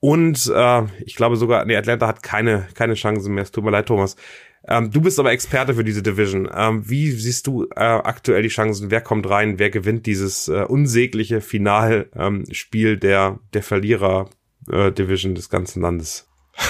Und 0.00 0.52
äh, 0.52 0.82
ich 1.04 1.14
glaube 1.14 1.36
sogar, 1.36 1.64
nee, 1.64 1.76
Atlanta 1.76 2.08
hat 2.08 2.24
keine, 2.24 2.66
keine 2.74 2.94
Chancen 2.94 3.34
mehr. 3.34 3.44
Es 3.44 3.52
tut 3.52 3.62
mir 3.62 3.70
leid, 3.70 3.86
Thomas. 3.86 4.16
Ähm, 4.68 4.90
du 4.90 5.00
bist 5.00 5.18
aber 5.18 5.32
Experte 5.32 5.74
für 5.74 5.84
diese 5.84 6.02
Division. 6.02 6.48
Ähm, 6.54 6.88
wie 6.88 7.10
siehst 7.10 7.46
du 7.46 7.64
äh, 7.64 7.80
aktuell 7.80 8.42
die 8.42 8.48
Chancen? 8.48 8.90
Wer 8.90 9.00
kommt 9.00 9.28
rein? 9.28 9.58
Wer 9.58 9.70
gewinnt 9.70 10.06
dieses 10.06 10.48
äh, 10.48 10.64
unsägliche 10.68 11.40
Finalspiel 11.40 12.92
ähm, 12.92 13.00
der, 13.00 13.40
der 13.52 13.62
Verlierer-Division 13.62 15.32
äh, 15.32 15.36
des 15.36 15.48
ganzen 15.48 15.82
Landes? 15.82 16.28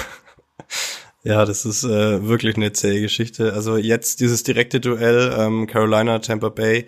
Ja, 1.25 1.45
das 1.45 1.63
ist 1.63 1.85
äh, 1.85 2.27
wirklich 2.27 2.57
eine 2.57 2.73
zähe 2.73 2.99
Geschichte. 2.99 3.53
Also 3.53 3.77
jetzt 3.77 4.19
dieses 4.19 4.43
direkte 4.43 4.81
Duell 4.81 5.33
ähm, 5.37 5.67
Carolina 5.67 6.19
Tampa 6.19 6.49
Bay 6.49 6.85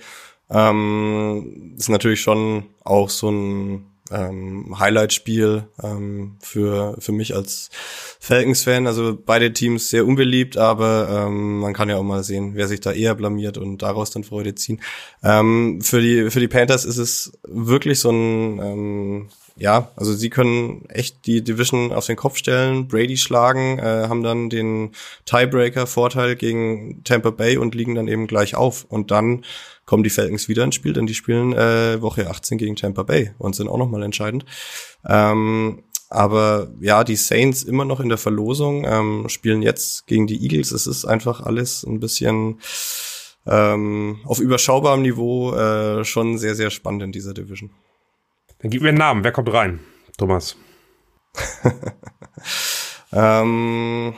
ähm, 0.49 1.73
ist 1.77 1.87
natürlich 1.87 2.19
schon 2.19 2.65
auch 2.83 3.09
so 3.09 3.31
ein 3.31 3.85
ähm, 4.15 4.79
Highlight-Spiel 4.79 5.67
ähm, 5.83 6.37
für, 6.41 6.95
für 6.99 7.11
mich 7.11 7.35
als 7.35 7.69
Falcons-Fan. 8.19 8.87
Also 8.87 9.17
beide 9.23 9.53
Teams 9.53 9.89
sehr 9.89 10.05
unbeliebt, 10.05 10.57
aber 10.57 11.25
ähm, 11.27 11.59
man 11.59 11.73
kann 11.73 11.89
ja 11.89 11.97
auch 11.97 12.03
mal 12.03 12.23
sehen, 12.23 12.55
wer 12.55 12.67
sich 12.67 12.79
da 12.79 12.91
eher 12.91 13.15
blamiert 13.15 13.57
und 13.57 13.81
daraus 13.81 14.11
dann 14.11 14.23
Freude 14.23 14.55
ziehen. 14.55 14.81
Ähm, 15.23 15.81
für, 15.81 16.01
die, 16.01 16.29
für 16.31 16.39
die 16.39 16.47
Panthers 16.47 16.85
ist 16.85 16.97
es 16.97 17.33
wirklich 17.43 17.99
so 17.99 18.11
ein 18.11 18.59
ähm, 18.59 19.29
ja, 19.57 19.91
also 19.95 20.13
sie 20.13 20.29
können 20.29 20.85
echt 20.89 21.25
die 21.25 21.41
Division 21.41 21.93
auf 21.93 22.05
den 22.05 22.17
Kopf 22.17 22.35
stellen, 22.37 22.89
Brady 22.89 23.15
schlagen, 23.15 23.79
äh, 23.79 24.07
haben 24.09 24.21
dann 24.21 24.49
den 24.49 24.91
Tiebreaker-Vorteil 25.25 26.35
gegen 26.35 27.03
Tampa 27.05 27.29
Bay 27.29 27.57
und 27.57 27.73
liegen 27.73 27.95
dann 27.95 28.09
eben 28.09 28.27
gleich 28.27 28.55
auf. 28.55 28.85
Und 28.89 29.11
dann 29.11 29.45
kommen 29.85 30.03
die 30.03 30.09
Falcons 30.09 30.47
wieder 30.47 30.63
ins 30.63 30.75
Spiel, 30.75 30.93
denn 30.93 31.07
die 31.07 31.13
spielen 31.13 31.53
äh, 31.53 32.01
Woche 32.01 32.29
18 32.29 32.57
gegen 32.57 32.75
Tampa 32.75 33.03
Bay 33.03 33.31
und 33.37 33.55
sind 33.55 33.67
auch 33.67 33.77
nochmal 33.77 34.03
entscheidend. 34.03 34.45
Ähm, 35.07 35.83
aber 36.09 36.71
ja, 36.79 37.03
die 37.03 37.15
Saints 37.15 37.63
immer 37.63 37.85
noch 37.85 37.99
in 37.99 38.09
der 38.09 38.17
Verlosung, 38.17 38.85
ähm, 38.85 39.29
spielen 39.29 39.61
jetzt 39.61 40.07
gegen 40.07 40.27
die 40.27 40.41
Eagles. 40.43 40.71
Es 40.71 40.87
ist 40.87 41.05
einfach 41.05 41.41
alles 41.41 41.83
ein 41.83 41.99
bisschen 41.99 42.59
ähm, 43.45 44.19
auf 44.25 44.39
überschaubarem 44.39 45.01
Niveau 45.01 45.53
äh, 45.53 46.03
schon 46.03 46.37
sehr, 46.37 46.55
sehr 46.55 46.69
spannend 46.69 47.03
in 47.03 47.11
dieser 47.11 47.33
Division. 47.33 47.71
Dann 48.59 48.71
gib 48.71 48.81
mir 48.81 48.89
einen 48.89 48.97
Namen. 48.97 49.23
Wer 49.23 49.31
kommt 49.31 49.51
rein? 49.51 49.79
Thomas. 50.17 50.55
ähm, 53.11 54.13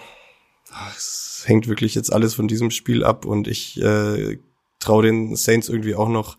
es 0.95 1.43
hängt 1.45 1.67
wirklich 1.67 1.95
jetzt 1.95 2.13
alles 2.13 2.35
von 2.35 2.47
diesem 2.47 2.71
Spiel 2.71 3.03
ab 3.03 3.25
und 3.25 3.47
ich 3.47 3.81
äh, 3.81 4.37
traue 4.79 5.03
den 5.03 5.35
Saints 5.35 5.69
irgendwie 5.69 5.95
auch 5.95 6.09
noch 6.09 6.37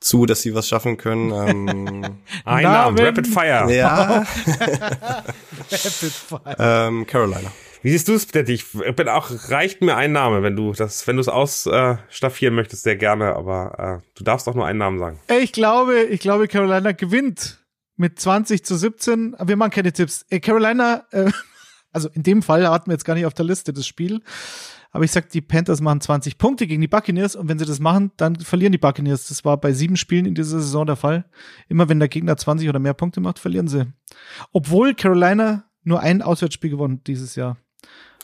zu, 0.00 0.24
dass 0.26 0.42
sie 0.42 0.54
was 0.54 0.68
schaffen 0.68 0.96
können. 0.96 1.30
Ähm, 1.50 2.18
Ein 2.44 2.62
Name, 2.62 3.02
Rapid 3.06 3.26
Fire. 3.26 3.72
ja, 3.72 4.24
Rapid 5.70 6.12
Fire. 6.12 6.56
ähm, 6.58 7.06
Carolina. 7.06 7.52
Wie 7.82 7.90
siehst 7.92 8.08
du 8.08 8.14
es, 8.14 8.26
Daddy? 8.26 8.54
Ich 8.54 8.66
bin 8.96 9.08
auch, 9.08 9.30
reicht 9.48 9.80
mir 9.80 9.96
ein 9.96 10.12
Name, 10.12 10.42
wenn 10.42 10.54
du 10.54 10.72
das, 10.72 11.06
wenn 11.06 11.16
du 11.16 11.20
es 11.22 11.28
ausstaffieren 11.28 12.54
möchtest, 12.54 12.82
sehr 12.82 12.96
gerne, 12.96 13.34
aber 13.34 14.00
äh, 14.02 14.06
du 14.14 14.24
darfst 14.24 14.46
doch 14.46 14.54
nur 14.54 14.66
einen 14.66 14.78
Namen 14.78 14.98
sagen. 14.98 15.20
Ich 15.40 15.52
glaube, 15.52 16.02
ich 16.02 16.20
glaube, 16.20 16.46
Carolina 16.46 16.92
gewinnt 16.92 17.64
mit 17.96 18.18
20 18.20 18.64
zu 18.64 18.76
17. 18.76 19.34
Aber 19.34 19.48
wir 19.48 19.56
machen 19.56 19.70
keine 19.70 19.92
Tipps. 19.94 20.26
Äh, 20.28 20.40
Carolina, 20.40 21.04
äh, 21.12 21.30
also 21.92 22.10
in 22.12 22.22
dem 22.22 22.42
Fall 22.42 22.68
hatten 22.68 22.90
wir 22.90 22.94
jetzt 22.94 23.04
gar 23.04 23.14
nicht 23.14 23.24
auf 23.26 23.34
der 23.34 23.46
Liste 23.46 23.72
das 23.72 23.86
Spiel. 23.86 24.20
Aber 24.92 25.04
ich 25.04 25.12
sag, 25.12 25.28
die 25.30 25.40
Panthers 25.40 25.80
machen 25.80 26.00
20 26.00 26.36
Punkte 26.36 26.66
gegen 26.66 26.80
die 26.80 26.88
Buccaneers 26.88 27.36
und 27.36 27.48
wenn 27.48 27.58
sie 27.58 27.64
das 27.64 27.78
machen, 27.78 28.10
dann 28.16 28.36
verlieren 28.36 28.72
die 28.72 28.78
Buccaneers. 28.78 29.28
Das 29.28 29.44
war 29.44 29.56
bei 29.56 29.72
sieben 29.72 29.96
Spielen 29.96 30.26
in 30.26 30.34
dieser 30.34 30.60
Saison 30.60 30.84
der 30.86 30.96
Fall. 30.96 31.24
Immer 31.68 31.88
wenn 31.88 32.00
der 32.00 32.08
Gegner 32.08 32.36
20 32.36 32.68
oder 32.68 32.78
mehr 32.80 32.94
Punkte 32.94 33.20
macht, 33.20 33.38
verlieren 33.38 33.68
sie. 33.68 33.86
Obwohl 34.52 34.94
Carolina 34.94 35.64
nur 35.84 36.00
ein 36.00 36.22
Auswärtsspiel 36.22 36.70
gewonnen 36.70 37.02
dieses 37.06 37.36
Jahr. 37.36 37.56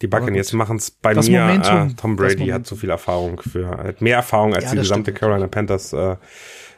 Die 0.03 0.09
Buccaneers 0.09 0.53
machen 0.53 0.77
es 0.77 0.91
bei 0.91 1.15
Das 1.15 1.29
mir. 1.29 1.41
Momentum. 1.41 1.89
Äh, 1.89 1.95
Tom 1.95 2.17
Brady 2.17 2.49
hat 2.49 2.67
so 2.67 2.77
viel 2.77 2.91
Erfahrung 2.91 3.41
für, 3.41 3.69
hat 3.69 4.03
mehr 4.03 4.17
Erfahrung 4.17 4.55
als 4.55 4.65
Ja, 4.65 4.71
die 4.73 4.77
gesamte 4.79 5.11
stimmt. 5.11 5.19
Carolina 5.19 5.47
Panthers. 5.47 5.93
Äh, 5.93 6.17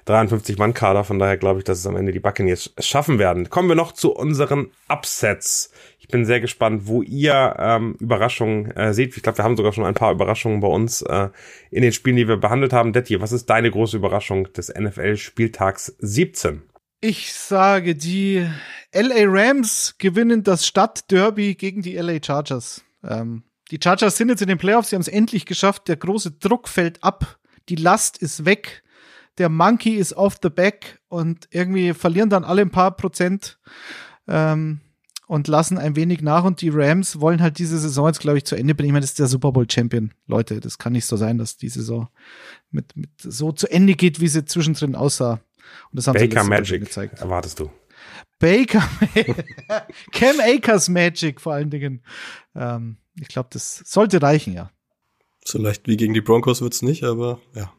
53-Mann-Kader, 0.06 1.04
von 1.04 1.18
daher 1.18 1.36
glaube 1.36 1.58
ich, 1.60 1.64
dass 1.64 1.78
es 1.78 1.86
am 1.86 1.96
Ende 1.96 2.12
die 2.12 2.20
Buccaneers 2.20 2.72
schaffen 2.78 3.18
werden. 3.18 3.50
Kommen 3.50 3.68
wir 3.68 3.76
noch 3.76 3.92
zu 3.92 4.12
unseren 4.12 4.68
Upsets. 4.88 5.70
Ich 6.08 6.12
bin 6.12 6.24
sehr 6.24 6.40
gespannt, 6.40 6.86
wo 6.86 7.02
ihr 7.02 7.54
ähm, 7.58 7.94
Überraschungen 8.00 8.70
äh, 8.70 8.94
seht. 8.94 9.14
Ich 9.14 9.22
glaube, 9.22 9.36
wir 9.36 9.44
haben 9.44 9.58
sogar 9.58 9.74
schon 9.74 9.84
ein 9.84 9.92
paar 9.92 10.10
Überraschungen 10.10 10.60
bei 10.60 10.68
uns 10.68 11.02
äh, 11.02 11.28
in 11.70 11.82
den 11.82 11.92
Spielen, 11.92 12.16
die 12.16 12.26
wir 12.26 12.38
behandelt 12.38 12.72
haben. 12.72 12.94
Detti, 12.94 13.20
was 13.20 13.30
ist 13.30 13.50
deine 13.50 13.70
große 13.70 13.98
Überraschung 13.98 14.50
des 14.54 14.72
NFL-Spieltags 14.72 15.94
17? 15.98 16.62
Ich 17.02 17.34
sage, 17.34 17.94
die 17.94 18.48
LA 18.94 19.24
Rams 19.26 19.96
gewinnen 19.98 20.44
das 20.44 20.66
Stadtderby 20.66 21.56
gegen 21.56 21.82
die 21.82 21.96
LA 21.96 22.24
Chargers. 22.24 22.82
Ähm, 23.04 23.42
die 23.70 23.78
Chargers 23.78 24.16
sind 24.16 24.30
jetzt 24.30 24.40
in 24.40 24.48
den 24.48 24.56
Playoffs, 24.56 24.88
sie 24.88 24.96
haben 24.96 25.02
es 25.02 25.08
endlich 25.08 25.44
geschafft. 25.44 25.88
Der 25.88 25.96
große 25.96 26.30
Druck 26.30 26.68
fällt 26.68 27.04
ab, 27.04 27.38
die 27.68 27.76
Last 27.76 28.16
ist 28.16 28.46
weg, 28.46 28.82
der 29.36 29.50
Monkey 29.50 29.96
ist 29.96 30.14
off 30.14 30.38
the 30.42 30.48
back 30.48 31.00
und 31.08 31.48
irgendwie 31.50 31.92
verlieren 31.92 32.30
dann 32.30 32.44
alle 32.44 32.62
ein 32.62 32.70
paar 32.70 32.96
Prozent 32.96 33.58
ähm, 34.26 34.80
und 35.28 35.46
lassen 35.46 35.78
ein 35.78 35.94
wenig 35.94 36.22
nach. 36.22 36.42
Und 36.42 36.60
die 36.62 36.70
Rams 36.70 37.20
wollen 37.20 37.40
halt 37.40 37.58
diese 37.58 37.78
Saison 37.78 38.06
jetzt, 38.08 38.18
glaube 38.18 38.38
ich, 38.38 38.44
zu 38.44 38.56
Ende 38.56 38.74
bringen. 38.74 38.88
Ich 38.88 38.92
meine, 38.92 39.02
das 39.02 39.10
ist 39.10 39.18
der 39.20 39.28
Super 39.28 39.52
Bowl 39.52 39.70
Champion, 39.70 40.12
Leute. 40.26 40.58
Das 40.58 40.78
kann 40.78 40.94
nicht 40.94 41.06
so 41.06 41.16
sein, 41.16 41.38
dass 41.38 41.56
die 41.56 41.68
Saison 41.68 42.08
mit, 42.70 42.96
mit 42.96 43.10
so 43.20 43.52
zu 43.52 43.70
Ende 43.70 43.94
geht, 43.94 44.20
wie 44.20 44.26
sie 44.28 44.44
zwischendrin 44.44 44.96
aussah. 44.96 45.34
Und 45.90 45.96
das 45.96 46.06
haben 46.08 46.18
sie 46.18 46.26
Baker 46.26 46.40
schon 46.40 46.48
Magic 46.48 46.80
gezeigt. 46.80 47.20
erwartest 47.20 47.60
du. 47.60 47.70
Baker, 48.38 48.88
Cam 50.12 50.36
Akers 50.40 50.88
Magic 50.88 51.40
vor 51.40 51.52
allen 51.54 51.70
Dingen. 51.70 52.02
Ähm, 52.54 52.96
ich 53.20 53.28
glaube, 53.28 53.48
das 53.52 53.82
sollte 53.84 54.22
reichen, 54.22 54.54
ja. 54.54 54.70
So 55.44 55.58
leicht 55.58 55.88
wie 55.88 55.96
gegen 55.96 56.14
die 56.14 56.20
Broncos 56.20 56.60
wird's 56.60 56.82
nicht, 56.82 57.04
aber 57.04 57.40
ja, 57.54 57.72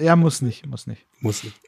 Er 0.00 0.16
muss 0.16 0.42
nicht, 0.42 0.66
muss 0.66 0.86
nicht. 0.86 1.06
muss 1.20 1.44
nicht. 1.44 1.60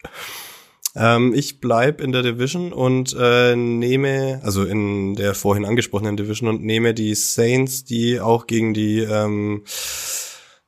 Ähm, 0.96 1.34
ich 1.34 1.60
bleib 1.60 2.00
in 2.00 2.12
der 2.12 2.22
Division 2.22 2.72
und 2.72 3.14
äh, 3.18 3.54
nehme, 3.54 4.40
also 4.42 4.64
in 4.64 5.14
der 5.14 5.34
vorhin 5.34 5.66
angesprochenen 5.66 6.16
Division 6.16 6.48
und 6.48 6.64
nehme 6.64 6.94
die 6.94 7.14
Saints, 7.14 7.84
die 7.84 8.18
auch 8.18 8.46
gegen 8.46 8.72
die 8.72 9.00
ähm, 9.00 9.62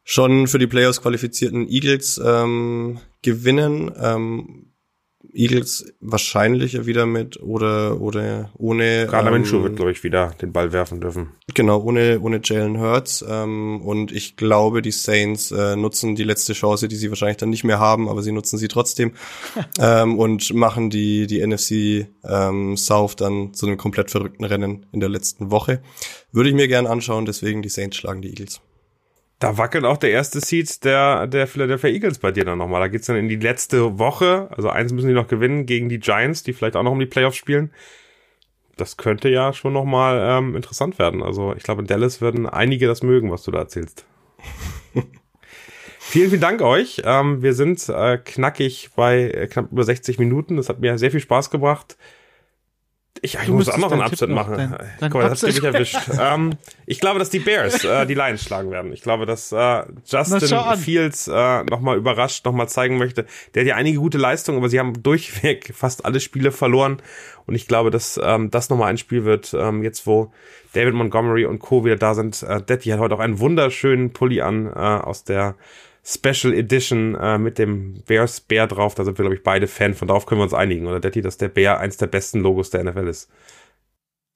schon 0.04 0.46
für 0.46 0.58
die 0.58 0.66
Playoffs 0.66 1.00
qualifizierten 1.00 1.66
Eagles 1.68 2.20
ähm, 2.22 3.00
gewinnen. 3.22 3.90
Ähm, 3.98 4.67
Eagles 5.38 5.86
wahrscheinlich 6.00 6.86
wieder 6.86 7.06
mit 7.06 7.40
oder 7.40 8.00
oder 8.00 8.50
ohne 8.58 9.06
Gerade 9.06 9.28
ähm, 9.28 9.34
Minshew 9.34 9.62
wird, 9.62 9.76
glaube 9.76 9.92
ich, 9.92 10.02
wieder 10.02 10.32
den 10.40 10.52
Ball 10.52 10.72
werfen 10.72 11.00
dürfen. 11.00 11.28
Genau, 11.54 11.80
ohne, 11.80 12.20
ohne 12.20 12.40
Jalen 12.42 12.80
Hurts. 12.80 13.24
Ähm, 13.26 13.80
und 13.80 14.10
ich 14.12 14.36
glaube, 14.36 14.82
die 14.82 14.90
Saints 14.90 15.50
äh, 15.52 15.76
nutzen 15.76 16.16
die 16.16 16.24
letzte 16.24 16.52
Chance, 16.52 16.88
die 16.88 16.96
sie 16.96 17.08
wahrscheinlich 17.08 17.36
dann 17.36 17.50
nicht 17.50 17.64
mehr 17.64 17.78
haben, 17.78 18.08
aber 18.08 18.22
sie 18.22 18.32
nutzen 18.32 18.58
sie 18.58 18.68
trotzdem 18.68 19.12
ähm, 19.80 20.18
und 20.18 20.52
machen 20.52 20.90
die, 20.90 21.26
die 21.26 21.46
NFC 21.46 22.08
ähm, 22.24 22.76
South 22.76 23.16
dann 23.16 23.54
zu 23.54 23.66
einem 23.66 23.76
komplett 23.76 24.10
verrückten 24.10 24.44
Rennen 24.44 24.86
in 24.92 25.00
der 25.00 25.08
letzten 25.08 25.50
Woche. 25.50 25.80
Würde 26.32 26.50
ich 26.50 26.54
mir 26.54 26.68
gern 26.68 26.86
anschauen, 26.86 27.26
deswegen 27.26 27.62
die 27.62 27.68
Saints 27.68 27.96
schlagen 27.96 28.22
die 28.22 28.30
Eagles. 28.30 28.60
Da 29.38 29.56
wackelt 29.56 29.84
auch 29.84 29.98
der 29.98 30.10
erste 30.10 30.40
Seed 30.40 30.84
der, 30.84 31.28
der 31.28 31.46
Philadelphia 31.46 31.90
Eagles 31.90 32.18
bei 32.18 32.32
dir 32.32 32.44
dann 32.44 32.58
nochmal. 32.58 32.80
Da 32.80 32.88
geht's 32.88 33.06
dann 33.06 33.16
in 33.16 33.28
die 33.28 33.36
letzte 33.36 33.98
Woche. 33.98 34.48
Also 34.50 34.68
eins 34.68 34.92
müssen 34.92 35.08
die 35.08 35.14
noch 35.14 35.28
gewinnen 35.28 35.64
gegen 35.64 35.88
die 35.88 36.00
Giants, 36.00 36.42
die 36.42 36.52
vielleicht 36.52 36.74
auch 36.74 36.82
noch 36.82 36.90
um 36.90 36.98
die 36.98 37.06
Playoffs 37.06 37.36
spielen. 37.36 37.70
Das 38.76 38.96
könnte 38.96 39.28
ja 39.28 39.52
schon 39.52 39.72
nochmal 39.72 40.38
ähm, 40.38 40.56
interessant 40.56 40.98
werden. 40.98 41.22
Also 41.22 41.54
ich 41.56 41.62
glaube, 41.62 41.82
in 41.82 41.86
Dallas 41.86 42.20
würden 42.20 42.46
einige 42.46 42.88
das 42.88 43.02
mögen, 43.02 43.30
was 43.30 43.44
du 43.44 43.52
da 43.52 43.60
erzählst. 43.60 44.06
vielen, 45.98 46.30
vielen 46.30 46.40
Dank 46.40 46.60
euch. 46.60 47.02
Ähm, 47.04 47.40
wir 47.40 47.54
sind 47.54 47.88
äh, 47.88 48.18
knackig 48.18 48.90
bei 48.96 49.30
äh, 49.30 49.46
knapp 49.46 49.70
über 49.70 49.84
60 49.84 50.18
Minuten. 50.18 50.56
Das 50.56 50.68
hat 50.68 50.80
mir 50.80 50.98
sehr 50.98 51.12
viel 51.12 51.20
Spaß 51.20 51.50
gebracht. 51.50 51.96
Ich, 53.22 53.34
ich 53.34 53.48
muss 53.48 53.68
auch 53.68 53.76
noch 53.78 53.92
einen 53.92 54.02
Upset 54.02 54.30
machen. 54.30 54.56
dein- 54.56 54.76
dein 55.00 55.10
Guck 55.10 55.22
mal, 55.22 55.28
das 55.30 55.42
hat 55.42 55.48
mich 55.54 55.62
erwischt. 55.62 55.96
ähm, 56.20 56.54
ich 56.86 57.00
glaube, 57.00 57.18
dass 57.18 57.30
die 57.30 57.38
Bears 57.38 57.84
äh, 57.84 58.06
die 58.06 58.14
Lions 58.14 58.42
schlagen 58.42 58.70
werden. 58.70 58.92
Ich 58.92 59.02
glaube, 59.02 59.26
dass 59.26 59.52
äh, 59.52 59.82
Justin 60.06 60.54
an. 60.58 60.78
Fields 60.78 61.28
äh, 61.28 61.64
nochmal 61.64 61.96
überrascht, 61.96 62.44
nochmal 62.44 62.68
zeigen 62.68 62.98
möchte. 62.98 63.26
Der 63.54 63.62
hat 63.62 63.68
ja 63.68 63.74
einige 63.76 63.98
gute 63.98 64.18
Leistungen, 64.18 64.58
aber 64.58 64.68
sie 64.68 64.78
haben 64.78 65.02
durchweg 65.02 65.72
fast 65.74 66.04
alle 66.04 66.20
Spiele 66.20 66.52
verloren. 66.52 67.00
Und 67.46 67.54
ich 67.54 67.66
glaube, 67.66 67.90
dass 67.90 68.20
ähm, 68.22 68.50
das 68.50 68.68
nochmal 68.68 68.90
ein 68.90 68.98
Spiel 68.98 69.24
wird, 69.24 69.54
ähm, 69.58 69.82
jetzt 69.82 70.06
wo 70.06 70.32
David 70.74 70.94
Montgomery 70.94 71.46
und 71.46 71.60
Co. 71.60 71.84
wieder 71.84 71.96
da 71.96 72.14
sind. 72.14 72.42
Äh, 72.42 72.60
Detti 72.62 72.90
hat 72.90 73.00
heute 73.00 73.14
auch 73.14 73.20
einen 73.20 73.38
wunderschönen 73.38 74.12
Pulli 74.12 74.42
an 74.42 74.66
äh, 74.66 74.70
aus 74.78 75.24
der 75.24 75.54
Special 76.10 76.54
Edition 76.54 77.14
äh, 77.16 77.36
mit 77.36 77.58
dem 77.58 78.02
Bears 78.06 78.40
Bär 78.40 78.66
drauf. 78.66 78.94
Da 78.94 79.04
sind 79.04 79.18
wir, 79.18 79.24
glaube 79.24 79.36
ich, 79.36 79.42
beide 79.42 79.66
Fan. 79.66 79.92
Von 79.92 80.08
darauf 80.08 80.24
können 80.24 80.40
wir 80.40 80.44
uns 80.44 80.54
einigen, 80.54 80.86
oder 80.86 81.00
Detti, 81.00 81.20
dass 81.20 81.36
der 81.36 81.48
Bär 81.48 81.78
eins 81.80 81.98
der 81.98 82.06
besten 82.06 82.40
Logos 82.40 82.70
der 82.70 82.82
NFL 82.82 83.08
ist. 83.08 83.28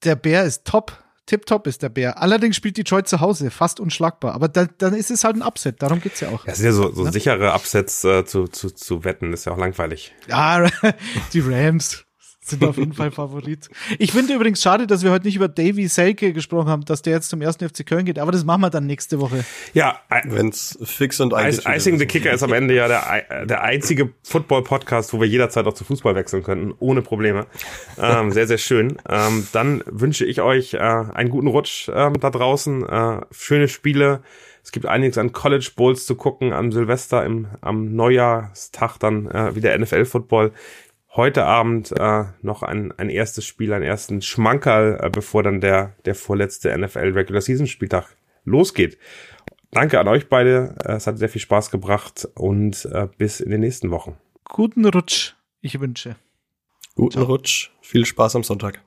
Der 0.03 0.15
Bär 0.15 0.43
ist 0.43 0.65
top. 0.65 1.03
Tipptopp 1.25 1.65
ist 1.67 1.81
der 1.81 1.89
Bär. 1.89 2.21
Allerdings 2.21 2.57
spielt 2.57 2.77
Detroit 2.77 3.07
zu 3.07 3.21
Hause, 3.21 3.49
fast 3.49 3.79
unschlagbar. 3.79 4.35
Aber 4.35 4.49
da, 4.49 4.65
dann 4.65 4.93
ist 4.93 5.09
es 5.09 5.23
halt 5.23 5.37
ein 5.37 5.41
Upset, 5.41 5.81
darum 5.81 6.01
geht's 6.01 6.19
ja 6.19 6.29
auch. 6.29 6.45
Ja, 6.45 6.51
es 6.51 6.57
sind 6.57 6.65
ja 6.67 6.73
so, 6.73 6.91
so 6.91 7.05
Ne? 7.05 7.11
sichere 7.13 7.53
Upsets 7.53 8.03
äh, 8.03 8.25
zu, 8.25 8.47
zu, 8.47 8.69
zu 8.69 9.03
wetten, 9.05 9.31
ist 9.31 9.45
ja 9.45 9.53
auch 9.53 9.57
langweilig. 9.57 10.13
Ja, 10.27 10.67
die 11.33 11.39
Rams 11.39 12.05
sind 12.45 12.63
auf 12.65 12.77
jeden 12.77 12.93
Fall 12.93 13.11
Favorit. 13.11 13.69
Ich 13.99 14.11
finde 14.11 14.33
übrigens 14.33 14.61
schade, 14.61 14.87
dass 14.87 15.03
wir 15.03 15.11
heute 15.11 15.25
nicht 15.25 15.35
über 15.35 15.47
Davy 15.47 15.87
Selke 15.87 16.33
gesprochen 16.33 16.67
haben, 16.69 16.85
dass 16.85 17.01
der 17.01 17.13
jetzt 17.13 17.29
zum 17.29 17.41
ersten 17.41 17.67
FC 17.67 17.85
Köln 17.85 18.05
geht, 18.05 18.19
aber 18.19 18.31
das 18.31 18.43
machen 18.45 18.61
wir 18.61 18.69
dann 18.69 18.85
nächste 18.85 19.19
Woche. 19.19 19.43
Ja, 19.73 19.99
I- 20.11 20.21
Wenn's 20.31 20.77
fix 20.83 21.19
und 21.19 21.33
eingetütet 21.33 21.67
Icing 21.75 21.99
the. 21.99 22.05
Kicker 22.05 22.31
ist 22.31 22.43
am 22.43 22.53
Ende 22.53 22.75
ja 22.75 22.87
der, 22.87 23.45
der 23.45 23.63
einzige 23.63 24.09
Football-Podcast, 24.23 25.13
wo 25.13 25.19
wir 25.21 25.27
jederzeit 25.27 25.65
auch 25.65 25.73
zu 25.73 25.83
Fußball 25.83 26.15
wechseln 26.15 26.43
könnten, 26.43 26.73
ohne 26.79 27.01
Probleme. 27.01 27.47
Ähm, 28.01 28.31
sehr, 28.31 28.47
sehr 28.47 28.57
schön. 28.57 28.97
Ähm, 29.09 29.47
dann 29.51 29.83
wünsche 29.85 30.25
ich 30.25 30.41
euch 30.41 30.73
äh, 30.73 30.77
einen 30.79 31.29
guten 31.29 31.47
Rutsch 31.47 31.89
ähm, 31.93 32.19
da 32.19 32.29
draußen, 32.29 32.87
äh, 32.87 33.21
schöne 33.31 33.67
Spiele. 33.67 34.21
Es 34.63 34.71
gibt 34.71 34.85
einiges 34.85 35.17
an 35.17 35.33
College 35.33 35.71
Bowls 35.75 36.05
zu 36.05 36.15
gucken, 36.15 36.53
am 36.53 36.71
Silvester, 36.71 37.25
im, 37.25 37.47
am 37.61 37.95
Neujahrstag 37.95 38.97
dann 38.99 39.27
äh, 39.29 39.55
wieder 39.55 39.77
NFL-Football. 39.77 40.51
Heute 41.15 41.45
Abend 41.45 41.91
äh, 41.91 42.23
noch 42.41 42.63
ein, 42.63 42.91
ein 42.97 43.09
erstes 43.09 43.45
Spiel, 43.45 43.71
einen 43.71 43.83
ersten 43.83 44.23
Schmankerl, 44.23 44.99
äh, 44.99 45.09
bevor 45.11 45.43
dann 45.43 45.61
der, 45.61 45.95
der 46.05 46.15
vorletzte 46.15 46.75
NFL 46.75 47.11
Regular 47.13 47.41
Season 47.41 47.67
Spieltag 47.67 48.15
losgeht. 48.45 48.97
Danke 49.69 49.99
an 49.99 50.07
euch 50.07 50.27
beide. 50.27 50.75
Äh, 50.83 50.93
Es 50.93 51.05
hat 51.05 51.19
sehr 51.19 51.29
viel 51.29 51.41
Spaß 51.41 51.69
gebracht 51.69 52.27
und 52.33 52.85
äh, 52.85 53.07
bis 53.15 53.41
in 53.41 53.51
den 53.51 53.61
nächsten 53.61 53.91
Wochen. 53.91 54.17
Guten 54.45 54.85
Rutsch, 54.85 55.33
ich 55.61 55.79
wünsche. 55.79 56.15
Guten 56.95 57.21
Rutsch, 57.21 57.69
viel 57.81 58.07
Spaß 58.07 58.35
am 58.35 58.43
Sonntag. 58.43 58.81